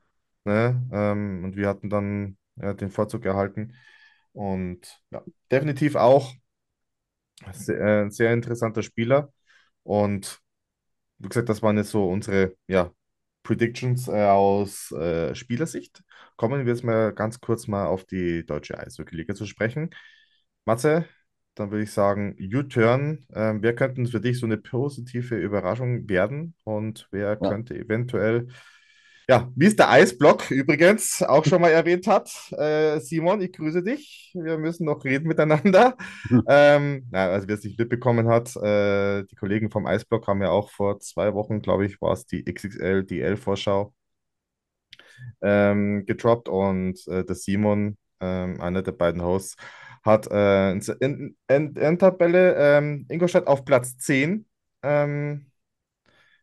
Ne? 0.44 0.88
Ähm, 0.92 1.44
und 1.44 1.56
wir 1.56 1.68
hatten 1.68 1.90
dann 1.90 2.38
ja, 2.56 2.74
den 2.74 2.90
Vorzug 2.90 3.24
erhalten. 3.24 3.74
Und 4.32 5.02
ja, 5.10 5.22
definitiv 5.50 5.96
auch 5.96 6.32
sehr, 7.52 7.80
äh, 7.80 8.02
ein 8.02 8.10
sehr 8.10 8.32
interessanter 8.32 8.82
Spieler. 8.82 9.32
Und 9.82 10.40
wie 11.18 11.28
gesagt, 11.28 11.48
das 11.48 11.62
waren 11.62 11.76
jetzt 11.76 11.90
so 11.90 12.08
unsere 12.08 12.54
ja, 12.66 12.92
Predictions 13.48 14.08
äh, 14.08 14.26
aus 14.26 14.92
äh, 14.92 15.34
Spielersicht. 15.34 16.02
Kommen 16.36 16.66
wir 16.66 16.70
jetzt 16.70 16.84
mal 16.84 17.14
ganz 17.14 17.40
kurz 17.40 17.66
mal 17.66 17.86
auf 17.86 18.04
die 18.04 18.44
deutsche 18.44 18.78
Eishockey-Liga 18.78 19.34
zu 19.34 19.46
sprechen. 19.46 19.88
Matze, 20.66 21.06
dann 21.54 21.70
würde 21.70 21.84
ich 21.84 21.92
sagen, 21.92 22.36
U-Turn. 22.38 23.24
Ähm, 23.32 23.62
wer 23.62 23.74
könnte 23.74 24.04
für 24.04 24.20
dich 24.20 24.38
so 24.38 24.44
eine 24.44 24.58
positive 24.58 25.34
Überraschung 25.38 26.10
werden 26.10 26.56
und 26.64 27.08
wer 27.10 27.38
Ja. 27.40 27.48
könnte 27.48 27.74
eventuell, 27.74 28.48
ja, 29.28 29.50
wie 29.54 29.66
es 29.66 29.76
der 29.76 29.90
Eisblock 29.90 30.50
übrigens 30.50 31.22
auch 31.22 31.44
schon 31.44 31.60
mal 31.60 31.70
erwähnt 31.70 32.06
hat, 32.06 32.30
äh, 32.52 32.98
Simon, 33.00 33.40
ich 33.42 33.52
grüße 33.52 33.82
dich. 33.82 34.30
Wir 34.34 34.56
müssen 34.58 34.86
noch 34.86 35.04
reden 35.04 35.28
miteinander. 35.28 35.96
Ähm, 36.48 37.06
na, 37.10 37.28
also 37.30 37.46
wer 37.48 37.56
es 37.56 37.64
nicht 37.64 37.78
mitbekommen 37.78 38.28
hat, 38.28 38.54
äh, 38.56 39.24
die 39.24 39.34
Kollegen 39.36 39.70
vom 39.70 39.86
Eisblock 39.86 40.26
haben 40.26 40.42
ja 40.42 40.50
auch 40.50 40.70
vor 40.70 40.98
zwei 41.00 41.34
Wochen, 41.34 41.60
glaube 41.60 41.84
ich, 41.86 42.00
war 42.00 42.12
es 42.12 42.26
die 42.26 42.44
XXL, 42.44 43.04
die 43.04 43.20
L-Vorschau 43.20 43.92
ähm, 45.42 46.04
gedroppt 46.06 46.48
und 46.48 47.06
äh, 47.08 47.24
der 47.24 47.34
Simon, 47.34 47.98
ähm, 48.20 48.60
einer 48.60 48.82
der 48.82 48.92
beiden 48.92 49.22
Hosts, 49.22 49.56
hat 50.04 50.26
äh, 50.30 50.72
in, 50.72 50.80
in, 51.00 51.36
in, 51.48 51.76
in 51.76 51.98
Tabelle 51.98 52.54
ähm, 52.56 53.06
Ingolstadt 53.08 53.46
auf 53.46 53.64
Platz 53.64 53.98
10 53.98 54.46
ähm, 54.82 55.50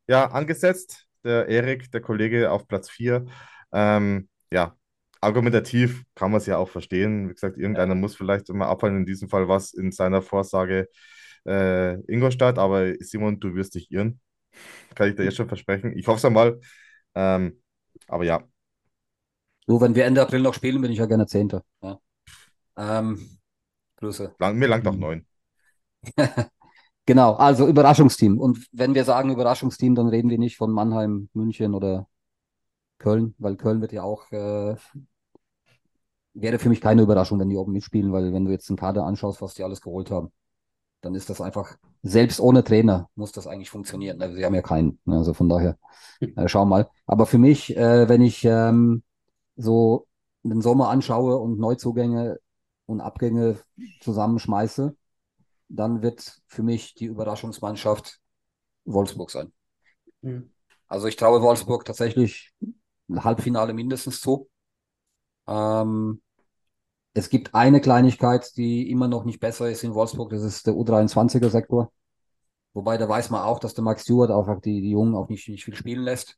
ja, 0.07 0.28
angesetzt. 0.32 1.07
Der 1.26 1.47
Erik, 1.49 1.91
der 1.91 2.02
Kollege, 2.02 2.52
auf 2.52 2.68
Platz 2.68 2.89
4. 2.89 3.26
Ähm, 3.73 4.30
ja, 4.52 4.77
argumentativ 5.22 6.03
kann 6.15 6.31
man 6.31 6.39
es 6.39 6.47
ja 6.47 6.57
auch 6.57 6.69
verstehen. 6.69 7.30
Wie 7.30 7.34
gesagt, 7.34 7.57
irgendeiner 7.57 7.95
muss 7.95 8.15
vielleicht 8.15 8.49
immer 8.49 8.68
abfallen. 8.68 8.97
In 8.99 9.06
diesem 9.07 9.30
Fall 9.30 9.47
was 9.49 9.73
in 9.73 9.91
seiner 9.91 10.22
Vorsage 10.22 10.89
äh, 11.47 11.95
Ingolstadt, 12.11 12.60
aber 12.60 12.93
Simon, 12.99 13.39
du 13.39 13.56
wirst 13.56 13.76
dich 13.76 13.91
irren. 13.91 14.22
Kann 14.95 15.10
ich 15.10 15.15
dir 15.15 15.26
jetzt 15.26 15.38
schon 15.38 15.47
versprechen. 15.49 15.97
Ich 15.97 16.07
hoffe 16.07 16.18
es 16.19 16.26
einmal. 16.26 16.60
Ähm, 17.15 17.61
aber 18.07 18.26
ja, 18.26 18.43
Du, 19.68 19.81
wenn 19.81 19.95
wir 19.95 20.06
Ende 20.06 20.22
April 20.22 20.41
noch 20.41 20.53
spielen, 20.53 20.81
bin 20.81 20.91
ich 20.91 20.99
ja 20.99 21.06
gerne 21.06 21.26
Zehnter. 21.27 21.64
Ja. 21.81 21.99
Ähm, 22.77 23.39
Grüße. 23.97 24.35
lang, 24.39 24.57
mir 24.57 24.68
langt 24.68 24.88
auch 24.88 24.95
neun. 24.95 25.26
Genau, 27.06 27.34
also 27.34 27.68
Überraschungsteam. 27.68 28.40
Und 28.40 28.68
wenn 28.72 28.95
wir 28.95 29.03
sagen 29.03 29.32
Überraschungsteam, 29.32 29.94
dann 29.95 30.07
reden 30.07 30.30
wir 30.30 30.40
nicht 30.40 30.57
von 30.57 30.72
Mannheim, 30.72 31.30
München 31.34 31.76
oder 31.76 32.07
Köln, 32.98 33.36
weil 33.38 33.57
Köln 33.57 33.82
wird 33.82 33.91
ja 33.91 34.03
auch, 34.03 34.32
äh, 34.32 34.76
wäre 36.34 36.60
für 36.60 36.69
mich 36.69 36.82
keine 36.82 37.03
Überraschung, 37.03 37.40
wenn 37.40 37.49
die 37.49 37.57
oben 37.57 37.72
mitspielen, 37.73 38.11
weil 38.11 38.34
wenn 38.34 38.45
du 38.45 38.52
jetzt 38.52 38.69
den 38.69 38.76
Kader 38.76 39.06
anschaust, 39.06 39.41
was 39.41 39.53
die 39.53 39.64
alles 39.64 39.82
geholt 39.82 40.11
haben, 40.11 40.32
dann 41.02 41.15
ist 41.15 41.30
das 41.30 41.41
einfach, 41.41 41.77
selbst 42.02 42.40
ohne 42.40 42.64
Trainer 42.64 43.10
muss 43.15 43.32
das 43.32 43.48
eigentlich 43.48 43.69
funktionieren. 43.69 44.22
Also, 44.22 44.36
sie 44.36 44.45
haben 44.45 44.56
ja 44.56 44.61
keinen. 44.64 44.99
ne? 45.06 45.18
Also 45.18 45.34
von 45.34 45.48
daher, 45.49 45.77
äh, 46.19 46.48
schau 46.48 46.65
mal. 46.65 46.90
Aber 47.06 47.26
für 47.27 47.38
mich, 47.38 47.76
äh, 47.77 48.10
wenn 48.10 48.22
ich 48.22 48.44
ähm, 48.45 49.03
so 49.56 50.07
den 50.44 50.61
Sommer 50.61 50.90
anschaue 50.90 51.38
und 51.38 51.60
Neuzugänge 51.60 52.40
und 52.88 53.02
Abgänge 53.02 53.60
zusammenschmeiße, 54.02 54.95
dann 55.68 56.02
wird 56.02 56.42
für 56.48 56.64
mich 56.64 56.94
die 56.94 57.06
Überraschungsmannschaft 57.06 58.20
Wolfsburg 58.86 59.32
sein. 59.32 59.52
Mhm. 60.22 60.52
Also 60.88 61.08
ich 61.08 61.16
traue 61.16 61.42
Wolfsburg 61.42 61.86
tatsächlich 61.86 62.54
ein 63.10 63.24
Halbfinale 63.24 63.74
mindestens 63.74 64.22
zu. 64.22 64.50
Ähm, 65.48 66.22
es 67.14 67.30
gibt 67.30 67.56
eine 67.56 67.82
Kleinigkeit, 67.82 68.56
die 68.58 68.90
immer 68.92 69.08
noch 69.08 69.24
nicht 69.26 69.40
besser 69.40 69.70
ist 69.70 69.84
in 69.84 69.94
Wolfsburg, 69.94 70.32
das 70.32 70.44
ist 70.44 70.68
der 70.68 70.74
U23er-Sektor. 70.74 71.92
Wobei 72.74 72.98
da 72.98 73.08
weiß 73.08 73.30
man 73.30 73.42
auch, 73.42 73.60
dass 73.60 73.74
der 73.74 73.86
Max 73.86 74.02
Stewart 74.02 74.32
einfach 74.32 74.60
die, 74.60 74.82
die 74.82 74.92
Jungen 74.92 75.16
auch 75.16 75.30
nicht, 75.30 75.48
nicht 75.48 75.64
viel 75.64 75.76
spielen 75.76 76.04
lässt. 76.04 76.38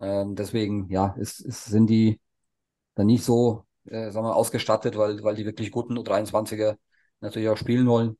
Ähm, 0.00 0.34
deswegen, 0.34 0.88
ja, 0.88 1.14
ist, 1.18 1.40
ist, 1.40 1.66
sind 1.66 1.88
die 1.88 2.20
dann 2.94 3.06
nicht 3.06 3.22
so, 3.22 3.66
äh, 3.84 4.10
sagen 4.10 4.26
wir, 4.26 4.34
ausgestattet, 4.34 4.96
weil, 4.96 5.22
weil 5.22 5.34
die 5.34 5.44
wirklich 5.44 5.70
guten 5.70 5.98
U23er 5.98 6.76
natürlich 7.20 7.48
auch 7.48 7.56
spielen 7.56 7.86
wollen. 7.86 8.16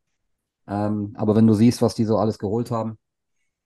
Ähm, 0.69 1.15
aber 1.17 1.37
wenn 1.37 1.47
du 1.47 1.55
siehst, 1.55 1.83
was 1.83 1.95
die 1.95 2.05
so 2.05 2.19
alles 2.19 2.39
geholt 2.39 2.71
haben, 2.71 2.99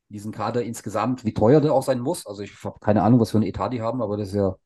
diesen 0.09 0.33
Kader 0.33 0.63
insgesamt, 0.63 1.25
wie 1.25 1.35
teuer 1.35 1.61
der 1.61 1.73
auch 1.73 1.83
sein 1.83 2.01
muss, 2.01 2.27
also 2.27 2.43
ich 2.43 2.53
habe 2.65 2.79
keine 2.81 3.03
Ahnung, 3.03 3.21
was 3.21 3.31
für 3.31 3.39
ein 3.39 3.45
Etat 3.45 3.71
die 3.71 3.83
haben, 3.83 4.03
aber 4.03 4.17
das 4.17 4.29
ist 4.29 4.35
ja, 4.35 4.57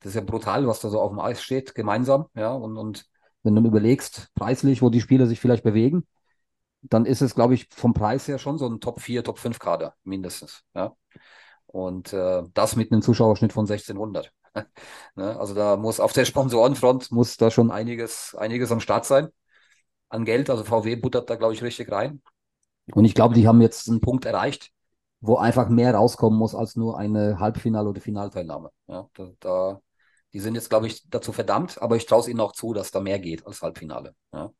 das 0.00 0.10
ist 0.10 0.14
ja 0.16 0.20
brutal, 0.22 0.66
was 0.66 0.80
da 0.80 0.90
so 0.90 1.00
auf 1.00 1.10
dem 1.10 1.20
Eis 1.20 1.42
steht, 1.42 1.74
gemeinsam, 1.74 2.26
ja, 2.34 2.52
und, 2.52 2.76
und 2.76 3.06
wenn 3.42 3.54
du 3.54 3.62
überlegst, 3.66 4.28
preislich, 4.34 4.82
wo 4.82 4.90
die 4.90 5.00
Spieler 5.00 5.26
sich 5.26 5.40
vielleicht 5.40 5.62
bewegen, 5.64 6.06
dann 6.82 7.06
ist 7.06 7.22
es, 7.22 7.34
glaube 7.34 7.54
ich, 7.54 7.68
vom 7.74 7.94
Preis 7.94 8.28
her 8.28 8.38
schon 8.38 8.58
so 8.58 8.68
ein 8.68 8.80
Top 8.80 9.00
4, 9.00 9.24
Top 9.24 9.38
5 9.38 9.58
Kader, 9.58 9.94
mindestens, 10.04 10.62
ja. 10.74 10.94
Und 11.66 12.12
äh, 12.12 12.42
das 12.54 12.76
mit 12.76 12.92
einem 12.92 13.02
Zuschauerschnitt 13.02 13.52
von 13.52 13.66
1600. 13.66 14.32
ne? 15.16 15.38
Also 15.38 15.54
da 15.54 15.76
muss 15.76 16.00
auf 16.00 16.12
der 16.12 16.24
Sponsorenfront 16.24 17.12
muss 17.12 17.36
da 17.36 17.50
schon 17.50 17.70
einiges, 17.70 18.34
einiges 18.34 18.72
am 18.72 18.80
Start 18.80 19.04
sein 19.04 19.28
an 20.08 20.24
Geld. 20.24 20.50
Also 20.50 20.64
VW 20.64 20.96
buttert 20.96 21.30
da, 21.30 21.36
glaube 21.36 21.54
ich, 21.54 21.62
richtig 21.62 21.90
rein. 21.90 22.22
Und 22.92 23.04
ich 23.04 23.14
glaube, 23.14 23.34
die 23.34 23.46
haben 23.46 23.60
jetzt 23.60 23.88
einen 23.88 24.00
Punkt 24.00 24.24
erreicht, 24.24 24.70
wo 25.20 25.36
einfach 25.36 25.68
mehr 25.68 25.94
rauskommen 25.94 26.38
muss 26.38 26.54
als 26.54 26.76
nur 26.76 26.98
eine 26.98 27.38
Halbfinal- 27.38 27.86
oder 27.86 28.00
Finalteilnahme. 28.00 28.70
Ja, 28.86 29.08
da, 29.14 29.30
da, 29.40 29.80
die 30.32 30.40
sind 30.40 30.54
jetzt, 30.54 30.70
glaube 30.70 30.86
ich, 30.86 31.08
dazu 31.10 31.32
verdammt, 31.32 31.80
aber 31.82 31.96
ich 31.96 32.06
traue 32.06 32.20
es 32.20 32.28
ihnen 32.28 32.40
auch 32.40 32.52
zu, 32.52 32.72
dass 32.72 32.90
da 32.90 33.00
mehr 33.00 33.18
geht 33.18 33.46
als 33.46 33.60
Halbfinale. 33.62 34.14
Ja. 34.32 34.52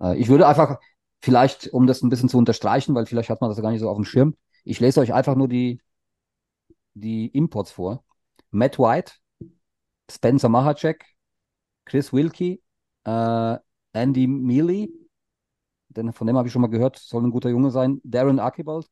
Äh, 0.00 0.16
ich 0.16 0.28
würde 0.28 0.46
einfach 0.46 0.78
vielleicht, 1.22 1.68
um 1.68 1.86
das 1.86 2.02
ein 2.02 2.10
bisschen 2.10 2.28
zu 2.28 2.38
unterstreichen, 2.38 2.94
weil 2.94 3.06
vielleicht 3.06 3.30
hat 3.30 3.40
man 3.40 3.50
das 3.50 3.60
gar 3.60 3.70
nicht 3.70 3.80
so 3.80 3.88
auf 3.88 3.96
dem 3.96 4.04
Schirm, 4.04 4.36
ich 4.64 4.80
lese 4.80 5.00
euch 5.00 5.12
einfach 5.12 5.34
nur 5.34 5.48
die, 5.48 5.80
die 6.94 7.26
Imports 7.28 7.72
vor. 7.72 8.04
Matt 8.50 8.78
White, 8.78 9.12
Spencer 10.10 10.48
Mahacek, 10.48 11.04
Chris 11.84 12.12
Wilkie, 12.12 12.62
äh, 13.04 13.58
Andy 13.94 14.26
Mealy, 14.26 14.92
denn 15.88 16.12
von 16.12 16.26
dem 16.26 16.36
habe 16.36 16.48
ich 16.48 16.52
schon 16.52 16.62
mal 16.62 16.68
gehört, 16.68 16.98
soll 16.98 17.24
ein 17.24 17.30
guter 17.30 17.48
Junge 17.48 17.70
sein. 17.70 18.00
Darren 18.04 18.40
Archibald, 18.40 18.90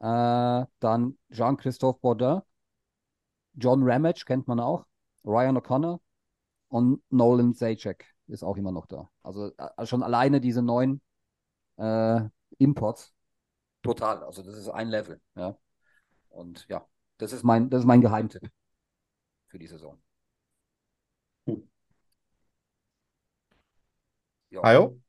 äh, 0.00 0.64
dann 0.80 1.18
Jean-Christophe 1.30 2.00
Baudin, 2.00 2.40
John 3.54 3.82
Ramage 3.82 4.24
kennt 4.24 4.48
man 4.48 4.58
auch, 4.58 4.86
Ryan 5.24 5.58
O'Connor 5.58 6.00
und 6.68 7.02
Nolan 7.10 7.54
Zajac 7.54 8.06
ist 8.26 8.42
auch 8.42 8.56
immer 8.56 8.72
noch 8.72 8.86
da. 8.86 9.10
Also 9.22 9.52
äh, 9.56 9.86
schon 9.86 10.02
alleine 10.02 10.40
diese 10.40 10.62
neun 10.62 11.00
äh, 11.76 12.22
Imports, 12.58 13.12
total. 13.82 14.22
Also 14.24 14.42
das 14.42 14.56
ist 14.56 14.68
ein 14.68 14.88
Level. 14.88 15.20
Ja. 15.34 15.56
Und 16.30 16.66
ja, 16.68 16.86
das 17.18 17.32
ist 17.32 17.42
mein, 17.42 17.68
das 17.70 17.80
ist 17.80 17.86
mein 17.86 18.00
Geheimtipp 18.00 18.50
für 19.48 19.58
die 19.58 19.66
Saison. 19.66 20.00
Hm. 21.46 21.68
Ja. 24.50 24.60
Ayo? 24.62 25.00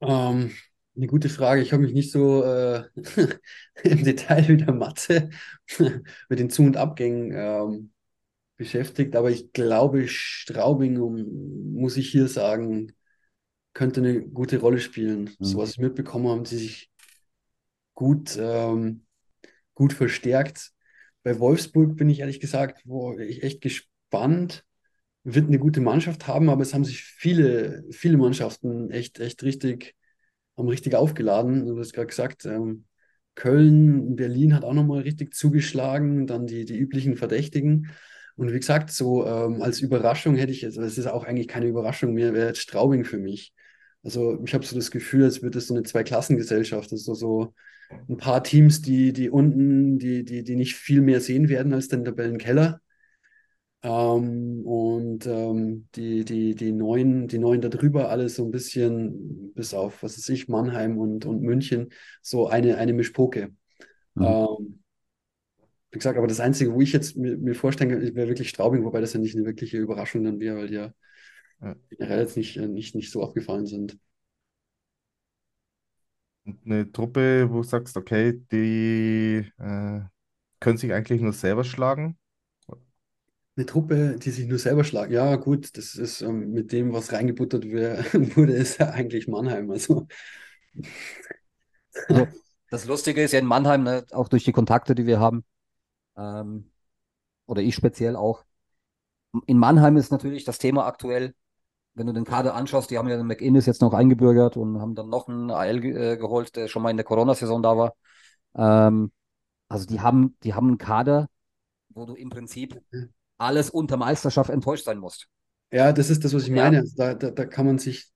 Ähm, 0.00 0.52
eine 0.96 1.06
gute 1.06 1.28
Frage. 1.28 1.62
Ich 1.62 1.72
habe 1.72 1.82
mich 1.82 1.92
nicht 1.92 2.10
so 2.10 2.44
äh, 2.44 2.84
im 3.82 4.04
Detail 4.04 4.48
wie 4.48 4.56
der 4.56 4.72
Mathe 4.72 5.30
mit 6.28 6.38
den 6.38 6.50
Zu- 6.50 6.62
und 6.62 6.76
Abgängen 6.76 7.32
ähm, 7.34 7.92
beschäftigt, 8.56 9.16
aber 9.16 9.30
ich 9.30 9.52
glaube, 9.52 10.08
Straubing, 10.08 10.98
um, 11.00 11.72
muss 11.74 11.96
ich 11.96 12.10
hier 12.10 12.28
sagen, 12.28 12.92
könnte 13.74 14.00
eine 14.00 14.22
gute 14.22 14.60
Rolle 14.60 14.80
spielen. 14.80 15.30
Mhm. 15.38 15.44
So 15.44 15.58
was 15.58 15.72
ich 15.72 15.78
mitbekommen 15.78 16.26
habe, 16.28 16.38
haben 16.38 16.46
sie 16.46 16.58
sich 16.58 16.90
gut, 17.94 18.36
ähm, 18.40 19.06
gut 19.74 19.92
verstärkt. 19.94 20.72
Bei 21.24 21.38
Wolfsburg 21.40 21.96
bin 21.96 22.10
ich 22.10 22.20
ehrlich 22.20 22.40
gesagt, 22.40 22.82
wo 22.86 23.18
ich 23.18 23.42
echt 23.42 23.60
gespannt, 23.60 24.64
wird 25.34 25.48
eine 25.48 25.58
gute 25.58 25.80
Mannschaft 25.80 26.26
haben, 26.26 26.48
aber 26.48 26.62
es 26.62 26.74
haben 26.74 26.84
sich 26.84 27.02
viele, 27.02 27.84
viele 27.90 28.16
Mannschaften 28.16 28.90
echt, 28.90 29.20
echt 29.20 29.42
richtig, 29.42 29.94
haben 30.56 30.68
richtig 30.68 30.94
aufgeladen. 30.94 31.66
Du 31.66 31.78
hast 31.78 31.92
gerade 31.92 32.06
gesagt, 32.06 32.44
ähm, 32.46 32.84
Köln, 33.34 34.16
Berlin 34.16 34.54
hat 34.54 34.64
auch 34.64 34.74
nochmal 34.74 35.02
richtig 35.02 35.34
zugeschlagen, 35.34 36.26
dann 36.26 36.46
die, 36.46 36.64
die 36.64 36.76
üblichen 36.76 37.16
Verdächtigen. 37.16 37.90
Und 38.36 38.52
wie 38.52 38.58
gesagt, 38.58 38.90
so 38.90 39.26
ähm, 39.26 39.62
als 39.62 39.80
Überraschung 39.80 40.36
hätte 40.36 40.52
ich 40.52 40.62
jetzt, 40.62 40.76
es 40.76 40.98
ist 40.98 41.06
auch 41.06 41.24
eigentlich 41.24 41.48
keine 41.48 41.66
Überraschung 41.66 42.14
mehr, 42.14 42.34
wäre 42.34 42.48
jetzt 42.48 42.60
Straubing 42.60 43.04
für 43.04 43.18
mich. 43.18 43.52
Also 44.02 44.42
ich 44.44 44.54
habe 44.54 44.64
so 44.64 44.76
das 44.76 44.90
Gefühl, 44.90 45.24
als 45.24 45.42
würde 45.42 45.58
es 45.58 45.66
so 45.66 45.74
eine 45.74 45.82
Zweiklassengesellschaft, 45.82 46.92
also 46.92 47.14
so 47.14 47.54
ein 48.08 48.16
paar 48.16 48.42
Teams, 48.44 48.80
die, 48.82 49.12
die 49.12 49.30
unten, 49.30 49.98
die, 49.98 50.24
die, 50.24 50.44
die 50.44 50.56
nicht 50.56 50.74
viel 50.74 51.00
mehr 51.00 51.20
sehen 51.20 51.48
werden 51.48 51.72
als 51.72 51.88
den 51.88 52.04
Tabellenkeller. 52.04 52.80
Ähm, 53.82 54.62
und 54.66 55.26
ähm, 55.26 55.88
die, 55.94 56.24
die, 56.24 56.54
die 56.54 56.72
neuen, 56.72 57.28
die 57.28 57.38
neuen 57.38 57.60
darüber 57.60 58.10
alle 58.10 58.28
so 58.28 58.44
ein 58.44 58.50
bisschen, 58.50 59.52
bis 59.54 59.72
auf, 59.74 60.02
was 60.02 60.18
weiß 60.18 60.28
ich, 60.30 60.48
Mannheim 60.48 60.98
und, 60.98 61.26
und 61.26 61.42
München, 61.42 61.90
so 62.22 62.48
eine, 62.48 62.76
eine 62.78 62.92
Mischpoke. 62.92 63.54
Mhm. 64.16 64.38
Ähm, 64.48 64.82
wie 65.90 65.98
gesagt, 65.98 66.18
aber 66.18 66.26
das 66.26 66.40
Einzige, 66.40 66.74
wo 66.74 66.80
ich 66.80 66.92
jetzt 66.92 67.16
mir, 67.16 67.36
mir 67.38 67.54
vorstellen 67.54 67.90
kann, 67.90 68.00
wäre 68.14 68.28
wirklich 68.28 68.50
Straubing, 68.50 68.84
wobei 68.84 69.00
das 69.00 69.14
ja 69.14 69.20
nicht 69.20 69.34
eine 69.36 69.46
wirkliche 69.46 69.78
Überraschung 69.78 70.24
dann 70.24 70.40
wäre, 70.40 70.56
weil 70.58 70.68
die 70.68 70.74
ja 70.74 70.92
Ja. 71.60 71.74
generell 71.90 72.20
jetzt 72.20 72.36
nicht, 72.36 72.56
äh, 72.56 72.66
nicht, 72.68 72.94
nicht 72.94 73.10
so 73.12 73.22
aufgefallen 73.22 73.66
sind. 73.66 73.98
Und 76.44 76.64
eine 76.64 76.90
Truppe, 76.92 77.48
wo 77.50 77.58
du 77.58 77.62
sagst, 77.62 77.96
okay, 77.96 78.40
die 78.52 79.50
äh, 79.58 80.00
können 80.60 80.78
sich 80.78 80.92
eigentlich 80.94 81.22
nur 81.22 81.32
selber 81.32 81.64
schlagen. 81.64 82.18
Eine 83.58 83.66
Truppe, 83.66 84.16
die 84.22 84.30
sich 84.30 84.46
nur 84.46 84.60
selber 84.60 84.84
schlagen. 84.84 85.12
Ja, 85.12 85.34
gut, 85.34 85.76
das 85.76 85.96
ist 85.96 86.20
ähm, 86.22 86.52
mit 86.52 86.70
dem, 86.70 86.92
was 86.92 87.12
reingebuttert 87.12 87.64
wurde, 88.36 88.52
ist 88.52 88.78
ja 88.78 88.90
eigentlich 88.90 89.26
Mannheim. 89.26 89.68
Also, 89.72 90.06
Also, 92.08 92.28
das 92.70 92.84
Lustige 92.84 93.20
ist 93.20 93.32
ja 93.32 93.40
in 93.40 93.46
Mannheim, 93.46 93.82
ne, 93.82 94.04
auch 94.12 94.28
durch 94.28 94.44
die 94.44 94.52
Kontakte, 94.52 94.94
die 94.94 95.06
wir 95.06 95.18
haben, 95.18 95.44
ähm, 96.16 96.70
oder 97.46 97.62
ich 97.62 97.74
speziell 97.74 98.16
auch. 98.16 98.44
In 99.46 99.58
Mannheim 99.58 99.96
ist 99.96 100.12
natürlich 100.12 100.44
das 100.44 100.58
Thema 100.58 100.86
aktuell, 100.86 101.34
wenn 101.94 102.06
du 102.06 102.12
den 102.12 102.24
Kader 102.24 102.54
anschaust, 102.54 102.90
die 102.90 102.98
haben 102.98 103.08
ja 103.08 103.16
den 103.16 103.26
McInnes 103.26 103.66
jetzt 103.66 103.82
noch 103.82 103.92
eingebürgert 103.92 104.56
und 104.56 104.80
haben 104.80 104.94
dann 104.94 105.08
noch 105.08 105.28
einen 105.28 105.50
AL 105.50 105.84
äh, 105.84 106.16
geholt, 106.16 106.54
der 106.56 106.68
schon 106.68 106.82
mal 106.82 106.90
in 106.90 106.96
der 106.96 107.04
Corona-Saison 107.04 107.62
da 107.62 107.76
war. 107.76 107.94
Ähm, 108.54 109.10
also 109.68 109.86
die 109.86 110.00
haben, 110.00 110.36
die 110.44 110.54
haben 110.54 110.68
einen 110.68 110.78
Kader, 110.78 111.28
wo 111.90 112.06
du 112.06 112.14
im 112.14 112.30
Prinzip 112.30 112.80
alles 113.38 113.70
unter 113.70 113.96
Meisterschaft 113.96 114.50
enttäuscht 114.50 114.84
sein 114.84 114.98
musst. 114.98 115.28
ja, 115.72 115.92
das 115.92 116.10
ist 116.10 116.24
das, 116.24 116.34
was 116.34 116.44
ich 116.44 116.50
Ja. 116.50 116.54
meine. 116.54 116.78
Also 116.78 116.94
da, 116.96 117.14
da, 117.14 117.30
da 117.30 117.44
kann 117.46 117.66
man 117.66 117.78
sich. 117.78 118.10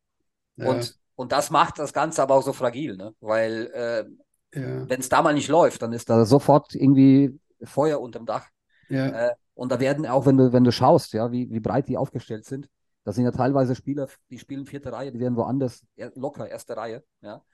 Ja, 0.56 0.86
Und, 0.86 0.96
und 1.16 1.32
das 1.32 1.50
macht 1.50 1.78
das 1.78 1.92
Ganze 1.92 2.22
aber 2.22 2.34
auch 2.36 2.42
so 2.42 2.52
fragil, 2.52 2.96
ne? 2.96 3.14
Weil 3.20 3.66
äh, 3.72 4.04
ja, 4.52 4.88
wenn 4.88 5.00
es 5.00 5.08
da 5.08 5.22
mal 5.22 5.34
nicht 5.34 5.48
läuft, 5.48 5.82
dann 5.82 5.92
ist 5.92 6.10
da 6.10 6.24
sofort 6.24 6.74
irgendwie 6.74 7.38
Feuer 7.64 8.00
unterm 8.00 8.26
Dach. 8.26 8.48
ja, 8.88 9.12
Äh, 9.12 9.30
und 9.54 9.72
da 9.72 9.80
werden 9.80 10.06
auch, 10.06 10.26
wenn 10.26 10.36
du, 10.38 10.52
wenn 10.52 10.64
du 10.64 10.72
schaust, 10.72 11.12
ja, 11.14 11.32
wie, 11.32 11.50
wie 11.50 11.60
breit 11.60 11.88
die 11.88 11.96
aufgestellt 11.98 12.46
sind, 12.46 12.68
da 13.04 13.12
sind 13.12 13.24
ja 13.24 13.32
teilweise 13.32 13.74
Spieler, 13.76 14.08
die 14.30 14.38
spielen 14.38 14.66
vierte 14.66 14.92
Reihe, 14.92 15.12
die 15.12 15.20
werden 15.20 15.36
woanders 15.36 15.84
er, 15.96 16.12
locker 16.16 16.48
erste 16.48 16.76
Reihe, 16.76 17.04
ja. 17.22 17.44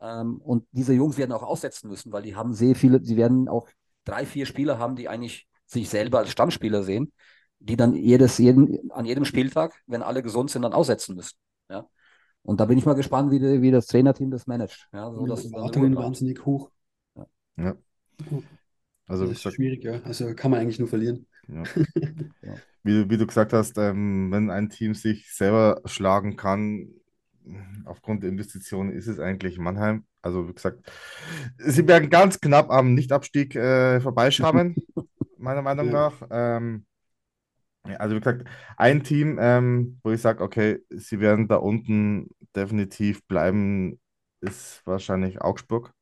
Ähm, 0.00 0.40
und 0.42 0.66
diese 0.72 0.94
Jungs 0.94 1.18
werden 1.18 1.32
auch 1.32 1.42
aussetzen 1.42 1.88
müssen, 1.88 2.12
weil 2.12 2.22
die 2.22 2.36
haben 2.36 2.54
sehr 2.54 2.74
viele, 2.76 3.02
sie 3.04 3.16
werden 3.16 3.48
auch 3.48 3.68
drei, 4.04 4.26
vier 4.26 4.46
Spieler 4.46 4.78
haben, 4.78 4.96
die 4.96 5.08
eigentlich 5.08 5.48
sich 5.74 5.90
selber 5.90 6.20
als 6.20 6.30
Stammspieler 6.30 6.82
sehen, 6.82 7.12
die 7.58 7.76
dann 7.76 7.94
jedes, 7.94 8.38
jeden, 8.38 8.90
an 8.92 9.04
jedem 9.04 9.26
Spieltag, 9.26 9.74
wenn 9.86 10.02
alle 10.02 10.22
gesund 10.22 10.50
sind, 10.50 10.62
dann 10.62 10.72
aussetzen 10.72 11.16
müssen. 11.16 11.36
Ja. 11.70 11.86
Und 12.42 12.60
da 12.60 12.66
bin 12.66 12.78
ich 12.78 12.86
mal 12.86 12.94
gespannt, 12.94 13.30
wie, 13.32 13.38
die, 13.40 13.62
wie 13.62 13.70
das 13.70 13.86
Trainerteam 13.86 14.30
das 14.30 14.46
managt. 14.46 14.88
Ja, 14.92 15.10
so, 15.12 15.24
die 15.24 15.30
dass 15.30 15.42
dann 15.44 15.52
Erwartungen 15.54 15.96
wahnsinnig 15.96 16.44
hoch. 16.46 16.70
Ja. 17.56 17.76
Also, 19.06 19.24
Das 19.24 19.30
wie 19.30 19.32
ist 19.32 19.38
gesagt, 19.38 19.56
schwierig, 19.56 19.84
ja. 19.84 20.00
Also 20.02 20.34
kann 20.34 20.50
man 20.50 20.60
eigentlich 20.60 20.78
nur 20.78 20.88
verlieren. 20.88 21.26
ja. 21.48 21.64
Wie, 22.82 22.92
du- 22.92 23.10
wie 23.10 23.16
du 23.18 23.26
gesagt 23.26 23.52
hast, 23.52 23.78
ähm, 23.78 24.30
wenn 24.30 24.50
ein 24.50 24.70
Team 24.70 24.94
sich 24.94 25.32
selber 25.32 25.80
schlagen 25.86 26.36
kann, 26.36 26.88
aufgrund 27.84 28.22
der 28.22 28.30
Investitionen, 28.30 28.90
ist 28.92 29.06
es 29.06 29.18
eigentlich 29.20 29.58
Mannheim. 29.58 30.04
Also, 30.22 30.48
wie 30.48 30.54
gesagt, 30.54 30.90
sie 31.58 31.86
werden 31.86 32.08
ganz 32.08 32.40
knapp 32.40 32.70
am 32.70 32.94
Nichtabstieg 32.94 33.54
äh, 33.54 34.00
vorbeischaben, 34.00 34.74
meiner 35.44 35.62
Meinung 35.62 35.90
nach. 35.90 36.14
Ähm, 36.30 36.86
also, 37.84 38.16
wie 38.16 38.20
gesagt, 38.20 38.44
ein 38.76 39.02
Team, 39.02 39.38
ähm, 39.40 40.00
wo 40.02 40.10
ich 40.10 40.20
sage, 40.20 40.42
okay, 40.42 40.80
sie 40.90 41.20
werden 41.20 41.48
da 41.48 41.56
unten 41.56 42.30
definitiv 42.56 43.24
bleiben, 43.26 44.00
ist 44.40 44.82
wahrscheinlich 44.86 45.42
Augsburg. 45.42 45.92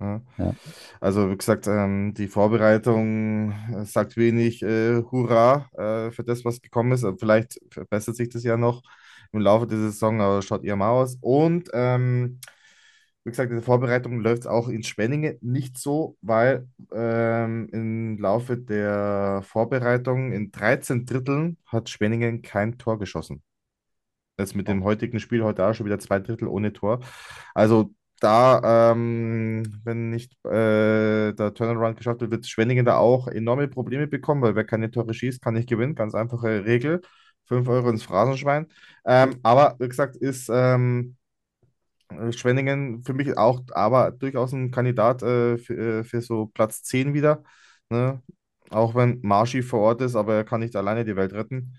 Ja. 0.00 0.22
Ja. 0.38 0.54
Also, 1.00 1.30
wie 1.30 1.36
gesagt, 1.36 1.66
ähm, 1.66 2.14
die 2.14 2.28
Vorbereitung 2.28 3.54
sagt 3.84 4.16
wenig 4.16 4.62
äh, 4.62 5.02
Hurra 5.02 5.68
äh, 5.76 6.10
für 6.10 6.24
das, 6.24 6.44
was 6.44 6.62
gekommen 6.62 6.92
ist. 6.92 7.06
Vielleicht 7.18 7.60
verbessert 7.70 8.16
sich 8.16 8.30
das 8.30 8.42
ja 8.42 8.56
noch 8.56 8.82
im 9.32 9.40
Laufe 9.40 9.66
der 9.66 9.78
Saison, 9.78 10.20
aber 10.20 10.40
schaut 10.40 10.64
eher 10.64 10.76
mal 10.76 10.90
aus. 10.90 11.18
Und 11.20 11.68
ähm, 11.74 12.40
wie 13.28 13.32
gesagt, 13.32 13.50
in 13.50 13.56
der 13.56 13.62
Vorbereitung 13.64 14.20
läuft 14.20 14.42
es 14.42 14.46
auch 14.46 14.68
in 14.68 14.82
Schwenningen 14.82 15.36
nicht 15.42 15.76
so, 15.76 16.16
weil 16.22 16.66
ähm, 16.92 17.68
im 17.72 18.18
Laufe 18.18 18.56
der 18.56 19.42
Vorbereitung 19.44 20.32
in 20.32 20.50
13 20.50 21.04
Dritteln 21.04 21.58
hat 21.66 21.90
Schwenningen 21.90 22.40
kein 22.40 22.78
Tor 22.78 22.98
geschossen. 22.98 23.42
Jetzt 24.38 24.56
mit 24.56 24.66
dem 24.66 24.82
heutigen 24.82 25.20
Spiel 25.20 25.44
heute 25.44 25.66
auch 25.66 25.74
schon 25.74 25.84
wieder 25.84 25.98
zwei 25.98 26.20
Drittel 26.20 26.48
ohne 26.48 26.72
Tor. 26.72 27.00
Also 27.54 27.92
da, 28.20 28.92
ähm, 28.92 29.62
wenn 29.84 30.08
nicht 30.08 30.32
äh, 30.46 31.34
der 31.34 31.52
Turnaround 31.54 31.98
geschafft 31.98 32.22
wird, 32.22 32.30
wird 32.30 32.46
Schwenningen 32.46 32.86
da 32.86 32.96
auch 32.96 33.28
enorme 33.28 33.68
Probleme 33.68 34.06
bekommen, 34.06 34.40
weil 34.40 34.54
wer 34.56 34.64
keine 34.64 34.90
Tore 34.90 35.12
schießt, 35.12 35.42
kann 35.42 35.52
nicht 35.54 35.68
gewinnen. 35.68 35.94
Ganz 35.94 36.14
einfache 36.14 36.64
Regel. 36.64 37.02
5 37.44 37.68
Euro 37.68 37.90
ins 37.90 38.04
Phrasenschwein. 38.04 38.68
Ähm, 39.04 39.38
aber 39.42 39.76
wie 39.78 39.88
gesagt, 39.88 40.16
ist 40.16 40.48
ähm, 40.50 41.17
Schwenningen 42.30 43.02
für 43.02 43.12
mich 43.12 43.36
auch 43.36 43.62
aber 43.72 44.12
durchaus 44.12 44.52
ein 44.52 44.70
Kandidat 44.70 45.22
äh, 45.22 45.58
für, 45.58 46.00
äh, 46.00 46.04
für 46.04 46.22
so 46.22 46.46
Platz 46.46 46.82
10 46.82 47.14
wieder. 47.14 47.42
Ne? 47.90 48.22
Auch 48.70 48.94
wenn 48.94 49.20
Marschi 49.22 49.62
vor 49.62 49.80
Ort 49.80 50.00
ist, 50.00 50.16
aber 50.16 50.34
er 50.34 50.44
kann 50.44 50.60
nicht 50.60 50.76
alleine 50.76 51.04
die 51.04 51.16
Welt 51.16 51.32
retten. 51.32 51.78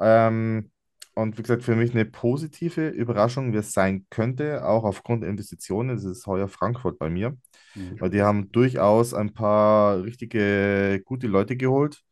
Ähm, 0.00 0.70
und 1.14 1.36
wie 1.38 1.42
gesagt, 1.42 1.64
für 1.64 1.76
mich 1.76 1.90
eine 1.92 2.04
positive 2.04 2.88
Überraschung, 2.88 3.52
wie 3.52 3.58
es 3.58 3.72
sein 3.72 4.06
könnte, 4.10 4.64
auch 4.64 4.84
aufgrund 4.84 5.22
der 5.22 5.30
Investitionen, 5.30 5.96
das 5.96 6.04
ist 6.04 6.26
heuer 6.26 6.48
Frankfurt 6.48 6.98
bei 6.98 7.10
mir. 7.10 7.36
Mhm. 7.74 8.00
Weil 8.00 8.10
die 8.10 8.22
haben 8.22 8.50
durchaus 8.52 9.12
ein 9.14 9.34
paar 9.34 10.02
richtige 10.02 11.02
gute 11.04 11.26
Leute 11.26 11.56
geholt. 11.56 12.02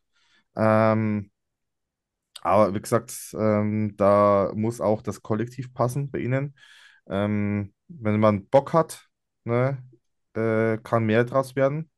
Ähm, 0.55 1.31
aber 2.41 2.73
wie 2.73 2.81
gesagt, 2.81 3.13
ähm, 3.37 3.95
da 3.97 4.51
muss 4.55 4.81
auch 4.81 5.01
das 5.01 5.21
Kollektiv 5.21 5.73
passen 5.73 6.09
bei 6.11 6.19
ihnen. 6.19 6.55
Ähm, 7.09 7.73
wenn 7.87 8.19
man 8.19 8.47
Bock 8.47 8.73
hat, 8.73 9.09
ne, 9.45 9.83
äh, 10.35 10.77
kann 10.83 11.05
mehr 11.05 11.23
draus 11.25 11.55
werden. 11.55 11.89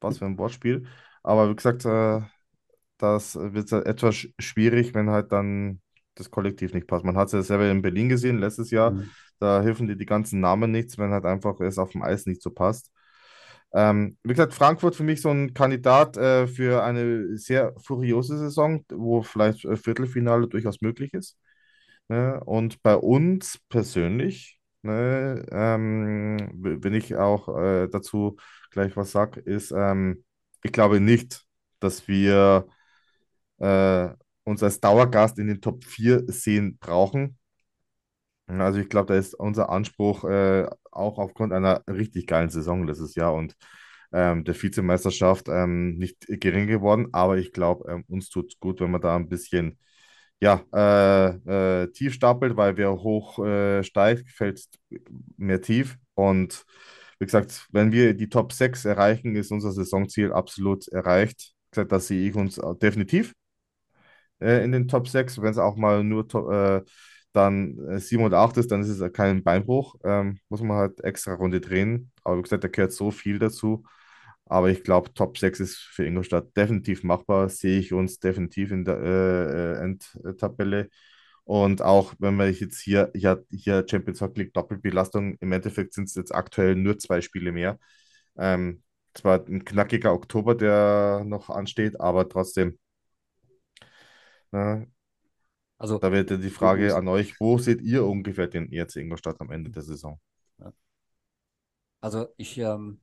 Was 0.00 0.18
für 0.18 0.26
ein 0.26 0.38
Wortspiel. 0.38 0.86
Aber 1.22 1.50
wie 1.50 1.56
gesagt, 1.56 1.84
äh, 1.84 2.20
das 2.98 3.36
wird 3.36 3.72
etwas 3.72 4.14
sch- 4.16 4.34
schwierig, 4.38 4.94
wenn 4.94 5.10
halt 5.10 5.32
dann 5.32 5.80
das 6.14 6.30
Kollektiv 6.30 6.74
nicht 6.74 6.86
passt. 6.86 7.04
Man 7.04 7.16
hat 7.16 7.28
es 7.28 7.32
ja 7.34 7.42
selber 7.42 7.70
in 7.70 7.82
Berlin 7.82 8.08
gesehen, 8.08 8.38
letztes 8.38 8.70
Jahr. 8.70 8.96
Mhm. 8.96 9.10
Da 9.40 9.62
helfen 9.62 9.86
dir 9.88 9.96
die 9.96 10.06
ganzen 10.06 10.40
Namen 10.40 10.72
nichts, 10.72 10.98
wenn 10.98 11.12
halt 11.12 11.26
einfach 11.26 11.60
es 11.60 11.78
auf 11.78 11.92
dem 11.92 12.02
Eis 12.02 12.26
nicht 12.26 12.42
so 12.42 12.50
passt. 12.50 12.92
Ähm, 13.74 14.18
wie 14.24 14.30
gesagt, 14.34 14.54
Frankfurt 14.54 14.96
für 14.96 15.04
mich 15.04 15.20
so 15.22 15.30
ein 15.30 15.54
Kandidat 15.54 16.16
äh, 16.16 16.46
für 16.48 16.84
eine 16.84 17.36
sehr 17.38 17.74
furiose 17.78 18.38
Saison, 18.38 18.84
wo 18.90 19.22
vielleicht 19.22 19.64
äh, 19.66 19.76
Viertelfinale 19.76 20.48
durchaus 20.48 20.80
möglich 20.82 21.14
ist. 21.14 21.38
Ne? 22.08 22.40
Und 22.44 22.82
bei 22.82 22.94
uns 22.96 23.58
persönlich, 23.68 24.60
ne, 24.82 25.44
ähm, 25.50 26.50
wenn 26.54 26.94
ich 26.94 27.16
auch 27.16 27.48
äh, 27.58 27.88
dazu 27.88 28.36
gleich 28.70 28.96
was 28.96 29.10
sage, 29.12 29.40
ist, 29.40 29.72
ähm, 29.72 30.24
ich 30.62 30.72
glaube 30.72 31.00
nicht, 31.00 31.44
dass 31.80 32.06
wir 32.08 32.66
äh, 33.58 34.08
uns 34.44 34.62
als 34.62 34.80
Dauergast 34.80 35.38
in 35.38 35.48
den 35.48 35.60
Top 35.60 35.84
4 35.84 36.24
sehen 36.28 36.78
brauchen. 36.78 37.38
Also 38.48 38.78
ich 38.78 38.88
glaube, 38.88 39.12
da 39.12 39.18
ist 39.18 39.34
unser 39.34 39.70
Anspruch 39.70 40.24
äh, 40.24 40.66
auch 40.92 41.18
aufgrund 41.18 41.52
einer 41.52 41.82
richtig 41.88 42.26
geilen 42.28 42.48
Saison 42.50 42.86
letztes 42.86 43.14
Jahr 43.16 43.34
und 43.34 43.56
ähm, 44.12 44.44
der 44.44 44.54
Vizemeisterschaft 44.60 45.48
ähm, 45.48 45.96
nicht 45.98 46.26
gering 46.28 46.68
geworden. 46.68 47.08
Aber 47.12 47.38
ich 47.38 47.52
glaube, 47.52 47.90
ähm, 47.90 48.04
uns 48.08 48.28
tut 48.30 48.52
es 48.52 48.60
gut, 48.60 48.80
wenn 48.80 48.90
man 48.92 49.00
da 49.00 49.16
ein 49.16 49.28
bisschen 49.28 49.78
ja, 50.40 50.62
äh, 50.74 51.82
äh, 51.84 51.92
tief 51.92 52.14
stapelt, 52.14 52.56
weil 52.56 52.76
wer 52.76 52.92
hoch 52.92 53.38
äh, 53.44 53.82
steigt, 53.82 54.30
fällt 54.30 54.62
mehr 55.36 55.60
tief. 55.60 55.96
Und 56.14 56.64
wie 57.18 57.24
gesagt, 57.26 57.66
wenn 57.72 57.92
wir 57.92 58.14
die 58.14 58.28
Top 58.28 58.52
6 58.52 58.84
erreichen, 58.84 59.34
ist 59.36 59.50
unser 59.52 59.72
Saisonziel 59.72 60.32
absolut 60.32 60.88
erreicht. 60.88 61.54
Wie 61.66 61.70
gesagt, 61.72 61.92
das 61.92 62.08
sehe 62.08 62.28
ich 62.28 62.34
uns 62.36 62.58
äh, 62.58 62.74
definitiv 62.76 63.32
äh, 64.40 64.64
in 64.64 64.72
den 64.72 64.88
Top 64.88 65.08
6, 65.08 65.40
wenn 65.40 65.50
es 65.50 65.58
auch 65.58 65.76
mal 65.76 66.04
nur 66.04 66.28
to 66.28 66.50
äh, 66.50 66.82
dann 67.32 67.78
äh, 67.90 67.98
7 68.00 68.24
und 68.24 68.32
8 68.34 68.56
ist, 68.56 68.70
dann 68.70 68.80
ist 68.82 68.88
es 68.88 69.12
kein 69.12 69.42
Beinbruch. 69.44 69.96
Ähm, 70.04 70.38
muss 70.48 70.62
man 70.62 70.76
halt 70.78 71.00
extra 71.04 71.34
Runde 71.34 71.60
drehen. 71.60 72.10
Aber 72.24 72.38
wie 72.38 72.42
gesagt, 72.42 72.64
da 72.64 72.68
gehört 72.68 72.92
so 72.92 73.10
viel 73.10 73.38
dazu. 73.38 73.84
Aber 74.46 74.70
ich 74.70 74.84
glaube, 74.84 75.12
Top 75.12 75.38
6 75.38 75.60
ist 75.60 75.76
für 75.76 76.06
Ingolstadt 76.06 76.56
definitiv 76.56 77.02
machbar. 77.02 77.48
Sehe 77.48 77.78
ich 77.78 77.92
uns 77.92 78.20
definitiv 78.20 78.70
in 78.70 78.84
der 78.84 78.96
äh, 78.98 79.72
äh 79.72 80.24
Endtabelle. 80.24 80.88
Und 81.44 81.82
auch 81.82 82.14
wenn 82.18 82.36
wir 82.36 82.50
jetzt 82.50 82.80
hier, 82.80 83.10
hier, 83.14 83.44
hier 83.50 83.84
Champions 83.88 84.20
Hockey 84.20 84.42
League 84.42 84.54
Doppelbelastung, 84.54 85.36
im 85.40 85.52
Endeffekt 85.52 85.94
sind 85.94 86.04
es 86.04 86.14
jetzt 86.14 86.34
aktuell 86.34 86.76
nur 86.76 86.98
zwei 86.98 87.20
Spiele 87.20 87.52
mehr. 87.52 87.78
Ähm, 88.36 88.82
zwar 89.14 89.44
ein 89.46 89.64
knackiger 89.64 90.12
Oktober, 90.12 90.54
der 90.54 91.24
noch 91.24 91.50
ansteht, 91.50 92.00
aber 92.00 92.28
trotzdem. 92.28 92.78
Ne, 94.52 94.86
Also, 95.78 95.98
da 95.98 96.12
wäre 96.12 96.24
die 96.24 96.50
Frage 96.50 96.94
an 96.96 97.08
euch, 97.08 97.40
wo 97.40 97.58
seht 97.58 97.82
ihr 97.82 98.04
ungefähr 98.04 98.46
den 98.46 98.72
ERC 98.72 98.96
Ingolstadt 98.96 99.40
am 99.40 99.50
Ende 99.50 99.70
der 99.70 99.82
Saison? 99.82 100.20
also 102.00 102.28
ich 102.36 102.58
ähm, 102.58 103.00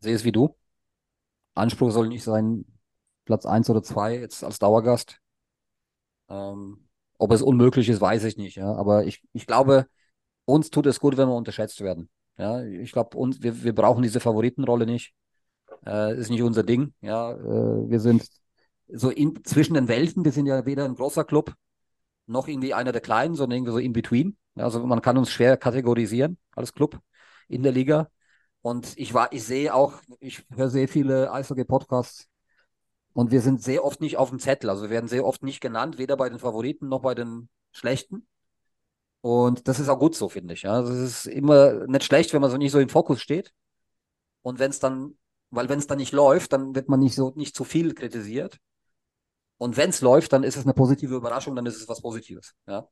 sehe 0.00 0.14
es 0.14 0.24
wie 0.24 0.32
du. 0.32 0.56
Anspruch 1.54 1.90
soll 1.90 2.08
nicht 2.08 2.24
sein, 2.24 2.64
Platz 3.24 3.46
1 3.46 3.70
oder 3.70 3.82
2 3.82 4.18
jetzt 4.18 4.44
als 4.44 4.58
Dauergast. 4.58 5.20
Ähm, 6.28 6.88
ob 7.18 7.32
es 7.32 7.42
unmöglich 7.42 7.88
ist, 7.88 8.00
weiß 8.00 8.24
ich 8.24 8.36
nicht. 8.36 8.56
Ja? 8.56 8.74
Aber 8.74 9.04
ich, 9.04 9.22
ich 9.32 9.46
glaube, 9.46 9.86
uns 10.44 10.70
tut 10.70 10.86
es 10.86 11.00
gut, 11.00 11.16
wenn 11.16 11.28
wir 11.28 11.34
unterschätzt 11.34 11.80
werden. 11.80 12.08
Ja, 12.38 12.62
ich 12.64 12.92
glaube, 12.92 13.18
uns, 13.18 13.42
wir, 13.42 13.62
wir 13.62 13.74
brauchen 13.74 14.02
diese 14.02 14.20
Favoritenrolle 14.20 14.86
nicht. 14.86 15.12
Äh, 15.86 16.16
ist 16.16 16.30
nicht 16.30 16.42
unser 16.42 16.62
Ding. 16.62 16.94
Ja, 17.02 17.32
äh, 17.32 17.90
wir 17.90 18.00
sind 18.00 18.26
so 18.88 19.10
in, 19.10 19.44
zwischen 19.44 19.74
den 19.74 19.88
Welten. 19.88 20.24
Wir 20.24 20.32
sind 20.32 20.46
ja 20.46 20.64
weder 20.66 20.84
ein 20.86 20.94
großer 20.94 21.24
Club 21.24 21.54
noch 22.26 22.48
irgendwie 22.48 22.74
einer 22.74 22.92
der 22.92 23.00
kleinen, 23.00 23.34
sondern 23.34 23.58
irgendwie 23.58 23.72
so 23.72 23.78
in 23.78 23.92
between. 23.92 24.36
Also 24.54 24.84
man 24.86 25.02
kann 25.02 25.18
uns 25.18 25.30
schwer 25.30 25.56
kategorisieren 25.56 26.38
als 26.52 26.72
Club 26.72 26.98
in 27.48 27.62
der 27.62 27.72
Liga. 27.72 28.08
Und 28.62 28.92
ich 28.96 29.14
war, 29.14 29.32
ich 29.32 29.44
sehe 29.44 29.74
auch, 29.74 29.94
ich 30.18 30.44
höre 30.54 30.68
sehr 30.68 30.88
viele 30.88 31.32
Eishockey-Podcasts 31.32 32.28
und 33.12 33.30
wir 33.30 33.40
sind 33.40 33.62
sehr 33.62 33.84
oft 33.84 34.00
nicht 34.00 34.16
auf 34.18 34.30
dem 34.30 34.38
Zettel. 34.38 34.70
Also 34.70 34.82
wir 34.82 34.90
werden 34.90 35.08
sehr 35.08 35.24
oft 35.24 35.42
nicht 35.42 35.60
genannt, 35.60 35.98
weder 35.98 36.16
bei 36.16 36.28
den 36.28 36.38
Favoriten 36.38 36.88
noch 36.88 37.00
bei 37.00 37.14
den 37.14 37.48
Schlechten. 37.72 38.26
Und 39.22 39.68
das 39.68 39.80
ist 39.80 39.88
auch 39.88 39.98
gut 39.98 40.14
so, 40.14 40.28
finde 40.28 40.54
ich. 40.54 40.62
Ja, 40.62 40.74
also 40.74 40.92
es 40.92 41.26
ist 41.26 41.26
immer 41.26 41.86
nicht 41.86 42.04
schlecht, 42.04 42.32
wenn 42.32 42.40
man 42.40 42.50
so 42.50 42.56
nicht 42.56 42.72
so 42.72 42.78
im 42.80 42.88
Fokus 42.88 43.20
steht. 43.20 43.52
Und 44.42 44.58
wenn 44.58 44.70
es 44.70 44.78
dann, 44.78 45.18
weil 45.50 45.68
wenn 45.68 45.78
es 45.78 45.86
dann 45.86 45.98
nicht 45.98 46.12
läuft, 46.12 46.52
dann 46.52 46.74
wird 46.74 46.88
man 46.88 47.00
nicht 47.00 47.14
so 47.14 47.32
nicht 47.36 47.54
zu 47.54 47.64
viel 47.64 47.94
kritisiert. 47.94 48.58
Und 49.58 49.76
wenn 49.76 49.90
es 49.90 50.00
läuft, 50.00 50.32
dann 50.32 50.42
ist 50.42 50.56
es 50.56 50.64
eine 50.64 50.72
positive 50.72 51.14
Überraschung, 51.14 51.54
dann 51.54 51.66
ist 51.66 51.76
es 51.76 51.88
was 51.88 52.00
Positives. 52.00 52.54
Ja. 52.66 52.88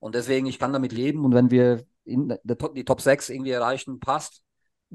Und 0.00 0.14
deswegen, 0.14 0.46
ich 0.46 0.58
kann 0.58 0.72
damit 0.72 0.92
leben. 0.92 1.24
Und 1.24 1.34
wenn 1.34 1.50
wir 1.50 1.86
in 2.04 2.38
die 2.44 2.84
Top 2.84 3.00
6 3.00 3.30
irgendwie 3.30 3.52
erreichen, 3.52 4.00
passt. 4.00 4.43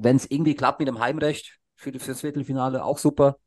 Wenn 0.02 0.16
es 0.16 0.30
irgendwie 0.30 0.54
klappt 0.54 0.78
mit 0.78 0.88
dem 0.88 0.98
Heimrecht 0.98 1.58
für, 1.74 1.92
das 1.92 2.20
Viertelfinale, 2.20 2.84
auch 2.84 2.98
super. 2.98 3.38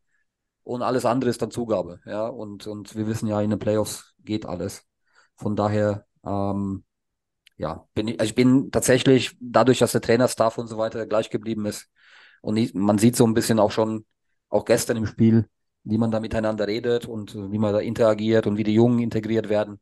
Und 0.64 0.82
alles 0.82 1.06
andere 1.06 1.30
ist 1.30 1.42
dann 1.42 1.52
Zugabe. 1.52 2.00
Ja. 2.06 2.28
Und, 2.28 2.68
und 2.68 2.96
wir 2.96 3.08
wissen 3.08 3.28
ja, 3.28 3.42
in 3.42 3.50
den 3.50 3.60
Playoffs 3.60 4.14
geht 4.24 4.46
alles. 4.46 4.86
Von 5.36 5.56
daher, 5.56 6.06
ähm, 6.26 6.84
ja, 7.58 7.88
bin 7.94 8.08
ich, 8.08 8.20
also 8.20 8.30
ich 8.30 8.36
bin 8.36 8.72
tatsächlich, 8.72 9.36
dadurch, 9.40 9.80
dass 9.80 9.92
der 9.92 10.02
Trainerstaff 10.02 10.58
und 10.58 10.68
so 10.68 10.78
weiter 10.78 11.06
gleich 11.06 11.30
geblieben 11.30 11.66
ist, 11.66 11.90
und 12.42 12.58
ich, 12.58 12.74
man 12.74 12.98
sieht 12.98 13.16
so 13.16 13.26
ein 13.26 13.34
bisschen 13.34 13.58
auch 13.58 13.72
schon, 13.72 14.06
auch 14.50 14.66
gestern 14.66 14.98
im 14.98 15.06
Spiel, 15.06 15.48
wie 15.84 15.98
man 15.98 16.12
da 16.12 16.20
miteinander 16.20 16.68
redet 16.68 17.06
und 17.06 17.36
wie 17.36 17.58
man 17.58 17.74
da 17.74 17.80
interagiert 17.80 18.48
und 18.48 18.58
wie 18.58 18.64
die 18.64 18.74
Jungen 18.74 19.00
integriert 19.00 19.50
werden. 19.50 19.80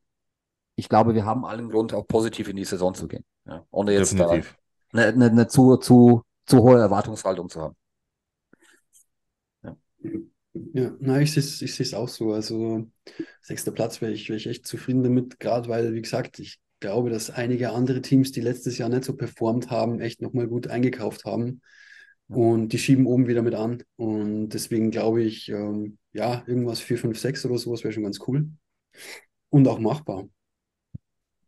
Ich 0.75 0.87
glaube, 0.87 1.15
wir 1.15 1.25
haben 1.25 1.43
allen 1.43 1.69
Grund, 1.69 1.93
auch 1.93 2.07
positiv 2.07 2.47
in 2.47 2.55
die 2.55 2.65
Saison 2.65 2.93
zu 2.93 3.07
gehen. 3.07 3.25
Ja, 3.45 3.65
ohne 3.71 3.93
jetzt 3.93 4.13
Definitiv. 4.13 4.55
da 4.91 4.99
eine, 4.99 5.13
eine, 5.13 5.25
eine 5.25 5.47
zu, 5.47 5.77
zu, 5.77 6.23
zu 6.45 6.59
hohe 6.61 6.79
Erwartungshaltung 6.79 7.49
zu 7.49 7.61
haben. 7.61 7.75
Ja, 9.63 9.75
ja 10.73 10.95
na, 10.99 11.21
ich 11.21 11.31
sehe 11.33 11.43
es 11.43 11.61
ich 11.61 11.75
seh's 11.75 11.93
auch 11.93 12.09
so. 12.09 12.33
Also, 12.33 12.87
sechster 13.41 13.71
Platz 13.71 14.01
wäre 14.01 14.11
ich, 14.11 14.29
wär 14.29 14.37
ich 14.37 14.47
echt 14.47 14.67
zufrieden 14.67 15.03
damit, 15.03 15.39
gerade 15.39 15.69
weil, 15.69 15.93
wie 15.93 16.01
gesagt, 16.01 16.39
ich 16.39 16.59
glaube, 16.79 17.09
dass 17.09 17.29
einige 17.29 17.71
andere 17.71 18.01
Teams, 18.01 18.31
die 18.31 18.41
letztes 18.41 18.77
Jahr 18.77 18.89
nicht 18.89 19.05
so 19.05 19.15
performt 19.15 19.69
haben, 19.69 19.99
echt 20.01 20.21
nochmal 20.21 20.47
gut 20.47 20.67
eingekauft 20.67 21.25
haben. 21.25 21.61
Und 22.27 22.69
die 22.69 22.79
schieben 22.79 23.05
oben 23.07 23.27
wieder 23.27 23.41
mit 23.41 23.55
an. 23.55 23.83
Und 23.97 24.49
deswegen 24.49 24.89
glaube 24.89 25.21
ich, 25.21 25.49
ähm, 25.49 25.97
ja, 26.13 26.43
irgendwas 26.47 26.79
4, 26.79 26.97
5, 26.97 27.19
6 27.19 27.45
oder 27.45 27.57
sowas 27.57 27.83
wäre 27.83 27.93
schon 27.93 28.03
ganz 28.03 28.19
cool. 28.27 28.49
Und 29.49 29.67
auch 29.67 29.79
machbar. 29.79 30.19
Auf 30.19 30.29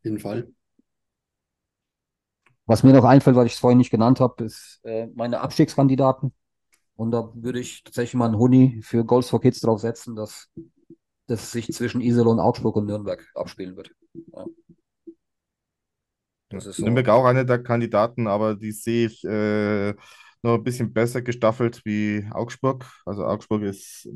jeden 0.03 0.20
Fall. 0.20 0.49
Was 2.65 2.84
mir 2.84 2.94
noch 2.94 3.03
einfällt, 3.03 3.35
weil 3.35 3.45
ich 3.45 3.53
es 3.53 3.60
vorhin 3.60 3.77
nicht 3.77 3.91
genannt 3.91 4.19
habe, 4.19 4.45
ist 4.45 4.80
äh, 4.84 5.07
meine 5.15 5.41
Abstiegskandidaten. 5.41 6.34
Und 6.95 7.11
da 7.11 7.31
würde 7.35 7.60
ich 7.60 7.84
tatsächlich 7.84 8.15
mal 8.15 8.27
einen 8.27 8.38
Huni 8.38 8.81
für 8.84 9.03
Goals 9.03 9.30
for 9.30 9.41
Kids 9.41 9.60
drauf 9.60 9.80
setzen, 9.81 10.15
dass 10.15 10.49
das 11.27 11.52
sich 11.52 11.72
zwischen 11.73 12.02
Iserlohn, 12.02 12.40
Augsburg 12.40 12.76
und 12.76 12.85
Nürnberg 12.85 13.26
abspielen 13.35 13.76
wird. 13.76 13.91
Ja. 14.14 14.45
Das 16.49 16.65
ist 16.68 16.77
so. 16.77 16.84
Nürnberg 16.84 17.10
auch 17.10 17.26
einer 17.26 17.45
der 17.45 17.64
Kandidaten, 17.64 18.27
aber 18.27 18.56
die 18.56 18.72
sehe 18.72 19.07
ich 19.07 19.23
äh, 19.23 19.94
noch 20.44 20.56
ein 20.56 20.64
bisschen 20.64 20.94
besser 20.94 21.22
gestaffelt 21.22 21.81
wie 21.85 22.27
Augsburg. 22.31 22.85
Also 23.06 23.26
Augsburg 23.26 23.64
ist, 23.64 24.07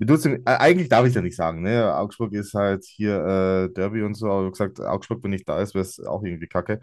wie 0.00 0.06
du 0.06 0.14
äh, 0.14 0.40
eigentlich 0.46 0.88
darf 0.88 1.06
ich 1.06 1.14
ja 1.14 1.20
nicht 1.20 1.36
sagen, 1.36 1.60
ne? 1.60 1.94
Augsburg 1.94 2.32
ist 2.32 2.54
halt 2.54 2.84
hier 2.86 3.68
äh, 3.68 3.72
Derby 3.74 4.02
und 4.02 4.14
so, 4.14 4.30
aber 4.30 4.46
wie 4.46 4.50
gesagt, 4.50 4.80
Augsburg, 4.80 5.22
wenn 5.22 5.30
nicht 5.30 5.46
da 5.46 5.60
ist, 5.60 5.74
wäre 5.74 5.84
es 5.84 6.00
auch 6.00 6.22
irgendwie 6.24 6.46
kacke. 6.46 6.80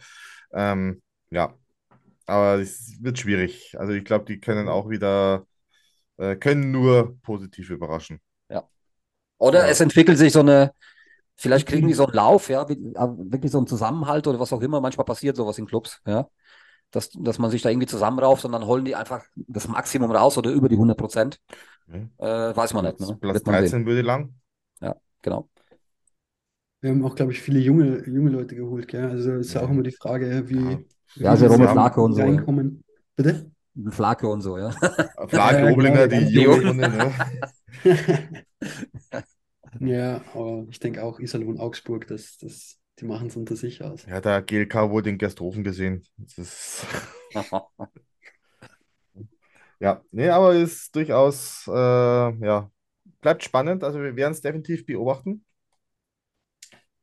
Ähm, 0.53 1.01
ja, 1.31 1.55
aber 2.27 2.59
es 2.59 2.93
wird 3.01 3.17
schwierig. 3.17 3.75
Also 3.79 3.93
ich 3.93 4.05
glaube, 4.05 4.25
die 4.25 4.39
können 4.39 4.69
auch 4.69 4.87
wieder, 4.87 5.47
äh, 6.17 6.35
können 6.35 6.71
nur 6.71 7.17
positiv 7.23 7.71
überraschen. 7.71 8.21
Ja. 8.49 8.69
Oder 9.39 9.65
ja. 9.65 9.71
es 9.71 9.81
entwickelt 9.81 10.19
sich 10.19 10.33
so 10.33 10.41
eine, 10.41 10.73
vielleicht 11.35 11.67
kriegen 11.67 11.87
die 11.87 11.95
so 11.95 12.05
einen 12.05 12.13
Lauf, 12.13 12.49
ja, 12.49 12.69
wirklich 12.69 13.51
so 13.51 13.57
einen 13.57 13.67
Zusammenhalt 13.67 14.27
oder 14.27 14.39
was 14.39 14.53
auch 14.53 14.61
immer. 14.61 14.79
Manchmal 14.79 15.05
passiert 15.05 15.37
sowas 15.37 15.57
in 15.57 15.65
Clubs, 15.65 16.01
ja 16.05 16.29
dass, 16.91 17.09
dass 17.11 17.37
man 17.39 17.51
sich 17.51 17.61
da 17.61 17.69
irgendwie 17.69 17.87
zusammenrauft 17.87 18.45
und 18.45 18.53
dann 18.53 18.65
holen 18.65 18.85
die 18.85 18.95
einfach 18.95 19.23
das 19.35 19.67
Maximum 19.67 20.11
raus 20.11 20.37
oder 20.37 20.51
über 20.51 20.69
die 20.69 20.75
100 20.75 20.97
Prozent. 20.97 21.41
Äh, 21.89 22.55
weiß 22.55 22.73
man 22.73 22.85
nicht. 22.85 22.99
Ne? 22.99 23.17
Platz 23.19 23.43
13 23.43 23.85
würde 23.85 24.01
lang. 24.01 24.33
Ja, 24.81 24.95
genau. 25.21 25.49
Wir 26.81 26.91
haben 26.91 27.03
auch, 27.03 27.15
glaube 27.15 27.31
ich, 27.31 27.41
viele 27.41 27.59
junge, 27.59 28.07
junge 28.07 28.29
Leute 28.29 28.55
geholt. 28.55 28.87
Gell? 28.87 29.09
Also 29.09 29.33
ist 29.33 29.53
ja 29.53 29.61
auch 29.61 29.69
immer 29.69 29.83
die 29.83 29.91
Frage, 29.91 30.49
wie. 30.49 30.55
Ja, 30.55 30.79
wie 31.15 31.23
ja 31.23 31.29
also 31.31 31.47
Robert 31.47 31.71
Flake 31.71 32.01
und 32.01 32.13
so. 32.13 32.21
Reinkommen. 32.21 32.83
Bitte? 33.15 33.51
Flake 33.89 34.27
und 34.27 34.41
so, 34.41 34.57
ja. 34.57 34.71
Flake, 34.71 35.65
ja, 35.65 35.71
Oblinger, 35.71 36.07
die 36.07 36.39
Jungen. 36.41 36.77
Ne? 36.77 37.13
ja, 39.79 40.21
aber 40.33 40.65
ich 40.69 40.79
denke 40.79 41.03
auch 41.03 41.19
Iserlohn, 41.19 41.59
Augsburg, 41.59 42.07
das, 42.07 42.37
das 42.37 42.79
die 42.99 43.05
machen 43.05 43.27
es 43.27 43.35
unter 43.35 43.55
sich 43.55 43.83
aus. 43.83 44.05
Ja, 44.07 44.19
der 44.21 44.41
GLK 44.41 44.89
wurde 44.89 45.09
in 45.11 45.17
Gersthofen 45.17 45.63
gesehen. 45.63 46.03
Das 46.17 46.37
ist. 46.37 46.85
ja, 49.79 50.01
nee, 50.11 50.29
aber 50.29 50.53
ist 50.55 50.95
durchaus, 50.95 51.67
äh, 51.67 51.71
ja, 51.71 52.71
bleibt 53.21 53.43
spannend. 53.43 53.83
Also 53.83 54.01
wir 54.01 54.15
werden 54.15 54.33
es 54.33 54.41
definitiv 54.41 54.85
beobachten. 54.85 55.45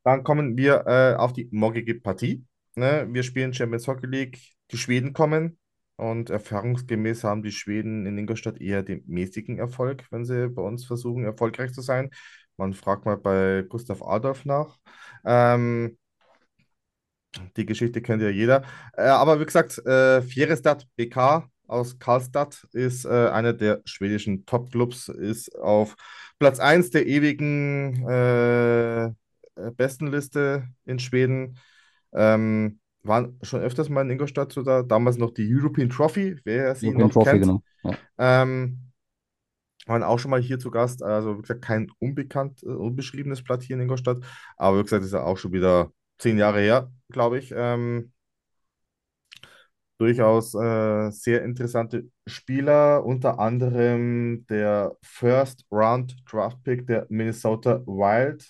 Dann 0.03 0.23
kommen 0.25 0.57
wir 0.57 0.87
äh, 0.87 1.15
auf 1.17 1.33
die 1.33 1.49
morgige 1.53 1.95
Partie. 1.95 2.45
Ne? 2.77 3.07
Wir 3.11 3.23
spielen 3.23 3.55
Champions 3.55 3.87
Hockey 3.89 4.07
League. 4.07 4.39
Die 4.71 4.77
Schweden 4.79 5.13
kommen. 5.13 5.59
Und 5.97 6.31
erfahrungsgemäß 6.31 7.23
haben 7.25 7.43
die 7.43 7.53
Schweden 7.53 8.05
in 8.07 8.19
Ingolstadt 8.19 8.61
eher 8.61 8.83
den 8.83 9.05
mäßigen 9.07 9.59
Erfolg, 9.59 10.05
wenn 10.11 10.25
sie 10.25 10.49
bei 10.49 10.63
uns 10.63 10.85
versuchen, 10.85 11.25
erfolgreich 11.25 11.73
zu 11.73 11.83
sein. 11.83 12.11
Man 12.57 12.73
fragt 12.75 13.05
mal 13.05 13.17
bei 13.17 13.65
Gustav 13.69 14.03
Adolf 14.03 14.45
nach. 14.45 14.79
Ähm, 15.25 15.97
die 17.57 17.67
Geschichte 17.67 18.03
kennt 18.03 18.23
ja 18.23 18.29
jeder. 18.29 18.63
Äh, 18.97 19.03
aber 19.03 19.41
wie 19.41 19.45
gesagt, 19.45 19.79
äh, 19.87 20.23
Fjerestad 20.23 20.87
BK 20.97 21.49
aus 21.67 21.99
Karlstad 21.99 22.67
ist 22.73 23.05
äh, 23.05 23.29
einer 23.29 23.53
der 23.53 23.81
schwedischen 23.85 24.47
Top-Clubs, 24.47 25.09
ist 25.09 25.57
auf 25.59 25.97
Platz 26.39 26.61
1 26.61 26.91
der 26.91 27.07
ewigen 27.07 28.07
äh, 28.09 29.11
Bestenliste 29.77 30.69
in 30.85 30.99
Schweden. 30.99 31.59
Ähm, 32.13 32.81
waren 33.03 33.39
schon 33.43 33.61
öfters 33.61 33.89
mal 33.89 34.03
in 34.03 34.11
Ingolstadt, 34.11 34.53
so 34.53 34.63
da, 34.63 34.83
damals 34.83 35.19
noch 35.19 35.33
die 35.33 35.47
European 35.47 35.91
Trophy, 35.91 36.41
wer 36.45 36.75
sie 36.75 36.91
noch 36.91 37.11
Trophy, 37.11 37.31
kennt. 37.31 37.43
Genau. 37.43 37.63
Ja. 37.83 38.43
Ähm, 38.43 38.81
waren 39.87 40.03
auch 40.03 40.19
schon 40.19 40.31
mal 40.31 40.41
hier 40.41 40.59
zu 40.59 40.71
Gast. 40.71 41.03
Also, 41.03 41.37
wie 41.37 41.43
gesagt, 41.43 41.63
kein 41.63 41.91
unbekannt, 41.99 42.63
äh, 42.63 42.69
unbeschriebenes 42.69 43.43
Blatt 43.43 43.63
hier 43.63 43.77
in 43.77 43.83
Ingolstadt. 43.83 44.19
Aber 44.57 44.79
wie 44.79 44.83
gesagt, 44.83 45.05
ist 45.05 45.13
ja 45.13 45.23
auch 45.23 45.37
schon 45.37 45.53
wieder 45.53 45.93
zehn 46.19 46.39
Jahre 46.39 46.61
her, 46.61 46.91
glaube 47.11 47.39
ich. 47.39 47.53
Ähm, 47.55 48.13
durchaus 49.99 50.55
äh, 50.55 51.11
sehr 51.11 51.45
interessante 51.45 52.11
Spieler, 52.27 53.05
unter 53.05 53.39
anderem 53.39 54.47
der 54.49 54.97
First 55.03 55.67
Round 55.71 56.17
Draft 56.31 56.63
Pick 56.65 56.87
der 56.87 57.07
Minnesota 57.11 57.81
Wild. 57.87 58.45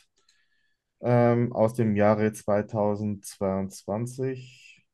ähm, 1.01 1.53
aus 1.53 1.75
dem 1.75 1.95
Jahre 1.97 2.33
2022. 2.33 4.85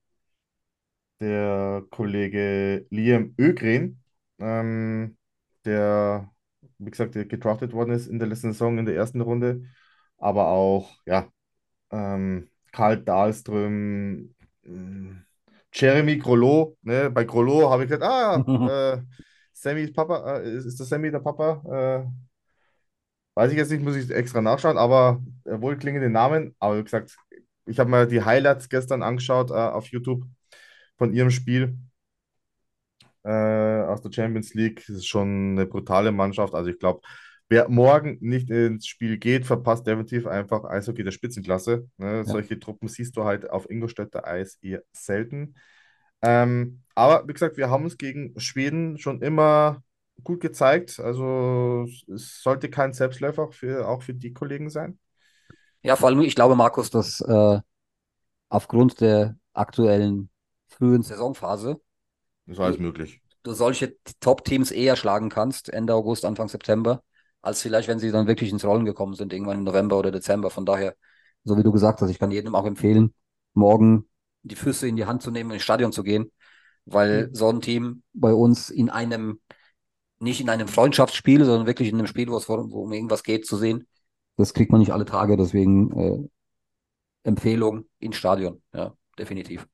Der 1.20 1.84
Kollege 1.90 2.86
Liam 2.90 3.34
Ögren, 3.38 4.02
ähm, 4.38 5.18
der, 5.66 6.30
wie 6.78 6.90
gesagt, 6.90 7.12
gedraftet 7.14 7.72
worden 7.74 7.90
ist 7.92 8.06
in 8.08 8.18
der 8.18 8.28
letzten 8.28 8.52
Saison 8.52 8.78
in 8.78 8.86
der 8.86 8.94
ersten 8.96 9.20
Runde, 9.20 9.64
aber 10.18 10.48
auch, 10.48 10.96
ja, 11.06 11.28
ähm, 11.92 12.50
Karl 12.72 13.04
Dahlström, 13.04 14.34
mh, 14.64 15.24
Jeremy 15.72 16.18
Grollo, 16.18 16.76
ne? 16.82 17.10
Bei 17.10 17.24
Grollo 17.24 17.70
habe 17.70 17.84
ich 17.84 17.90
gesagt, 17.90 18.04
ah, 18.04 18.94
äh, 18.96 19.02
Sammy 19.52 19.86
Papa, 19.88 20.38
äh, 20.38 20.56
ist, 20.56 20.78
das 20.80 20.88
Sammy 20.88 21.10
der 21.10 21.20
Papa? 21.20 21.62
Äh, 22.04 22.10
weiß 23.34 23.52
ich 23.52 23.58
jetzt 23.58 23.70
nicht, 23.70 23.82
muss 23.82 23.96
ich 23.96 24.10
extra 24.10 24.40
nachschauen, 24.40 24.78
aber 24.78 25.22
äh, 25.44 25.60
wohlklingende 25.60 26.10
Namen. 26.10 26.54
Aber 26.58 26.78
wie 26.78 26.84
gesagt, 26.84 27.16
ich 27.66 27.78
habe 27.78 27.90
mir 27.90 28.06
die 28.06 28.22
Highlights 28.22 28.68
gestern 28.68 29.02
angeschaut 29.02 29.50
äh, 29.50 29.54
auf 29.54 29.86
YouTube 29.88 30.24
von 30.96 31.12
ihrem 31.12 31.30
Spiel 31.30 31.78
äh, 33.24 33.82
aus 33.82 34.02
der 34.02 34.12
Champions 34.12 34.54
League. 34.54 34.84
Das 34.86 34.96
ist 34.96 35.06
schon 35.06 35.52
eine 35.52 35.66
brutale 35.66 36.12
Mannschaft. 36.12 36.54
Also 36.54 36.70
ich 36.70 36.78
glaube, 36.78 37.00
wer 37.50 37.68
morgen 37.68 38.16
nicht 38.20 38.48
ins 38.48 38.86
Spiel 38.86 39.18
geht, 39.18 39.44
verpasst 39.44 39.86
definitiv 39.86 40.26
einfach 40.26 40.64
Eishockey 40.64 41.04
der 41.04 41.10
Spitzenklasse. 41.10 41.88
Ne? 41.98 42.18
Ja. 42.18 42.24
Solche 42.24 42.58
Truppen 42.58 42.88
siehst 42.88 43.16
du 43.16 43.24
halt 43.24 43.50
auf 43.50 43.68
Ingolstädter 43.68 44.26
Eis 44.26 44.58
eher 44.62 44.82
selten. 44.92 45.56
Ähm, 46.22 46.82
aber 46.94 47.26
wie 47.28 47.32
gesagt, 47.32 47.56
wir 47.56 47.68
haben 47.68 47.84
uns 47.84 47.98
gegen 47.98 48.38
Schweden 48.38 48.98
schon 48.98 49.20
immer 49.20 49.82
gut 50.22 50.40
gezeigt. 50.40 51.00
Also 51.00 51.86
es 52.12 52.42
sollte 52.42 52.70
kein 52.70 52.92
Selbstläufer 52.92 53.50
für, 53.52 53.88
auch 53.88 54.02
für 54.02 54.14
die 54.14 54.32
Kollegen 54.32 54.70
sein. 54.70 54.98
Ja, 55.82 55.96
vor 55.96 56.08
allem, 56.08 56.20
ich 56.20 56.34
glaube, 56.34 56.54
Markus, 56.54 56.90
dass 56.90 57.20
äh, 57.22 57.60
aufgrund 58.48 59.00
der 59.00 59.36
aktuellen 59.54 60.30
frühen 60.68 61.02
Saisonphase 61.02 61.80
Das 62.46 62.58
ist 62.58 62.60
alles 62.60 62.78
möglich. 62.78 63.20
du 63.42 63.52
solche 63.54 63.96
Top-Teams 64.20 64.70
eher 64.70 64.96
schlagen 64.96 65.30
kannst, 65.30 65.68
Ende 65.68 65.94
August, 65.94 66.24
Anfang 66.24 66.48
September, 66.48 67.02
als 67.42 67.62
vielleicht, 67.62 67.88
wenn 67.88 67.98
sie 67.98 68.10
dann 68.10 68.26
wirklich 68.26 68.50
ins 68.52 68.64
Rollen 68.64 68.84
gekommen 68.84 69.14
sind, 69.14 69.32
irgendwann 69.32 69.58
im 69.58 69.64
November 69.64 69.98
oder 69.98 70.10
Dezember. 70.10 70.50
Von 70.50 70.66
daher, 70.66 70.94
so 71.44 71.56
wie 71.56 71.62
du 71.62 71.72
gesagt 71.72 72.00
hast, 72.02 72.10
ich 72.10 72.18
kann 72.18 72.30
jedem 72.30 72.54
auch 72.54 72.66
empfehlen, 72.66 73.14
morgen 73.54 74.08
die 74.42 74.56
Füße 74.56 74.86
in 74.88 74.96
die 74.96 75.06
Hand 75.06 75.22
zu 75.22 75.30
nehmen, 75.30 75.50
ins 75.50 75.62
Stadion 75.62 75.92
zu 75.92 76.02
gehen, 76.02 76.30
weil 76.84 77.28
Mhm. 77.28 77.34
so 77.34 77.48
ein 77.50 77.60
Team 77.60 78.02
bei 78.12 78.32
uns 78.32 78.70
in 78.70 78.90
einem, 78.90 79.40
nicht 80.20 80.40
in 80.40 80.50
einem 80.50 80.68
Freundschaftsspiel, 80.68 81.44
sondern 81.44 81.66
wirklich 81.66 81.90
in 81.90 81.96
einem 81.96 82.06
Spiel, 82.08 82.28
wo 82.30 82.36
es 82.38 82.48
um 82.48 82.92
irgendwas 82.92 83.22
geht, 83.24 83.46
zu 83.46 83.56
sehen, 83.58 83.86
das 84.36 84.54
kriegt 84.54 84.72
man 84.72 84.80
nicht 84.80 84.92
alle 84.92 85.04
Tage. 85.04 85.36
Deswegen 85.36 85.92
äh, 85.92 86.28
Empfehlung 87.24 87.88
ins 87.98 88.16
Stadion, 88.16 88.62
ja, 88.74 88.94
definitiv. 89.18 89.66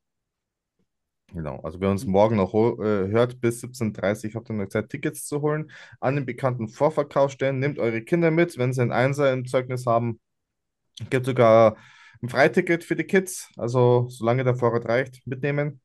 Genau, 1.32 1.58
also 1.60 1.80
wer 1.80 1.90
uns 1.90 2.06
morgen 2.06 2.36
noch 2.36 2.54
äh, 2.54 3.08
hört, 3.08 3.40
bis 3.40 3.60
17.30 3.60 4.28
Uhr 4.28 4.34
habt 4.36 4.48
ihr 4.48 4.54
noch 4.54 4.68
Zeit, 4.68 4.88
Tickets 4.88 5.26
zu 5.26 5.42
holen 5.42 5.70
an 6.00 6.14
den 6.14 6.24
bekannten 6.24 6.68
Vorverkaufsstellen. 6.68 7.58
Nehmt 7.58 7.78
eure 7.78 8.02
Kinder 8.02 8.30
mit, 8.30 8.56
wenn 8.58 8.72
sie 8.72 8.80
ein 8.82 8.92
Einser 8.92 9.32
im 9.32 9.44
Zeugnis 9.44 9.86
haben. 9.86 10.20
Gibt 11.10 11.26
sogar 11.26 11.76
ein 12.22 12.28
Freiticket 12.28 12.84
für 12.84 12.96
die 12.96 13.04
Kids, 13.04 13.50
also 13.56 14.06
solange 14.08 14.44
der 14.44 14.54
Vorrat 14.56 14.86
reicht, 14.86 15.26
mitnehmen. 15.26 15.80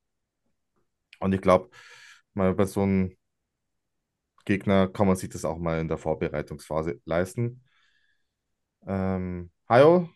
Und 1.19 1.33
ich 1.33 1.41
glaube, 1.41 1.69
mal 2.33 2.53
bei 2.53 2.65
so 2.65 2.81
einem 2.81 3.17
Gegner 4.45 4.87
kann 4.87 5.07
man 5.07 5.15
sich 5.15 5.29
das 5.29 5.45
auch 5.45 5.57
mal 5.57 5.79
in 5.79 5.87
der 5.87 5.97
Vorbereitungsphase 5.97 7.01
leisten. 7.05 7.63
Ähm, 8.87 9.51
Hajo, 9.69 10.09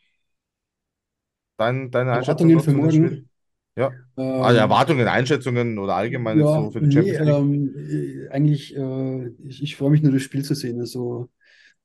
dein, 1.58 1.92
deine 1.92 2.14
Einschätzung 2.14 2.60
für 2.60 2.72
morgen? 2.72 3.30
Ja, 3.78 3.94
also 4.38 4.60
Ähm, 4.60 4.60
Erwartungen, 4.60 5.08
Einschätzungen 5.08 5.78
oder 5.80 5.96
allgemein 5.96 6.46
Ja, 6.46 6.46
so 6.46 6.72
für 6.72 6.82
die 6.82 6.90
Champions 6.92 7.22
League? 7.24 7.42
ähm, 7.42 7.74
äh, 7.78 8.28
eigentlich, 8.30 8.76
äh, 8.76 9.28
ich, 9.48 9.64
ich 9.64 9.76
freue 9.76 9.92
mich 9.92 10.02
nur, 10.02 10.12
das 10.12 10.22
Spiel 10.24 10.44
zu 10.44 10.54
sehen. 10.56 10.80
Also, 10.80 11.30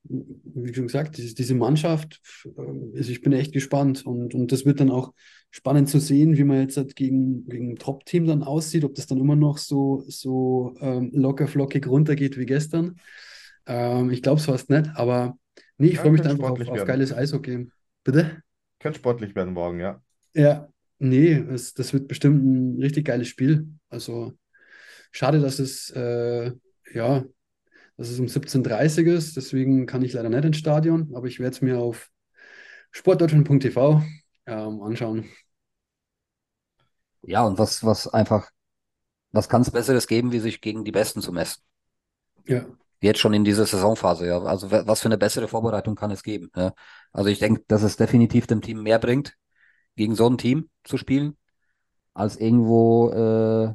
wie 0.03 0.73
schon 0.73 0.87
gesagt, 0.87 1.17
diese, 1.17 1.55
Mannschaft, 1.55 2.21
äh, 2.45 2.97
also 2.97 3.11
ich 3.11 3.21
bin 3.21 3.33
echt 3.33 3.53
gespannt 3.53 4.05
und, 4.05 4.33
und 4.35 4.51
das 4.51 4.65
wird 4.65 4.79
dann 4.79 4.91
auch 4.91 5.13
spannend 5.51 5.89
zu 5.89 5.99
sehen, 5.99 6.37
wie 6.37 6.43
man 6.43 6.59
jetzt 6.61 6.77
halt 6.77 6.95
gegen, 6.95 7.47
gegen 7.47 7.71
ein 7.73 7.75
Top-Team 7.77 8.25
dann 8.27 8.43
aussieht, 8.43 8.83
ob 8.83 8.95
das 8.95 9.07
dann 9.07 9.19
immer 9.19 9.35
noch 9.35 9.57
so, 9.57 10.03
so 10.07 10.75
ähm, 10.81 11.11
locker 11.13 11.47
flockig 11.47 11.87
runtergeht 11.87 12.37
wie 12.37 12.45
gestern. 12.45 12.99
Ähm, 13.67 14.11
ich 14.11 14.21
glaube 14.23 14.39
es 14.39 14.45
fast 14.45 14.69
nicht, 14.69 14.89
aber 14.95 15.37
nee, 15.77 15.89
ich 15.89 15.97
Ja, 15.97 15.99
freue 15.99 16.11
mich 16.13 16.21
könnte 16.21 16.29
da 16.29 16.31
einfach 16.31 16.49
auf, 16.49 16.67
auf 16.67 16.83
geiles 16.85 17.13
Eishockey. 17.13 17.69
Bitte? 18.03 18.41
Könnte 18.79 18.99
sportlich 18.99 19.33
werden 19.33 19.53
morgen, 19.53 19.79
ja. 19.79 20.01
Ja, 20.33 20.69
nee, 21.01 21.33
es, 21.33 21.73
das 21.73 21.93
wird 21.93 22.07
bestimmt 22.07 22.43
ein 22.77 22.81
richtig 22.81 23.05
geiles 23.05 23.27
Spiel. 23.27 23.67
Also 23.89 24.33
schade, 25.11 25.39
dass 25.41 25.59
es, 25.59 25.91
äh, 25.91 26.53
ja, 26.93 27.25
dass 27.97 28.09
es 28.09 28.19
um 28.19 28.27
17.30 28.29 29.07
Uhr 29.07 29.15
ist, 29.15 29.37
deswegen 29.37 29.85
kann 29.87 30.03
ich 30.03 30.13
leider 30.13 30.29
nicht 30.29 30.45
ins 30.45 30.57
Stadion, 30.57 31.13
aber 31.15 31.27
ich 31.27 31.39
werde 31.39 31.55
es 31.55 31.61
mir 31.61 31.79
auf 31.79 32.11
sportdeutschland.tv 32.91 34.03
ähm, 34.47 34.81
anschauen. 34.83 35.25
Ja, 37.23 37.43
und 37.45 37.57
was, 37.59 37.83
was 37.83 38.07
einfach, 38.07 38.51
was 39.31 39.49
kann 39.49 39.61
es 39.63 39.71
Besseres 39.71 40.07
geben, 40.07 40.31
wie 40.33 40.39
sich 40.39 40.61
gegen 40.61 40.85
die 40.85 40.91
Besten 40.93 41.21
zu 41.21 41.31
messen? 41.33 41.63
Ja, 42.45 42.65
Jetzt 43.01 43.19
schon 43.19 43.33
in 43.33 43.43
dieser 43.43 43.65
Saisonphase, 43.65 44.27
ja. 44.27 44.39
Also 44.43 44.69
wa- 44.71 44.83
was 44.85 45.01
für 45.01 45.07
eine 45.07 45.17
bessere 45.17 45.47
Vorbereitung 45.47 45.95
kann 45.95 46.11
es 46.11 46.21
geben? 46.23 46.51
Ja? 46.55 46.73
Also 47.11 47.29
ich 47.29 47.39
denke, 47.39 47.63
dass 47.67 47.81
es 47.83 47.97
definitiv 47.97 48.45
dem 48.47 48.61
Team 48.61 48.83
mehr 48.83 48.99
bringt, 48.99 49.35
gegen 49.95 50.15
so 50.15 50.29
ein 50.29 50.37
Team 50.37 50.69
zu 50.83 50.97
spielen, 50.97 51.37
als 52.13 52.37
irgendwo 52.37 53.09
äh, 53.11 53.73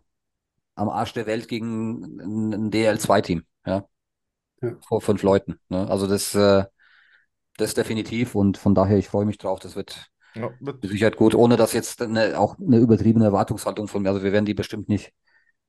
am 0.77 0.89
Arsch 0.91 1.15
der 1.15 1.27
Welt 1.27 1.49
gegen 1.49 2.05
ein, 2.21 2.55
ein 2.55 2.71
DL2-Team, 2.71 3.45
ja. 3.67 3.87
Ja. 4.63 4.77
Vor 4.81 5.01
fünf 5.01 5.23
Leuten. 5.23 5.59
Ne? 5.69 5.89
Also 5.89 6.07
das, 6.07 6.35
äh, 6.35 6.65
das 7.57 7.75
definitiv 7.75 8.35
und 8.35 8.59
von 8.59 8.75
daher, 8.75 8.99
ich 8.99 9.09
freue 9.09 9.27
mich 9.27 9.39
drauf. 9.39 9.61
Das 9.61 9.77
wird 9.77 10.09
Ja, 10.35 10.51
mit 10.61 10.83
Sicherheit 10.89 11.17
gut, 11.17 11.35
ohne 11.35 11.57
dass 11.57 11.73
jetzt 11.73 12.03
eine, 12.03 12.39
auch 12.39 12.59
eine 12.59 12.79
übertriebene 12.79 13.27
Erwartungshaltung 13.27 13.89
von 13.89 14.03
mir. 14.03 14.11
Also 14.11 14.23
wir 14.23 14.33
werden 14.33 14.47
die 14.47 14.55
bestimmt 14.55 14.89
nicht 14.89 15.13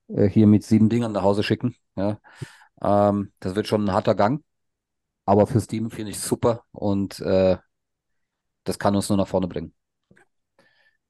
äh, 0.10 0.28
hier 0.30 0.48
mit 0.48 0.64
sieben 0.66 0.90
Dingern 0.90 1.14
nach 1.14 1.24
Hause 1.24 1.44
schicken. 1.44 1.76
Ja. 1.98 2.20
Ähm, 2.82 3.34
das 3.42 3.56
wird 3.56 3.68
schon 3.68 3.86
ein 3.86 3.94
harter 3.94 4.16
Gang, 4.16 4.44
aber 5.26 5.48
fürs 5.48 5.68
Team 5.68 5.92
finde 5.92 6.12
ich 6.12 6.20
super 6.20 6.66
und 6.74 7.20
äh, 7.22 7.58
das 8.66 8.78
kann 8.80 8.96
uns 8.96 9.10
nur 9.10 9.18
nach 9.18 9.28
vorne 9.28 9.48
bringen. 9.48 9.74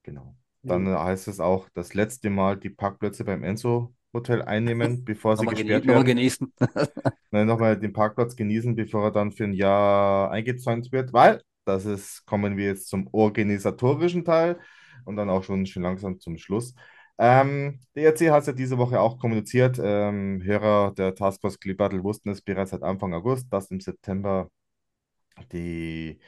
Genau. 0.07 0.35
Dann 0.63 0.87
heißt 0.87 1.27
es 1.27 1.39
auch, 1.39 1.69
das 1.73 1.93
letzte 1.93 2.29
Mal 2.29 2.57
die 2.57 2.69
Parkplätze 2.69 3.23
beim 3.23 3.43
Enzo 3.43 3.93
Hotel 4.13 4.41
einnehmen, 4.41 5.03
bevor 5.05 5.37
sie 5.37 5.45
Nochmal, 5.45 5.55
gesperrt 5.55 5.85
nochmal 5.85 6.05
werden. 6.05 6.07
genießen. 6.07 6.53
Nein, 7.31 7.47
nochmal 7.47 7.77
den 7.79 7.93
Parkplatz 7.93 8.35
genießen, 8.35 8.75
bevor 8.75 9.05
er 9.05 9.11
dann 9.11 9.31
für 9.31 9.43
ein 9.45 9.53
Jahr 9.53 10.31
eingezäunt 10.31 10.91
wird, 10.91 11.13
weil 11.13 11.41
das 11.65 11.85
ist, 11.85 12.25
kommen 12.25 12.57
wir 12.57 12.65
jetzt 12.65 12.87
zum 12.87 13.07
organisatorischen 13.11 14.23
Teil 14.23 14.59
und 15.05 15.17
dann 15.17 15.29
auch 15.29 15.43
schon, 15.43 15.65
schon 15.65 15.83
langsam 15.83 16.19
zum 16.19 16.37
Schluss. 16.37 16.73
Ähm, 17.19 17.79
der 17.95 18.03
ERC 18.05 18.31
hat 18.31 18.41
es 18.41 18.47
ja 18.47 18.53
diese 18.53 18.77
Woche 18.77 18.99
auch 18.99 19.19
kommuniziert. 19.19 19.79
Ähm, 19.81 20.41
Hörer 20.43 20.93
der 20.93 21.15
Taskforce 21.15 21.59
Klibattle 21.59 22.03
wussten 22.03 22.29
es 22.29 22.41
bereits 22.41 22.71
seit 22.71 22.83
Anfang 22.83 23.13
August, 23.13 23.51
dass 23.51 23.71
im 23.71 23.79
September 23.81 24.49
die, 25.51 26.19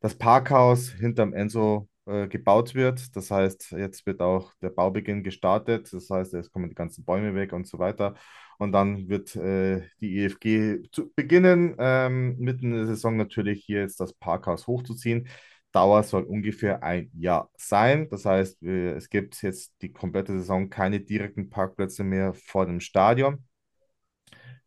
das 0.00 0.16
Parkhaus 0.16 0.90
hinterm 0.90 1.32
Enzo 1.34 1.88
äh, 2.06 2.28
gebaut 2.28 2.74
wird. 2.74 3.16
Das 3.16 3.30
heißt, 3.30 3.72
jetzt 3.72 4.06
wird 4.06 4.20
auch 4.20 4.52
der 4.62 4.70
Baubeginn 4.70 5.22
gestartet. 5.22 5.92
Das 5.92 6.08
heißt, 6.10 6.34
es 6.34 6.50
kommen 6.50 6.68
die 6.68 6.74
ganzen 6.74 7.04
Bäume 7.04 7.34
weg 7.34 7.52
und 7.52 7.66
so 7.66 7.78
weiter. 7.78 8.14
Und 8.58 8.72
dann 8.72 9.08
wird 9.08 9.34
äh, 9.36 9.82
die 10.00 10.20
EFG 10.20 10.88
zu 10.92 11.12
beginnen, 11.14 11.74
ähm, 11.78 12.36
mitten 12.38 12.72
in 12.72 12.76
der 12.78 12.86
Saison 12.86 13.16
natürlich 13.16 13.64
hier 13.64 13.80
jetzt 13.80 14.00
das 14.00 14.14
Parkhaus 14.14 14.66
hochzuziehen. 14.66 15.28
Dauer 15.72 16.02
soll 16.04 16.22
ungefähr 16.22 16.82
ein 16.82 17.10
Jahr 17.14 17.50
sein. 17.56 18.08
Das 18.08 18.24
heißt, 18.24 18.62
es 18.62 19.10
gibt 19.10 19.42
jetzt 19.42 19.74
die 19.82 19.92
komplette 19.92 20.32
Saison 20.38 20.70
keine 20.70 21.00
direkten 21.00 21.50
Parkplätze 21.50 22.02
mehr 22.04 22.32
vor 22.34 22.66
dem 22.66 22.80
Stadion. 22.80 23.44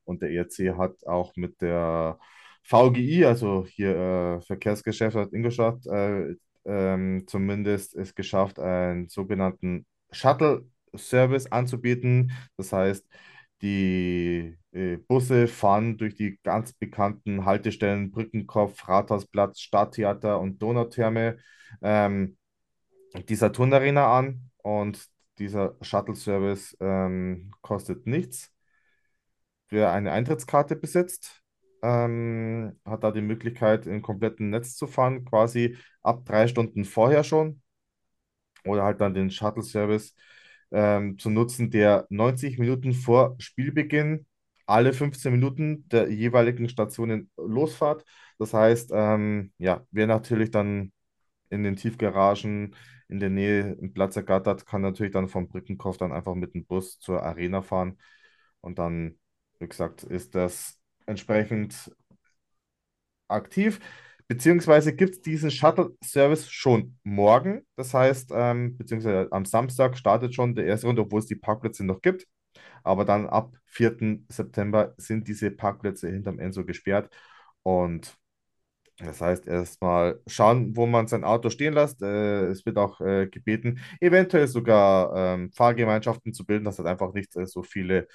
Und 0.03 0.21
der 0.21 0.31
ERC 0.31 0.77
hat 0.77 1.05
auch 1.07 1.35
mit 1.35 1.61
der 1.61 2.19
VGI, 2.63 3.25
also 3.25 3.65
hier 3.65 3.95
äh, 3.95 4.41
Verkehrsgesellschaft 4.41 5.33
Ingolstadt, 5.33 5.85
äh, 5.87 6.35
ähm, 6.65 7.25
zumindest 7.27 7.95
es 7.95 8.15
geschafft, 8.15 8.59
einen 8.59 9.09
sogenannten 9.09 9.85
Shuttle-Service 10.11 11.51
anzubieten. 11.51 12.31
Das 12.57 12.73
heißt, 12.73 13.05
die 13.61 14.57
äh, 14.71 14.97
Busse 14.97 15.47
fahren 15.47 15.97
durch 15.97 16.15
die 16.15 16.39
ganz 16.43 16.73
bekannten 16.73 17.45
Haltestellen 17.45 18.11
Brückenkopf, 18.11 18.87
Rathausplatz, 18.87 19.59
Stadttheater 19.59 20.39
und 20.39 20.61
Donautherme 20.61 21.37
ähm, 21.81 22.37
die 23.27 23.35
Saturn 23.35 23.73
an 23.97 24.51
und 24.57 25.05
dieser 25.39 25.75
Shuttle-Service 25.81 26.77
ähm, 26.79 27.51
kostet 27.61 28.05
nichts. 28.05 28.51
Wer 29.69 29.91
eine 29.91 30.11
Eintrittskarte 30.11 30.75
besitzt, 30.75 31.38
ähm, 31.83 32.79
hat 32.85 33.03
da 33.03 33.11
die 33.11 33.21
Möglichkeit, 33.21 33.87
im 33.87 34.01
kompletten 34.01 34.49
Netz 34.49 34.75
zu 34.75 34.87
fahren, 34.87 35.25
quasi 35.25 35.77
ab 36.01 36.25
drei 36.25 36.47
Stunden 36.47 36.85
vorher 36.85 37.23
schon. 37.23 37.61
Oder 38.65 38.83
halt 38.83 39.01
dann 39.01 39.13
den 39.13 39.31
Shuttle-Service 39.31 40.15
ähm, 40.71 41.17
zu 41.17 41.29
nutzen, 41.29 41.71
der 41.71 42.05
90 42.09 42.57
Minuten 42.59 42.93
vor 42.93 43.35
Spielbeginn 43.39 44.25
alle 44.65 44.93
15 44.93 45.31
Minuten 45.33 45.87
der 45.89 46.11
jeweiligen 46.11 46.69
Stationen 46.69 47.31
losfahrt. 47.37 48.05
Das 48.37 48.53
heißt, 48.53 48.91
ähm, 48.93 49.51
ja, 49.57 49.83
wer 49.91 50.05
natürlich 50.07 50.51
dann 50.51 50.91
in 51.49 51.63
den 51.63 51.75
Tiefgaragen 51.77 52.75
in 53.09 53.19
der 53.21 53.29
Nähe 53.31 53.73
im 53.73 53.93
Platz 53.93 54.15
ergattert, 54.17 54.65
kann 54.67 54.81
natürlich 54.81 55.13
dann 55.13 55.29
vom 55.29 55.49
Brückenkopf 55.49 55.97
dann 55.97 56.13
einfach 56.13 56.35
mit 56.35 56.53
dem 56.55 56.65
Bus 56.65 56.99
zur 56.99 57.23
Arena 57.23 57.61
fahren. 57.63 57.97
Und 58.61 58.79
dann, 58.79 59.19
wie 59.59 59.67
gesagt, 59.69 60.03
ist 60.03 60.35
das 60.35 60.78
entsprechend 61.09 61.91
aktiv. 63.27 63.79
Beziehungsweise 64.27 64.95
gibt 64.95 65.15
es 65.15 65.21
diesen 65.21 65.49
Shuttle-Service 65.49 66.51
schon 66.51 66.97
morgen. 67.03 67.65
Das 67.75 67.93
heißt, 67.93 68.31
ähm, 68.33 68.77
beziehungsweise 68.77 69.27
am 69.31 69.45
Samstag 69.45 69.97
startet 69.97 70.35
schon 70.35 70.53
der 70.55 70.65
erste 70.65 70.87
Runde, 70.87 71.01
obwohl 71.01 71.19
es 71.19 71.25
die 71.25 71.35
Parkplätze 71.35 71.83
noch 71.83 72.01
gibt. 72.01 72.27
Aber 72.83 73.05
dann 73.05 73.27
ab 73.27 73.55
4. 73.65 74.25
September 74.29 74.93
sind 74.97 75.27
diese 75.27 75.51
Parkplätze 75.51 76.09
hinterm 76.09 76.39
Enzo 76.39 76.63
gesperrt. 76.65 77.09
Und 77.63 78.17
das 78.99 79.21
heißt, 79.21 79.47
erstmal 79.47 80.21
schauen, 80.27 80.75
wo 80.75 80.85
man 80.85 81.07
sein 81.07 81.23
Auto 81.23 81.49
stehen 81.49 81.73
lässt. 81.73 82.01
Äh, 82.01 82.47
es 82.47 82.65
wird 82.65 82.77
auch 82.77 82.99
äh, 83.01 83.27
gebeten, 83.27 83.79
eventuell 84.01 84.47
sogar 84.47 85.15
ähm, 85.15 85.51
Fahrgemeinschaften 85.53 86.33
zu 86.33 86.45
bilden, 86.45 86.65
dass 86.65 86.77
halt 86.79 86.87
einfach 86.87 87.13
nicht 87.13 87.35
äh, 87.37 87.45
so 87.47 87.63
viele 87.63 88.07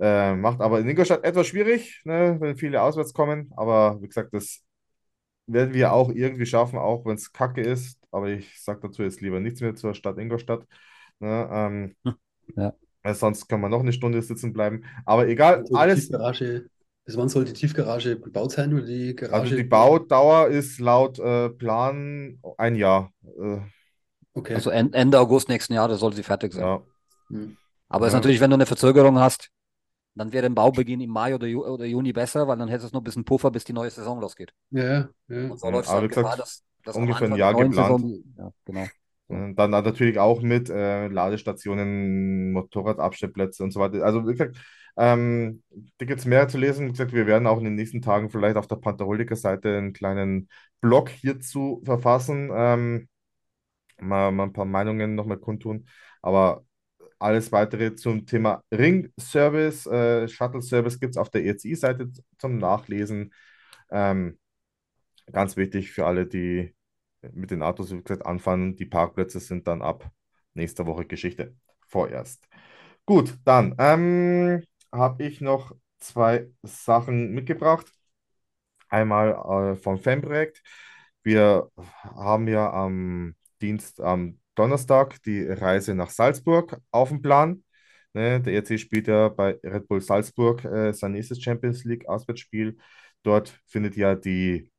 äh, 0.00 0.34
macht. 0.36 0.60
Aber 0.62 0.80
in 0.80 0.88
Ingolstadt 0.88 1.24
etwas 1.24 1.46
schwierig, 1.48 2.02
ne, 2.04 2.36
wenn 2.40 2.56
viele 2.56 2.82
auswärts 2.82 3.12
kommen. 3.14 3.52
Aber 3.56 4.00
wie 4.02 4.08
gesagt, 4.08 4.34
das 4.34 4.62
werden 5.46 5.74
wir 5.74 5.92
auch 5.92 6.10
irgendwie 6.10 6.46
schaffen, 6.46 6.78
auch 6.78 7.04
wenn 7.06 7.16
es 7.16 7.32
kacke 7.32 7.60
ist. 7.62 7.98
Aber 8.10 8.28
ich 8.28 8.62
sage 8.62 8.80
dazu 8.82 9.02
jetzt 9.02 9.20
lieber 9.20 9.40
nichts 9.40 9.60
mehr 9.60 9.74
zur 9.74 9.94
Stadt 9.94 10.18
Ingolstadt. 10.18 10.64
Ne, 11.20 11.48
ähm, 11.52 11.96
Ja. 12.56 12.74
weil 13.02 13.14
sonst 13.14 13.48
können 13.48 13.62
wir 13.62 13.68
noch 13.68 13.80
eine 13.80 13.92
Stunde 13.92 14.22
sitzen 14.22 14.52
bleiben. 14.52 14.84
Aber 15.06 15.28
egal, 15.28 15.60
Also 15.60 15.74
alles. 15.76 16.08
Tiefgarage, 16.08 16.66
bis 17.04 17.16
wann 17.16 17.28
soll 17.28 17.44
die 17.44 17.52
Tiefgarage 17.52 18.18
gebaut 18.20 18.52
sein 18.52 18.72
oder 18.74 18.84
die 18.86 19.16
Also 19.18 19.32
Garage? 19.32 19.56
die 19.56 19.64
Baudauer 19.64 20.48
ist 20.48 20.78
laut 20.80 21.18
äh, 21.18 21.48
Plan 21.50 22.38
ein 22.58 22.74
Jahr. 22.76 23.12
Äh, 23.24 23.58
Okay. 24.32 24.54
Also 24.54 24.70
en- 24.70 24.92
Ende 24.92 25.18
August 25.18 25.48
nächsten 25.48 25.74
Jahres 25.74 25.98
soll 26.00 26.12
sie 26.12 26.22
fertig 26.22 26.52
sein. 26.52 26.62
ja. 26.64 26.82
Hm. 27.30 27.56
Aber 27.88 28.06
ist 28.06 28.12
Ja. 28.12 28.18
natürlich, 28.20 28.40
wenn 28.40 28.50
du 28.50 28.54
eine 28.54 28.66
Verzögerung 28.66 29.18
hast, 29.18 29.50
dann 30.14 30.32
wäre 30.32 30.46
ein 30.46 30.54
Baubeginn 30.54 31.00
im 31.00 31.10
Mai 31.10 31.34
oder, 31.34 31.46
Ju 31.46 31.64
oder 31.66 31.84
Juni 31.86 32.12
besser, 32.12 32.48
weil 32.48 32.58
dann 32.58 32.68
hättest 32.68 32.92
du 32.92 32.96
noch 32.96 33.02
ein 33.02 33.04
bisschen 33.04 33.24
Puffer, 33.24 33.50
bis 33.50 33.64
die 33.64 33.72
neue 33.72 33.90
Saison 33.90 34.20
losgeht. 34.20 34.52
Ja, 34.70 35.08
ja. 35.28 35.36
Und 35.48 35.60
so 35.60 35.70
Ja, 35.70 35.70
läuft 35.70 35.88
es 35.92 35.94
wie 36.02 36.08
gesagt, 36.08 36.08
Gefahr, 36.08 36.36
dass, 36.36 36.64
dass 36.84 36.96
ungefähr 36.96 37.26
ein 37.28 37.34
Jahr 37.34 37.54
geplant. 37.56 37.74
Saison, 37.74 38.22
ja, 38.38 38.52
genau. 38.64 38.92
Und 39.26 39.56
dann 39.56 39.70
natürlich 39.70 40.18
auch 40.18 40.42
mit 40.42 40.70
äh, 40.70 41.08
Ladestationen, 41.08 42.52
Motorradabstellplätze 42.52 43.62
und 43.64 43.72
so 43.72 43.80
weiter. 43.80 44.04
Also, 44.04 44.26
wie 44.26 44.32
gesagt, 44.32 44.56
ähm, 44.96 45.62
da 45.98 46.06
gibt 46.06 46.20
es 46.20 46.26
mehr 46.26 46.48
zu 46.48 46.58
lesen. 46.58 46.86
Wie 46.88 46.90
gesagt, 46.92 47.12
wir 47.12 47.26
werden 47.26 47.46
auch 47.46 47.58
in 47.58 47.64
den 47.64 47.74
nächsten 47.76 48.02
Tagen 48.02 48.30
vielleicht 48.30 48.56
auf 48.56 48.66
der 48.66 48.76
Pantheroliker-Seite 48.76 49.76
einen 49.78 49.92
kleinen 49.92 50.48
Blog 50.80 51.08
hierzu 51.10 51.80
verfassen, 51.84 52.50
ähm, 52.54 53.08
mal, 54.00 54.32
mal 54.32 54.44
ein 54.44 54.52
paar 54.52 54.64
Meinungen 54.64 55.14
nochmal 55.14 55.38
kundtun. 55.38 55.86
Aber 56.22 56.64
alles 57.20 57.52
weitere 57.52 57.94
zum 57.94 58.26
Thema 58.26 58.62
Ring-Service, 58.72 59.86
äh, 59.86 60.28
Shuttle-Service 60.28 61.00
gibt 61.00 61.14
es 61.14 61.18
auf 61.18 61.30
der 61.30 61.44
ECI-Seite 61.44 62.10
zum 62.38 62.58
Nachlesen. 62.58 63.32
Ähm, 63.90 64.38
ganz 65.32 65.56
wichtig 65.56 65.92
für 65.92 66.06
alle, 66.06 66.26
die 66.26 66.74
mit 67.32 67.50
den 67.50 67.62
Autos, 67.62 67.92
wie 67.92 68.02
gesagt, 68.02 68.26
anfangen. 68.26 68.76
Die 68.76 68.86
Parkplätze 68.86 69.40
sind 69.40 69.66
dann 69.68 69.82
ab 69.82 70.10
nächster 70.54 70.86
Woche 70.86 71.04
Geschichte. 71.06 71.54
Vorerst. 71.88 72.48
Gut, 73.06 73.38
dann 73.44 73.74
ähm, 73.78 74.62
habe 74.92 75.24
ich 75.24 75.40
noch 75.40 75.72
zwei 75.98 76.48
Sachen 76.62 77.32
mitgebracht. 77.32 77.86
Einmal 78.88 79.74
äh, 79.74 79.76
vom 79.76 79.98
Fanprojekt. 79.98 80.62
Wir 81.22 81.70
haben 82.02 82.48
ja 82.48 82.72
am 82.72 83.36
Dienst, 83.60 84.00
am 84.00 84.39
Donnerstag 84.60 85.22
die 85.22 85.42
Reise 85.46 85.94
nach 85.94 86.10
Salzburg 86.10 86.78
auf 86.90 87.08
dem 87.08 87.22
Plan. 87.22 87.64
Ne, 88.12 88.40
der 88.42 88.52
ERC 88.54 88.78
spielt 88.78 89.08
ja 89.08 89.28
bei 89.30 89.58
Red 89.64 89.88
Bull 89.88 90.02
Salzburg 90.02 90.64
äh, 90.66 90.92
sein 90.92 91.12
nächstes 91.12 91.42
Champions 91.42 91.84
League 91.84 92.06
Auswärtsspiel. 92.06 92.76
Dort 93.22 93.58
findet 93.66 93.96
ja 93.96 94.14
die 94.14 94.70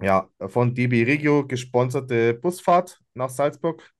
ja, 0.00 0.28
von 0.48 0.74
DB 0.74 1.04
Regio 1.04 1.46
gesponserte 1.46 2.32
Busfahrt 2.34 3.00
nach 3.14 3.28
Salzburg. 3.28 3.92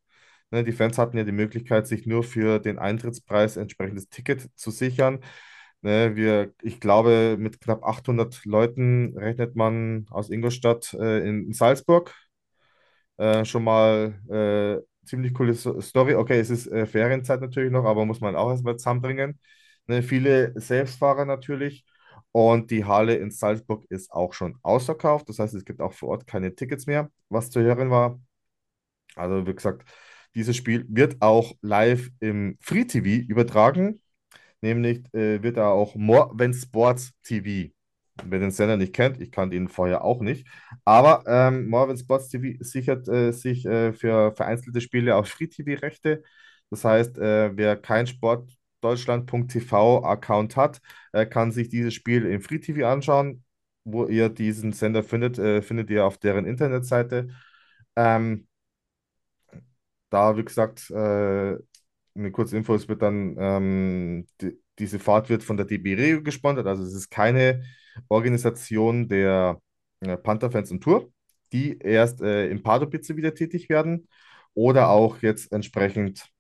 Ne, 0.51 0.65
die 0.65 0.73
Fans 0.73 0.97
hatten 0.99 1.19
ja 1.19 1.25
die 1.25 1.33
Möglichkeit, 1.33 1.87
sich 1.87 2.07
nur 2.07 2.25
für 2.25 2.59
den 2.59 2.79
Eintrittspreis 2.79 3.57
entsprechendes 3.59 4.09
Ticket 4.09 4.49
zu 4.57 4.71
sichern. 4.71 5.21
Ne, 5.83 6.17
wir, 6.17 6.55
ich 6.63 6.81
glaube, 6.81 7.37
mit 7.39 7.61
knapp 7.61 7.85
800 7.85 8.47
Leuten 8.47 9.17
rechnet 9.19 9.57
man 9.57 10.07
aus 10.11 10.31
Ingolstadt 10.31 10.95
äh, 10.95 11.21
in, 11.29 11.47
in 11.49 11.53
Salzburg. 11.53 12.15
Äh, 13.21 13.45
schon 13.45 13.65
mal 13.65 14.15
äh, 14.31 15.07
ziemlich 15.07 15.35
coole 15.35 15.55
Story. 15.55 16.15
Okay, 16.15 16.41
es 16.41 16.49
ist 16.51 16.67
äh, 16.69 16.87
Ferienzeit 16.87 17.41
natürlich 17.43 17.71
noch, 17.71 17.85
aber 17.85 18.07
muss 18.07 18.21
man 18.23 18.35
auch 18.35 18.51
erstmal 18.51 18.77
zusammenbringen. 18.79 19.39
Ne, 19.87 20.03
viele 20.03 20.59
Selbstfahrer 20.59 21.27
natürlich. 21.27 21.85
Und 22.33 22.71
die 22.71 22.85
Halle 22.87 23.17
in 23.17 23.31
Salzburg 23.31 23.85
ist 23.91 24.11
auch 24.13 24.33
schon 24.33 24.57
ausverkauft. 24.63 25.29
Das 25.29 25.39
heißt, 25.39 25.55
es 25.55 25.65
gibt 25.67 25.81
auch 25.83 25.93
vor 25.93 26.11
Ort 26.11 26.27
keine 26.27 26.55
Tickets 26.55 26.87
mehr, 26.87 27.11
was 27.29 27.51
zu 27.51 27.61
hören 27.61 27.91
war. 27.91 28.21
Also, 29.17 29.47
wie 29.47 29.55
gesagt, 29.55 29.85
dieses 30.35 30.57
Spiel 30.57 30.87
wird 30.89 31.21
auch 31.23 31.55
live 31.63 32.11
im 32.21 32.57
Free 32.61 32.85
TV 32.85 33.27
übertragen. 33.29 34.01
Nämlich 34.63 35.05
äh, 35.15 35.43
wird 35.43 35.59
da 35.59 35.71
auch 35.71 35.95
More 35.97 36.37
Than 36.37 36.55
Sports 36.55 37.13
TV. 37.25 37.73
Wer 38.25 38.39
den 38.39 38.51
Sender 38.51 38.77
nicht 38.77 38.95
kennt, 38.95 39.21
ich 39.21 39.31
kannte 39.33 39.57
ihn 39.57 39.69
vorher 39.69 40.05
auch 40.05 40.21
nicht. 40.21 40.47
Aber 40.85 41.25
ähm, 41.27 41.71
Than 41.71 41.97
Sports 41.99 42.29
TV 42.29 42.63
sichert 42.63 43.09
äh, 43.09 43.33
sich 43.33 43.65
äh, 43.67 43.93
für 43.93 44.33
vereinzelte 44.35 44.81
Spiele 44.81 45.17
auch 45.17 45.27
Free 45.27 45.49
TV-Rechte. 45.49 46.23
Das 46.71 46.85
heißt, 46.85 47.19
äh, 47.19 47.57
wer 47.57 47.77
kein 47.77 48.07
Sportdeutschland.tv-Account 48.07 50.57
hat, 50.57 50.81
äh, 51.13 51.27
kann 51.27 51.53
sich 51.53 51.69
dieses 51.69 51.95
Spiel 51.95 52.27
im 52.27 52.41
Free 52.41 52.59
TV 52.59 52.87
anschauen. 52.87 53.45
Wo 53.85 54.07
ihr 54.07 54.29
diesen 54.29 54.73
Sender 54.73 55.03
findet, 55.03 55.39
äh, 55.39 55.63
findet 55.63 55.89
ihr 55.91 56.05
auf 56.05 56.19
deren 56.19 56.45
Internetseite. 56.45 57.29
Ähm, 57.97 58.47
da, 60.11 60.37
wie 60.37 60.45
gesagt, 60.45 60.91
äh, 60.91 61.57
eine 62.15 62.33
kurze 62.33 62.57
Info, 62.57 62.75
es 62.75 62.89
wird 62.89 63.03
dann, 63.03 63.37
ähm, 63.39 64.27
die, 64.41 64.61
diese 64.79 64.99
Fahrt 64.99 65.29
wird 65.29 65.45
von 65.45 65.57
der 65.57 65.67
DB 65.67 65.95
Regio 65.95 66.23
gesponsert, 66.23 66.67
also 66.67 66.83
es 66.85 66.95
ist 66.95 67.11
keine 67.11 67.63
Organisation 68.09 69.09
der 69.09 69.61
äh, 70.01 70.17
Panther-Fans 70.17 70.71
und 70.71 70.83
Tour, 70.83 71.13
die 71.53 71.79
erst 71.79 72.21
äh, 72.21 72.49
im 72.49 72.63
Pardubice 72.63 73.17
wieder 73.17 73.35
tätig 73.35 73.69
werden 73.69 74.09
oder 74.55 74.91
auch 74.91 75.19
jetzt 75.23 75.53
entsprechend 75.53 76.31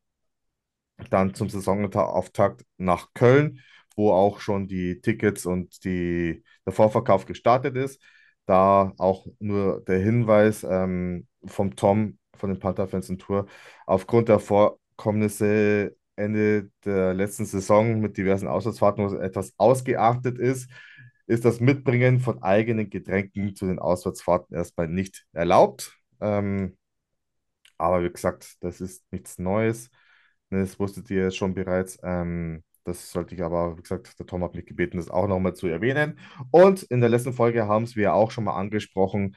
dann 1.10 1.34
zum 1.34 1.48
Saisonauftakt 1.48 2.64
nach 2.76 3.08
Köln, 3.14 3.60
wo 3.96 4.12
auch 4.12 4.40
schon 4.40 4.68
die 4.68 5.00
Tickets 5.00 5.46
und 5.46 5.84
die, 5.84 6.42
der 6.66 6.72
Vorverkauf 6.72 7.26
gestartet 7.26 7.76
ist. 7.76 8.02
Da 8.46 8.92
auch 8.98 9.26
nur 9.38 9.82
der 9.84 9.98
Hinweis 9.98 10.64
ähm, 10.68 11.26
vom 11.44 11.76
Tom 11.76 12.18
von 12.36 12.50
den 12.50 12.58
Panther-Fans 12.58 13.10
und 13.10 13.20
Tour, 13.20 13.46
aufgrund 13.86 14.28
der 14.28 14.38
Vorkommnisse 14.38 15.96
Ende 16.16 16.70
der 16.84 17.14
letzten 17.14 17.44
Saison 17.46 18.00
mit 18.00 18.16
diversen 18.16 18.48
Auswärtsfahrten, 18.48 19.04
wo 19.04 19.08
es 19.08 19.20
etwas 19.20 19.54
ausgeartet 19.56 20.38
ist, 20.38 20.70
ist 21.30 21.44
das 21.44 21.60
Mitbringen 21.60 22.20
von 22.20 22.42
eigenen 22.42 22.90
Getränken 22.90 23.54
zu 23.54 23.66
den 23.66 23.78
Auswärtsfahrten 23.78 24.56
erstmal 24.56 24.88
nicht 24.88 25.26
erlaubt. 25.32 25.96
Ähm, 26.20 26.76
aber 27.78 28.02
wie 28.04 28.10
gesagt, 28.10 28.56
das 28.60 28.80
ist 28.80 29.04
nichts 29.12 29.38
Neues. 29.38 29.90
Ne, 30.50 30.60
Das 30.60 30.78
wusstet 30.78 31.10
ihr 31.10 31.30
schon 31.30 31.54
bereits. 31.54 31.98
Ähm, 32.02 32.62
das 32.84 33.10
sollte 33.12 33.34
ich 33.34 33.42
aber, 33.42 33.76
wie 33.78 33.82
gesagt, 33.82 34.18
der 34.18 34.26
Tom 34.26 34.42
hat 34.44 34.54
mich 34.54 34.66
gebeten, 34.66 34.96
das 34.98 35.10
auch 35.10 35.26
nochmal 35.28 35.54
zu 35.54 35.66
erwähnen. 35.68 36.18
Und 36.50 36.82
in 36.84 37.00
der 37.00 37.10
letzten 37.10 37.32
Folge 37.32 37.66
haben 37.68 37.84
es 37.84 37.96
wir 37.96 38.14
auch 38.14 38.30
schon 38.30 38.44
mal 38.44 38.56
angesprochen. 38.56 39.36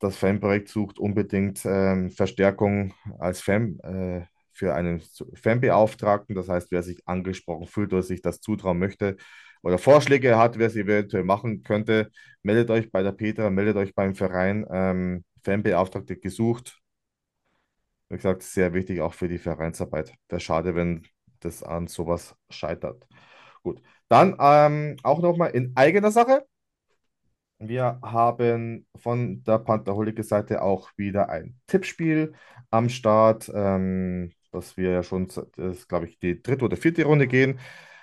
Das 0.00 0.16
Fanprojekt 0.16 0.68
sucht 0.68 0.98
unbedingt 0.98 1.60
ähm, 1.64 2.10
Verstärkung 2.10 2.94
als 3.18 3.40
Fan, 3.40 3.78
äh, 3.80 4.26
für 4.52 4.74
einen 4.74 5.00
Fanbeauftragten. 5.34 6.34
Das 6.34 6.48
heißt, 6.48 6.70
wer 6.72 6.82
sich 6.82 7.06
angesprochen 7.06 7.66
fühlt 7.66 7.92
oder 7.92 8.02
sich 8.02 8.22
das 8.22 8.40
zutrauen 8.40 8.78
möchte 8.78 9.16
oder 9.68 9.78
Vorschläge 9.78 10.38
hat, 10.38 10.58
wer 10.58 10.66
es 10.68 10.76
eventuell 10.76 11.24
machen 11.24 11.62
könnte, 11.62 12.10
meldet 12.42 12.70
euch 12.70 12.90
bei 12.90 13.02
der 13.02 13.12
Petra, 13.12 13.50
meldet 13.50 13.76
euch 13.76 13.94
beim 13.94 14.14
Verein. 14.14 14.66
Ähm, 14.70 15.24
Fanbeauftragte 15.44 16.16
gesucht. 16.16 16.80
Wie 18.08 18.16
gesagt, 18.16 18.42
sehr 18.42 18.72
wichtig 18.72 19.00
auch 19.02 19.12
für 19.12 19.28
die 19.28 19.38
Vereinsarbeit. 19.38 20.14
Wäre 20.28 20.40
schade, 20.40 20.74
wenn 20.74 21.06
das 21.40 21.62
an 21.62 21.86
sowas 21.86 22.34
scheitert. 22.48 23.06
Gut, 23.62 23.82
dann 24.08 24.36
ähm, 24.40 24.96
auch 25.02 25.20
nochmal 25.20 25.50
in 25.50 25.72
eigener 25.76 26.10
Sache. 26.10 26.46
Wir 27.58 27.98
haben 28.02 28.86
von 28.96 29.42
der 29.42 29.58
Pantherholik-Seite 29.58 30.62
auch 30.62 30.90
wieder 30.96 31.28
ein 31.28 31.58
Tippspiel 31.66 32.32
am 32.70 32.88
Start, 32.88 33.50
ähm, 33.54 34.32
dass 34.50 34.76
wir 34.78 34.90
ja 34.92 35.02
schon, 35.02 35.28
glaube 35.88 36.06
ich, 36.06 36.18
die 36.20 36.40
dritte 36.40 36.64
oder 36.64 36.76
vierte 36.78 37.04
Runde 37.04 37.26
gehen. 37.26 37.58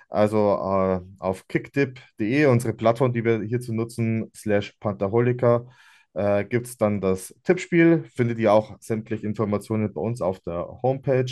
Also 0.10 0.38
äh, 0.38 1.02
auf 1.20 1.48
kicktip.de, 1.48 2.46
unsere 2.46 2.74
Plattform, 2.74 3.14
die 3.14 3.24
wir 3.26 3.42
hier 3.42 3.60
zu 3.60 3.74
nutzen, 3.74 4.32
slash 4.36 4.74
Pantherholika, 4.80 5.66
äh, 6.14 6.46
gibt 6.46 6.68
es 6.68 6.78
dann 6.78 7.02
das 7.02 7.36
Tippspiel. 7.44 8.04
Findet 8.16 8.40
ihr 8.40 8.54
auch 8.54 8.78
sämtliche 8.80 9.28
Informationen 9.28 9.94
bei 9.94 10.02
uns 10.02 10.22
auf 10.22 10.40
der 10.40 10.80
Homepage 10.82 11.32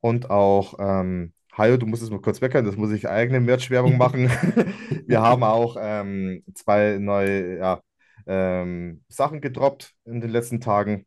und 0.00 0.30
auch 0.30 0.74
ähm, 0.78 1.32
Hajo, 1.56 1.76
du 1.76 1.86
musst 1.86 2.02
es 2.02 2.10
mal 2.10 2.20
kurz 2.20 2.40
weckern, 2.40 2.64
das 2.64 2.76
muss 2.76 2.92
ich 2.92 3.08
eigene 3.08 3.40
Merch-Werbung 3.40 3.96
machen. 3.98 4.30
Wir 5.06 5.22
haben 5.22 5.42
auch 5.42 5.76
ähm, 5.80 6.44
zwei 6.54 6.98
neue 7.00 7.58
ja, 7.58 7.80
ähm, 8.26 9.02
Sachen 9.08 9.40
gedroppt 9.40 9.94
in 10.04 10.20
den 10.20 10.30
letzten 10.30 10.60
Tagen. 10.60 11.06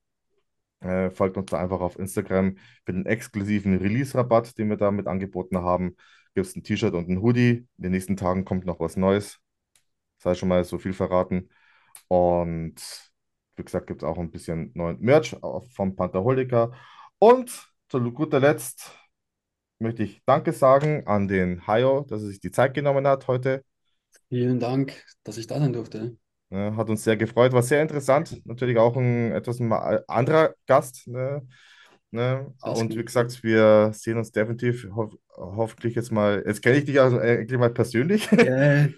Äh, 0.81 1.11
folgt 1.11 1.38
uns 1.38 1.51
da 1.51 1.59
einfach 1.59 1.79
auf 1.79 1.99
Instagram 1.99 2.57
für 2.85 2.93
den 2.93 3.05
exklusiven 3.05 3.77
Release-Rabatt, 3.77 4.57
den 4.57 4.69
wir 4.69 4.77
damit 4.77 5.07
angeboten 5.07 5.59
haben. 5.59 5.95
Gibt 6.33 6.47
es 6.47 6.55
ein 6.55 6.63
T-Shirt 6.63 6.93
und 6.93 7.09
ein 7.09 7.21
Hoodie. 7.21 7.67
In 7.77 7.83
den 7.83 7.91
nächsten 7.91 8.17
Tagen 8.17 8.45
kommt 8.45 8.65
noch 8.65 8.79
was 8.79 8.97
Neues. 8.97 9.39
Sei 10.17 10.35
schon 10.35 10.49
mal 10.49 10.63
so 10.63 10.77
viel 10.77 10.93
verraten. 10.93 11.49
Und 12.07 12.75
wie 13.55 13.63
gesagt, 13.63 13.87
gibt 13.87 14.03
es 14.03 14.07
auch 14.07 14.17
ein 14.17 14.31
bisschen 14.31 14.71
neuen 14.73 14.99
Merch 14.99 15.35
vom 15.73 15.95
Pantherholika. 15.95 16.71
Und 17.19 17.67
zu 17.89 17.99
guter 18.11 18.39
Letzt 18.39 18.91
möchte 19.79 20.03
ich 20.03 20.21
Danke 20.25 20.53
sagen 20.53 21.05
an 21.07 21.27
den 21.27 21.67
Hayo, 21.67 22.05
dass 22.07 22.21
er 22.21 22.29
sich 22.29 22.39
die 22.39 22.51
Zeit 22.51 22.73
genommen 22.73 23.05
hat 23.07 23.27
heute. 23.27 23.63
Vielen 24.29 24.59
Dank, 24.59 25.03
dass 25.23 25.37
ich 25.37 25.47
da 25.47 25.59
sein 25.59 25.73
durfte. 25.73 26.17
Hat 26.51 26.89
uns 26.89 27.03
sehr 27.03 27.17
gefreut, 27.17 27.53
war 27.53 27.63
sehr 27.63 27.81
interessant. 27.81 28.45
Natürlich 28.45 28.77
auch 28.77 28.95
ein 28.95 29.31
etwas 29.31 29.59
anderer 30.07 30.53
Gast. 30.67 31.07
Ne? 31.07 31.47
Ne? 32.13 32.53
Und 32.61 32.93
wie 32.93 33.05
gesagt, 33.05 33.41
wir 33.41 33.91
sehen 33.93 34.17
uns 34.17 34.33
definitiv 34.33 34.85
ho 34.93 35.11
hoffentlich 35.38 35.95
jetzt 35.95 36.11
mal. 36.11 36.43
Jetzt 36.45 36.61
kenne 36.61 36.77
ich 36.77 36.85
dich 36.85 36.99
also 36.99 37.17
eigentlich 37.17 37.57
mal 37.57 37.69
persönlich. 37.69 38.29
Ja, 38.31 38.38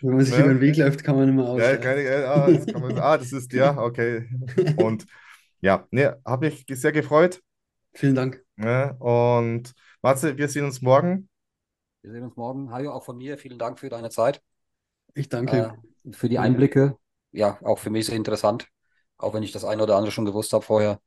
wenn 0.01 0.15
man 0.15 0.25
sich 0.25 0.33
ne? 0.37 0.43
über 0.43 0.53
den 0.55 0.61
Weg 0.61 0.77
läuft, 0.77 1.03
kann 1.03 1.15
man 1.15 1.29
immer 1.29 1.47
aus. 1.47 1.61
Ja, 1.61 1.77
kann 1.77 1.99
ich, 1.99 2.09
ah, 2.09 2.49
das 2.51 2.65
kann 2.65 2.81
man, 2.81 2.97
ah, 2.97 3.17
das 3.17 3.31
ist 3.31 3.53
ja, 3.53 3.77
okay. 3.81 4.27
Und 4.77 5.05
ja, 5.61 5.87
ne, 5.91 6.19
habe 6.25 6.47
mich 6.47 6.65
sehr 6.67 6.91
gefreut. 6.91 7.39
Vielen 7.93 8.15
Dank. 8.15 8.43
Ne? 8.55 8.95
Und 8.97 9.73
Matze, 10.01 10.35
wir 10.35 10.47
sehen 10.47 10.65
uns 10.65 10.81
morgen. 10.81 11.29
Wir 12.01 12.11
sehen 12.11 12.23
uns 12.23 12.35
morgen. 12.35 12.71
Hajo, 12.71 12.91
auch 12.91 13.05
von 13.05 13.17
mir. 13.17 13.37
Vielen 13.37 13.59
Dank 13.59 13.79
für 13.79 13.89
deine 13.89 14.09
Zeit. 14.09 14.41
Ich 15.13 15.29
danke. 15.29 15.77
Äh, 16.03 16.13
für 16.13 16.29
die 16.29 16.39
Einblicke. 16.39 16.97
Ja, 17.31 17.59
auch 17.63 17.77
für 17.77 17.91
mich 17.91 18.07
sehr 18.07 18.15
interessant. 18.15 18.67
Auch 19.17 19.35
wenn 19.35 19.43
ich 19.43 19.51
das 19.51 19.63
eine 19.63 19.83
oder 19.83 19.95
andere 19.95 20.11
schon 20.11 20.25
gewusst 20.25 20.51
habe 20.53 20.65
vorher. 20.65 20.99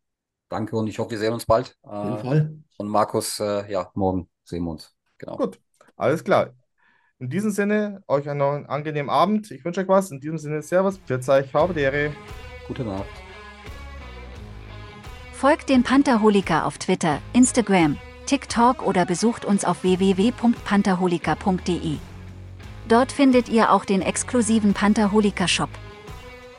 Danke 0.49 0.77
und 0.77 0.87
ich 0.87 0.99
hoffe, 0.99 1.11
wir 1.11 1.19
sehen 1.19 1.33
uns 1.33 1.47
bald. 1.47 1.77
Auf 1.83 2.05
jeden 2.05 2.17
äh, 2.17 2.21
Fall. 2.21 2.59
Und 2.79 2.89
Markus, 2.89 3.41
äh, 3.41 3.71
ja, 3.71 3.91
morgen 3.95 4.29
sehen 4.45 4.65
wir 4.65 4.71
uns. 4.71 4.95
Genau. 5.19 5.37
Gut, 5.37 5.61
alles 5.97 6.23
klar. 6.23 6.51
In 7.19 7.31
diesem 7.31 7.51
Sinne, 7.51 8.03
euch 8.09 8.29
einen 8.29 8.67
angenehmen 8.67 9.09
Abend. 9.09 9.51
Ich 9.51 9.65
wünsche 9.65 9.81
euch 9.81 9.89
was. 9.89 10.11
In 10.11 10.21
diesem 10.21 10.37
Sinne, 10.37 10.61
Servus, 10.61 10.99
Pfiat 10.99 11.27
euch, 11.29 11.55
habe. 11.55 12.13
Gute 12.69 12.85
Nacht. 12.85 13.07
Folgt 15.33 15.71
den 15.71 15.83
Pantherholika 15.83 16.65
auf 16.65 16.79
Twitter, 16.79 17.21
Instagram, 17.33 17.99
TikTok 18.27 18.87
oder 18.87 19.07
besucht 19.07 19.45
uns 19.45 19.65
auf 19.65 19.83
www.pantherholika.de. 19.83 21.97
Dort 22.89 23.11
findet 23.13 23.49
ihr 23.49 23.73
auch 23.73 23.85
den 23.85 24.01
exklusiven 24.03 24.75
Pantherholika 24.75 25.49
Shop. 25.49 25.71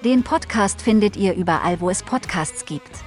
Den 0.03 0.23
Podcast 0.23 0.81
findet 0.81 1.15
ihr 1.17 1.35
überall, 1.35 1.81
wo 1.81 1.89
es 1.89 2.03
Podcasts 2.03 2.65
gibt. 2.65 3.06